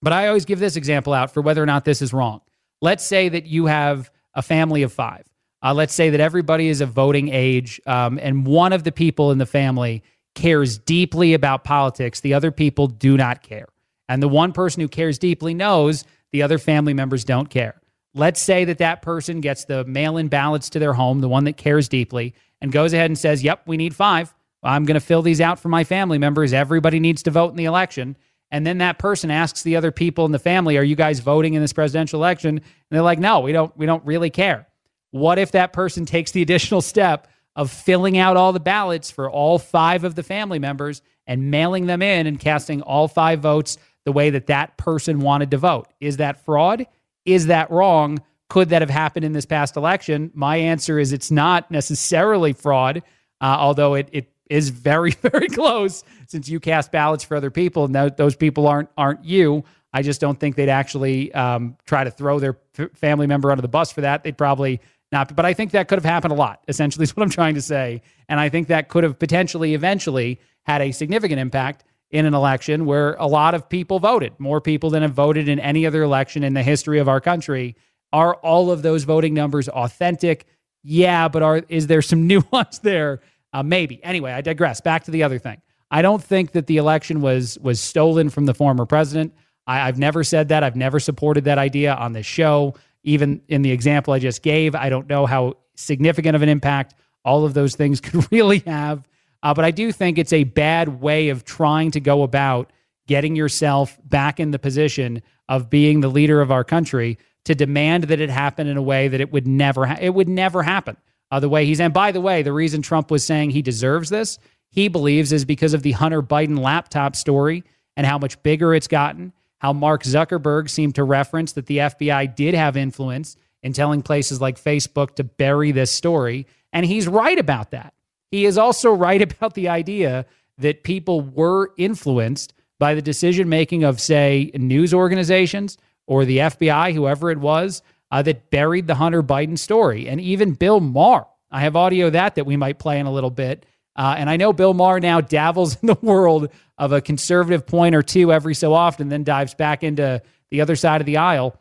But 0.00 0.12
I 0.12 0.28
always 0.28 0.44
give 0.44 0.58
this 0.58 0.76
example 0.76 1.12
out 1.12 1.32
for 1.32 1.40
whether 1.40 1.62
or 1.62 1.66
not 1.66 1.84
this 1.84 2.02
is 2.02 2.12
wrong. 2.12 2.40
Let's 2.82 3.06
say 3.06 3.30
that 3.30 3.46
you 3.46 3.66
have 3.66 4.10
a 4.34 4.42
family 4.42 4.82
of 4.82 4.92
five. 4.92 5.24
Uh, 5.62 5.72
let's 5.72 5.94
say 5.94 6.10
that 6.10 6.20
everybody 6.20 6.68
is 6.68 6.80
of 6.80 6.90
voting 6.90 7.28
age, 7.28 7.80
um, 7.86 8.18
and 8.20 8.44
one 8.44 8.72
of 8.72 8.82
the 8.82 8.90
people 8.90 9.30
in 9.30 9.38
the 9.38 9.46
family 9.46 10.02
cares 10.34 10.78
deeply 10.78 11.32
about 11.32 11.62
politics. 11.62 12.20
The 12.20 12.34
other 12.34 12.50
people 12.50 12.88
do 12.88 13.16
not 13.16 13.42
care. 13.42 13.68
And 14.08 14.20
the 14.20 14.28
one 14.28 14.52
person 14.52 14.80
who 14.80 14.88
cares 14.88 15.18
deeply 15.18 15.54
knows 15.54 16.04
the 16.32 16.42
other 16.42 16.58
family 16.58 16.92
members 16.92 17.24
don't 17.24 17.48
care. 17.48 17.80
Let's 18.14 18.40
say 18.40 18.64
that 18.64 18.78
that 18.78 19.00
person 19.00 19.40
gets 19.40 19.64
the 19.64 19.84
mail 19.84 20.16
in 20.16 20.26
ballots 20.26 20.68
to 20.70 20.80
their 20.80 20.94
home, 20.94 21.20
the 21.20 21.28
one 21.28 21.44
that 21.44 21.56
cares 21.56 21.88
deeply, 21.88 22.34
and 22.60 22.72
goes 22.72 22.92
ahead 22.92 23.10
and 23.10 23.18
says, 23.18 23.44
Yep, 23.44 23.62
we 23.66 23.76
need 23.76 23.94
five. 23.94 24.34
I'm 24.64 24.84
going 24.84 24.94
to 24.94 25.00
fill 25.00 25.22
these 25.22 25.40
out 25.40 25.58
for 25.58 25.68
my 25.68 25.84
family 25.84 26.18
members. 26.18 26.52
Everybody 26.52 27.00
needs 27.00 27.22
to 27.24 27.30
vote 27.30 27.50
in 27.50 27.56
the 27.56 27.64
election. 27.64 28.16
And 28.52 28.64
then 28.64 28.78
that 28.78 28.98
person 29.00 29.30
asks 29.32 29.62
the 29.62 29.74
other 29.74 29.90
people 29.90 30.24
in 30.26 30.30
the 30.30 30.38
family, 30.38 30.78
"Are 30.78 30.84
you 30.84 30.94
guys 30.94 31.18
voting 31.18 31.54
in 31.54 31.62
this 31.62 31.72
presidential 31.72 32.20
election?" 32.20 32.58
And 32.58 32.64
they're 32.90 33.02
like, 33.02 33.18
"No, 33.18 33.40
we 33.40 33.50
don't. 33.50 33.76
We 33.76 33.86
don't 33.86 34.04
really 34.04 34.30
care." 34.30 34.68
What 35.10 35.38
if 35.38 35.50
that 35.52 35.72
person 35.72 36.06
takes 36.06 36.30
the 36.30 36.42
additional 36.42 36.82
step 36.82 37.26
of 37.56 37.70
filling 37.70 38.16
out 38.16 38.36
all 38.36 38.52
the 38.52 38.60
ballots 38.60 39.10
for 39.10 39.30
all 39.30 39.58
five 39.58 40.04
of 40.04 40.14
the 40.14 40.22
family 40.22 40.58
members 40.58 41.02
and 41.26 41.50
mailing 41.50 41.86
them 41.86 42.02
in 42.02 42.26
and 42.26 42.38
casting 42.38 42.82
all 42.82 43.08
five 43.08 43.40
votes 43.40 43.78
the 44.04 44.12
way 44.12 44.30
that 44.30 44.46
that 44.46 44.76
person 44.76 45.20
wanted 45.20 45.50
to 45.50 45.58
vote? 45.58 45.88
Is 46.00 46.18
that 46.18 46.44
fraud? 46.44 46.86
Is 47.24 47.46
that 47.46 47.70
wrong? 47.70 48.20
Could 48.48 48.70
that 48.70 48.82
have 48.82 48.90
happened 48.90 49.24
in 49.24 49.32
this 49.32 49.46
past 49.46 49.76
election? 49.76 50.30
My 50.34 50.56
answer 50.56 50.98
is 50.98 51.12
it's 51.12 51.30
not 51.30 51.70
necessarily 51.70 52.52
fraud, 52.52 53.02
uh, 53.40 53.56
although 53.58 53.94
it, 53.94 54.08
it 54.12 54.30
is 54.52 54.68
very, 54.68 55.10
very 55.22 55.48
close 55.48 56.04
since 56.28 56.48
you 56.48 56.60
cast 56.60 56.92
ballots 56.92 57.24
for 57.24 57.36
other 57.36 57.50
people 57.50 57.84
and 57.84 57.94
those 58.16 58.36
people 58.36 58.68
aren't 58.68 58.90
aren't 58.96 59.24
you. 59.24 59.64
I 59.94 60.02
just 60.02 60.20
don't 60.20 60.38
think 60.38 60.56
they'd 60.56 60.68
actually 60.70 61.32
um, 61.34 61.76
try 61.84 62.04
to 62.04 62.10
throw 62.10 62.38
their 62.38 62.56
family 62.94 63.26
member 63.26 63.50
under 63.50 63.60
the 63.62 63.68
bus 63.68 63.92
for 63.92 64.00
that. 64.02 64.22
They'd 64.22 64.38
probably 64.38 64.80
not. 65.10 65.34
But 65.36 65.44
I 65.44 65.52
think 65.52 65.72
that 65.72 65.88
could 65.88 65.98
have 65.98 66.04
happened 66.04 66.32
a 66.32 66.36
lot. 66.36 66.62
Essentially, 66.68 67.02
is 67.04 67.16
what 67.16 67.22
I'm 67.22 67.30
trying 67.30 67.54
to 67.54 67.62
say. 67.62 68.02
And 68.28 68.40
I 68.40 68.48
think 68.48 68.68
that 68.68 68.88
could 68.88 69.04
have 69.04 69.18
potentially, 69.18 69.74
eventually, 69.74 70.40
had 70.64 70.80
a 70.80 70.92
significant 70.92 71.40
impact 71.40 71.84
in 72.10 72.26
an 72.26 72.34
election 72.34 72.84
where 72.84 73.14
a 73.14 73.26
lot 73.26 73.54
of 73.54 73.68
people 73.68 73.98
voted, 73.98 74.38
more 74.38 74.60
people 74.60 74.90
than 74.90 75.02
have 75.02 75.12
voted 75.12 75.48
in 75.48 75.58
any 75.58 75.86
other 75.86 76.02
election 76.02 76.42
in 76.44 76.54
the 76.54 76.62
history 76.62 76.98
of 76.98 77.08
our 77.08 77.20
country. 77.20 77.76
Are 78.12 78.34
all 78.36 78.70
of 78.70 78.82
those 78.82 79.04
voting 79.04 79.34
numbers 79.34 79.68
authentic? 79.68 80.46
Yeah, 80.82 81.28
but 81.28 81.42
are 81.42 81.62
is 81.68 81.86
there 81.86 82.02
some 82.02 82.26
nuance 82.26 82.78
there? 82.78 83.20
Uh, 83.52 83.62
maybe. 83.62 84.02
Anyway, 84.02 84.32
I 84.32 84.40
digress. 84.40 84.80
Back 84.80 85.04
to 85.04 85.10
the 85.10 85.22
other 85.22 85.38
thing. 85.38 85.60
I 85.90 86.02
don't 86.02 86.22
think 86.22 86.52
that 86.52 86.66
the 86.66 86.78
election 86.78 87.20
was 87.20 87.58
was 87.58 87.80
stolen 87.80 88.30
from 88.30 88.46
the 88.46 88.54
former 88.54 88.86
president. 88.86 89.34
I, 89.66 89.88
I've 89.88 89.98
never 89.98 90.24
said 90.24 90.48
that. 90.48 90.64
I've 90.64 90.76
never 90.76 90.98
supported 90.98 91.44
that 91.44 91.58
idea 91.58 91.94
on 91.94 92.12
this 92.12 92.26
show. 92.26 92.74
Even 93.04 93.42
in 93.48 93.62
the 93.62 93.70
example 93.72 94.14
I 94.14 94.18
just 94.18 94.42
gave, 94.42 94.74
I 94.74 94.88
don't 94.88 95.08
know 95.08 95.26
how 95.26 95.54
significant 95.74 96.36
of 96.36 96.42
an 96.42 96.48
impact 96.48 96.94
all 97.24 97.44
of 97.44 97.54
those 97.54 97.74
things 97.74 98.00
could 98.02 98.30
really 98.32 98.60
have 98.60 99.06
uh, 99.42 99.52
but 99.52 99.64
I 99.64 99.70
do 99.70 99.90
think 99.92 100.18
it's 100.18 100.32
a 100.32 100.44
bad 100.44 101.00
way 101.00 101.28
of 101.28 101.44
trying 101.44 101.90
to 101.92 102.00
go 102.00 102.22
about 102.22 102.72
getting 103.06 103.34
yourself 103.34 103.98
back 104.04 104.38
in 104.38 104.52
the 104.52 104.58
position 104.58 105.22
of 105.48 105.68
being 105.68 106.00
the 106.00 106.08
leader 106.08 106.40
of 106.40 106.52
our 106.52 106.64
country 106.64 107.18
to 107.44 107.54
demand 107.54 108.04
that 108.04 108.20
it 108.20 108.30
happen 108.30 108.68
in 108.68 108.76
a 108.76 108.82
way 108.82 109.08
that 109.08 109.20
it 109.20 109.32
would 109.32 109.46
never 109.46 109.86
ha- 109.86 109.98
it 110.00 110.10
would 110.10 110.28
never 110.28 110.62
happen. 110.62 110.96
Uh, 111.32 111.40
the 111.40 111.48
way 111.48 111.64
he's 111.64 111.80
and 111.80 111.94
by 111.94 112.12
the 112.12 112.20
way, 112.20 112.42
the 112.42 112.52
reason 112.52 112.82
Trump 112.82 113.10
was 113.10 113.24
saying 113.24 113.50
he 113.50 113.62
deserves 113.62 114.10
this, 114.10 114.38
he 114.70 114.88
believes 114.88 115.32
is 115.32 115.46
because 115.46 115.72
of 115.72 115.82
the 115.82 115.92
Hunter 115.92 116.22
Biden 116.22 116.58
laptop 116.58 117.16
story 117.16 117.64
and 117.96 118.06
how 118.06 118.18
much 118.18 118.40
bigger 118.42 118.74
it's 118.74 118.86
gotten. 118.86 119.32
How 119.58 119.72
Mark 119.72 120.02
Zuckerberg 120.02 120.68
seemed 120.68 120.96
to 120.96 121.04
reference 121.04 121.52
that 121.52 121.66
the 121.66 121.78
FBI 121.78 122.36
did 122.36 122.54
have 122.54 122.76
influence 122.76 123.36
in 123.62 123.72
telling 123.72 124.02
places 124.02 124.42
like 124.42 124.62
Facebook 124.62 125.14
to 125.14 125.24
bury 125.24 125.72
this 125.72 125.90
story, 125.90 126.46
and 126.70 126.84
he's 126.84 127.08
right 127.08 127.38
about 127.38 127.70
that. 127.70 127.94
He 128.30 128.44
is 128.44 128.58
also 128.58 128.92
right 128.94 129.22
about 129.22 129.54
the 129.54 129.68
idea 129.68 130.26
that 130.58 130.84
people 130.84 131.22
were 131.22 131.72
influenced 131.78 132.52
by 132.78 132.94
the 132.94 133.02
decision 133.02 133.48
making 133.48 133.84
of, 133.84 134.00
say, 134.00 134.50
news 134.54 134.92
organizations 134.92 135.78
or 136.06 136.26
the 136.26 136.38
FBI, 136.38 136.92
whoever 136.92 137.30
it 137.30 137.38
was, 137.38 137.82
uh, 138.12 138.22
that 138.22 138.50
buried 138.50 138.86
the 138.86 138.94
Hunter 138.94 139.22
Biden 139.22 139.58
story. 139.58 140.06
And 140.06 140.20
even 140.20 140.52
Bill 140.52 140.78
Maher. 140.78 141.26
I 141.50 141.62
have 141.62 141.76
audio 141.76 142.10
that 142.10 142.36
that 142.36 142.46
we 142.46 142.56
might 142.56 142.78
play 142.78 143.00
in 143.00 143.06
a 143.06 143.12
little 143.12 143.30
bit. 143.30 143.66
Uh, 143.96 144.14
and 144.16 144.30
I 144.30 144.36
know 144.36 144.52
Bill 144.52 144.74
Maher 144.74 145.00
now 145.00 145.20
dabbles 145.20 145.76
in 145.82 145.86
the 145.86 145.98
world 146.00 146.50
of 146.78 146.92
a 146.92 147.00
conservative 147.00 147.66
point 147.66 147.94
or 147.94 148.02
two 148.02 148.32
every 148.32 148.54
so 148.54 148.74
often, 148.74 149.08
then 149.08 149.24
dives 149.24 149.54
back 149.54 149.82
into 149.82 150.22
the 150.50 150.60
other 150.60 150.76
side 150.76 151.00
of 151.00 151.06
the 151.06 151.16
aisle. 151.16 151.58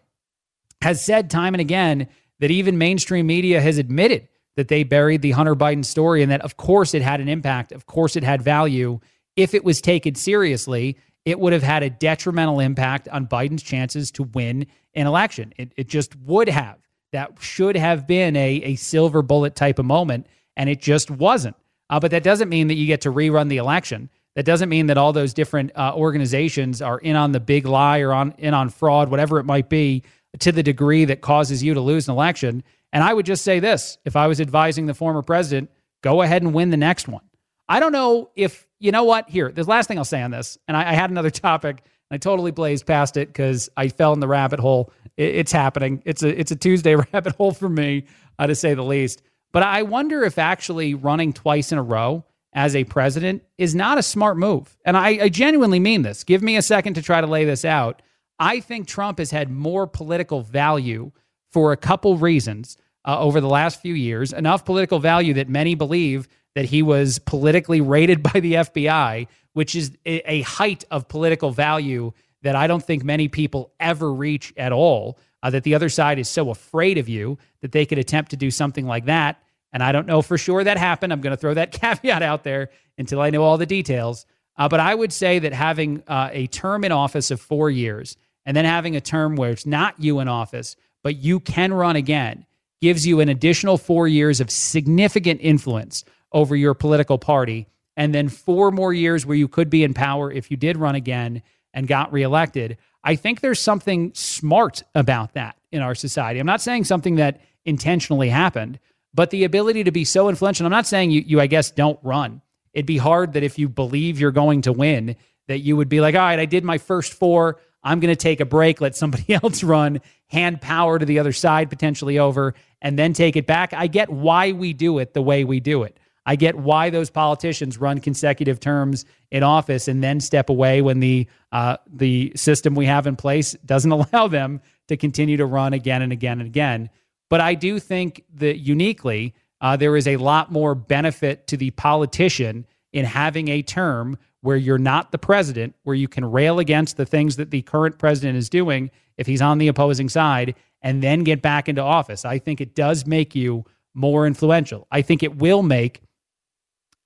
Has 0.81 1.03
said 1.03 1.29
time 1.29 1.53
and 1.53 1.61
again 1.61 2.07
that 2.39 2.51
even 2.51 2.77
mainstream 2.77 3.27
media 3.27 3.61
has 3.61 3.77
admitted 3.77 4.27
that 4.57 4.67
they 4.67 4.83
buried 4.83 5.21
the 5.21 5.31
Hunter 5.31 5.55
Biden 5.55 5.85
story 5.85 6.21
and 6.21 6.31
that, 6.31 6.41
of 6.41 6.57
course, 6.57 6.93
it 6.93 7.01
had 7.01 7.21
an 7.21 7.29
impact. 7.29 7.71
Of 7.71 7.85
course, 7.85 8.15
it 8.17 8.23
had 8.23 8.41
value. 8.41 8.99
If 9.37 9.53
it 9.53 9.63
was 9.63 9.79
taken 9.79 10.15
seriously, 10.15 10.97
it 11.23 11.39
would 11.39 11.53
have 11.53 11.63
had 11.63 11.83
a 11.83 11.89
detrimental 11.89 12.59
impact 12.59 13.07
on 13.09 13.27
Biden's 13.27 13.63
chances 13.63 14.11
to 14.11 14.23
win 14.23 14.65
an 14.93 15.07
election. 15.07 15.53
It, 15.57 15.73
it 15.77 15.87
just 15.87 16.15
would 16.17 16.49
have. 16.49 16.77
That 17.11 17.33
should 17.41 17.75
have 17.75 18.07
been 18.07 18.35
a, 18.35 18.61
a 18.63 18.75
silver 18.75 19.21
bullet 19.21 19.55
type 19.55 19.79
of 19.79 19.85
moment, 19.85 20.27
and 20.55 20.69
it 20.69 20.81
just 20.81 21.11
wasn't. 21.11 21.55
Uh, 21.89 21.99
but 21.99 22.11
that 22.11 22.23
doesn't 22.23 22.49
mean 22.49 22.67
that 22.67 22.75
you 22.75 22.87
get 22.87 23.01
to 23.01 23.11
rerun 23.11 23.49
the 23.49 23.57
election. 23.57 24.09
That 24.35 24.45
doesn't 24.45 24.69
mean 24.69 24.87
that 24.87 24.97
all 24.97 25.11
those 25.11 25.33
different 25.33 25.71
uh, 25.75 25.93
organizations 25.93 26.81
are 26.81 26.99
in 26.99 27.17
on 27.17 27.33
the 27.33 27.41
big 27.41 27.65
lie 27.65 27.99
or 27.99 28.13
on 28.13 28.33
in 28.37 28.53
on 28.53 28.69
fraud, 28.69 29.09
whatever 29.09 29.39
it 29.39 29.43
might 29.43 29.67
be, 29.67 30.03
to 30.39 30.53
the 30.53 30.63
degree 30.63 31.05
that 31.05 31.19
causes 31.19 31.61
you 31.61 31.73
to 31.73 31.81
lose 31.81 32.07
an 32.07 32.13
election. 32.13 32.63
And 32.93 33.03
I 33.03 33.13
would 33.13 33.25
just 33.25 33.43
say 33.43 33.59
this 33.59 33.97
if 34.05 34.15
I 34.15 34.27
was 34.27 34.39
advising 34.39 34.85
the 34.85 34.93
former 34.93 35.21
president, 35.21 35.69
go 36.01 36.21
ahead 36.21 36.41
and 36.41 36.53
win 36.53 36.69
the 36.69 36.77
next 36.77 37.07
one. 37.07 37.23
I 37.67 37.79
don't 37.79 37.91
know 37.91 38.31
if, 38.35 38.67
you 38.79 38.91
know 38.91 39.03
what? 39.03 39.29
Here, 39.29 39.51
the 39.51 39.63
last 39.63 39.87
thing 39.87 39.97
I'll 39.97 40.05
say 40.05 40.21
on 40.21 40.31
this, 40.31 40.57
and 40.67 40.75
I, 40.75 40.91
I 40.91 40.93
had 40.93 41.09
another 41.09 41.29
topic. 41.29 41.83
I 42.11 42.17
totally 42.17 42.51
blazed 42.51 42.85
past 42.85 43.17
it 43.17 43.29
because 43.29 43.69
I 43.77 43.87
fell 43.87 44.13
in 44.13 44.19
the 44.19 44.27
rabbit 44.27 44.59
hole. 44.59 44.91
It, 45.17 45.35
it's 45.35 45.51
happening. 45.51 46.03
It's 46.05 46.21
a 46.21 46.39
it's 46.39 46.51
a 46.51 46.55
Tuesday 46.55 46.95
rabbit 47.13 47.35
hole 47.35 47.53
for 47.53 47.69
me, 47.69 48.05
uh, 48.37 48.47
to 48.47 48.55
say 48.55 48.73
the 48.73 48.83
least. 48.83 49.23
But 49.51 49.63
I 49.63 49.83
wonder 49.83 50.23
if 50.23 50.37
actually 50.37 50.93
running 50.93 51.33
twice 51.33 51.71
in 51.71 51.77
a 51.77 51.83
row 51.83 52.25
as 52.53 52.75
a 52.75 52.83
president 52.83 53.43
is 53.57 53.73
not 53.73 53.97
a 53.97 54.03
smart 54.03 54.37
move. 54.37 54.77
And 54.85 54.97
I, 54.97 55.23
I 55.23 55.29
genuinely 55.29 55.79
mean 55.79 56.01
this. 56.01 56.23
Give 56.23 56.41
me 56.41 56.57
a 56.57 56.61
second 56.61 56.95
to 56.95 57.01
try 57.01 57.21
to 57.21 57.27
lay 57.27 57.45
this 57.45 57.65
out. 57.65 58.01
I 58.39 58.59
think 58.59 58.87
Trump 58.87 59.19
has 59.19 59.31
had 59.31 59.49
more 59.49 59.87
political 59.87 60.41
value 60.41 61.11
for 61.51 61.71
a 61.71 61.77
couple 61.77 62.17
reasons 62.17 62.77
uh, 63.05 63.19
over 63.19 63.41
the 63.41 63.47
last 63.47 63.81
few 63.81 63.93
years, 63.93 64.33
enough 64.33 64.65
political 64.65 64.99
value 64.99 65.33
that 65.35 65.49
many 65.49 65.75
believe 65.75 66.27
that 66.55 66.65
he 66.65 66.81
was 66.81 67.19
politically 67.19 67.81
rated 67.81 68.23
by 68.33 68.39
the 68.39 68.53
FBI, 68.53 69.27
which 69.53 69.75
is 69.75 69.91
a, 70.05 70.31
a 70.31 70.41
height 70.41 70.83
of 70.91 71.07
political 71.07 71.51
value 71.51 72.11
that 72.43 72.55
I 72.55 72.67
don't 72.67 72.83
think 72.83 73.03
many 73.03 73.27
people 73.27 73.71
ever 73.79 74.11
reach 74.11 74.53
at 74.57 74.71
all. 74.71 75.17
Uh, 75.43 75.49
that 75.49 75.63
the 75.63 75.73
other 75.73 75.89
side 75.89 76.19
is 76.19 76.29
so 76.29 76.51
afraid 76.51 76.99
of 76.99 77.09
you 77.09 77.35
that 77.61 77.71
they 77.71 77.83
could 77.83 77.97
attempt 77.97 78.29
to 78.29 78.37
do 78.37 78.51
something 78.51 78.85
like 78.85 79.05
that. 79.05 79.41
And 79.73 79.81
I 79.81 79.91
don't 79.91 80.05
know 80.05 80.21
for 80.21 80.37
sure 80.37 80.63
that 80.63 80.77
happened. 80.77 81.11
I'm 81.11 81.19
going 81.19 81.35
to 81.35 81.37
throw 81.39 81.55
that 81.55 81.71
caveat 81.81 82.21
out 82.21 82.43
there 82.43 82.69
until 82.99 83.19
I 83.21 83.31
know 83.31 83.41
all 83.41 83.57
the 83.57 83.65
details. 83.65 84.27
Uh, 84.55 84.69
but 84.69 84.79
I 84.79 84.93
would 84.93 85.11
say 85.11 85.39
that 85.39 85.53
having 85.53 86.03
uh, 86.07 86.29
a 86.31 86.45
term 86.45 86.83
in 86.83 86.91
office 86.91 87.31
of 87.31 87.41
four 87.41 87.71
years 87.71 88.17
and 88.45 88.55
then 88.55 88.65
having 88.65 88.95
a 88.95 89.01
term 89.01 89.35
where 89.35 89.49
it's 89.49 89.65
not 89.65 89.95
you 89.99 90.19
in 90.19 90.27
office, 90.27 90.75
but 91.01 91.15
you 91.15 91.39
can 91.39 91.73
run 91.73 91.95
again 91.95 92.45
gives 92.81 93.05
you 93.05 93.19
an 93.19 93.29
additional 93.29 93.77
four 93.77 94.07
years 94.07 94.41
of 94.41 94.49
significant 94.49 95.39
influence 95.41 96.03
over 96.31 96.55
your 96.55 96.73
political 96.73 97.17
party. 97.17 97.67
And 97.97 98.15
then 98.15 98.29
four 98.29 98.71
more 98.71 98.93
years 98.93 99.25
where 99.25 99.37
you 99.37 99.47
could 99.47 99.69
be 99.69 99.83
in 99.83 99.93
power 99.93 100.31
if 100.31 100.49
you 100.49 100.57
did 100.57 100.77
run 100.77 100.95
again 100.95 101.41
and 101.73 101.87
got 101.87 102.11
reelected. 102.11 102.77
I 103.03 103.15
think 103.15 103.41
there's 103.41 103.59
something 103.59 104.11
smart 104.13 104.83
about 104.95 105.33
that 105.33 105.57
in 105.71 105.81
our 105.81 105.95
society. 105.95 106.39
I'm 106.39 106.45
not 106.45 106.61
saying 106.61 106.85
something 106.85 107.15
that 107.15 107.41
intentionally 107.65 108.29
happened, 108.29 108.79
but 109.13 109.29
the 109.29 109.43
ability 109.43 109.83
to 109.85 109.91
be 109.91 110.05
so 110.05 110.29
influential. 110.29 110.65
I'm 110.65 110.71
not 110.71 110.87
saying 110.87 111.11
you, 111.11 111.21
you 111.25 111.41
I 111.41 111.47
guess, 111.47 111.71
don't 111.71 111.99
run. 112.03 112.41
It'd 112.73 112.85
be 112.85 112.97
hard 112.97 113.33
that 113.33 113.43
if 113.43 113.59
you 113.59 113.67
believe 113.67 114.19
you're 114.19 114.31
going 114.31 114.61
to 114.63 114.71
win, 114.71 115.15
that 115.47 115.59
you 115.59 115.75
would 115.75 115.89
be 115.89 115.99
like, 115.99 116.15
all 116.15 116.21
right, 116.21 116.39
I 116.39 116.45
did 116.45 116.63
my 116.63 116.77
first 116.77 117.13
four. 117.13 117.59
I'm 117.83 117.99
going 117.99 118.13
to 118.13 118.15
take 118.15 118.39
a 118.39 118.45
break, 118.45 118.79
let 118.79 118.95
somebody 118.95 119.33
else 119.43 119.63
run, 119.63 120.01
hand 120.27 120.61
power 120.61 120.97
to 120.97 121.05
the 121.05 121.19
other 121.19 121.33
side 121.33 121.69
potentially 121.69 122.19
over, 122.19 122.53
and 122.81 122.97
then 122.97 123.13
take 123.13 123.35
it 123.35 123.45
back. 123.45 123.73
I 123.73 123.87
get 123.87 124.09
why 124.09 124.51
we 124.53 124.73
do 124.73 124.99
it 124.99 125.13
the 125.13 125.21
way 125.21 125.43
we 125.43 125.59
do 125.59 125.83
it. 125.83 125.97
I 126.25 126.35
get 126.35 126.55
why 126.55 126.89
those 126.89 127.09
politicians 127.09 127.77
run 127.77 127.99
consecutive 127.99 128.59
terms 128.59 129.05
in 129.31 129.43
office 129.43 129.87
and 129.87 130.03
then 130.03 130.19
step 130.19 130.49
away 130.49 130.81
when 130.81 130.99
the 130.99 131.27
uh, 131.51 131.77
the 131.91 132.31
system 132.35 132.75
we 132.75 132.85
have 132.85 133.07
in 133.07 133.15
place 133.15 133.53
doesn't 133.65 133.91
allow 134.13 134.27
them 134.27 134.61
to 134.87 134.97
continue 134.97 135.37
to 135.37 135.45
run 135.45 135.73
again 135.73 136.01
and 136.01 136.11
again 136.11 136.39
and 136.39 136.47
again. 136.47 136.89
But 137.29 137.41
I 137.41 137.55
do 137.55 137.79
think 137.79 138.23
that 138.35 138.57
uniquely 138.57 139.33
uh, 139.61 139.77
there 139.77 139.95
is 139.95 140.07
a 140.07 140.17
lot 140.17 140.51
more 140.51 140.75
benefit 140.75 141.47
to 141.47 141.57
the 141.57 141.71
politician 141.71 142.65
in 142.93 143.05
having 143.05 143.47
a 143.47 143.61
term 143.61 144.17
where 144.41 144.57
you're 144.57 144.77
not 144.77 145.11
the 145.11 145.17
president, 145.17 145.75
where 145.83 145.95
you 145.95 146.07
can 146.07 146.25
rail 146.25 146.59
against 146.59 146.97
the 146.97 147.05
things 147.05 147.35
that 147.37 147.51
the 147.51 147.61
current 147.61 147.99
president 147.99 148.37
is 148.37 148.49
doing 148.49 148.89
if 149.17 149.27
he's 149.27 149.41
on 149.41 149.59
the 149.59 149.67
opposing 149.67 150.09
side, 150.09 150.55
and 150.81 151.03
then 151.03 151.23
get 151.23 151.41
back 151.41 151.69
into 151.69 151.81
office. 151.81 152.25
I 152.25 152.39
think 152.39 152.59
it 152.59 152.75
does 152.75 153.05
make 153.05 153.35
you 153.35 153.63
more 153.93 154.25
influential. 154.25 154.87
I 154.91 155.01
think 155.01 155.21
it 155.21 155.37
will 155.37 155.63
make 155.63 156.01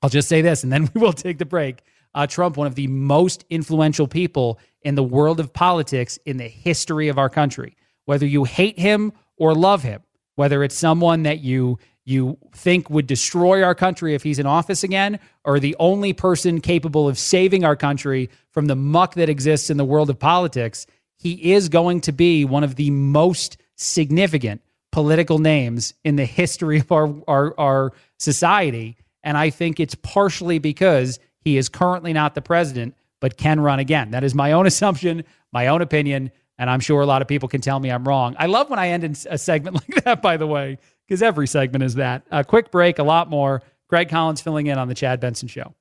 I'll 0.05 0.09
just 0.09 0.29
say 0.29 0.43
this, 0.43 0.61
and 0.61 0.71
then 0.71 0.87
we 0.93 1.01
will 1.01 1.13
take 1.13 1.39
the 1.39 1.45
break. 1.45 1.81
Uh, 2.13 2.27
Trump, 2.27 2.57
one 2.57 2.67
of 2.67 2.75
the 2.75 2.85
most 2.87 3.43
influential 3.49 4.07
people 4.07 4.59
in 4.83 4.93
the 4.93 5.03
world 5.03 5.39
of 5.39 5.51
politics 5.51 6.19
in 6.25 6.37
the 6.37 6.47
history 6.47 7.07
of 7.07 7.17
our 7.17 7.27
country. 7.27 7.75
Whether 8.05 8.27
you 8.27 8.43
hate 8.43 8.77
him 8.77 9.13
or 9.35 9.55
love 9.55 9.81
him, 9.81 10.03
whether 10.35 10.63
it's 10.63 10.77
someone 10.77 11.23
that 11.23 11.39
you 11.39 11.79
you 12.07 12.37
think 12.53 12.87
would 12.87 13.07
destroy 13.07 13.63
our 13.63 13.73
country 13.73 14.13
if 14.13 14.21
he's 14.21 14.37
in 14.37 14.45
office 14.45 14.83
again, 14.83 15.19
or 15.43 15.59
the 15.59 15.75
only 15.79 16.13
person 16.13 16.61
capable 16.61 17.09
of 17.09 17.17
saving 17.17 17.65
our 17.65 17.75
country 17.75 18.29
from 18.51 18.67
the 18.67 18.75
muck 18.75 19.15
that 19.15 19.27
exists 19.27 19.71
in 19.71 19.77
the 19.77 19.83
world 19.83 20.11
of 20.11 20.19
politics, 20.19 20.85
he 21.17 21.51
is 21.51 21.67
going 21.67 22.01
to 22.01 22.11
be 22.11 22.45
one 22.45 22.63
of 22.63 22.75
the 22.75 22.91
most 22.91 23.57
significant 23.75 24.61
political 24.91 25.39
names 25.39 25.95
in 26.03 26.15
the 26.15 26.25
history 26.25 26.77
of 26.77 26.91
our, 26.91 27.11
our, 27.27 27.59
our 27.59 27.93
society. 28.19 28.97
And 29.25 29.37
I 29.37 29.49
think 29.49 29.81
it's 29.81 29.95
partially 29.95 30.59
because 30.59 31.19
he 31.41 31.57
is 31.57 31.67
currently 31.67 32.13
not 32.13 32.35
the 32.35 32.41
president, 32.41 32.95
but 33.19 33.35
can 33.35 33.59
run 33.59 33.79
again. 33.79 34.11
That 34.11 34.23
is 34.23 34.33
my 34.33 34.53
own 34.53 34.65
assumption, 34.67 35.25
my 35.51 35.67
own 35.67 35.81
opinion. 35.81 36.31
And 36.57 36.69
I'm 36.69 36.79
sure 36.79 37.01
a 37.01 37.05
lot 37.05 37.21
of 37.21 37.27
people 37.27 37.49
can 37.49 37.59
tell 37.59 37.79
me 37.79 37.91
I'm 37.91 38.07
wrong. 38.07 38.35
I 38.39 38.45
love 38.45 38.69
when 38.69 38.79
I 38.79 38.89
end 38.89 39.03
in 39.03 39.15
a 39.29 39.37
segment 39.37 39.75
like 39.89 40.05
that, 40.05 40.21
by 40.21 40.37
the 40.37 40.47
way, 40.47 40.77
because 41.05 41.21
every 41.21 41.47
segment 41.47 41.83
is 41.83 41.95
that. 41.95 42.23
A 42.31 42.45
quick 42.45 42.71
break, 42.71 42.99
a 42.99 43.03
lot 43.03 43.29
more. 43.29 43.61
Craig 43.89 44.09
Collins 44.09 44.41
filling 44.41 44.67
in 44.67 44.77
on 44.77 44.87
The 44.87 44.95
Chad 44.95 45.19
Benson 45.19 45.47
Show. 45.47 45.73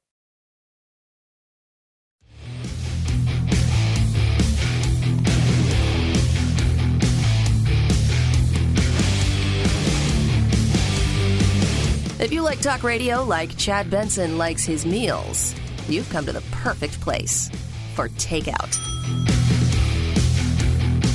If 12.25 12.33
you 12.33 12.41
like 12.41 12.63
talk 12.63 12.83
radio 12.83 13.23
like 13.23 13.55
Chad 13.59 13.91
Benson 13.91 14.39
likes 14.39 14.65
his 14.65 14.87
meals, 14.87 15.55
you've 15.91 16.09
come 16.09 16.25
to 16.25 16.33
the 16.33 16.41
perfect 16.53 16.99
place 17.03 17.51
for 17.95 18.09
takeout. 18.09 18.75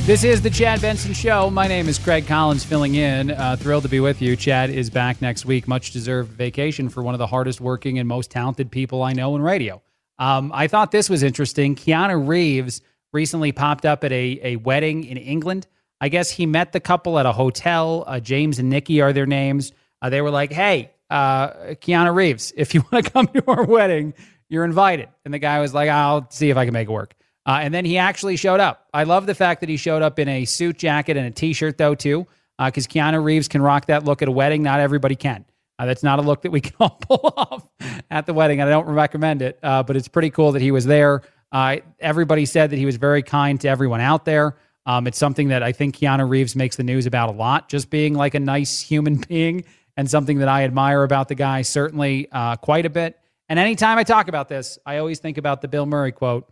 This 0.06 0.24
is 0.24 0.44
the 0.44 0.52
Chad 0.52 0.82
Benson 0.82 1.14
Show. 1.14 1.50
My 1.50 1.68
name 1.68 1.90
is 1.90 1.98
Craig 1.98 2.28
Collins, 2.28 2.64
filling 2.64 2.94
in. 2.94 3.32
Uh, 3.32 3.56
thrilled 3.56 3.82
to 3.84 3.90
be 3.90 4.00
with 4.00 4.22
you. 4.22 4.36
Chad 4.36 4.70
is 4.70 4.92
back 4.92 5.20
next 5.20 5.48
week. 5.48 5.68
Much 5.68 5.90
deserved 5.90 6.32
vacation 6.34 6.90
for 6.90 7.02
one 7.02 7.16
of 7.16 7.18
the 7.18 7.26
hardest 7.26 7.60
working 7.60 7.98
and 7.98 8.08
most 8.08 8.30
talented 8.30 8.70
people 8.70 9.02
I 9.02 9.14
know 9.14 9.36
in 9.36 9.42
radio. 9.42 9.82
Um, 10.20 10.52
I 10.54 10.68
thought 10.68 10.92
this 10.92 11.10
was 11.10 11.24
interesting. 11.24 11.74
Keanu 11.74 12.28
Reeves 12.28 12.84
recently 13.14 13.52
popped 13.52 13.84
up 13.84 14.04
at 14.04 14.12
a, 14.12 14.40
a 14.44 14.56
wedding 14.58 15.06
in 15.06 15.18
England. 15.18 15.66
I 16.00 16.10
guess 16.10 16.30
he 16.30 16.46
met 16.46 16.72
the 16.72 16.80
couple 16.80 17.18
at 17.18 17.26
a 17.26 17.32
hotel. 17.32 18.04
Uh, 18.06 18.20
James 18.20 18.60
and 18.60 18.70
Nikki 18.70 19.02
are 19.02 19.12
their 19.12 19.26
names. 19.26 19.72
Uh, 20.04 20.12
they 20.12 20.22
were 20.22 20.30
like, 20.30 20.52
hey, 20.52 20.92
uh, 21.10 21.50
Keanu 21.76 22.14
Reeves, 22.14 22.54
if 22.58 22.74
you 22.74 22.84
want 22.92 23.06
to 23.06 23.12
come 23.12 23.28
to 23.28 23.44
our 23.48 23.66
wedding, 23.66 24.14
you're 24.50 24.66
invited. 24.66 25.10
And 25.26 25.34
the 25.34 25.40
guy 25.40 25.60
was 25.60 25.74
like, 25.74 25.90
I'll 25.90 26.30
see 26.30 26.50
if 26.50 26.58
I 26.58 26.66
can 26.66 26.74
make 26.74 26.88
it 26.88 26.92
work. 26.92 27.16
Uh, 27.46 27.60
and 27.62 27.74
then 27.74 27.86
he 27.86 27.98
actually 27.98 28.36
showed 28.36 28.60
up. 28.60 28.88
I 28.94 29.04
love 29.04 29.26
the 29.26 29.36
fact 29.36 29.62
that 29.62 29.70
he 29.70 29.78
showed 29.78 30.02
up 30.02 30.20
in 30.20 30.28
a 30.28 30.46
suit 30.46 30.78
jacket 30.78 31.18
and 31.18 31.26
a 31.26 31.32
t 31.32 31.54
shirt, 31.54 31.78
though, 31.78 31.96
too, 31.96 32.28
because 32.64 32.86
uh, 32.86 32.90
Keanu 32.90 33.24
Reeves 33.24 33.48
can 33.48 33.62
rock 33.62 33.88
that 33.88 34.06
look 34.06 34.22
at 34.22 34.28
a 34.28 34.32
wedding. 34.32 34.62
Not 34.62 34.80
everybody 34.80 35.16
can. 35.16 35.46
Uh, 35.80 35.86
that's 35.86 36.04
not 36.04 36.20
a 36.20 36.22
look 36.22 36.42
that 36.42 36.52
we 36.52 36.62
can 36.62 36.74
all 36.80 37.00
pull 37.02 37.34
off 37.38 37.68
at 38.12 38.26
the 38.26 38.34
wedding. 38.34 38.60
And 38.60 38.70
I 38.70 38.72
don't 38.72 38.88
recommend 38.88 39.42
it, 39.42 39.58
uh, 39.64 39.84
but 39.84 39.96
it's 39.96 40.08
pretty 40.08 40.30
cool 40.30 40.52
that 40.52 40.62
he 40.62 40.72
was 40.72 40.86
there. 40.86 41.22
Uh, 41.52 41.78
everybody 42.00 42.46
said 42.46 42.70
that 42.70 42.78
he 42.78 42.86
was 42.86 42.98
very 42.98 43.24
kind 43.24 43.60
to 43.62 43.68
everyone 43.68 44.02
out 44.02 44.26
there. 44.26 44.58
Um, 44.86 45.08
it's 45.08 45.18
something 45.18 45.50
that 45.50 45.64
I 45.64 45.72
think 45.72 45.98
Keanu 45.98 46.30
Reeves 46.30 46.56
makes 46.56 46.76
the 46.76 46.84
news 46.84 47.06
about 47.06 47.30
a 47.30 47.32
lot, 47.32 47.70
just 47.70 47.90
being 47.90 48.14
like 48.14 48.34
a 48.36 48.40
nice 48.40 48.80
human 48.80 49.16
being 49.30 49.64
and 50.00 50.10
something 50.10 50.38
that 50.38 50.48
I 50.48 50.64
admire 50.64 51.04
about 51.04 51.28
the 51.28 51.36
guy, 51.36 51.62
certainly 51.62 52.30
uh, 52.32 52.56
quite 52.56 52.86
a 52.86 52.90
bit. 52.90 53.20
And 53.50 53.60
anytime 53.60 53.98
I 53.98 54.06
talk 54.06 54.30
about 54.30 54.48
this, 54.48 54.80
I 54.86 55.00
always 55.00 55.20
think 55.20 55.38
about 55.38 55.62
the 55.62 55.68
Bill 55.68 55.86
Murray 55.86 56.14
quote 56.14 56.50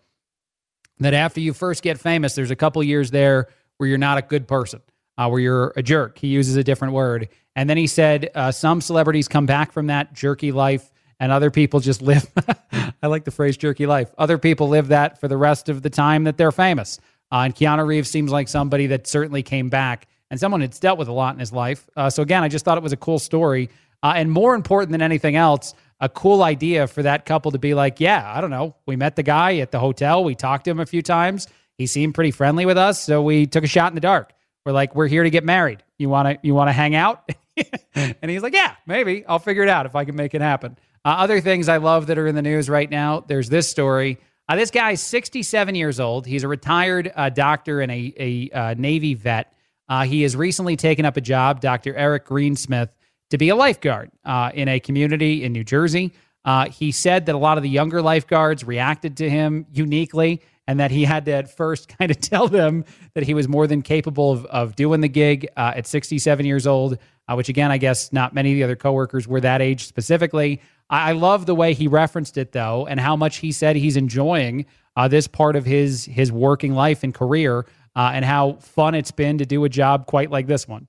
that 0.99 1.13
after 1.13 1.39
you 1.39 1.53
first 1.53 1.81
get 1.81 1.97
famous, 1.97 2.35
there's 2.35 2.51
a 2.51 2.57
couple 2.57 2.83
years 2.83 3.09
there 3.09 3.47
where 3.77 3.87
you're 3.87 3.97
not 3.97 4.17
a 4.17 4.21
good 4.21 4.49
person, 4.49 4.81
uh, 5.17 5.29
where 5.29 5.39
you're 5.39 5.71
a 5.77 5.81
jerk. 5.81 6.17
He 6.17 6.27
uses 6.27 6.57
a 6.57 6.63
different 6.63 6.93
word. 6.93 7.29
And 7.55 7.69
then 7.69 7.77
he 7.77 7.87
said, 7.87 8.31
uh, 8.35 8.51
some 8.51 8.81
celebrities 8.81 9.29
come 9.29 9.45
back 9.45 9.71
from 9.71 9.87
that 9.87 10.11
jerky 10.11 10.51
life 10.51 10.91
and 11.17 11.31
other 11.31 11.49
people 11.49 11.79
just 11.79 12.01
live. 12.01 12.29
I 13.01 13.07
like 13.07 13.23
the 13.23 13.31
phrase 13.31 13.55
jerky 13.55 13.85
life. 13.85 14.13
Other 14.17 14.37
people 14.37 14.67
live 14.67 14.89
that 14.89 15.21
for 15.21 15.29
the 15.29 15.37
rest 15.37 15.69
of 15.69 15.83
the 15.83 15.89
time 15.89 16.25
that 16.25 16.35
they're 16.35 16.51
famous. 16.51 16.99
Uh, 17.31 17.43
and 17.45 17.55
Keanu 17.55 17.87
Reeves 17.87 18.09
seems 18.09 18.29
like 18.29 18.49
somebody 18.49 18.87
that 18.87 19.07
certainly 19.07 19.41
came 19.41 19.69
back 19.69 20.05
and 20.29 20.39
someone 20.39 20.61
that's 20.61 20.79
dealt 20.79 20.97
with 20.97 21.07
a 21.07 21.13
lot 21.13 21.33
in 21.33 21.39
his 21.39 21.51
life. 21.51 21.89
Uh, 21.95 22.09
so 22.09 22.23
again, 22.23 22.43
I 22.43 22.47
just 22.47 22.65
thought 22.65 22.77
it 22.77 22.83
was 22.83 22.93
a 22.93 22.97
cool 22.97 23.19
story, 23.19 23.69
uh, 24.03 24.13
and 24.15 24.31
more 24.31 24.55
important 24.55 24.91
than 24.91 25.01
anything 25.01 25.35
else, 25.35 25.73
a 25.99 26.09
cool 26.09 26.43
idea 26.43 26.87
for 26.87 27.03
that 27.03 27.25
couple 27.25 27.51
to 27.51 27.59
be 27.59 27.73
like, 27.73 27.99
yeah, 27.99 28.31
I 28.35 28.41
don't 28.41 28.51
know, 28.51 28.75
we 28.85 28.95
met 28.95 29.15
the 29.15 29.23
guy 29.23 29.57
at 29.57 29.71
the 29.71 29.79
hotel, 29.79 30.23
we 30.23 30.35
talked 30.35 30.65
to 30.65 30.71
him 30.71 30.79
a 30.79 30.85
few 30.85 31.01
times, 31.01 31.47
he 31.77 31.87
seemed 31.87 32.15
pretty 32.15 32.31
friendly 32.31 32.65
with 32.65 32.77
us, 32.77 33.01
so 33.01 33.21
we 33.21 33.45
took 33.45 33.63
a 33.63 33.67
shot 33.67 33.91
in 33.91 33.95
the 33.95 34.01
dark. 34.01 34.33
We're 34.65 34.73
like, 34.73 34.95
we're 34.95 35.07
here 35.07 35.23
to 35.23 35.29
get 35.29 35.45
married. 35.45 35.81
You 35.97 36.09
want 36.09 36.27
to 36.27 36.39
you 36.45 36.53
want 36.53 36.67
to 36.67 36.73
hang 36.73 36.93
out? 36.93 37.31
and 37.95 38.29
he's 38.29 38.43
like, 38.43 38.53
yeah, 38.53 38.75
maybe 38.85 39.25
I'll 39.25 39.39
figure 39.39 39.63
it 39.63 39.69
out 39.69 39.85
if 39.85 39.95
I 39.95 40.03
can 40.03 40.15
make 40.15 40.33
it 40.33 40.41
happen. 40.41 40.77
Uh, 41.05 41.09
other 41.19 41.39
things 41.39 41.69
I 41.69 41.77
love 41.77 42.07
that 42.07 42.17
are 42.17 42.27
in 42.27 42.35
the 42.35 42.41
news 42.41 42.69
right 42.69 42.89
now. 42.89 43.21
There's 43.21 43.47
this 43.47 43.69
story. 43.69 44.17
Uh, 44.49 44.57
this 44.57 44.69
guy's 44.69 45.01
67 45.01 45.73
years 45.73 46.01
old. 46.01 46.25
He's 46.25 46.43
a 46.43 46.49
retired 46.49 47.11
uh, 47.15 47.29
doctor 47.29 47.79
and 47.79 47.89
a, 47.89 48.13
a 48.17 48.49
uh, 48.51 48.73
Navy 48.77 49.13
vet. 49.13 49.53
Uh, 49.89 50.03
he 50.03 50.23
has 50.23 50.35
recently 50.35 50.75
taken 50.75 51.05
up 51.05 51.17
a 51.17 51.21
job, 51.21 51.61
Dr. 51.61 51.95
Eric 51.95 52.25
Greensmith, 52.25 52.89
to 53.29 53.37
be 53.37 53.49
a 53.49 53.55
lifeguard 53.55 54.11
uh, 54.25 54.51
in 54.53 54.67
a 54.67 54.79
community 54.79 55.43
in 55.43 55.51
New 55.53 55.63
Jersey. 55.63 56.13
Uh, 56.45 56.69
he 56.69 56.91
said 56.91 57.25
that 57.25 57.35
a 57.35 57.37
lot 57.37 57.57
of 57.57 57.63
the 57.63 57.69
younger 57.69 58.01
lifeguards 58.01 58.63
reacted 58.63 59.17
to 59.17 59.29
him 59.29 59.65
uniquely 59.71 60.41
and 60.67 60.79
that 60.79 60.91
he 60.91 61.05
had 61.05 61.25
to 61.25 61.31
at 61.31 61.49
first 61.55 61.87
kind 61.97 62.11
of 62.11 62.19
tell 62.19 62.47
them 62.47 62.85
that 63.13 63.23
he 63.23 63.33
was 63.33 63.47
more 63.47 63.67
than 63.67 63.81
capable 63.81 64.31
of, 64.31 64.45
of 64.45 64.75
doing 64.75 65.01
the 65.01 65.07
gig 65.07 65.47
uh, 65.57 65.73
at 65.75 65.87
67 65.87 66.45
years 66.45 66.67
old, 66.67 66.97
uh, 67.27 67.35
which 67.35 67.49
again, 67.49 67.71
I 67.71 67.77
guess 67.77 68.13
not 68.13 68.33
many 68.33 68.51
of 68.51 68.55
the 68.55 68.63
other 68.63 68.75
coworkers 68.75 69.27
were 69.27 69.41
that 69.41 69.61
age 69.61 69.87
specifically. 69.87 70.61
I, 70.89 71.09
I 71.09 71.11
love 71.13 71.45
the 71.45 71.55
way 71.55 71.73
he 71.73 71.87
referenced 71.87 72.37
it 72.37 72.51
though, 72.51 72.85
and 72.87 72.99
how 72.99 73.15
much 73.15 73.37
he 73.37 73.51
said 73.51 73.75
he's 73.75 73.97
enjoying 73.97 74.65
uh, 74.95 75.07
this 75.07 75.27
part 75.27 75.55
of 75.55 75.65
his 75.65 76.05
his 76.05 76.31
working 76.31 76.73
life 76.73 77.03
and 77.03 77.13
career 77.13 77.65
uh, 77.97 78.11
and 78.13 78.23
how 78.23 78.53
fun 78.53 78.93
it's 78.93 79.11
been 79.11 79.39
to 79.39 79.45
do 79.45 79.65
a 79.65 79.69
job 79.69 80.05
quite 80.05 80.29
like 80.29 80.45
this 80.45 80.67
one. 80.67 80.87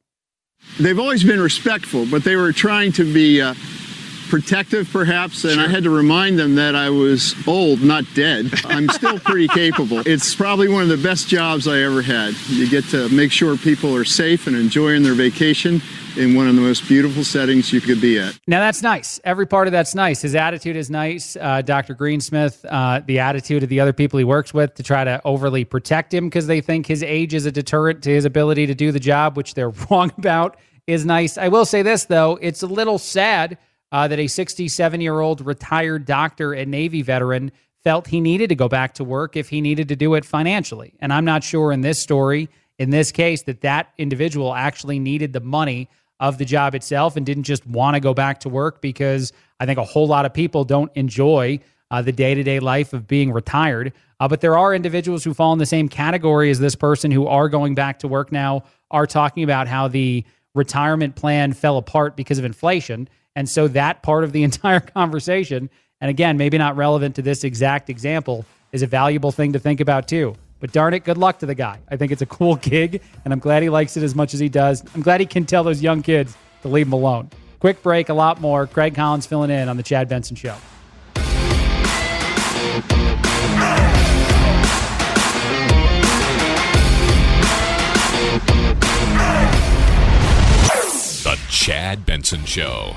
They've 0.79 0.99
always 0.99 1.25
been 1.25 1.41
respectful, 1.41 2.05
but 2.11 2.23
they 2.23 2.37
were 2.37 2.53
trying 2.53 2.93
to 2.93 3.13
be 3.13 3.41
uh, 3.41 3.55
protective, 4.29 4.89
perhaps. 4.91 5.45
And 5.45 5.55
sure. 5.55 5.65
I 5.65 5.69
had 5.69 5.85
to 5.85 5.91
remind 5.91 6.39
them 6.39 6.55
that 6.57 6.75
I 6.75 6.91
was 6.91 7.35
old, 7.47 7.83
not 7.83 8.05
dead. 8.15 8.53
I'm 8.65 8.89
still 8.89 9.19
pretty 9.19 9.49
capable. 9.55 10.01
It's 10.07 10.35
probably 10.35 10.69
one 10.69 10.83
of 10.83 10.89
the 10.89 10.97
best 10.97 11.29
jobs 11.29 11.67
I 11.67 11.79
ever 11.81 12.03
had. 12.03 12.35
You 12.49 12.69
get 12.69 12.85
to 12.87 13.09
make 13.09 13.33
sure 13.33 13.57
people 13.57 13.95
are 13.95 14.05
safe 14.05 14.47
and 14.47 14.57
enjoying 14.57 15.03
their 15.03 15.15
vacation 15.15 15.81
in 16.17 16.35
one 16.35 16.49
of 16.49 16.57
the 16.57 16.61
most 16.61 16.87
beautiful 16.89 17.23
settings 17.23 17.73
you 17.73 17.81
could 17.81 18.01
be 18.01 18.19
at. 18.19 18.39
Now 18.47 18.61
that's 18.61 18.83
nice. 18.83 19.21
Every 19.25 19.47
part 19.47 19.69
of 19.69 19.73
that's 19.73 19.95
nice. 19.95 20.21
His 20.23 20.35
attitude 20.35 20.77
is 20.77 20.91
nice. 20.91 21.37
Uh, 21.37 21.63
Dr. 21.63 21.95
Greensmith, 21.95 22.65
uh, 22.69 23.01
the 23.07 23.21
attitude 23.21 23.63
of 23.63 23.69
the 23.69 23.81
other 23.81 23.93
people 23.93 24.19
he 24.19 24.25
works 24.25 24.53
with 24.53 24.75
to 24.75 24.83
try 24.83 25.05
to 25.05 25.21
overly 25.25 25.65
protect 25.65 26.13
him 26.13 26.27
because 26.29 26.47
they 26.47 26.61
think 26.61 26.87
his 26.87 27.03
age 27.03 27.35
is 27.35 27.47
a 27.47 27.53
deterrent 27.53 28.03
to 28.03 28.11
his 28.11 28.25
ability 28.25 28.67
to 28.67 28.75
do 28.75 28.91
the 28.91 29.01
job, 29.01 29.37
which 29.37 29.55
they're 29.55 29.71
wrong 29.91 30.13
about, 30.19 30.57
is 30.87 31.05
nice. 31.05 31.39
I 31.39 31.49
will 31.49 31.65
say 31.65 31.83
this 31.83 32.07
though, 32.07 32.39
it's 32.41 32.63
a 32.63 32.67
little 32.67 32.99
sad 32.99 33.59
uh, 33.93 34.09
that 34.09 34.19
a 34.19 34.27
67 34.27 35.01
year 35.01 35.21
old 35.21 35.45
retired 35.45 36.05
doctor 36.05 36.53
and 36.53 36.71
Navy 36.71 37.03
veteran 37.03 37.53
felt 37.85 38.09
he 38.09 38.21
needed 38.21 38.49
to 38.49 38.55
go 38.55 38.69
back 38.69 38.95
to 38.95 39.05
work 39.05 39.37
if 39.37 39.49
he 39.49 39.61
needed 39.61 39.89
to 39.89 39.97
do 39.97 40.15
it 40.15 40.25
financially. 40.25 40.95
And 41.01 41.13
I'm 41.13 41.25
not 41.25 41.45
sure 41.45 41.73
in 41.73 41.81
this 41.81 41.99
story, 41.99 42.49
in 42.79 42.91
this 42.91 43.13
case, 43.13 43.43
that 43.43 43.61
that 43.63 43.93
individual 43.99 44.55
actually 44.55 44.99
needed 44.99 45.33
the 45.33 45.41
money 45.41 45.89
of 46.21 46.39
the 46.39 46.45
job 46.45 46.75
itself 46.75 47.17
and 47.17 47.25
didn't 47.25 47.45
just 47.45 47.67
want 47.67 47.95
to 47.95 48.01
go 48.01 48.13
back 48.13 48.41
to 48.41 48.49
work 48.49 48.81
because 48.81 49.33
I 49.61 49.67
think 49.67 49.79
a 49.79 49.85
whole 49.85 50.07
lot 50.07 50.27
of 50.27 50.35
people 50.35 50.65
don't 50.65 50.91
enjoy 50.95 51.61
uh, 51.91 52.03
the 52.03 52.13
day 52.13 52.35
to 52.35 52.43
day 52.43 52.61
life 52.61 52.93
of 52.93 53.07
being 53.07 53.33
retired. 53.33 53.93
Uh, 54.21 54.27
but 54.29 54.41
there 54.41 54.59
are 54.59 54.75
individuals 54.75 55.23
who 55.23 55.33
fall 55.33 55.53
in 55.53 55.59
the 55.59 55.67
same 55.67 55.89
category 55.89 56.51
as 56.51 56.59
this 56.59 56.75
person 56.75 57.11
who 57.11 57.27
are 57.27 57.49
going 57.49 57.75
back 57.75 58.01
to 58.01 58.09
work 58.09 58.33
now, 58.33 58.65
are 58.91 59.07
talking 59.07 59.45
about 59.45 59.69
how 59.69 59.87
the 59.87 60.25
retirement 60.55 61.15
plan 61.15 61.53
fell 61.53 61.77
apart 61.77 62.17
because 62.17 62.39
of 62.39 62.45
inflation. 62.45 63.09
And 63.39 63.49
so 63.49 63.69
that 63.69 64.03
part 64.03 64.25
of 64.25 64.33
the 64.33 64.43
entire 64.49 64.81
conversation, 64.81 65.71
and 66.01 66.11
again, 66.11 66.37
maybe 66.37 66.59
not 66.59 66.77
relevant 66.77 67.15
to 67.17 67.23
this 67.23 67.45
exact 67.45 67.89
example, 67.89 68.45
is 68.73 68.83
a 68.83 68.87
valuable 68.89 69.31
thing 69.31 69.53
to 69.53 69.61
think 69.61 69.79
about 69.79 70.09
too. 70.09 70.35
But 70.59 70.73
darn 70.73 70.93
it, 70.93 71.05
good 71.05 71.19
luck 71.19 71.39
to 71.39 71.47
the 71.47 71.55
guy. 71.55 71.79
I 71.89 71.97
think 71.97 72.11
it's 72.11 72.21
a 72.21 72.27
cool 72.39 72.57
gig, 72.57 73.01
and 73.25 73.33
I'm 73.33 73.39
glad 73.39 73.63
he 73.63 73.69
likes 73.69 73.97
it 73.97 74.03
as 74.03 74.17
much 74.17 74.35
as 74.35 74.41
he 74.41 74.49
does. 74.49 74.83
I'm 74.93 75.03
glad 75.03 75.21
he 75.21 75.27
can 75.27 75.47
tell 75.47 75.63
those 75.63 75.81
young 75.81 76.03
kids 76.03 76.37
to 76.63 76.69
leave 76.69 76.89
him 76.89 76.93
alone. 76.93 77.31
Quick 77.61 77.81
break, 77.81 78.09
a 78.09 78.15
lot 78.15 78.41
more. 78.41 78.67
Craig 78.67 78.97
Collins 78.97 79.25
filling 79.25 79.51
in 79.51 79.69
on 79.69 79.77
The 79.77 79.85
Chad 79.85 80.09
Benson 80.09 80.35
Show. 80.35 80.57
The 91.23 91.39
Chad 91.49 92.05
Benson 92.05 92.45
Show. 92.45 92.97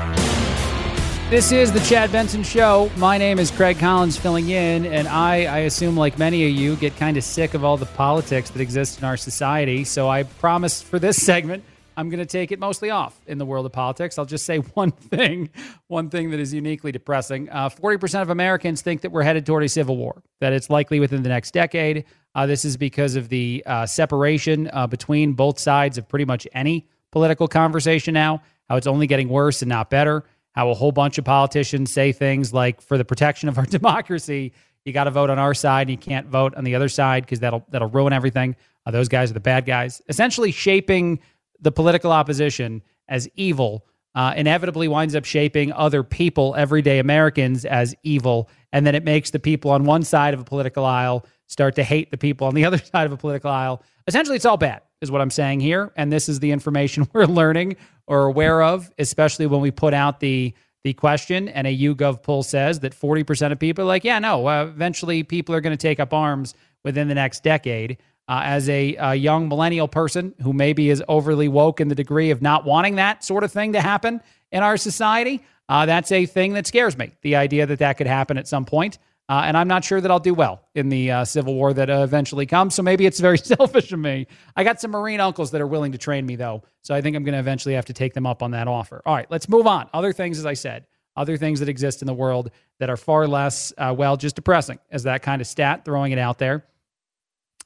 This 1.31 1.53
is 1.53 1.71
the 1.71 1.79
Chad 1.79 2.11
Benson 2.11 2.43
Show. 2.43 2.91
My 2.97 3.17
name 3.17 3.39
is 3.39 3.51
Craig 3.51 3.79
Collins 3.79 4.17
filling 4.17 4.49
in, 4.49 4.85
and 4.85 5.07
I, 5.07 5.45
I 5.45 5.57
assume, 5.59 5.95
like 5.95 6.19
many 6.19 6.45
of 6.45 6.51
you, 6.51 6.75
get 6.75 6.97
kind 6.97 7.15
of 7.15 7.23
sick 7.23 7.53
of 7.53 7.63
all 7.63 7.77
the 7.77 7.85
politics 7.85 8.49
that 8.49 8.61
exist 8.61 8.99
in 8.99 9.05
our 9.05 9.15
society. 9.15 9.85
So 9.85 10.09
I 10.09 10.23
promise 10.23 10.81
for 10.81 10.99
this 10.99 11.15
segment, 11.25 11.63
I'm 11.95 12.09
going 12.09 12.19
to 12.19 12.25
take 12.25 12.51
it 12.51 12.59
mostly 12.59 12.89
off 12.89 13.17
in 13.27 13.37
the 13.37 13.45
world 13.45 13.65
of 13.65 13.71
politics. 13.71 14.19
I'll 14.19 14.25
just 14.25 14.45
say 14.45 14.57
one 14.73 14.91
thing, 14.91 15.49
one 15.87 16.09
thing 16.09 16.31
that 16.31 16.39
is 16.41 16.53
uniquely 16.53 16.91
depressing. 16.91 17.49
Uh, 17.49 17.69
40% 17.69 18.21
of 18.21 18.29
Americans 18.29 18.81
think 18.81 18.99
that 18.99 19.13
we're 19.13 19.23
headed 19.23 19.45
toward 19.45 19.63
a 19.63 19.69
civil 19.69 19.95
war, 19.95 20.21
that 20.41 20.51
it's 20.51 20.69
likely 20.69 20.99
within 20.99 21.23
the 21.23 21.29
next 21.29 21.51
decade. 21.51 22.03
Uh, 22.35 22.45
this 22.45 22.65
is 22.65 22.75
because 22.75 23.15
of 23.15 23.29
the 23.29 23.63
uh, 23.65 23.85
separation 23.85 24.69
uh, 24.73 24.85
between 24.85 25.31
both 25.31 25.59
sides 25.59 25.97
of 25.97 26.09
pretty 26.09 26.25
much 26.25 26.45
any 26.51 26.89
political 27.09 27.47
conversation 27.47 28.13
now, 28.13 28.41
how 28.67 28.75
it's 28.75 28.87
only 28.87 29.07
getting 29.07 29.29
worse 29.29 29.61
and 29.61 29.69
not 29.69 29.89
better 29.89 30.25
how 30.53 30.69
a 30.69 30.73
whole 30.73 30.91
bunch 30.91 31.17
of 31.17 31.25
politicians 31.25 31.91
say 31.91 32.11
things 32.11 32.53
like, 32.53 32.81
for 32.81 32.97
the 32.97 33.05
protection 33.05 33.49
of 33.49 33.57
our 33.57 33.65
democracy, 33.77 34.53
you 34.85 34.93
got 34.93 35.05
to 35.05 35.11
vote 35.11 35.29
on 35.29 35.39
our 35.39 35.53
side. 35.53 35.81
And 35.87 35.91
you 35.91 35.97
can't 35.97 36.27
vote 36.27 36.55
on 36.55 36.63
the 36.63 36.75
other 36.75 36.89
side 36.89 37.23
because 37.23 37.39
that'll 37.39 37.65
that'll 37.69 37.89
ruin 37.89 38.13
everything. 38.13 38.55
Uh, 38.85 38.91
those 38.91 39.07
guys 39.07 39.29
are 39.29 39.35
the 39.35 39.39
bad 39.39 39.65
guys. 39.65 40.01
Essentially, 40.09 40.51
shaping 40.51 41.19
the 41.59 41.71
political 41.71 42.11
opposition 42.11 42.81
as 43.07 43.29
evil 43.35 43.85
uh, 44.13 44.33
inevitably 44.35 44.87
winds 44.87 45.15
up 45.15 45.25
shaping 45.25 45.71
other 45.71 46.03
people, 46.03 46.55
everyday 46.55 46.99
Americans, 46.99 47.63
as 47.63 47.95
evil, 48.03 48.49
and 48.73 48.85
then 48.85 48.95
it 48.95 49.03
makes 49.03 49.31
the 49.31 49.39
people 49.39 49.71
on 49.71 49.85
one 49.85 50.03
side 50.03 50.33
of 50.33 50.39
a 50.39 50.43
political 50.43 50.85
aisle 50.85 51.25
start 51.51 51.75
to 51.75 51.83
hate 51.83 52.09
the 52.09 52.17
people 52.17 52.47
on 52.47 52.55
the 52.55 52.65
other 52.67 52.77
side 52.77 53.05
of 53.05 53.11
a 53.11 53.17
political 53.17 53.51
aisle. 53.51 53.83
Essentially, 54.07 54.35
it's 54.35 54.45
all 54.45 54.57
bad, 54.57 54.81
is 55.01 55.11
what 55.11 55.21
I'm 55.21 55.29
saying 55.29 55.59
here, 55.59 55.91
and 55.95 56.11
this 56.11 56.29
is 56.29 56.39
the 56.39 56.51
information 56.51 57.07
we're 57.13 57.25
learning 57.25 57.75
or 58.07 58.25
aware 58.25 58.63
of, 58.63 58.89
especially 58.97 59.45
when 59.45 59.61
we 59.61 59.71
put 59.71 59.93
out 59.93 60.19
the 60.19 60.53
the 60.83 60.93
question 60.93 61.47
and 61.47 61.67
a 61.67 61.77
YouGov 61.77 62.23
poll 62.23 62.41
says 62.41 62.79
that 62.79 62.91
40% 62.91 63.51
of 63.51 63.59
people 63.59 63.83
are 63.83 63.87
like, 63.87 64.03
yeah, 64.03 64.17
no, 64.17 64.47
uh, 64.47 64.63
eventually 64.63 65.21
people 65.21 65.53
are 65.53 65.61
going 65.61 65.77
to 65.77 65.81
take 65.81 65.99
up 65.99 66.11
arms 66.11 66.55
within 66.83 67.07
the 67.07 67.13
next 67.13 67.43
decade. 67.43 67.99
Uh, 68.27 68.41
as 68.43 68.67
a, 68.67 68.95
a, 68.95 69.13
young 69.13 69.47
millennial 69.47 69.87
person 69.87 70.33
who 70.41 70.53
maybe 70.53 70.89
is 70.89 71.03
overly 71.07 71.47
woke 71.47 71.81
in 71.81 71.87
the 71.87 71.95
degree 71.95 72.31
of 72.31 72.41
not 72.41 72.65
wanting 72.65 72.95
that 72.95 73.23
sort 73.23 73.43
of 73.43 73.51
thing 73.51 73.73
to 73.73 73.81
happen 73.81 74.21
in 74.51 74.63
our 74.63 74.77
society, 74.77 75.43
uh, 75.69 75.85
that's 75.85 76.11
a 76.11 76.25
thing 76.25 76.53
that 76.53 76.65
scares 76.65 76.97
me. 76.97 77.11
The 77.21 77.35
idea 77.35 77.65
that 77.65 77.79
that 77.79 77.97
could 77.97 78.07
happen 78.07 78.37
at 78.37 78.47
some 78.47 78.65
point. 78.65 78.97
Uh, 79.31 79.43
and 79.45 79.55
I'm 79.55 79.69
not 79.69 79.85
sure 79.85 80.01
that 80.01 80.11
I'll 80.11 80.19
do 80.19 80.33
well 80.33 80.59
in 80.75 80.89
the 80.89 81.09
uh, 81.09 81.23
Civil 81.23 81.53
War 81.53 81.73
that 81.73 81.89
uh, 81.89 82.03
eventually 82.03 82.45
comes. 82.45 82.75
So 82.75 82.83
maybe 82.83 83.05
it's 83.05 83.21
very 83.21 83.37
selfish 83.37 83.93
of 83.93 83.99
me. 83.99 84.27
I 84.57 84.65
got 84.65 84.81
some 84.81 84.91
Marine 84.91 85.21
uncles 85.21 85.51
that 85.51 85.61
are 85.61 85.67
willing 85.67 85.93
to 85.93 85.97
train 85.97 86.25
me, 86.25 86.35
though. 86.35 86.63
So 86.81 86.93
I 86.93 86.99
think 86.99 87.15
I'm 87.15 87.23
going 87.23 87.31
to 87.31 87.39
eventually 87.39 87.75
have 87.75 87.85
to 87.85 87.93
take 87.93 88.13
them 88.13 88.25
up 88.25 88.43
on 88.43 88.51
that 88.51 88.67
offer. 88.67 89.01
All 89.05 89.15
right, 89.15 89.31
let's 89.31 89.47
move 89.47 89.67
on. 89.67 89.89
Other 89.93 90.11
things, 90.11 90.37
as 90.37 90.45
I 90.45 90.53
said, 90.53 90.85
other 91.15 91.37
things 91.37 91.61
that 91.61 91.69
exist 91.69 92.01
in 92.01 92.07
the 92.07 92.13
world 92.13 92.51
that 92.79 92.89
are 92.89 92.97
far 92.97 93.25
less, 93.25 93.71
uh, 93.77 93.95
well, 93.97 94.17
just 94.17 94.35
depressing 94.35 94.79
as 94.91 95.03
that 95.03 95.21
kind 95.21 95.39
of 95.41 95.47
stat, 95.47 95.85
throwing 95.85 96.11
it 96.11 96.19
out 96.19 96.37
there. 96.37 96.65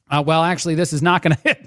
Uh, 0.08 0.24
well, 0.24 0.44
actually, 0.44 0.76
this 0.76 0.94
is 0.94 1.02
not 1.02 1.24
going 1.24 1.36
to 1.46 1.58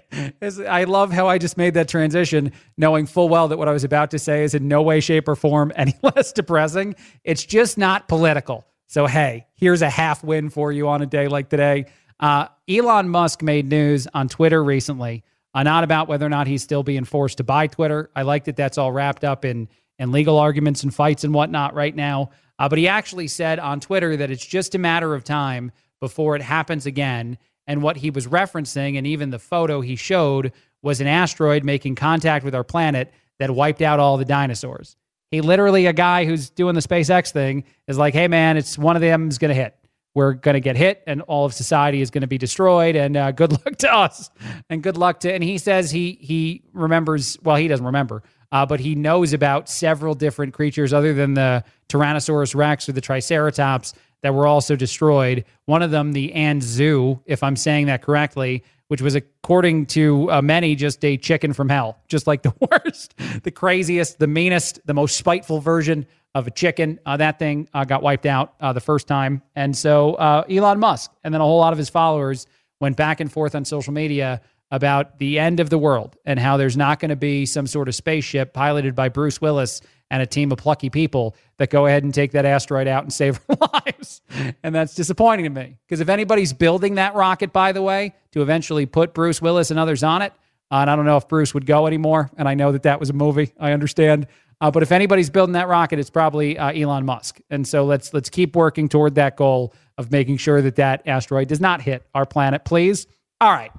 hit. 0.41 0.65
I 0.69 0.85
love 0.85 1.11
how 1.11 1.27
I 1.27 1.39
just 1.39 1.57
made 1.57 1.75
that 1.75 1.89
transition, 1.89 2.53
knowing 2.77 3.07
full 3.07 3.29
well 3.29 3.49
that 3.49 3.59
what 3.59 3.66
I 3.66 3.73
was 3.73 3.83
about 3.83 4.12
to 4.12 4.20
say 4.20 4.45
is 4.45 4.55
in 4.55 4.69
no 4.69 4.81
way, 4.81 5.01
shape, 5.01 5.27
or 5.27 5.35
form 5.35 5.73
any 5.75 5.97
less 6.05 6.33
depressing. 6.33 6.95
It's 7.25 7.45
just 7.45 7.79
not 7.79 8.07
political. 8.07 8.65
So, 8.89 9.06
hey, 9.06 9.47
here's 9.55 9.82
a 9.82 9.90
half 9.90 10.24
win 10.24 10.48
for 10.48 10.73
you 10.73 10.89
on 10.89 11.02
a 11.02 11.06
day 11.06 11.28
like 11.28 11.51
today. 11.51 11.86
Uh, 12.19 12.48
Elon 12.69 13.10
Musk 13.10 13.43
made 13.43 13.69
news 13.69 14.09
on 14.15 14.28
Twitter 14.28 14.65
recently, 14.65 15.24
uh, 15.55 15.62
not 15.62 15.85
about 15.85 16.09
whether 16.09 16.24
or 16.24 16.31
not 16.31 16.47
he's 16.47 16.62
still 16.62 16.82
being 16.82 17.05
forced 17.05 17.36
to 17.36 17.44
buy 17.44 17.66
Twitter. 17.66 18.10
I 18.16 18.23
like 18.23 18.44
that 18.44 18.56
that's 18.56 18.78
all 18.78 18.90
wrapped 18.90 19.24
up 19.24 19.44
in, 19.44 19.69
in 19.98 20.10
legal 20.10 20.39
arguments 20.39 20.82
and 20.82 20.93
fights 20.93 21.23
and 21.23 21.35
whatnot 21.35 21.74
right 21.74 21.94
now. 21.94 22.31
Uh, 22.59 22.69
but 22.69 22.78
he 22.78 22.89
actually 22.89 23.28
said 23.28 23.59
on 23.59 23.78
Twitter 23.78 24.16
that 24.16 24.31
it's 24.31 24.44
just 24.44 24.74
a 24.74 24.78
matter 24.78 25.15
of 25.15 25.23
time 25.23 25.70
before 26.01 26.35
it 26.35 26.43
happens 26.43 26.86
again. 26.86 27.36
And 27.66 27.82
what 27.82 27.98
he 27.98 28.09
was 28.09 28.27
referencing, 28.27 28.97
and 28.97 29.06
even 29.06 29.28
the 29.28 29.39
photo 29.39 29.82
he 29.82 29.97
showed, 29.97 30.52
was 30.81 31.02
an 31.02 31.06
asteroid 31.06 31.62
making 31.62 31.94
contact 31.94 32.43
with 32.43 32.55
our 32.55 32.65
planet 32.65 33.12
that 33.39 33.51
wiped 33.51 33.82
out 33.82 34.01
all 34.01 34.16
the 34.16 34.24
dinosaurs. 34.24 34.97
He 35.30 35.40
literally, 35.40 35.86
a 35.86 35.92
guy 35.92 36.24
who's 36.24 36.50
doing 36.50 36.74
the 36.74 36.80
SpaceX 36.80 37.32
thing, 37.32 37.64
is 37.86 37.98
like, 37.98 38.14
hey, 38.14 38.28
man, 38.28 38.56
it's 38.56 38.78
one 38.78 38.96
of 38.96 39.02
them 39.02 39.28
is 39.28 39.38
going 39.38 39.50
to 39.50 39.55
hit. 39.55 39.74
We're 40.14 40.32
going 40.32 40.55
to 40.55 40.60
get 40.60 40.76
hit 40.76 41.02
and 41.06 41.22
all 41.22 41.44
of 41.44 41.55
society 41.55 42.00
is 42.00 42.10
going 42.10 42.22
to 42.22 42.28
be 42.28 42.38
destroyed. 42.38 42.96
And 42.96 43.16
uh, 43.16 43.32
good 43.32 43.52
luck 43.64 43.76
to 43.78 43.94
us. 43.94 44.30
And 44.70 44.82
good 44.82 44.96
luck 44.96 45.20
to, 45.20 45.32
and 45.32 45.44
he 45.44 45.59
says 45.59 45.90
he, 45.90 46.18
he 46.20 46.62
remembers, 46.72 47.38
well, 47.42 47.56
he 47.56 47.68
doesn't 47.68 47.86
remember, 47.86 48.22
uh, 48.50 48.64
but 48.64 48.80
he 48.80 48.94
knows 48.94 49.32
about 49.32 49.68
several 49.68 50.14
different 50.14 50.55
creatures 50.55 50.92
other 50.92 51.12
than 51.12 51.34
the 51.34 51.62
Tyrannosaurus 51.88 52.55
Rex 52.55 52.88
or 52.88 52.92
the 52.92 53.00
Triceratops 53.00 53.92
that 54.22 54.34
were 54.34 54.46
also 54.46 54.74
destroyed. 54.74 55.44
One 55.66 55.82
of 55.82 55.90
them, 55.90 56.12
the 56.12 56.32
Anzu, 56.34 57.20
if 57.26 57.42
I'm 57.42 57.56
saying 57.56 57.86
that 57.86 58.02
correctly, 58.02 58.64
which 58.89 59.01
was, 59.01 59.15
according 59.15 59.86
to 59.86 60.31
uh, 60.31 60.43
many, 60.43 60.74
just 60.74 61.05
a 61.05 61.16
chicken 61.16 61.52
from 61.52 61.69
hell, 61.69 61.98
just 62.09 62.27
like 62.27 62.43
the 62.43 62.52
worst, 62.85 63.15
the 63.43 63.51
craziest, 63.51 64.19
the 64.19 64.27
meanest, 64.27 64.81
the 64.86 64.94
most 64.94 65.16
spiteful 65.16 65.60
version 65.60 66.06
of 66.35 66.47
a 66.47 66.51
chicken. 66.51 66.98
Uh, 67.06 67.16
that 67.16 67.39
thing 67.39 67.69
uh, 67.73 67.85
got 67.85 68.02
wiped 68.02 68.27
out 68.27 68.55
uh, 68.60 68.73
the 68.73 68.81
first 68.81 69.06
time. 69.06 69.43
And 69.55 69.77
so 69.77 70.15
uh, 70.15 70.44
Elon 70.48 70.78
Musk 70.78 71.10
and 71.24 71.32
then 71.32 71.40
a 71.40 71.44
whole 71.44 71.59
lot 71.59 71.73
of 71.73 71.78
his 71.78 71.89
followers 71.89 72.47
went 72.81 72.97
back 72.97 73.20
and 73.20 73.31
forth 73.31 73.55
on 73.55 73.65
social 73.65 73.93
media 73.93 74.40
about 74.70 75.19
the 75.19 75.39
end 75.39 75.61
of 75.61 75.70
the 75.70 75.78
world 75.78 76.16
and 76.24 76.39
how 76.39 76.57
there's 76.57 76.77
not 76.77 77.01
going 77.01 77.09
to 77.09 77.16
be 77.16 77.47
some 77.47 77.66
sort 77.66 77.89
of 77.89 77.95
spaceship 77.95 78.53
piloted 78.53 78.95
by 78.95 79.09
Bruce 79.09 79.40
Willis 79.40 79.81
and 80.11 80.23
a 80.23 80.27
team 80.27 80.53
of 80.53 80.59
plucky 80.59 80.90
people 80.90 81.36
that 81.59 81.70
go 81.70 81.86
ahead 81.86 82.03
and 82.03 82.12
take 82.12 82.32
that 82.32 82.45
asteroid 82.45 82.86
out 82.86 83.03
and 83.03 83.12
save 83.12 83.40
our 83.49 83.70
lives. 83.73 84.20
And 84.62 84.74
that's 84.74 84.95
disappointing 84.95 85.45
to 85.45 85.51
me 85.51 85.77
because 85.86 86.01
if 86.01 86.09
anybody's 86.09 86.53
building 86.53 86.97
that 86.97 87.15
rocket, 87.15 87.53
by 87.53 87.73
the 87.73 87.82
way, 87.82 88.15
to 88.32 88.43
eventually 88.43 88.86
put 88.86 89.15
Bruce 89.15 89.40
Willis 89.40 89.70
and 89.70 89.78
others 89.78 90.03
on 90.03 90.23
it, 90.23 90.32
uh, 90.70 90.77
and 90.77 90.90
I 90.90 90.97
don't 90.97 91.07
know 91.07 91.16
if 91.16 91.28
Bruce 91.28 91.55
would 91.55 91.66
go 91.66 91.86
anymore. 91.86 92.31
And 92.36 92.49
I 92.49 92.55
know 92.55 92.73
that 92.73 92.82
that 92.82 93.01
was 93.01 93.11
a 93.11 93.15
movie. 93.15 93.53
I 93.59 93.73
understand. 93.73 94.27
Uh, 94.61 94.70
but 94.70 94.82
if 94.82 94.93
anybody's 94.93 95.31
building 95.31 95.53
that 95.53 95.69
rocket, 95.69 95.99
it's 95.99 96.11
probably 96.11 96.59
uh, 96.59 96.73
Elon 96.73 97.07
Musk. 97.07 97.40
And 97.49 97.66
so 97.66 97.85
let's 97.85 98.12
let's 98.12 98.28
keep 98.28 98.57
working 98.57 98.89
toward 98.89 99.15
that 99.15 99.36
goal 99.36 99.73
of 99.97 100.11
making 100.11 100.36
sure 100.36 100.61
that 100.62 100.77
that 100.77 101.07
asteroid 101.07 101.49
does 101.49 101.61
not 101.61 101.81
hit 101.81 102.07
our 102.15 102.27
planet, 102.27 102.65
please. 102.65 103.07
All 103.40 103.53
right. 103.53 103.73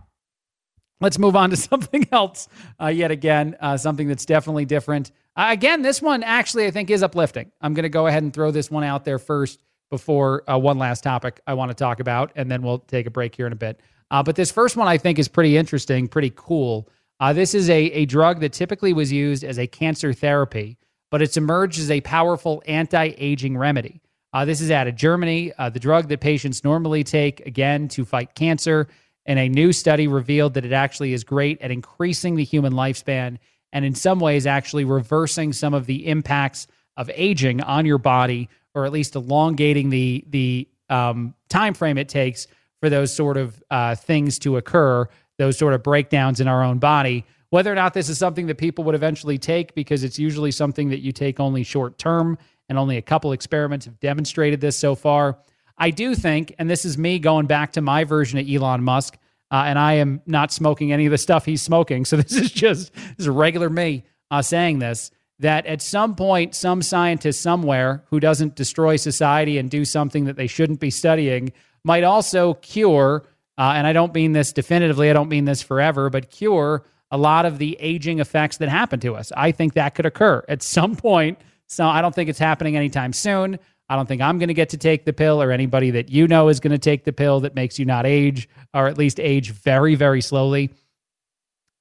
Let's 1.01 1.17
move 1.17 1.35
on 1.35 1.49
to 1.51 1.55
something 1.57 2.07
else 2.11 2.47
uh, 2.81 2.88
yet 2.88 3.11
again, 3.11 3.55
uh, 3.59 3.77
something 3.77 4.07
that's 4.07 4.26
definitely 4.26 4.65
different. 4.65 5.11
Uh, 5.35 5.47
again, 5.49 5.81
this 5.81 6.01
one 6.01 6.23
actually 6.23 6.65
I 6.65 6.71
think 6.71 6.89
is 6.89 7.03
uplifting. 7.03 7.51
I'm 7.61 7.73
going 7.73 7.84
to 7.84 7.89
go 7.89 8.07
ahead 8.07 8.23
and 8.23 8.34
throw 8.34 8.51
this 8.51 8.69
one 8.69 8.84
out 8.84 9.05
there 9.05 9.19
first 9.19 9.61
before 9.89 10.49
uh, 10.49 10.57
one 10.57 10.77
last 10.77 11.01
topic 11.03 11.41
I 11.47 11.53
want 11.53 11.71
to 11.71 11.76
talk 11.76 11.99
about, 11.99 12.31
and 12.35 12.49
then 12.51 12.61
we'll 12.61 12.80
take 12.80 13.07
a 13.07 13.11
break 13.11 13.35
here 13.35 13.47
in 13.47 13.53
a 13.53 13.57
bit. 13.57 13.80
Uh, 14.11 14.23
but 14.23 14.35
this 14.35 14.51
first 14.51 14.76
one 14.76 14.88
I 14.88 14.97
think 14.97 15.19
is 15.19 15.27
pretty 15.27 15.55
interesting, 15.55 16.07
pretty 16.07 16.34
cool. 16.35 16.89
Uh, 17.19 17.34
this 17.34 17.53
is 17.53 17.69
a, 17.69 17.77
a 17.77 18.05
drug 18.05 18.39
that 18.39 18.53
typically 18.53 18.93
was 18.93 19.11
used 19.11 19.43
as 19.43 19.59
a 19.59 19.67
cancer 19.67 20.13
therapy, 20.13 20.77
but 21.11 21.21
it's 21.21 21.38
emerged 21.38 21.80
as 21.80 21.91
a 21.91 22.01
powerful 22.01 22.61
anti 22.67 23.13
aging 23.17 23.57
remedy. 23.57 24.01
this 24.45 24.61
is 24.61 24.71
out 24.71 24.88
of 24.88 24.95
Germany. 24.95 25.51
the 25.57 25.80
drug 25.80 26.07
that 26.09 26.21
patients 26.21 26.63
normally 26.63 27.03
take, 27.03 27.45
again, 27.45 27.88
to 27.89 28.05
fight 28.05 28.35
cancer 28.35 28.88
and 29.30 29.38
a 29.38 29.47
new 29.47 29.72
study 29.72 30.07
revealed 30.07 30.56
that 30.56 30.65
it 30.65 30.73
actually 30.73 31.14
is 31.14 31.23
great 31.23 31.61
at 31.61 31.69
increasing 31.69 32.35
the 32.35 32.43
human 32.43 32.73
lifespan 32.73 33.38
and 33.72 33.85
in 33.85 33.93
some 33.93 34.19
ways 34.19 34.47
actually 34.47 34.84
reversing 34.84 35.53
some 35.53 35.76
of 35.76 35.85
the 35.85 36.07
impacts 36.07 36.65
of 36.97 37.11
aging 37.14 37.61
on 37.61 37.85
your 37.85 37.99
body 37.99 38.49
or 38.73 38.85
at 38.85 38.91
least 38.91 39.15
elongating 39.15 39.91
the 39.91 40.26
the 40.30 40.68
um, 40.89 41.35
time 41.47 41.76
frame 41.76 41.99
it 41.99 42.10
takes 42.10 42.47
for 42.80 42.89
those 42.89 43.14
sort 43.14 43.38
of 43.38 43.64
uh, 43.69 43.93
things 43.93 44.39
to 44.39 44.57
occur 44.57 45.07
those 45.38 45.57
sort 45.57 45.73
of 45.73 45.84
breakdowns 45.84 46.41
in 46.41 46.47
our 46.47 46.64
own 46.64 46.80
body. 46.80 47.23
Whether 47.51 47.72
or 47.72 47.76
not 47.76 47.93
this 47.93 48.10
is 48.10 48.18
something 48.18 48.47
that 48.47 48.57
people 48.57 48.84
would 48.85 48.95
eventually 48.95 49.38
take 49.38 49.76
because 49.76 50.03
it's 50.03 50.18
usually 50.18 50.51
something 50.51 50.89
that 50.89 50.99
you 50.99 51.11
take 51.11 51.39
only 51.39 51.64
short 51.64 51.99
term 51.99 52.38
and 52.68 52.77
only 52.80 52.97
a 52.97 53.01
couple 53.01 53.31
experiments 53.31 53.85
have 53.85 53.99
demonstrated 53.99 54.60
this 54.60 54.76
so 54.76 54.95
far 54.95 55.38
I 55.80 55.91
do 55.91 56.14
think, 56.14 56.53
and 56.60 56.69
this 56.69 56.85
is 56.85 56.97
me 56.97 57.19
going 57.19 57.47
back 57.47 57.73
to 57.73 57.81
my 57.81 58.03
version 58.03 58.38
of 58.38 58.49
Elon 58.49 58.84
Musk, 58.84 59.18
uh, 59.51 59.64
and 59.65 59.80
I 59.80 59.93
am 59.93 60.22
not 60.26 60.51
smoking 60.51 60.91
any 60.91 61.06
of 61.06 61.11
the 61.11 61.18
stuff 61.18 61.45
he's 61.45 61.61
smoking. 61.61 62.06
So 62.06 62.18
this 62.22 62.34
is 62.34 62.51
just 62.51 62.93
this 62.93 63.19
is 63.19 63.30
regular 63.30 63.69
me 63.69 64.03
uh, 64.30 64.41
saying 64.41 64.80
this. 64.80 65.11
That 65.41 65.65
at 65.68 65.81
some 65.81 66.15
point, 66.15 66.53
some 66.53 66.81
scientist 66.81 67.41
somewhere 67.41 68.03
who 68.10 68.19
doesn't 68.19 68.56
destroy 68.56 68.97
society 68.97 69.57
and 69.57 69.69
do 69.69 69.85
something 69.85 70.26
that 70.26 70.35
they 70.35 70.47
shouldn't 70.47 70.81
be 70.81 70.89
studying 70.89 71.53
might 71.85 72.03
also 72.03 72.56
cure, 72.56 73.23
uh, 73.57 73.72
and 73.76 73.88
I 73.88 73.93
don't 73.93 74.14
mean 74.14 74.34
this 74.34 74.51
definitively, 74.51 75.10
I 75.10 75.14
don't 75.14 75.30
mean 75.30 75.45
this 75.45 75.61
forever, 75.61 76.10
but 76.10 76.30
cure 76.30 76.84
a 77.11 77.18
lot 77.18 77.45
of 77.45 77.57
the 77.57 77.77
aging 77.80 78.19
effects 78.19 78.57
that 78.57 78.69
happen 78.69 78.99
to 78.99 79.15
us. 79.15 79.31
I 79.35 79.51
think 79.51 79.73
that 79.73 79.95
could 79.95 80.06
occur 80.06 80.43
at 80.47 80.61
some 80.61 80.95
point. 80.95 81.39
So 81.68 81.85
I 81.85 82.01
don't 82.01 82.14
think 82.14 82.30
it's 82.30 82.39
happening 82.39 82.76
anytime 82.76 83.14
soon. 83.14 83.60
I 83.90 83.95
don't 83.95 84.06
think 84.06 84.22
I'm 84.22 84.38
going 84.38 84.49
to 84.49 84.53
get 84.53 84.70
to 84.70 84.78
take 84.78 85.06
the 85.06 85.14
pill 85.14 85.41
or 85.41 85.52
anybody 85.52 85.91
that 85.91 86.10
you 86.10 86.28
know 86.28 86.49
is 86.49 86.60
going 86.60 86.72
to 86.72 86.78
take 86.78 87.06
the 87.06 87.14
pill 87.14 87.40
that 87.41 87.56
makes 87.56 87.80
you 87.80 87.86
not 87.86 88.06
age 88.06 88.48
or 88.74 88.88
at 88.88 88.98
least 88.98 89.20
age 89.20 89.52
very, 89.52 89.95
very 89.95 90.22
slowly. 90.22 90.70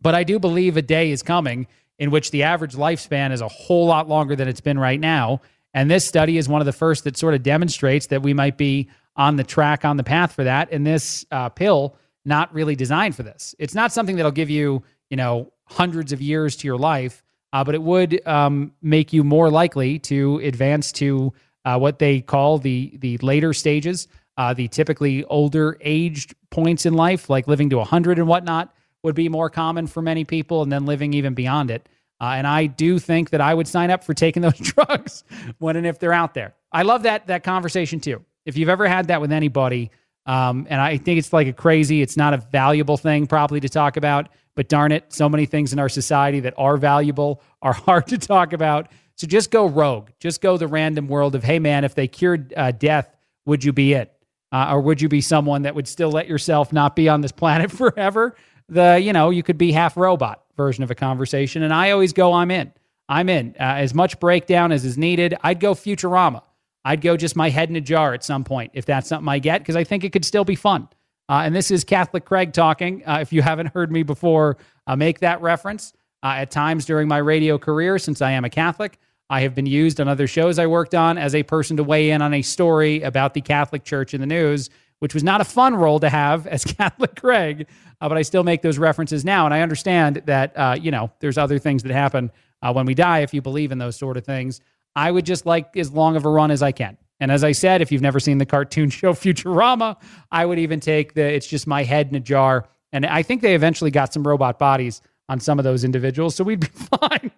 But 0.01 0.15
I 0.15 0.25
do 0.25 0.39
believe 0.39 0.77
a 0.77 0.83
day 0.83 1.11
is 1.11 1.23
coming 1.23 1.67
in 1.99 2.11
which 2.11 2.31
the 2.31 2.45
average 2.45 2.75
lifespan 2.75 3.33
is 3.33 3.41
a 3.41 3.49
whole 3.49 3.87
lot 3.87 4.09
longer 4.09 4.37
than 4.37 4.49
it's 4.49 4.61
been 4.61 4.79
right 4.79 4.99
now. 4.99 5.43
And 5.75 5.91
this 5.91 6.07
study 6.07 6.39
is 6.39 6.49
one 6.49 6.63
of 6.63 6.67
the 6.67 6.73
first 6.73 7.05
that 7.05 7.17
sort 7.17 7.35
of 7.35 7.43
demonstrates 7.43 8.07
that 8.07 8.23
we 8.23 8.33
might 8.33 8.57
be 8.57 8.89
on 9.17 9.37
the 9.37 9.45
track, 9.45 9.85
on 9.85 9.97
the 9.97 10.05
path 10.05 10.33
for 10.33 10.45
that. 10.45 10.69
And 10.73 10.87
this 10.87 11.27
uh, 11.31 11.51
pill, 11.51 11.97
not 12.25 12.53
really 12.55 12.77
designed 12.77 13.17
for 13.17 13.23
this. 13.23 13.55
It's 13.59 13.75
not 13.75 13.93
something 13.93 14.17
that'll 14.17 14.31
give 14.31 14.51
you, 14.51 14.83
you 15.11 15.17
know, 15.17 15.53
hundreds 15.65 16.13
of 16.13 16.23
years 16.23 16.57
to 16.57 16.67
your 16.67 16.79
life, 16.79 17.23
uh, 17.53 17.65
but 17.65 17.75
it 17.75 17.83
would 17.83 18.27
um, 18.27 18.73
make 18.81 19.13
you 19.13 19.25
more 19.25 19.51
likely 19.51 19.99
to 20.01 20.39
advance 20.39 20.93
to 20.93 21.33
uh, 21.65 21.79
what 21.79 21.99
they 21.99 22.21
call 22.21 22.59
the 22.59 22.97
the 22.99 23.19
later 23.19 23.53
stages, 23.53 24.09
uh, 24.37 24.55
the 24.55 24.69
typically 24.69 25.25
older 25.25 25.77
aged 25.81 26.35
points 26.51 26.87
in 26.87 26.95
life, 26.95 27.29
like 27.29 27.49
living 27.49 27.71
to 27.71 27.77
100 27.79 28.19
and 28.19 28.29
whatnot, 28.29 28.75
would 29.03 29.15
be 29.15 29.29
more 29.29 29.51
common 29.51 29.87
for 29.87 30.03
many 30.03 30.25
people, 30.25 30.63
and 30.63 30.73
then 30.73 30.87
living 30.87 31.13
even 31.15 31.35
beyond 31.35 31.71
it. 31.71 31.89
Uh, 32.21 32.33
and 32.37 32.47
I 32.47 32.67
do 32.67 32.99
think 32.99 33.31
that 33.31 33.41
I 33.41 33.55
would 33.55 33.69
sign 33.69 33.91
up 33.91 34.03
for 34.05 34.15
taking 34.15 34.43
those 34.43 34.59
drugs 34.59 35.25
when 35.59 35.77
and 35.77 35.87
if 35.87 35.99
they're 35.99 36.13
out 36.13 36.35
there. 36.35 36.55
I 36.73 36.83
love 36.83 37.03
that 37.05 37.27
that 37.27 37.43
conversation 37.43 38.01
too. 38.01 38.25
If 38.45 38.57
you've 38.57 38.69
ever 38.69 38.89
had 38.89 39.09
that 39.09 39.21
with 39.21 39.33
anybody, 39.33 39.91
um, 40.29 40.67
and 40.69 40.81
I 40.81 40.99
think 40.99 41.19
it's 41.19 41.33
like 41.33 41.47
a 41.47 41.53
crazy, 41.53 42.03
it's 42.03 42.17
not 42.17 42.35
a 42.35 42.37
valuable 42.37 42.99
thing 42.99 43.27
probably 43.27 43.61
to 43.61 43.69
talk 43.69 43.97
about, 43.97 44.29
but 44.55 44.69
darn 44.69 44.93
it, 44.93 45.11
so 45.11 45.29
many 45.29 45.47
things 45.47 45.73
in 45.73 45.79
our 45.79 45.89
society 45.89 46.41
that 46.41 46.55
are 46.59 46.77
valuable 46.77 47.43
are 47.63 47.73
hard 47.87 48.07
to 48.09 48.19
talk 48.19 48.53
about. 48.53 48.89
So 49.19 49.27
just 49.27 49.51
go 49.51 49.67
rogue. 49.67 50.11
Just 50.21 50.41
go 50.41 50.57
the 50.57 50.69
random 50.69 51.09
world 51.09 51.35
of, 51.35 51.43
hey, 51.43 51.59
man, 51.59 51.85
if 51.85 51.95
they 51.95 52.07
cured 52.07 52.55
uh, 52.57 52.71
death, 52.71 53.15
would 53.47 53.65
you 53.65 53.73
be 53.73 53.93
it? 53.93 54.13
Uh, 54.53 54.71
or 54.71 54.81
would 54.81 55.01
you 55.01 55.09
be 55.09 55.21
someone 55.21 55.63
that 55.63 55.75
would 55.75 55.89
still 55.89 56.11
let 56.11 56.29
yourself 56.29 56.73
not 56.73 56.95
be 56.95 57.09
on 57.09 57.21
this 57.21 57.33
planet 57.43 57.71
forever? 57.71 58.37
The, 58.69 58.99
you 59.03 59.13
know, 59.13 59.31
you 59.31 59.43
could 59.43 59.59
be 59.59 59.73
half 59.73 59.97
robot 59.97 60.45
version 60.57 60.85
of 60.85 60.91
a 60.91 60.95
conversation. 60.95 61.65
And 61.65 61.75
I 61.75 61.91
always 61.91 62.13
go, 62.13 62.33
I'm 62.33 62.51
in. 62.51 62.73
I'm 63.09 63.29
in. 63.29 63.57
Uh, 63.59 63.65
as 63.65 63.93
much 63.93 64.21
breakdown 64.21 64.71
as 64.71 64.85
is 64.85 64.97
needed. 64.97 65.35
I'd 65.43 65.59
go 65.59 65.75
Futurama. 65.75 66.43
I'd 66.85 67.01
go 67.01 67.17
just 67.17 67.35
my 67.35 67.51
head 67.51 67.71
in 67.71 67.77
a 67.77 67.81
jar 67.81 68.15
at 68.15 68.23
some 68.23 68.45
point 68.45 68.71
if 68.75 68.87
that's 68.87 69.09
something 69.09 69.29
I 69.29 69.41
get, 69.41 69.61
because 69.63 69.77
I 69.77 69.85
think 69.85 70.05
it 70.05 70.13
could 70.13 70.25
still 70.25 70.45
be 70.45 70.55
fun. 70.55 70.89
Uh, 71.29 71.43
and 71.45 71.55
this 71.55 71.71
is 71.71 71.83
Catholic 71.85 72.25
Craig 72.25 72.53
talking. 72.53 73.03
Uh, 73.07 73.19
if 73.21 73.33
you 73.33 73.43
haven't 73.43 73.67
heard 73.75 73.91
me 73.91 74.03
before, 74.03 74.59
uh, 74.87 74.95
make 74.95 75.19
that 75.21 75.43
reference. 75.43 75.93
Uh, 76.23 76.35
at 76.39 76.51
times 76.51 76.85
during 76.85 77.07
my 77.07 77.19
radio 77.19 77.59
career, 77.59 77.97
since 77.97 78.21
I 78.21 78.33
am 78.33 78.45
a 78.45 78.51
Catholic, 78.51 78.99
I 79.31 79.41
have 79.43 79.55
been 79.55 79.67
used 79.67 80.01
on 80.01 80.09
other 80.09 80.27
shows 80.27 80.59
I 80.59 80.67
worked 80.67 80.95
on 80.95 81.19
as 81.19 81.35
a 81.35 81.43
person 81.43 81.77
to 81.77 81.85
weigh 81.85 82.11
in 82.11 82.23
on 82.23 82.33
a 82.33 82.43
story 82.43 83.03
about 83.03 83.35
the 83.35 83.41
Catholic 83.41 83.85
Church 83.85 84.15
in 84.15 84.21
the 84.21 84.27
news, 84.27 84.71
which 85.01 85.13
was 85.13 85.23
not 85.23 85.41
a 85.41 85.45
fun 85.45 85.75
role 85.75 86.01
to 86.01 86.09
have 86.09 86.47
as 86.49 86.65
Catholic 86.65 87.15
Craig, 87.17 87.67
uh, 88.01 88.09
but 88.09 88.17
I 88.17 88.23
still 88.23 88.45
make 88.45 88.63
those 88.63 88.79
references 88.79 89.25
now. 89.25 89.45
And 89.45 89.53
I 89.53 89.61
understand 89.61 90.23
that, 90.27 90.57
uh, 90.57 90.77
you 90.81 90.91
know, 90.91 91.11
there's 91.21 91.37
other 91.37 91.59
things 91.59 91.83
that 91.83 91.93
happen 91.93 92.31
uh, 92.63 92.73
when 92.73 92.87
we 92.87 92.95
die 92.95 93.21
if 93.21 93.35
you 93.35 93.43
believe 93.43 93.71
in 93.73 93.79
those 93.79 93.97
sort 93.97 94.17
of 94.17 94.25
things. 94.25 94.61
I 94.97 95.11
would 95.11 95.27
just 95.27 95.47
like 95.47 95.77
as 95.77 95.93
long 95.93 96.17
of 96.17 96.25
a 96.25 96.29
run 96.29 96.51
as 96.51 96.63
I 96.63 96.73
can. 96.73 96.97
And 97.21 97.31
as 97.31 97.45
I 97.45 97.53
said, 97.53 97.83
if 97.83 97.93
you've 97.93 98.03
never 98.03 98.21
seen 98.21 98.39
the 98.39 98.47
cartoon 98.47 98.91
show 98.91 99.13
Futurama, 99.13 99.97
I 100.33 100.47
would 100.47 100.59
even 100.59 100.81
take 100.81 101.15
the 101.15 101.23
it's 101.23 101.47
just 101.47 101.67
my 101.67 101.85
head 101.85 102.09
in 102.09 102.15
a 102.15 102.21
jar. 102.21 102.69
And 102.93 103.05
I 103.05 103.23
think 103.23 103.43
they 103.43 103.55
eventually 103.55 103.91
got 103.91 104.15
some 104.15 104.27
robot 104.27 104.59
bodies 104.59 105.03
on 105.29 105.41
some 105.41 105.59
of 105.59 105.65
those 105.65 105.85
individuals, 105.85 106.35
so 106.35 106.43
we'd 106.43 106.61
be 106.61 106.67
fine. 107.01 107.31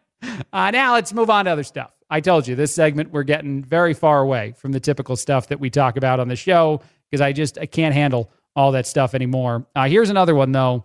Uh, 0.52 0.70
now 0.70 0.94
let's 0.94 1.12
move 1.12 1.30
on 1.30 1.44
to 1.46 1.50
other 1.50 1.62
stuff. 1.62 1.92
I 2.10 2.20
told 2.20 2.46
you 2.46 2.56
this 2.56 2.74
segment 2.74 3.12
we're 3.12 3.22
getting 3.22 3.62
very 3.62 3.94
far 3.94 4.20
away 4.20 4.54
from 4.56 4.72
the 4.72 4.80
typical 4.80 5.16
stuff 5.16 5.48
that 5.48 5.60
we 5.60 5.70
talk 5.70 5.96
about 5.96 6.20
on 6.20 6.28
the 6.28 6.36
show 6.36 6.82
because 7.08 7.20
I 7.20 7.32
just 7.32 7.58
I 7.58 7.66
can't 7.66 7.94
handle 7.94 8.30
all 8.56 8.72
that 8.72 8.86
stuff 8.86 9.14
anymore. 9.14 9.66
Uh, 9.74 9.88
here's 9.88 10.10
another 10.10 10.34
one 10.34 10.52
though. 10.52 10.84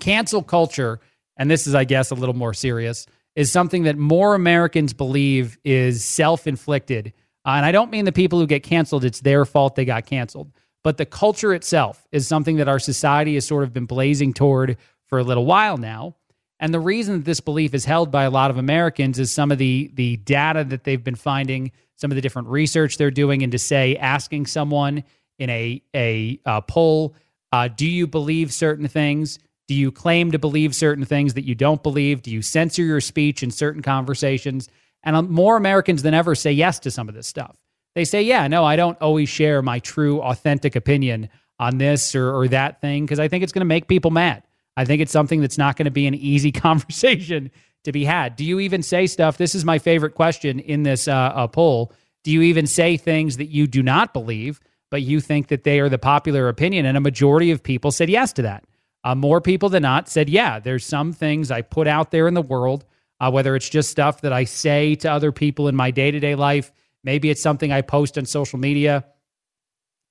Cancel 0.00 0.42
culture, 0.42 1.00
and 1.36 1.50
this 1.50 1.66
is 1.66 1.74
I 1.74 1.84
guess 1.84 2.10
a 2.10 2.14
little 2.14 2.34
more 2.34 2.54
serious, 2.54 3.06
is 3.36 3.52
something 3.52 3.84
that 3.84 3.96
more 3.96 4.34
Americans 4.34 4.92
believe 4.92 5.58
is 5.64 6.04
self-inflicted. 6.04 7.12
Uh, 7.46 7.50
and 7.50 7.66
I 7.66 7.72
don't 7.72 7.90
mean 7.90 8.06
the 8.06 8.12
people 8.12 8.38
who 8.38 8.46
get 8.46 8.62
canceled; 8.62 9.04
it's 9.04 9.20
their 9.20 9.44
fault 9.44 9.74
they 9.74 9.84
got 9.84 10.06
canceled. 10.06 10.50
But 10.82 10.96
the 10.96 11.06
culture 11.06 11.54
itself 11.54 12.06
is 12.12 12.26
something 12.26 12.56
that 12.56 12.68
our 12.68 12.78
society 12.78 13.34
has 13.34 13.46
sort 13.46 13.62
of 13.64 13.72
been 13.72 13.86
blazing 13.86 14.34
toward 14.34 14.76
for 15.06 15.18
a 15.18 15.22
little 15.24 15.46
while 15.46 15.76
now. 15.76 16.16
And 16.64 16.72
the 16.72 16.80
reason 16.80 17.18
that 17.18 17.24
this 17.26 17.40
belief 17.40 17.74
is 17.74 17.84
held 17.84 18.10
by 18.10 18.24
a 18.24 18.30
lot 18.30 18.50
of 18.50 18.56
Americans 18.56 19.18
is 19.18 19.30
some 19.30 19.52
of 19.52 19.58
the 19.58 19.90
the 19.92 20.16
data 20.16 20.64
that 20.64 20.84
they've 20.84 21.04
been 21.04 21.14
finding, 21.14 21.72
some 21.96 22.10
of 22.10 22.14
the 22.14 22.22
different 22.22 22.48
research 22.48 22.96
they're 22.96 23.10
doing, 23.10 23.42
and 23.42 23.52
to 23.52 23.58
say 23.58 23.96
asking 23.96 24.46
someone 24.46 25.04
in 25.38 25.50
a 25.50 25.82
a, 25.94 26.40
a 26.46 26.62
poll, 26.62 27.16
uh, 27.52 27.68
do 27.68 27.86
you 27.86 28.06
believe 28.06 28.50
certain 28.50 28.88
things? 28.88 29.38
Do 29.68 29.74
you 29.74 29.92
claim 29.92 30.32
to 30.32 30.38
believe 30.38 30.74
certain 30.74 31.04
things 31.04 31.34
that 31.34 31.44
you 31.44 31.54
don't 31.54 31.82
believe? 31.82 32.22
Do 32.22 32.30
you 32.30 32.40
censor 32.40 32.82
your 32.82 33.02
speech 33.02 33.42
in 33.42 33.50
certain 33.50 33.82
conversations? 33.82 34.70
And 35.02 35.16
um, 35.16 35.30
more 35.30 35.58
Americans 35.58 36.00
than 36.00 36.14
ever 36.14 36.34
say 36.34 36.52
yes 36.52 36.78
to 36.78 36.90
some 36.90 37.10
of 37.10 37.14
this 37.14 37.26
stuff. 37.26 37.58
They 37.94 38.06
say, 38.06 38.22
yeah, 38.22 38.48
no, 38.48 38.64
I 38.64 38.76
don't 38.76 38.96
always 39.02 39.28
share 39.28 39.60
my 39.60 39.80
true, 39.80 40.22
authentic 40.22 40.76
opinion 40.76 41.28
on 41.58 41.76
this 41.76 42.14
or, 42.14 42.34
or 42.34 42.48
that 42.48 42.80
thing 42.80 43.04
because 43.04 43.18
I 43.18 43.28
think 43.28 43.44
it's 43.44 43.52
going 43.52 43.60
to 43.60 43.66
make 43.66 43.86
people 43.86 44.10
mad. 44.10 44.44
I 44.76 44.84
think 44.84 45.02
it's 45.02 45.12
something 45.12 45.40
that's 45.40 45.58
not 45.58 45.76
going 45.76 45.86
to 45.86 45.90
be 45.92 46.06
an 46.06 46.14
easy 46.14 46.52
conversation 46.66 47.50
to 47.84 47.92
be 47.92 48.04
had. 48.04 48.36
Do 48.36 48.44
you 48.44 48.60
even 48.60 48.82
say 48.82 49.06
stuff? 49.06 49.36
This 49.38 49.54
is 49.54 49.64
my 49.64 49.78
favorite 49.78 50.14
question 50.14 50.60
in 50.60 50.84
this 50.84 51.08
uh, 51.08 51.12
uh, 51.12 51.46
poll. 51.48 51.92
Do 52.24 52.30
you 52.32 52.42
even 52.42 52.66
say 52.66 52.96
things 52.96 53.36
that 53.38 53.46
you 53.46 53.66
do 53.66 53.82
not 53.82 54.14
believe, 54.14 54.60
but 54.90 55.02
you 55.02 55.20
think 55.20 55.48
that 55.48 55.64
they 55.64 55.80
are 55.80 55.88
the 55.90 55.98
popular 55.98 56.48
opinion? 56.48 56.86
And 56.86 56.96
a 56.96 57.00
majority 57.00 57.50
of 57.50 57.62
people 57.62 57.92
said 57.92 58.10
yes 58.10 58.32
to 58.34 58.42
that. 58.42 58.64
uh, 59.04 59.14
more 59.14 59.40
people 59.40 59.68
than 59.68 59.82
not 59.82 60.08
said, 60.08 60.28
yeah, 60.28 60.58
there's 60.58 60.84
some 60.84 61.12
things 61.12 61.50
I 61.50 61.62
put 61.62 61.86
out 61.86 62.10
there 62.10 62.26
in 62.26 62.34
the 62.34 62.42
world, 62.42 62.84
uh, 63.20 63.30
whether 63.30 63.54
it's 63.54 63.68
just 63.68 63.90
stuff 63.90 64.22
that 64.22 64.32
I 64.32 64.44
say 64.44 64.94
to 64.96 65.12
other 65.12 65.30
people 65.30 65.68
in 65.68 65.76
my 65.76 65.90
day 65.90 66.10
to 66.10 66.18
day 66.20 66.34
life, 66.34 66.72
maybe 67.04 67.30
it's 67.30 67.42
something 67.42 67.70
I 67.70 67.82
post 67.82 68.18
on 68.18 68.24
social 68.24 68.58
media 68.58 69.04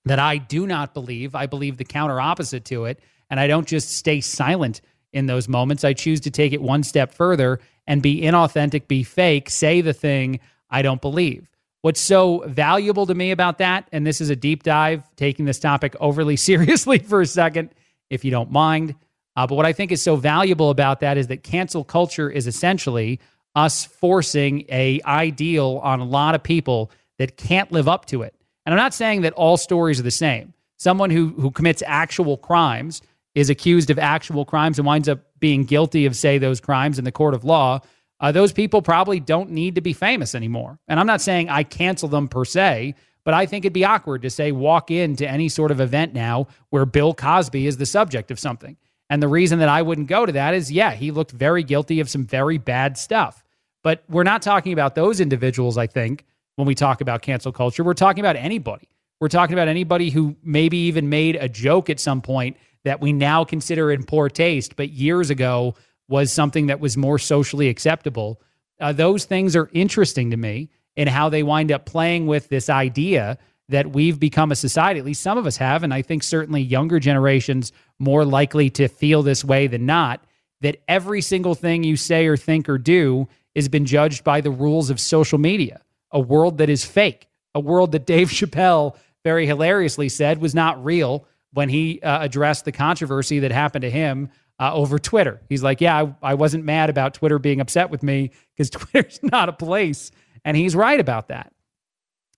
that 0.06 0.20
I 0.20 0.38
do 0.38 0.68
not 0.68 0.94
believe. 0.94 1.36
I 1.36 1.48
believe 1.48 1.78
the 1.78 1.86
counter 1.86 2.22
opposite 2.22 2.66
to 2.66 2.86
it. 2.86 3.00
And 3.34 3.40
I 3.40 3.48
don't 3.48 3.66
just 3.66 3.90
stay 3.90 4.22
silent 4.22 4.82
in 5.12 5.26
those 5.26 5.48
moments. 5.48 5.84
I 5.84 5.94
choose 5.94 6.20
to 6.20 6.30
take 6.30 6.54
it 6.54 6.62
one 6.62 6.84
step 6.84 7.12
further 7.12 7.60
and 7.88 8.00
be 8.00 8.22
inauthentic, 8.22 8.88
be 8.88 9.02
fake, 9.02 9.50
say 9.50 9.82
the 9.82 9.92
thing 9.92 10.40
I 10.70 10.84
don't 10.84 11.02
believe. 11.02 11.50
What's 11.82 12.00
so 12.00 12.44
valuable 12.46 13.08
to 13.08 13.16
me 13.16 13.32
about 13.32 13.58
that, 13.58 13.90
and 13.92 14.06
this 14.06 14.22
is 14.22 14.30
a 14.30 14.36
deep 14.36 14.62
dive, 14.62 15.02
taking 15.16 15.46
this 15.46 15.58
topic 15.58 15.96
overly 16.00 16.36
seriously 16.50 17.00
for 17.00 17.22
a 17.22 17.26
second, 17.26 17.72
if 18.12 18.24
you 18.24 18.30
don't 18.30 18.52
mind. 18.52 18.94
Uh, 19.36 19.48
but 19.48 19.56
what 19.56 19.66
I 19.66 19.74
think 19.74 19.92
is 19.92 20.04
so 20.04 20.16
valuable 20.16 20.70
about 20.70 21.00
that 21.00 21.18
is 21.18 21.26
that 21.26 21.42
cancel 21.42 21.84
culture 21.84 22.30
is 22.30 22.46
essentially 22.46 23.20
us 23.56 23.84
forcing 23.84 24.64
a 24.70 25.02
ideal 25.08 25.82
on 25.82 26.02
a 26.02 26.06
lot 26.06 26.36
of 26.36 26.44
people 26.44 26.92
that 27.18 27.36
can't 27.36 27.72
live 27.72 27.88
up 27.88 28.06
to 28.06 28.22
it. 28.22 28.36
And 28.68 28.76
I'm 28.76 28.80
not 28.80 28.94
saying 28.94 29.22
that 29.22 29.34
all 29.34 29.58
stories 29.58 30.00
are 30.00 30.04
the 30.04 30.12
same. 30.12 30.54
Someone 30.78 31.10
who 31.10 31.30
who 31.30 31.50
commits 31.50 31.82
actual 31.88 32.38
crimes 32.38 33.02
is 33.36 33.50
accused 33.50 33.90
of 33.90 34.00
actual 34.00 34.46
crimes 34.46 34.78
and 34.78 34.86
winds 34.86 35.10
up 35.10 35.20
being 35.40 35.64
guilty 35.64 36.06
of 36.06 36.16
say 36.16 36.38
those 36.38 36.60
crimes 36.60 37.00
in 37.00 37.06
the 37.06 37.12
court 37.12 37.34
of 37.34 37.44
law. 37.44 37.80
Uh, 38.20 38.32
those 38.32 38.54
people 38.54 38.82
probably 38.82 39.20
don't 39.20 39.50
need 39.50 39.76
to 39.76 39.82
be 39.82 39.94
famous 39.94 40.36
anymore. 40.36 40.80
And 40.88 41.00
I'm 41.00 41.08
not 41.08 41.22
saying 41.22 41.50
I 41.50 41.64
cancel 41.64 42.08
them 42.08 42.28
per 42.28 42.46
se, 42.46 42.96
but 43.26 43.34
I 43.34 43.46
think 43.46 43.66
it'd 43.66 43.74
be 43.74 43.86
awkward 43.86 44.22
to 44.22 44.30
say 44.30 44.52
walk 44.52 44.92
into 44.92 45.28
any 45.28 45.50
sort 45.50 45.72
of 45.72 45.82
event 45.82 46.14
now 46.14 46.48
where 46.70 46.86
Bill 46.86 47.14
Cosby 47.14 47.68
is 47.68 47.78
the 47.78 47.86
subject 47.86 48.32
of 48.32 48.40
something. 48.40 48.78
And 49.10 49.22
the 49.22 49.28
reason 49.28 49.60
that 49.60 49.70
I 49.70 49.82
wouldn't 49.82 50.08
go 50.08 50.26
to 50.26 50.32
that 50.32 50.54
is, 50.54 50.72
yeah, 50.72 50.92
he 50.92 51.12
looked 51.12 51.32
very 51.32 51.64
guilty 51.64 52.00
of 52.00 52.10
some 52.10 52.26
very 52.26 52.58
bad 52.58 52.98
stuff. 52.98 53.44
But 53.84 54.04
we're 54.10 54.24
not 54.24 54.42
talking 54.42 54.74
about 54.74 54.96
those 54.96 55.20
individuals, 55.20 55.78
I 55.78 55.88
think, 55.88 56.26
when 56.56 56.68
we 56.68 56.76
talk 56.76 57.02
about 57.02 57.22
cancel 57.22 57.52
culture. 57.52 57.84
We're 57.84 57.94
talking 57.94 58.22
about 58.22 58.36
anybody. 58.36 58.88
We're 59.20 59.28
talking 59.28 59.54
about 59.54 59.68
anybody 59.68 60.10
who 60.10 60.36
maybe 60.44 60.78
even 60.78 61.10
made 61.10 61.36
a 61.36 61.50
joke 61.50 61.90
at 61.90 62.00
some 62.00 62.22
point 62.22 62.58
that 62.84 63.02
we 63.02 63.14
now 63.14 63.44
consider 63.44 63.92
in 63.92 64.04
poor 64.04 64.30
taste, 64.30 64.76
but 64.76 64.90
years 64.90 65.30
ago 65.30 65.76
was 66.08 66.32
something 66.32 66.68
that 66.68 66.80
was 66.80 66.98
more 66.98 67.18
socially 67.18 67.70
acceptable. 67.70 68.42
Uh, 68.80 68.92
those 68.92 69.26
things 69.26 69.56
are 69.56 69.70
interesting 69.74 70.32
to 70.32 70.38
me 70.38 70.70
in 70.96 71.08
how 71.08 71.30
they 71.30 71.44
wind 71.44 71.72
up 71.72 71.86
playing 71.86 72.28
with 72.28 72.50
this 72.50 72.70
idea 72.70 73.38
that 73.70 73.92
we've 73.92 74.20
become 74.20 74.52
a 74.52 74.56
society, 74.56 75.00
at 75.00 75.06
least 75.06 75.24
some 75.24 75.38
of 75.38 75.48
us 75.48 75.58
have, 75.58 75.84
and 75.84 75.94
I 75.94 76.02
think 76.02 76.22
certainly 76.22 76.62
younger 76.62 77.00
generations 77.00 77.72
more 77.98 78.26
likely 78.26 78.70
to 78.72 78.88
feel 78.88 79.24
this 79.24 79.44
way 79.44 79.68
than 79.68 79.86
not, 79.86 80.24
that 80.62 80.82
every 80.88 81.22
single 81.22 81.56
thing 81.56 81.84
you 81.84 81.96
say 81.96 82.28
or 82.28 82.38
think 82.38 82.68
or 82.68 82.78
do 82.78 83.28
has 83.56 83.70
been 83.70 83.86
judged 83.86 84.24
by 84.24 84.42
the 84.42 84.52
rules 84.52 84.90
of 84.90 85.00
social 85.00 85.38
media, 85.38 85.82
a 86.12 86.20
world 86.20 86.58
that 86.58 86.70
is 86.70 86.84
fake, 86.84 87.28
a 87.56 87.60
world 87.60 87.94
that 87.94 88.06
Dave 88.06 88.30
Chappelle 88.32 88.96
very 89.24 89.46
hilariously 89.46 90.10
said 90.10 90.40
was 90.40 90.54
not 90.54 90.84
real 90.84 91.26
when 91.54 91.70
he 91.70 92.02
uh, 92.02 92.24
addressed 92.24 92.66
the 92.66 92.72
controversy 92.72 93.40
that 93.40 93.52
happened 93.52 93.84
to 93.84 93.90
him 93.90 94.30
uh, 94.60 94.74
over 94.74 95.00
Twitter. 95.00 95.42
He's 95.50 95.64
like, 95.64 95.82
Yeah, 95.82 96.04
I, 96.22 96.32
I 96.32 96.34
wasn't 96.36 96.66
mad 96.66 96.90
about 96.90 97.14
Twitter 97.14 97.40
being 97.40 97.62
upset 97.62 97.90
with 97.90 98.04
me 98.04 98.32
because 98.56 98.70
Twitter's 98.72 99.20
not 99.24 99.50
a 99.50 99.54
place 99.54 100.12
and 100.46 100.58
he's 100.58 100.76
right 100.76 101.00
about 101.00 101.30
that. 101.30 101.54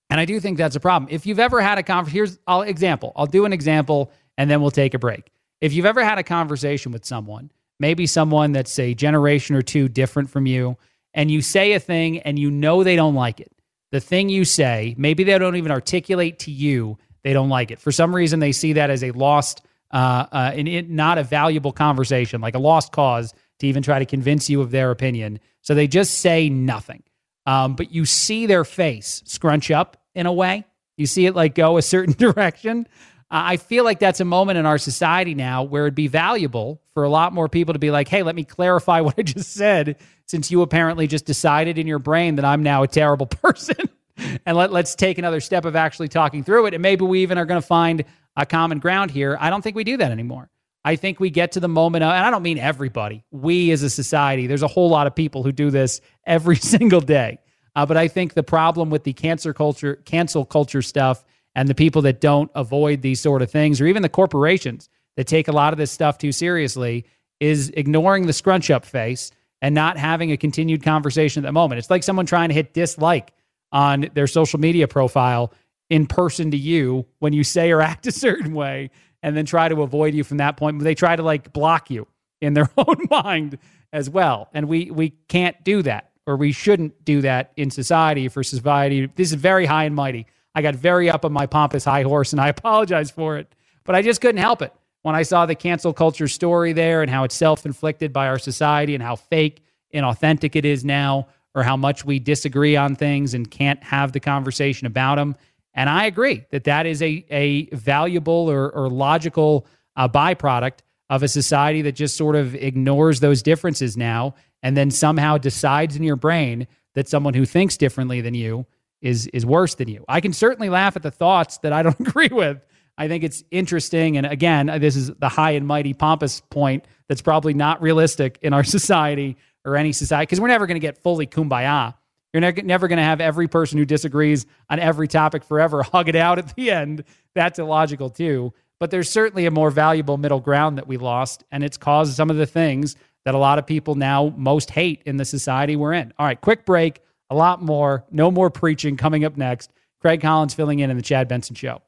And 0.10 0.20
I 0.20 0.26
do 0.26 0.40
think 0.40 0.58
that's 0.58 0.76
a 0.76 0.80
problem. 0.80 1.10
If 1.12 1.26
you've 1.26 1.40
ever 1.40 1.62
had 1.62 1.78
a 1.78 1.84
conversation, 1.84 2.16
here's 2.16 2.40
I'll 2.46 2.62
example. 2.62 3.12
I'll 3.16 3.26
do 3.26 3.46
an 3.46 3.54
example 3.54 4.12
and 4.38 4.50
then 4.50 4.62
we'll 4.62 4.72
take 4.72 4.94
a 4.94 5.00
break. 5.00 5.32
If 5.62 5.74
you've 5.74 5.86
ever 5.86 6.04
had 6.04 6.18
a 6.18 6.24
conversation 6.24 6.92
with 6.92 7.06
someone, 7.06 7.52
maybe 7.80 8.06
someone 8.06 8.52
that's 8.52 8.78
a 8.78 8.94
generation 8.94 9.56
or 9.56 9.62
two 9.62 9.88
different 9.88 10.30
from 10.30 10.46
you, 10.46 10.78
and 11.14 11.32
you 11.32 11.42
say 11.42 11.74
a 11.74 11.80
thing 11.80 12.20
and 12.20 12.38
you 12.38 12.52
know 12.52 12.84
they 12.84 12.96
don't 12.96 13.16
like 13.16 13.40
it. 13.40 13.52
The 13.92 14.00
thing 14.00 14.30
you 14.30 14.46
say, 14.46 14.94
maybe 14.98 15.24
they 15.24 15.38
don't 15.38 15.56
even 15.56 15.72
articulate 15.72 16.40
to 16.40 16.52
you 16.52 16.98
they 17.26 17.34
don't 17.34 17.50
like 17.50 17.72
it. 17.72 17.80
For 17.80 17.92
some 17.92 18.16
reason, 18.16 18.40
they 18.40 18.52
see 18.52 18.74
that 18.74 18.92
as 18.92 19.04
a 19.04 19.10
lost, 19.10 19.64
uh, 19.90 20.28
uh, 20.32 20.52
and 20.54 20.68
it, 20.68 20.92
not 20.92 21.18
a 21.18 21.24
valuable 21.24 21.72
conversation, 21.72 22.40
like 22.40 22.54
a 22.54 22.60
lost 22.60 22.92
cause 22.92 23.34
to 23.58 23.66
even 23.66 23.82
try 23.82 23.98
to 23.98 24.06
convince 24.06 24.48
you 24.48 24.62
of 24.62 24.70
their 24.70 24.92
opinion. 24.92 25.40
So 25.62 25.74
they 25.74 25.88
just 25.88 26.20
say 26.20 26.50
nothing. 26.50 27.02
Um, 27.48 27.76
but 27.76 27.92
you 27.92 28.06
see 28.06 28.46
their 28.46 28.64
face 28.64 29.24
scrunch 29.26 29.72
up 29.72 29.98
in 30.14 30.28
a 30.28 30.32
way. 30.32 30.66
You 30.98 31.08
see 31.08 31.26
it 31.26 31.36
like 31.36 31.56
go 31.56 31.78
a 31.78 31.82
certain 31.82 32.14
direction. 32.18 32.88
Uh, 33.32 33.42
I 33.44 33.58
feel 33.58 33.84
like 33.84 33.98
that's 33.98 34.20
a 34.20 34.26
moment 34.26 34.60
in 34.60 34.68
our 34.68 34.78
society 34.78 35.34
now 35.34 35.64
where 35.64 35.86
it'd 35.86 35.96
be 35.96 36.08
valuable 36.08 36.80
for 36.94 37.06
a 37.06 37.10
lot 37.10 37.34
more 37.34 37.50
people 37.50 37.74
to 37.74 37.80
be 37.80 37.90
like, 37.90 38.08
hey, 38.08 38.22
let 38.22 38.36
me 38.36 38.44
clarify 38.44 39.02
what 39.02 39.16
I 39.18 39.24
just 39.24 39.52
said, 39.52 39.98
since 40.28 40.52
you 40.52 40.62
apparently 40.62 41.08
just 41.08 41.26
decided 41.26 41.80
in 41.80 41.88
your 41.88 41.98
brain 41.98 42.36
that 42.36 42.46
I'm 42.46 42.62
now 42.62 42.84
a 42.84 42.88
terrible 42.88 43.26
person. 43.26 43.78
and 44.46 44.58
let, 44.58 44.72
let's 44.72 44.96
take 44.96 45.18
another 45.18 45.40
step 45.40 45.66
of 45.66 45.76
actually 45.76 46.08
talking 46.08 46.44
through 46.44 46.68
it. 46.68 46.74
And 46.74 46.82
maybe 46.82 47.06
we 47.06 47.22
even 47.22 47.38
are 47.38 47.46
going 47.46 47.62
to 47.62 47.68
find 47.68 48.04
a 48.36 48.46
common 48.46 48.80
ground 48.80 49.12
here. 49.12 49.38
I 49.40 49.50
don't 49.50 49.62
think 49.62 49.76
we 49.76 49.84
do 49.84 49.98
that 49.98 50.12
anymore. 50.12 50.50
I 50.84 50.96
think 50.96 51.20
we 51.20 51.32
get 51.32 51.54
to 51.54 51.60
the 51.60 51.68
moment 51.68 52.04
of, 52.04 52.12
and 52.12 52.26
I 52.26 52.30
don't 52.30 52.44
mean 52.44 52.60
everybody, 52.60 53.24
we 53.32 53.72
as 53.72 53.82
a 53.82 53.90
society, 53.90 54.46
there's 54.46 54.62
a 54.62 54.68
whole 54.68 54.90
lot 54.90 55.08
of 55.08 55.16
people 55.16 55.42
who 55.42 55.52
do 55.52 55.72
this 55.72 56.00
every 56.26 56.56
single 56.74 57.02
day. 57.02 57.40
Uh, 57.76 57.86
but 57.86 57.98
I 57.98 58.08
think 58.08 58.34
the 58.34 58.44
problem 58.44 58.90
with 58.90 59.04
the 59.04 59.14
cancer 59.14 59.54
culture, 59.54 59.96
cancel 60.06 60.46
culture 60.46 60.82
stuff, 60.82 61.26
and 61.56 61.68
the 61.68 61.76
people 61.76 62.02
that 62.04 62.22
don't 62.22 62.52
avoid 62.54 63.02
these 63.02 63.20
sort 63.20 63.42
of 63.42 63.50
things, 63.50 63.82
or 63.82 63.88
even 63.88 64.02
the 64.02 64.10
corporations 64.10 64.90
that 65.18 65.26
take 65.26 65.48
a 65.48 65.52
lot 65.52 65.74
of 65.74 65.78
this 65.78 65.92
stuff 65.92 66.18
too 66.18 66.32
seriously, 66.32 67.06
is 67.40 67.70
ignoring 67.76 68.28
the 68.28 68.34
scrunch 68.34 68.70
up 68.70 68.86
face 68.86 69.32
and 69.62 69.74
not 69.74 69.98
having 69.98 70.32
a 70.32 70.38
continued 70.38 70.84
conversation 70.84 71.44
at 71.44 71.48
the 71.48 71.54
moment. 71.54 71.80
It's 71.80 71.90
like 71.90 72.04
someone 72.04 72.26
trying 72.26 72.50
to 72.50 72.56
hit 72.56 72.74
dislike 72.74 73.34
on 73.76 74.10
their 74.14 74.26
social 74.26 74.58
media 74.58 74.88
profile 74.88 75.54
in 75.90 76.08
person 76.08 76.50
to 76.50 76.58
you 76.58 77.06
when 77.20 77.34
you 77.34 77.44
say 77.44 77.72
or 77.72 77.82
act 77.92 78.08
a 78.08 78.12
certain 78.12 78.54
way 78.54 78.90
and 79.22 79.36
then 79.36 79.46
try 79.46 79.68
to 79.68 79.82
avoid 79.82 80.16
you 80.16 80.24
from 80.24 80.38
that 80.38 80.56
point. 80.56 80.80
They 80.80 80.96
try 80.96 81.16
to 81.16 81.22
like 81.22 81.52
block 81.52 81.92
you 81.92 82.08
in 82.42 82.54
their 82.54 82.70
own 82.78 82.98
mind 83.12 83.60
as 83.92 84.10
well. 84.10 84.50
And 84.54 84.68
we 84.68 84.90
we 84.90 85.10
can't 85.28 85.62
do 85.64 85.82
that 85.84 86.12
or 86.26 86.38
we 86.38 86.54
shouldn't 86.54 87.04
do 87.04 87.22
that 87.22 87.52
in 87.58 87.70
society 87.70 88.30
for 88.30 88.44
society. 88.44 89.12
This 89.16 89.32
is 89.32 89.36
very 89.36 89.66
high 89.66 89.84
and 89.84 89.94
mighty. 89.94 90.26
I 90.56 90.62
got 90.62 90.76
very 90.76 91.10
up 91.10 91.26
on 91.26 91.34
my 91.34 91.46
pompous 91.46 91.84
high 91.84 92.04
horse 92.04 92.32
and 92.32 92.42
I 92.42 92.48
apologize 92.58 93.12
for 93.12 93.38
it. 93.38 93.54
But 93.84 93.96
I 93.96 94.02
just 94.02 94.22
couldn't 94.22 94.42
help 94.42 94.62
it 94.62 94.74
when 95.02 95.16
I 95.16 95.24
saw 95.24 95.46
the 95.46 95.54
cancel 95.54 95.94
culture 95.94 96.30
story 96.30 96.72
there 96.72 97.02
and 97.02 97.12
how 97.12 97.26
it's 97.26 97.36
self 97.36 97.66
inflicted 97.66 98.14
by 98.14 98.28
our 98.28 98.40
society 98.40 98.96
and 98.96 99.04
how 99.04 99.18
fake 99.18 99.64
and 99.92 100.06
authentic 100.06 100.56
it 100.56 100.66
is 100.66 100.86
now, 100.86 101.28
or 101.56 101.64
how 101.64 101.78
much 101.78 102.06
we 102.06 102.20
disagree 102.20 102.76
on 102.76 102.96
things 102.96 103.34
and 103.34 103.50
can't 103.50 103.82
have 103.84 104.12
the 104.12 104.20
conversation 104.20 104.86
about 104.86 105.16
them. 105.16 105.36
And 105.74 105.90
I 105.90 106.06
agree 106.06 106.46
that 106.52 106.66
that 106.66 106.86
is 106.86 107.02
a, 107.02 107.26
a 107.30 107.66
valuable 107.76 108.50
or, 108.52 108.70
or 108.72 108.90
logical 108.90 109.66
uh, 109.96 110.08
byproduct 110.08 110.80
of 111.10 111.24
a 111.24 111.28
society 111.28 111.82
that 111.84 111.94
just 111.94 112.18
sort 112.18 112.36
of 112.36 112.56
ignores 112.56 113.20
those 113.20 113.42
differences 113.42 113.96
now 113.96 114.36
and 114.62 114.76
then 114.76 114.92
somehow 114.92 115.38
decides 115.38 115.96
in 115.96 116.04
your 116.04 116.16
brain 116.16 116.68
that 116.96 117.08
someone 117.08 117.34
who 117.34 117.46
thinks 117.46 117.78
differently 117.78 118.22
than 118.22 118.34
you 118.34 118.66
is 119.02 119.28
is 119.28 119.46
worse 119.46 119.76
than 119.76 119.88
you. 119.88 120.04
I 120.08 120.22
can 120.22 120.34
certainly 120.34 120.70
laugh 120.70 120.96
at 120.96 121.04
the 121.04 121.12
thoughts 121.12 121.60
that 121.60 121.72
I 121.72 121.84
don't 121.84 122.00
agree 122.08 122.30
with. 122.32 122.66
I 122.98 123.08
think 123.08 123.24
it's 123.24 123.44
interesting 123.52 124.18
and 124.18 124.26
again, 124.26 124.68
this 124.80 124.96
is 124.96 125.12
the 125.14 125.30
high 125.30 125.52
and 125.52 125.68
mighty 125.68 125.94
pompous 125.94 126.42
point 126.50 126.86
that's 127.08 127.22
probably 127.22 127.54
not 127.54 127.82
realistic 127.82 128.40
in 128.42 128.54
our 128.54 128.64
society 128.78 129.38
or 129.66 129.76
any 129.76 129.92
society 129.92 130.24
because 130.24 130.40
we're 130.40 130.48
never 130.48 130.68
going 130.68 130.76
to 130.76 130.80
get 130.80 131.02
fully 131.04 131.28
kumbaya 131.28 131.94
you're 132.36 132.42
ne- 132.42 132.64
never 132.64 132.90
going 132.90 132.98
to 132.98 133.04
have 133.04 133.22
every 133.22 133.48
person 133.48 133.78
who 133.78 133.86
disagrees 133.86 134.46
on 134.70 134.78
every 134.78 135.08
topic 135.08 135.46
forever 135.46 135.84
hug 135.94 136.10
it 136.10 136.18
out 136.18 136.38
at 136.38 136.54
the 136.54 136.70
end. 136.70 137.06
That's 137.34 137.60
illogical 137.60 138.10
too. 138.10 138.54
But 138.78 138.92
there's 138.92 139.10
certainly 139.10 139.46
a 139.46 139.52
more 139.52 139.72
valuable 139.72 140.18
middle 140.18 140.42
ground 140.42 140.78
that 140.78 140.86
we 140.86 140.98
lost, 140.98 141.46
and 141.50 141.64
it's 141.64 141.78
caused 141.78 142.14
some 142.14 142.30
of 142.30 142.36
the 142.36 142.46
things 142.46 142.98
that 143.24 143.36
a 143.36 143.38
lot 143.38 143.58
of 143.58 143.66
people 143.66 143.96
now 143.96 144.34
most 144.36 144.70
hate 144.70 145.02
in 145.06 145.16
the 145.16 145.24
society 145.24 145.78
we're 145.78 145.94
in. 145.94 146.12
All 146.20 146.26
right, 146.26 146.40
quick 146.40 146.66
break. 146.66 147.00
A 147.30 147.36
lot 147.36 147.62
more. 147.62 148.04
No 148.12 148.30
more 148.30 148.50
preaching 148.50 148.98
coming 148.98 149.24
up 149.24 149.38
next. 149.38 149.72
Craig 150.02 150.20
Collins 150.20 150.54
filling 150.54 150.80
in 150.80 150.92
in 150.92 150.98
the 150.98 151.04
Chad 151.04 151.30
Benson 151.30 151.56
Show. 151.56 151.82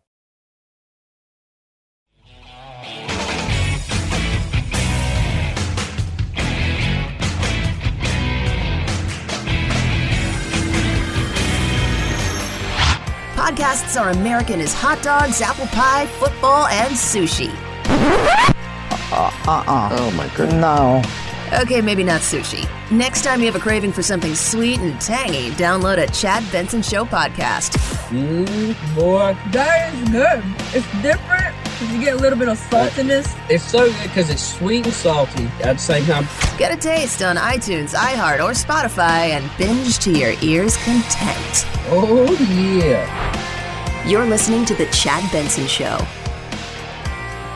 Podcasts 13.47 13.97
are 13.97 14.09
American 14.09 14.59
as 14.59 14.73
hot 14.73 15.01
dogs, 15.01 15.39
apple 15.41 15.67
pie, 15.67 16.05
football, 16.19 16.67
and 16.67 16.93
sushi. 16.93 17.47
Uh 19.09 19.31
uh. 19.47 19.89
Oh 19.93 20.11
my 20.17 20.27
goodness. 20.35 20.59
No. 20.59 21.01
Okay, 21.53 21.79
maybe 21.79 22.03
not 22.03 22.19
sushi. 22.19 22.67
Next 22.91 23.23
time 23.23 23.39
you 23.39 23.45
have 23.45 23.55
a 23.55 23.59
craving 23.59 23.93
for 23.93 24.03
something 24.03 24.35
sweet 24.35 24.79
and 24.81 24.99
tangy, 24.99 25.49
download 25.51 25.97
a 25.97 26.11
Chad 26.11 26.43
Benson 26.51 26.81
Show 26.81 27.05
podcast. 27.05 27.77
Mmm, 28.09 28.95
boy, 28.95 29.33
that 29.53 29.93
is 29.93 30.09
good. 30.09 30.43
It's 30.75 31.01
different 31.01 31.55
because 31.63 31.93
you 31.93 32.01
get 32.03 32.15
a 32.15 32.17
little 32.17 32.37
bit 32.37 32.49
of 32.49 32.59
saltiness. 32.59 33.33
It's 33.49 33.63
so 33.63 33.85
good 33.85 34.03
because 34.03 34.29
it's 34.29 34.43
sweet 34.43 34.85
and 34.85 34.93
salty 34.93 35.45
at 35.63 35.77
the 35.77 35.81
same 35.81 36.03
time. 36.05 36.27
Get 36.57 36.73
a 36.73 36.77
taste 36.77 37.21
on 37.21 37.37
iTunes, 37.37 37.95
iHeart, 37.95 38.39
or 38.43 38.51
Spotify 38.51 39.29
and 39.29 39.49
binge 39.57 39.99
to 39.99 40.11
your 40.11 40.33
ears' 40.41 40.75
content. 40.83 41.65
Oh, 41.89 42.35
yeah. 42.51 44.05
You're 44.05 44.25
listening 44.25 44.65
to 44.65 44.75
The 44.75 44.87
Chad 44.87 45.31
Benson 45.31 45.65
Show. 45.67 45.97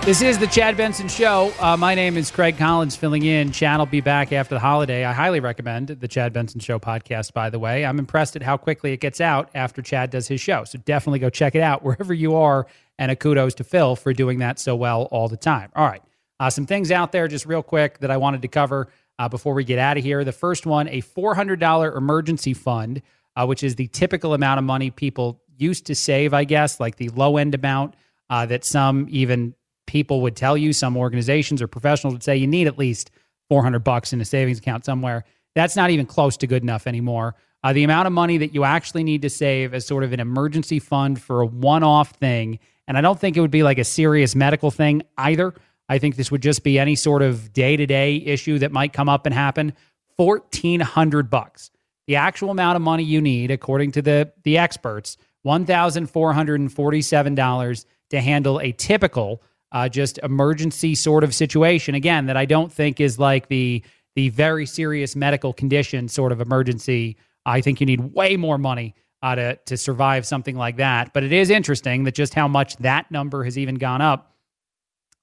This 0.03 0.23
is 0.23 0.39
the 0.39 0.47
Chad 0.47 0.77
Benson 0.77 1.07
Show. 1.07 1.53
Uh, 1.59 1.77
my 1.77 1.93
name 1.93 2.17
is 2.17 2.31
Craig 2.31 2.57
Collins 2.57 2.95
filling 2.95 3.23
in. 3.23 3.51
Chad 3.51 3.77
will 3.77 3.85
be 3.85 4.01
back 4.01 4.33
after 4.33 4.55
the 4.55 4.59
holiday. 4.59 5.05
I 5.05 5.13
highly 5.13 5.39
recommend 5.39 5.89
the 5.89 6.07
Chad 6.07 6.33
Benson 6.33 6.59
Show 6.59 6.79
podcast, 6.79 7.33
by 7.33 7.51
the 7.51 7.59
way. 7.59 7.85
I'm 7.85 7.99
impressed 7.99 8.35
at 8.35 8.41
how 8.41 8.57
quickly 8.57 8.93
it 8.93 8.99
gets 8.99 9.21
out 9.21 9.51
after 9.53 9.83
Chad 9.83 10.09
does 10.09 10.27
his 10.27 10.41
show. 10.41 10.63
So 10.63 10.79
definitely 10.79 11.19
go 11.19 11.29
check 11.29 11.53
it 11.53 11.61
out 11.61 11.83
wherever 11.83 12.15
you 12.15 12.35
are. 12.35 12.65
And 12.97 13.11
a 13.11 13.15
kudos 13.15 13.53
to 13.55 13.63
Phil 13.63 13.95
for 13.95 14.11
doing 14.11 14.39
that 14.39 14.57
so 14.57 14.75
well 14.75 15.03
all 15.11 15.29
the 15.29 15.37
time. 15.37 15.71
All 15.75 15.85
right. 15.85 16.01
Uh, 16.39 16.49
some 16.49 16.65
things 16.65 16.91
out 16.91 17.11
there, 17.11 17.27
just 17.27 17.45
real 17.45 17.61
quick, 17.61 17.99
that 17.99 18.09
I 18.09 18.17
wanted 18.17 18.41
to 18.41 18.47
cover 18.47 18.87
uh, 19.19 19.29
before 19.29 19.53
we 19.53 19.63
get 19.63 19.77
out 19.77 19.97
of 19.97 20.03
here. 20.03 20.23
The 20.23 20.31
first 20.31 20.65
one 20.65 20.87
a 20.87 21.03
$400 21.03 21.95
emergency 21.95 22.55
fund, 22.55 23.03
uh, 23.35 23.45
which 23.45 23.61
is 23.61 23.75
the 23.75 23.87
typical 23.89 24.33
amount 24.33 24.57
of 24.57 24.63
money 24.63 24.89
people 24.89 25.43
used 25.57 25.85
to 25.85 25.95
save, 25.95 26.33
I 26.33 26.43
guess, 26.43 26.79
like 26.79 26.95
the 26.95 27.09
low 27.09 27.37
end 27.37 27.53
amount 27.53 27.93
uh, 28.31 28.47
that 28.47 28.65
some 28.65 29.05
even 29.11 29.53
people 29.91 30.21
would 30.21 30.37
tell 30.37 30.57
you, 30.57 30.71
some 30.71 30.95
organizations 30.95 31.61
or 31.61 31.67
professionals 31.67 32.13
would 32.13 32.23
say 32.23 32.37
you 32.37 32.47
need 32.47 32.65
at 32.65 32.77
least 32.77 33.11
400 33.49 33.79
bucks 33.79 34.13
in 34.13 34.21
a 34.21 34.25
savings 34.25 34.59
account 34.59 34.85
somewhere. 34.85 35.25
That's 35.53 35.75
not 35.75 35.89
even 35.89 36.05
close 36.05 36.37
to 36.37 36.47
good 36.47 36.63
enough 36.63 36.87
anymore. 36.87 37.35
Uh, 37.61 37.73
the 37.73 37.83
amount 37.83 38.07
of 38.07 38.13
money 38.13 38.37
that 38.37 38.55
you 38.55 38.63
actually 38.63 39.03
need 39.03 39.21
to 39.23 39.29
save 39.29 39.73
as 39.73 39.85
sort 39.85 40.05
of 40.05 40.13
an 40.13 40.21
emergency 40.21 40.79
fund 40.79 41.21
for 41.21 41.41
a 41.41 41.45
one 41.45 41.83
off 41.83 42.11
thing, 42.11 42.57
and 42.87 42.97
I 42.97 43.01
don't 43.01 43.19
think 43.19 43.35
it 43.35 43.41
would 43.41 43.51
be 43.51 43.63
like 43.63 43.79
a 43.79 43.83
serious 43.83 44.33
medical 44.33 44.71
thing 44.71 45.03
either. 45.17 45.53
I 45.89 45.99
think 45.99 46.15
this 46.15 46.31
would 46.31 46.41
just 46.41 46.63
be 46.63 46.79
any 46.79 46.95
sort 46.95 47.21
of 47.21 47.51
day 47.51 47.75
to 47.75 47.85
day 47.85 48.15
issue 48.15 48.59
that 48.59 48.71
might 48.71 48.93
come 48.93 49.09
up 49.09 49.25
and 49.25 49.35
happen. 49.35 49.73
1400 50.15 51.29
bucks. 51.29 51.69
The 52.07 52.15
actual 52.15 52.49
amount 52.49 52.77
of 52.77 52.81
money 52.81 53.03
you 53.03 53.19
need, 53.19 53.51
according 53.51 53.91
to 53.91 54.01
the, 54.01 54.31
the 54.43 54.57
experts, 54.57 55.17
$1,447 55.45 57.85
to 58.11 58.21
handle 58.21 58.61
a 58.61 58.71
typical 58.71 59.41
uh, 59.71 59.89
just 59.89 60.17
emergency 60.19 60.95
sort 60.95 61.23
of 61.23 61.33
situation. 61.33 61.95
Again, 61.95 62.25
that 62.27 62.37
I 62.37 62.45
don't 62.45 62.71
think 62.71 62.99
is 62.99 63.19
like 63.19 63.47
the 63.47 63.83
the 64.15 64.29
very 64.29 64.65
serious 64.65 65.15
medical 65.15 65.53
condition 65.53 66.07
sort 66.07 66.31
of 66.31 66.41
emergency. 66.41 67.17
I 67.45 67.61
think 67.61 67.79
you 67.79 67.85
need 67.85 68.13
way 68.13 68.37
more 68.37 68.57
money 68.57 68.95
uh, 69.21 69.35
to 69.35 69.55
to 69.65 69.77
survive 69.77 70.25
something 70.25 70.55
like 70.55 70.77
that. 70.77 71.13
But 71.13 71.23
it 71.23 71.31
is 71.31 71.49
interesting 71.49 72.03
that 72.05 72.15
just 72.15 72.33
how 72.33 72.47
much 72.47 72.77
that 72.77 73.09
number 73.11 73.43
has 73.43 73.57
even 73.57 73.75
gone 73.75 74.01
up, 74.01 74.35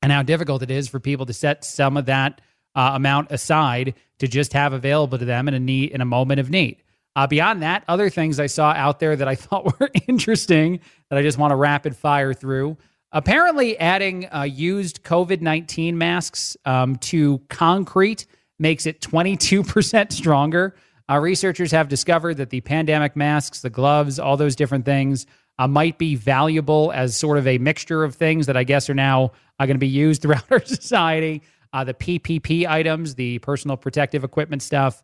and 0.02 0.12
how 0.12 0.22
difficult 0.22 0.62
it 0.62 0.70
is 0.70 0.88
for 0.88 1.00
people 1.00 1.26
to 1.26 1.32
set 1.32 1.64
some 1.64 1.96
of 1.96 2.06
that 2.06 2.40
uh, 2.74 2.92
amount 2.94 3.30
aside 3.30 3.94
to 4.18 4.28
just 4.28 4.52
have 4.52 4.72
available 4.72 5.18
to 5.18 5.24
them 5.24 5.48
in 5.48 5.54
a 5.54 5.60
need 5.60 5.90
in 5.90 6.00
a 6.00 6.06
moment 6.06 6.40
of 6.40 6.50
need. 6.50 6.82
Uh, 7.16 7.26
beyond 7.26 7.62
that, 7.62 7.82
other 7.88 8.08
things 8.08 8.38
I 8.38 8.46
saw 8.46 8.70
out 8.70 9.00
there 9.00 9.16
that 9.16 9.26
I 9.26 9.34
thought 9.36 9.80
were 9.80 9.90
interesting 10.06 10.80
that 11.10 11.18
I 11.18 11.22
just 11.22 11.38
want 11.38 11.50
to 11.50 11.56
rapid 11.56 11.96
fire 11.96 12.32
through. 12.32 12.76
Apparently, 13.12 13.78
adding 13.78 14.28
uh, 14.30 14.42
used 14.42 15.02
COVID 15.02 15.40
19 15.40 15.96
masks 15.96 16.56
um, 16.66 16.96
to 16.96 17.38
concrete 17.48 18.26
makes 18.58 18.84
it 18.84 19.00
22% 19.00 20.12
stronger. 20.12 20.76
Uh, 21.08 21.18
researchers 21.18 21.70
have 21.70 21.88
discovered 21.88 22.34
that 22.34 22.50
the 22.50 22.60
pandemic 22.60 23.16
masks, 23.16 23.62
the 23.62 23.70
gloves, 23.70 24.18
all 24.18 24.36
those 24.36 24.54
different 24.54 24.84
things 24.84 25.26
uh, 25.58 25.66
might 25.66 25.96
be 25.96 26.16
valuable 26.16 26.92
as 26.94 27.16
sort 27.16 27.38
of 27.38 27.46
a 27.46 27.56
mixture 27.56 28.04
of 28.04 28.14
things 28.14 28.44
that 28.46 28.58
I 28.58 28.64
guess 28.64 28.90
are 28.90 28.94
now 28.94 29.32
uh, 29.58 29.64
going 29.64 29.76
to 29.76 29.78
be 29.78 29.88
used 29.88 30.20
throughout 30.22 30.44
our 30.50 30.64
society. 30.64 31.42
Uh, 31.72 31.84
the 31.84 31.94
PPP 31.94 32.66
items, 32.66 33.14
the 33.14 33.38
personal 33.38 33.78
protective 33.78 34.22
equipment 34.22 34.62
stuff, 34.62 35.02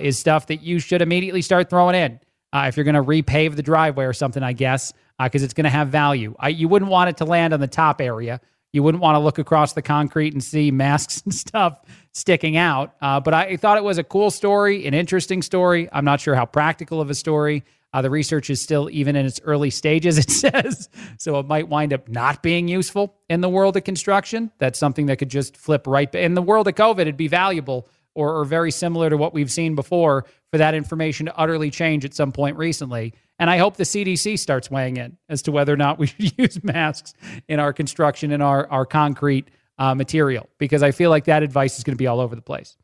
is 0.00 0.18
stuff 0.18 0.48
that 0.48 0.62
you 0.62 0.80
should 0.80 1.00
immediately 1.00 1.40
start 1.40 1.70
throwing 1.70 1.94
in. 1.94 2.20
if 2.52 2.76
you're 2.76 2.84
going 2.84 2.94
to 2.94 3.02
repave 3.02 3.56
the 3.56 3.62
driveway 3.62 4.04
or 4.04 4.12
something, 4.12 4.42
I 4.42 4.52
guess 4.52 4.92
because 5.18 5.42
uh, 5.42 5.44
it's 5.44 5.54
going 5.54 5.64
to 5.64 5.70
have 5.70 5.88
value. 5.88 6.34
I, 6.38 6.48
you 6.50 6.68
wouldn't 6.68 6.90
want 6.90 7.10
it 7.10 7.16
to 7.18 7.24
land 7.24 7.52
on 7.52 7.60
the 7.60 7.66
top 7.66 8.00
area. 8.00 8.40
You 8.72 8.82
wouldn't 8.82 9.02
want 9.02 9.14
to 9.16 9.18
look 9.18 9.38
across 9.38 9.72
the 9.72 9.82
concrete 9.82 10.32
and 10.32 10.44
see 10.44 10.70
masks 10.70 11.22
and 11.24 11.34
stuff 11.34 11.80
sticking 12.12 12.56
out. 12.56 12.94
Uh, 13.00 13.20
but 13.20 13.34
I 13.34 13.56
thought 13.56 13.78
it 13.78 13.84
was 13.84 13.98
a 13.98 14.04
cool 14.04 14.30
story, 14.30 14.86
an 14.86 14.94
interesting 14.94 15.42
story. 15.42 15.88
I'm 15.92 16.04
not 16.04 16.20
sure 16.20 16.34
how 16.34 16.46
practical 16.46 17.00
of 17.00 17.10
a 17.10 17.14
story. 17.14 17.64
Uh, 17.92 18.02
the 18.02 18.10
research 18.10 18.50
is 18.50 18.60
still 18.60 18.90
even 18.90 19.16
in 19.16 19.24
its 19.24 19.40
early 19.44 19.70
stages, 19.70 20.18
it 20.18 20.30
says. 20.30 20.88
So 21.18 21.38
it 21.38 21.46
might 21.46 21.68
wind 21.68 21.92
up 21.92 22.08
not 22.08 22.42
being 22.42 22.68
useful 22.68 23.14
in 23.28 23.40
the 23.40 23.48
world 23.48 23.76
of 23.76 23.84
construction. 23.84 24.50
That's 24.58 24.78
something 24.78 25.06
that 25.06 25.16
could 25.16 25.30
just 25.30 25.56
flip 25.56 25.86
right. 25.86 26.12
In 26.14 26.34
the 26.34 26.42
world 26.42 26.68
of 26.68 26.74
COVID, 26.74 27.00
it'd 27.00 27.16
be 27.16 27.28
valuable 27.28 27.88
or, 28.14 28.40
or 28.40 28.44
very 28.44 28.70
similar 28.70 29.08
to 29.08 29.16
what 29.16 29.32
we've 29.32 29.50
seen 29.50 29.74
before 29.74 30.26
for 30.50 30.58
that 30.58 30.74
information 30.74 31.26
to 31.26 31.36
utterly 31.36 31.70
change 31.70 32.04
at 32.04 32.14
some 32.14 32.32
point 32.32 32.56
recently. 32.56 33.14
And 33.38 33.50
I 33.50 33.58
hope 33.58 33.76
the 33.76 33.84
CDC 33.84 34.38
starts 34.38 34.70
weighing 34.70 34.96
in 34.96 35.16
as 35.28 35.42
to 35.42 35.52
whether 35.52 35.72
or 35.72 35.76
not 35.76 35.98
we 35.98 36.06
should 36.08 36.38
use 36.38 36.62
masks 36.62 37.14
in 37.48 37.60
our 37.60 37.72
construction 37.72 38.32
and 38.32 38.42
our, 38.42 38.66
our 38.70 38.86
concrete 38.86 39.48
uh, 39.78 39.94
material, 39.94 40.48
because 40.58 40.82
I 40.82 40.90
feel 40.90 41.10
like 41.10 41.26
that 41.26 41.42
advice 41.42 41.78
is 41.78 41.84
going 41.84 41.94
to 41.94 41.98
be 41.98 42.06
all 42.06 42.20
over 42.20 42.34
the 42.34 42.42
place. 42.42 42.76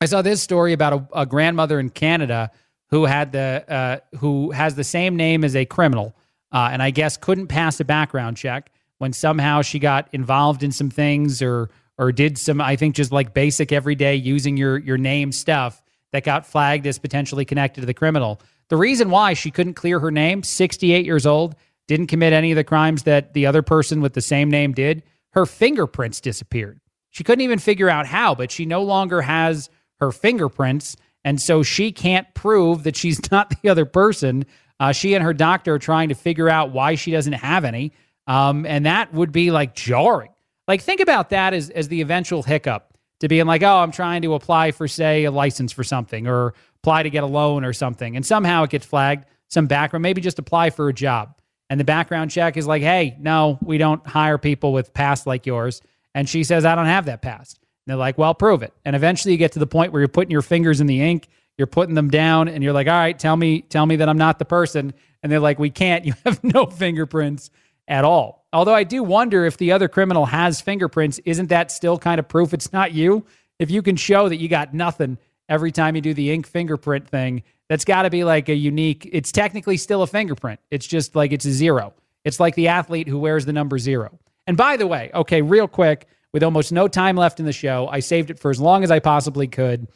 I 0.00 0.06
saw 0.06 0.22
this 0.22 0.40
story 0.40 0.72
about 0.72 0.92
a, 0.92 1.20
a 1.20 1.26
grandmother 1.26 1.80
in 1.80 1.90
Canada 1.90 2.52
who 2.90 3.04
had 3.04 3.32
the 3.32 3.64
uh, 3.68 4.16
who 4.18 4.52
has 4.52 4.76
the 4.76 4.84
same 4.84 5.16
name 5.16 5.42
as 5.42 5.56
a 5.56 5.64
criminal, 5.64 6.14
uh, 6.52 6.70
and 6.72 6.82
I 6.82 6.90
guess 6.90 7.16
couldn't 7.16 7.48
pass 7.48 7.80
a 7.80 7.84
background 7.84 8.36
check 8.36 8.70
when 8.98 9.12
somehow 9.12 9.62
she 9.62 9.80
got 9.80 10.08
involved 10.12 10.62
in 10.62 10.70
some 10.70 10.88
things 10.88 11.42
or 11.42 11.70
or 11.98 12.12
did 12.12 12.38
some 12.38 12.60
I 12.60 12.76
think 12.76 12.94
just 12.94 13.10
like 13.10 13.34
basic 13.34 13.72
everyday 13.72 14.14
using 14.14 14.56
your 14.56 14.78
your 14.78 14.98
name 14.98 15.32
stuff 15.32 15.82
that 16.12 16.24
got 16.24 16.46
flagged 16.46 16.86
as 16.86 16.98
potentially 16.98 17.44
connected 17.44 17.80
to 17.80 17.86
the 17.86 17.94
criminal. 17.94 18.40
The 18.68 18.76
reason 18.76 19.10
why 19.10 19.34
she 19.34 19.50
couldn't 19.50 19.74
clear 19.74 20.00
her 20.00 20.10
name, 20.10 20.42
68 20.42 21.04
years 21.04 21.26
old, 21.26 21.54
didn't 21.86 22.08
commit 22.08 22.32
any 22.32 22.52
of 22.52 22.56
the 22.56 22.64
crimes 22.64 23.04
that 23.04 23.32
the 23.32 23.46
other 23.46 23.62
person 23.62 24.00
with 24.00 24.12
the 24.12 24.20
same 24.20 24.50
name 24.50 24.72
did, 24.72 25.02
her 25.32 25.46
fingerprints 25.46 26.20
disappeared. 26.20 26.80
She 27.10 27.24
couldn't 27.24 27.42
even 27.42 27.58
figure 27.58 27.88
out 27.88 28.06
how, 28.06 28.34
but 28.34 28.50
she 28.50 28.66
no 28.66 28.82
longer 28.82 29.22
has 29.22 29.70
her 30.00 30.12
fingerprints. 30.12 30.96
And 31.24 31.40
so 31.40 31.62
she 31.62 31.92
can't 31.92 32.32
prove 32.34 32.84
that 32.84 32.96
she's 32.96 33.30
not 33.30 33.54
the 33.62 33.68
other 33.70 33.86
person. 33.86 34.44
Uh, 34.78 34.92
she 34.92 35.14
and 35.14 35.24
her 35.24 35.34
doctor 35.34 35.74
are 35.74 35.78
trying 35.78 36.10
to 36.10 36.14
figure 36.14 36.48
out 36.48 36.70
why 36.70 36.94
she 36.94 37.10
doesn't 37.10 37.32
have 37.32 37.64
any. 37.64 37.92
Um, 38.26 38.66
and 38.66 38.84
that 38.84 39.12
would 39.14 39.32
be 39.32 39.50
like 39.50 39.74
jarring. 39.74 40.30
Like, 40.66 40.82
think 40.82 41.00
about 41.00 41.30
that 41.30 41.54
as, 41.54 41.70
as 41.70 41.88
the 41.88 42.02
eventual 42.02 42.42
hiccup 42.42 42.87
to 43.20 43.28
being 43.28 43.46
like, 43.46 43.62
oh, 43.62 43.78
I'm 43.78 43.90
trying 43.90 44.22
to 44.22 44.34
apply 44.34 44.70
for, 44.70 44.86
say, 44.88 45.24
a 45.24 45.30
license 45.30 45.72
for 45.72 45.84
something 45.84 46.26
or 46.26 46.54
apply 46.82 47.02
to 47.02 47.10
get 47.10 47.24
a 47.24 47.26
loan 47.26 47.64
or 47.64 47.72
something. 47.72 48.16
And 48.16 48.24
somehow 48.24 48.64
it 48.64 48.70
gets 48.70 48.86
flagged, 48.86 49.24
some 49.48 49.66
background, 49.66 50.02
maybe 50.02 50.20
just 50.20 50.38
apply 50.38 50.70
for 50.70 50.88
a 50.88 50.92
job. 50.92 51.34
And 51.70 51.78
the 51.78 51.84
background 51.84 52.30
check 52.30 52.56
is 52.56 52.66
like, 52.66 52.82
hey, 52.82 53.16
no, 53.18 53.58
we 53.62 53.78
don't 53.78 54.06
hire 54.06 54.38
people 54.38 54.72
with 54.72 54.94
past 54.94 55.26
like 55.26 55.46
yours. 55.46 55.82
And 56.14 56.28
she 56.28 56.44
says, 56.44 56.64
I 56.64 56.74
don't 56.74 56.86
have 56.86 57.06
that 57.06 57.22
past. 57.22 57.58
And 57.58 57.90
they're 57.90 57.96
like, 57.96 58.16
well, 58.18 58.34
prove 58.34 58.62
it. 58.62 58.72
And 58.84 58.96
eventually 58.96 59.32
you 59.32 59.38
get 59.38 59.52
to 59.52 59.58
the 59.58 59.66
point 59.66 59.92
where 59.92 60.00
you're 60.00 60.08
putting 60.08 60.30
your 60.30 60.42
fingers 60.42 60.80
in 60.80 60.86
the 60.86 61.02
ink, 61.02 61.28
you're 61.58 61.66
putting 61.66 61.94
them 61.94 62.08
down, 62.08 62.48
and 62.48 62.62
you're 62.62 62.72
like, 62.72 62.86
all 62.86 62.94
right, 62.94 63.18
tell 63.18 63.36
me, 63.36 63.62
tell 63.62 63.84
me 63.84 63.96
that 63.96 64.08
I'm 64.08 64.18
not 64.18 64.38
the 64.38 64.44
person. 64.44 64.94
And 65.22 65.30
they're 65.30 65.40
like, 65.40 65.58
we 65.58 65.70
can't. 65.70 66.04
You 66.06 66.14
have 66.24 66.42
no 66.42 66.66
fingerprints 66.66 67.50
at 67.88 68.04
all. 68.04 68.46
Although 68.52 68.74
I 68.74 68.84
do 68.84 69.02
wonder 69.02 69.44
if 69.44 69.56
the 69.56 69.72
other 69.72 69.88
criminal 69.88 70.26
has 70.26 70.60
fingerprints, 70.60 71.18
isn't 71.24 71.48
that 71.48 71.72
still 71.72 71.98
kind 71.98 72.18
of 72.18 72.28
proof 72.28 72.54
it's 72.54 72.72
not 72.72 72.92
you? 72.92 73.26
If 73.58 73.70
you 73.70 73.82
can 73.82 73.96
show 73.96 74.28
that 74.28 74.36
you 74.36 74.48
got 74.48 74.72
nothing 74.72 75.18
every 75.48 75.72
time 75.72 75.96
you 75.96 76.02
do 76.02 76.14
the 76.14 76.30
ink 76.30 76.46
fingerprint 76.46 77.08
thing, 77.08 77.42
that's 77.68 77.84
got 77.84 78.02
to 78.02 78.10
be 78.10 78.24
like 78.24 78.48
a 78.48 78.54
unique, 78.54 79.08
it's 79.12 79.32
technically 79.32 79.76
still 79.76 80.02
a 80.02 80.06
fingerprint. 80.06 80.60
It's 80.70 80.86
just 80.86 81.16
like 81.16 81.32
it's 81.32 81.44
a 81.44 81.52
zero. 81.52 81.94
It's 82.24 82.40
like 82.40 82.54
the 82.54 82.68
athlete 82.68 83.08
who 83.08 83.18
wears 83.18 83.44
the 83.44 83.52
number 83.52 83.78
zero. 83.78 84.18
And 84.46 84.56
by 84.56 84.76
the 84.76 84.86
way, 84.86 85.10
okay, 85.14 85.42
real 85.42 85.68
quick, 85.68 86.06
with 86.32 86.42
almost 86.42 86.72
no 86.72 86.88
time 86.88 87.16
left 87.16 87.40
in 87.40 87.46
the 87.46 87.52
show, 87.52 87.88
I 87.88 88.00
saved 88.00 88.30
it 88.30 88.38
for 88.38 88.50
as 88.50 88.60
long 88.60 88.84
as 88.84 88.90
I 88.90 88.98
possibly 88.98 89.46
could. 89.46 89.88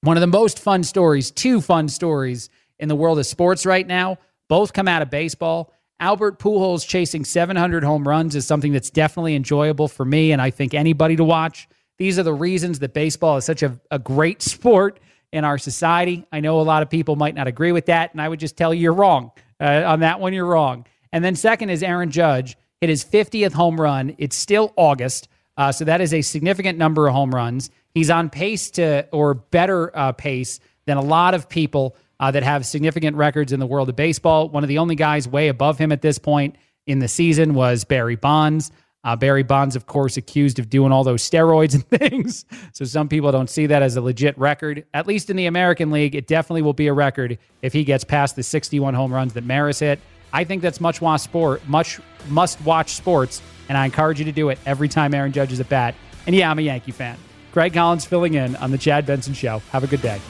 One 0.00 0.16
of 0.16 0.22
the 0.22 0.26
most 0.26 0.58
fun 0.58 0.82
stories, 0.82 1.30
two 1.30 1.60
fun 1.60 1.88
stories 1.88 2.50
in 2.78 2.88
the 2.88 2.96
world 2.96 3.18
of 3.18 3.26
sports 3.26 3.66
right 3.66 3.86
now, 3.86 4.18
both 4.48 4.72
come 4.72 4.88
out 4.88 5.02
of 5.02 5.10
baseball. 5.10 5.72
Albert 6.00 6.38
Pujols 6.38 6.86
chasing 6.86 7.24
700 7.24 7.84
home 7.84 8.06
runs 8.06 8.34
is 8.34 8.46
something 8.46 8.72
that's 8.72 8.90
definitely 8.90 9.34
enjoyable 9.36 9.88
for 9.88 10.04
me 10.04 10.32
and 10.32 10.42
I 10.42 10.50
think 10.50 10.74
anybody 10.74 11.16
to 11.16 11.24
watch. 11.24 11.68
These 11.98 12.18
are 12.18 12.24
the 12.24 12.34
reasons 12.34 12.80
that 12.80 12.92
baseball 12.92 13.36
is 13.36 13.44
such 13.44 13.62
a, 13.62 13.80
a 13.90 13.98
great 13.98 14.42
sport 14.42 14.98
in 15.32 15.44
our 15.44 15.58
society. 15.58 16.26
I 16.32 16.40
know 16.40 16.60
a 16.60 16.62
lot 16.62 16.82
of 16.82 16.90
people 16.90 17.16
might 17.16 17.34
not 17.34 17.46
agree 17.46 17.72
with 17.72 17.86
that, 17.86 18.12
and 18.12 18.20
I 18.20 18.28
would 18.28 18.40
just 18.40 18.56
tell 18.56 18.74
you 18.74 18.82
you're 18.82 18.92
wrong. 18.92 19.32
Uh, 19.60 19.82
on 19.86 20.00
that 20.00 20.20
one, 20.20 20.32
you're 20.32 20.46
wrong. 20.46 20.86
And 21.12 21.24
then 21.24 21.36
second 21.36 21.70
is 21.70 21.82
Aaron 21.82 22.10
Judge 22.10 22.56
hit 22.80 22.90
his 22.90 23.04
50th 23.04 23.52
home 23.52 23.80
run. 23.80 24.14
It's 24.18 24.36
still 24.36 24.72
August, 24.76 25.28
uh, 25.56 25.72
so 25.72 25.84
that 25.84 26.00
is 26.00 26.12
a 26.12 26.22
significant 26.22 26.78
number 26.78 27.06
of 27.06 27.14
home 27.14 27.32
runs. 27.32 27.70
He's 27.94 28.10
on 28.10 28.30
pace 28.30 28.70
to, 28.72 29.08
or 29.12 29.34
better 29.34 29.96
uh, 29.96 30.12
pace 30.12 30.58
than 30.86 30.96
a 30.96 31.02
lot 31.02 31.34
of 31.34 31.48
people 31.48 31.96
uh, 32.20 32.30
that 32.30 32.42
have 32.42 32.64
significant 32.66 33.16
records 33.16 33.52
in 33.52 33.60
the 33.60 33.66
world 33.66 33.88
of 33.88 33.96
baseball. 33.96 34.48
One 34.48 34.64
of 34.64 34.68
the 34.68 34.78
only 34.78 34.94
guys 34.94 35.28
way 35.28 35.48
above 35.48 35.78
him 35.78 35.92
at 35.92 36.02
this 36.02 36.18
point 36.18 36.56
in 36.86 36.98
the 36.98 37.08
season 37.08 37.54
was 37.54 37.84
Barry 37.84 38.16
Bonds. 38.16 38.70
Uh, 39.04 39.14
Barry 39.14 39.42
Bonds, 39.42 39.76
of 39.76 39.86
course, 39.86 40.16
accused 40.16 40.58
of 40.58 40.70
doing 40.70 40.90
all 40.90 41.04
those 41.04 41.28
steroids 41.28 41.74
and 41.74 41.86
things. 41.86 42.44
So 42.72 42.84
some 42.84 43.08
people 43.08 43.30
don't 43.32 43.50
see 43.50 43.66
that 43.66 43.82
as 43.82 43.96
a 43.96 44.00
legit 44.00 44.36
record. 44.38 44.84
At 44.94 45.06
least 45.06 45.28
in 45.30 45.36
the 45.36 45.46
American 45.46 45.90
League, 45.90 46.14
it 46.14 46.26
definitely 46.26 46.62
will 46.62 46.72
be 46.72 46.86
a 46.86 46.92
record 46.92 47.38
if 47.62 47.72
he 47.72 47.84
gets 47.84 48.04
past 48.04 48.36
the 48.36 48.42
61 48.42 48.94
home 48.94 49.12
runs 49.12 49.34
that 49.34 49.44
Maris 49.44 49.80
hit. 49.80 50.00
I 50.32 50.42
think 50.42 50.62
that's 50.62 50.80
much 50.80 51.00
watch 51.00 51.20
sport, 51.20 51.66
much 51.68 52.00
must 52.28 52.60
watch 52.62 52.94
sports, 52.94 53.40
and 53.68 53.78
I 53.78 53.84
encourage 53.84 54.18
you 54.18 54.24
to 54.24 54.32
do 54.32 54.48
it 54.48 54.58
every 54.66 54.88
time 54.88 55.14
Aaron 55.14 55.30
Judge 55.30 55.52
is 55.52 55.60
at 55.60 55.68
bat. 55.68 55.94
And 56.26 56.34
yeah, 56.34 56.50
I'm 56.50 56.58
a 56.58 56.62
Yankee 56.62 56.90
fan. 56.90 57.16
Craig 57.52 57.72
Collins 57.72 58.04
filling 58.04 58.34
in 58.34 58.56
on 58.56 58.72
the 58.72 58.78
Chad 58.78 59.06
Benson 59.06 59.34
Show. 59.34 59.60
Have 59.70 59.84
a 59.84 59.86
good 59.86 60.02
day. 60.02 60.20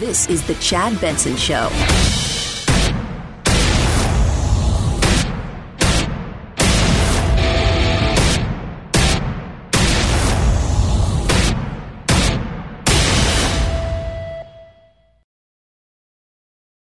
This 0.00 0.26
is 0.30 0.42
the 0.46 0.54
Chad 0.54 0.98
Benson 0.98 1.36
Show. 1.36 1.68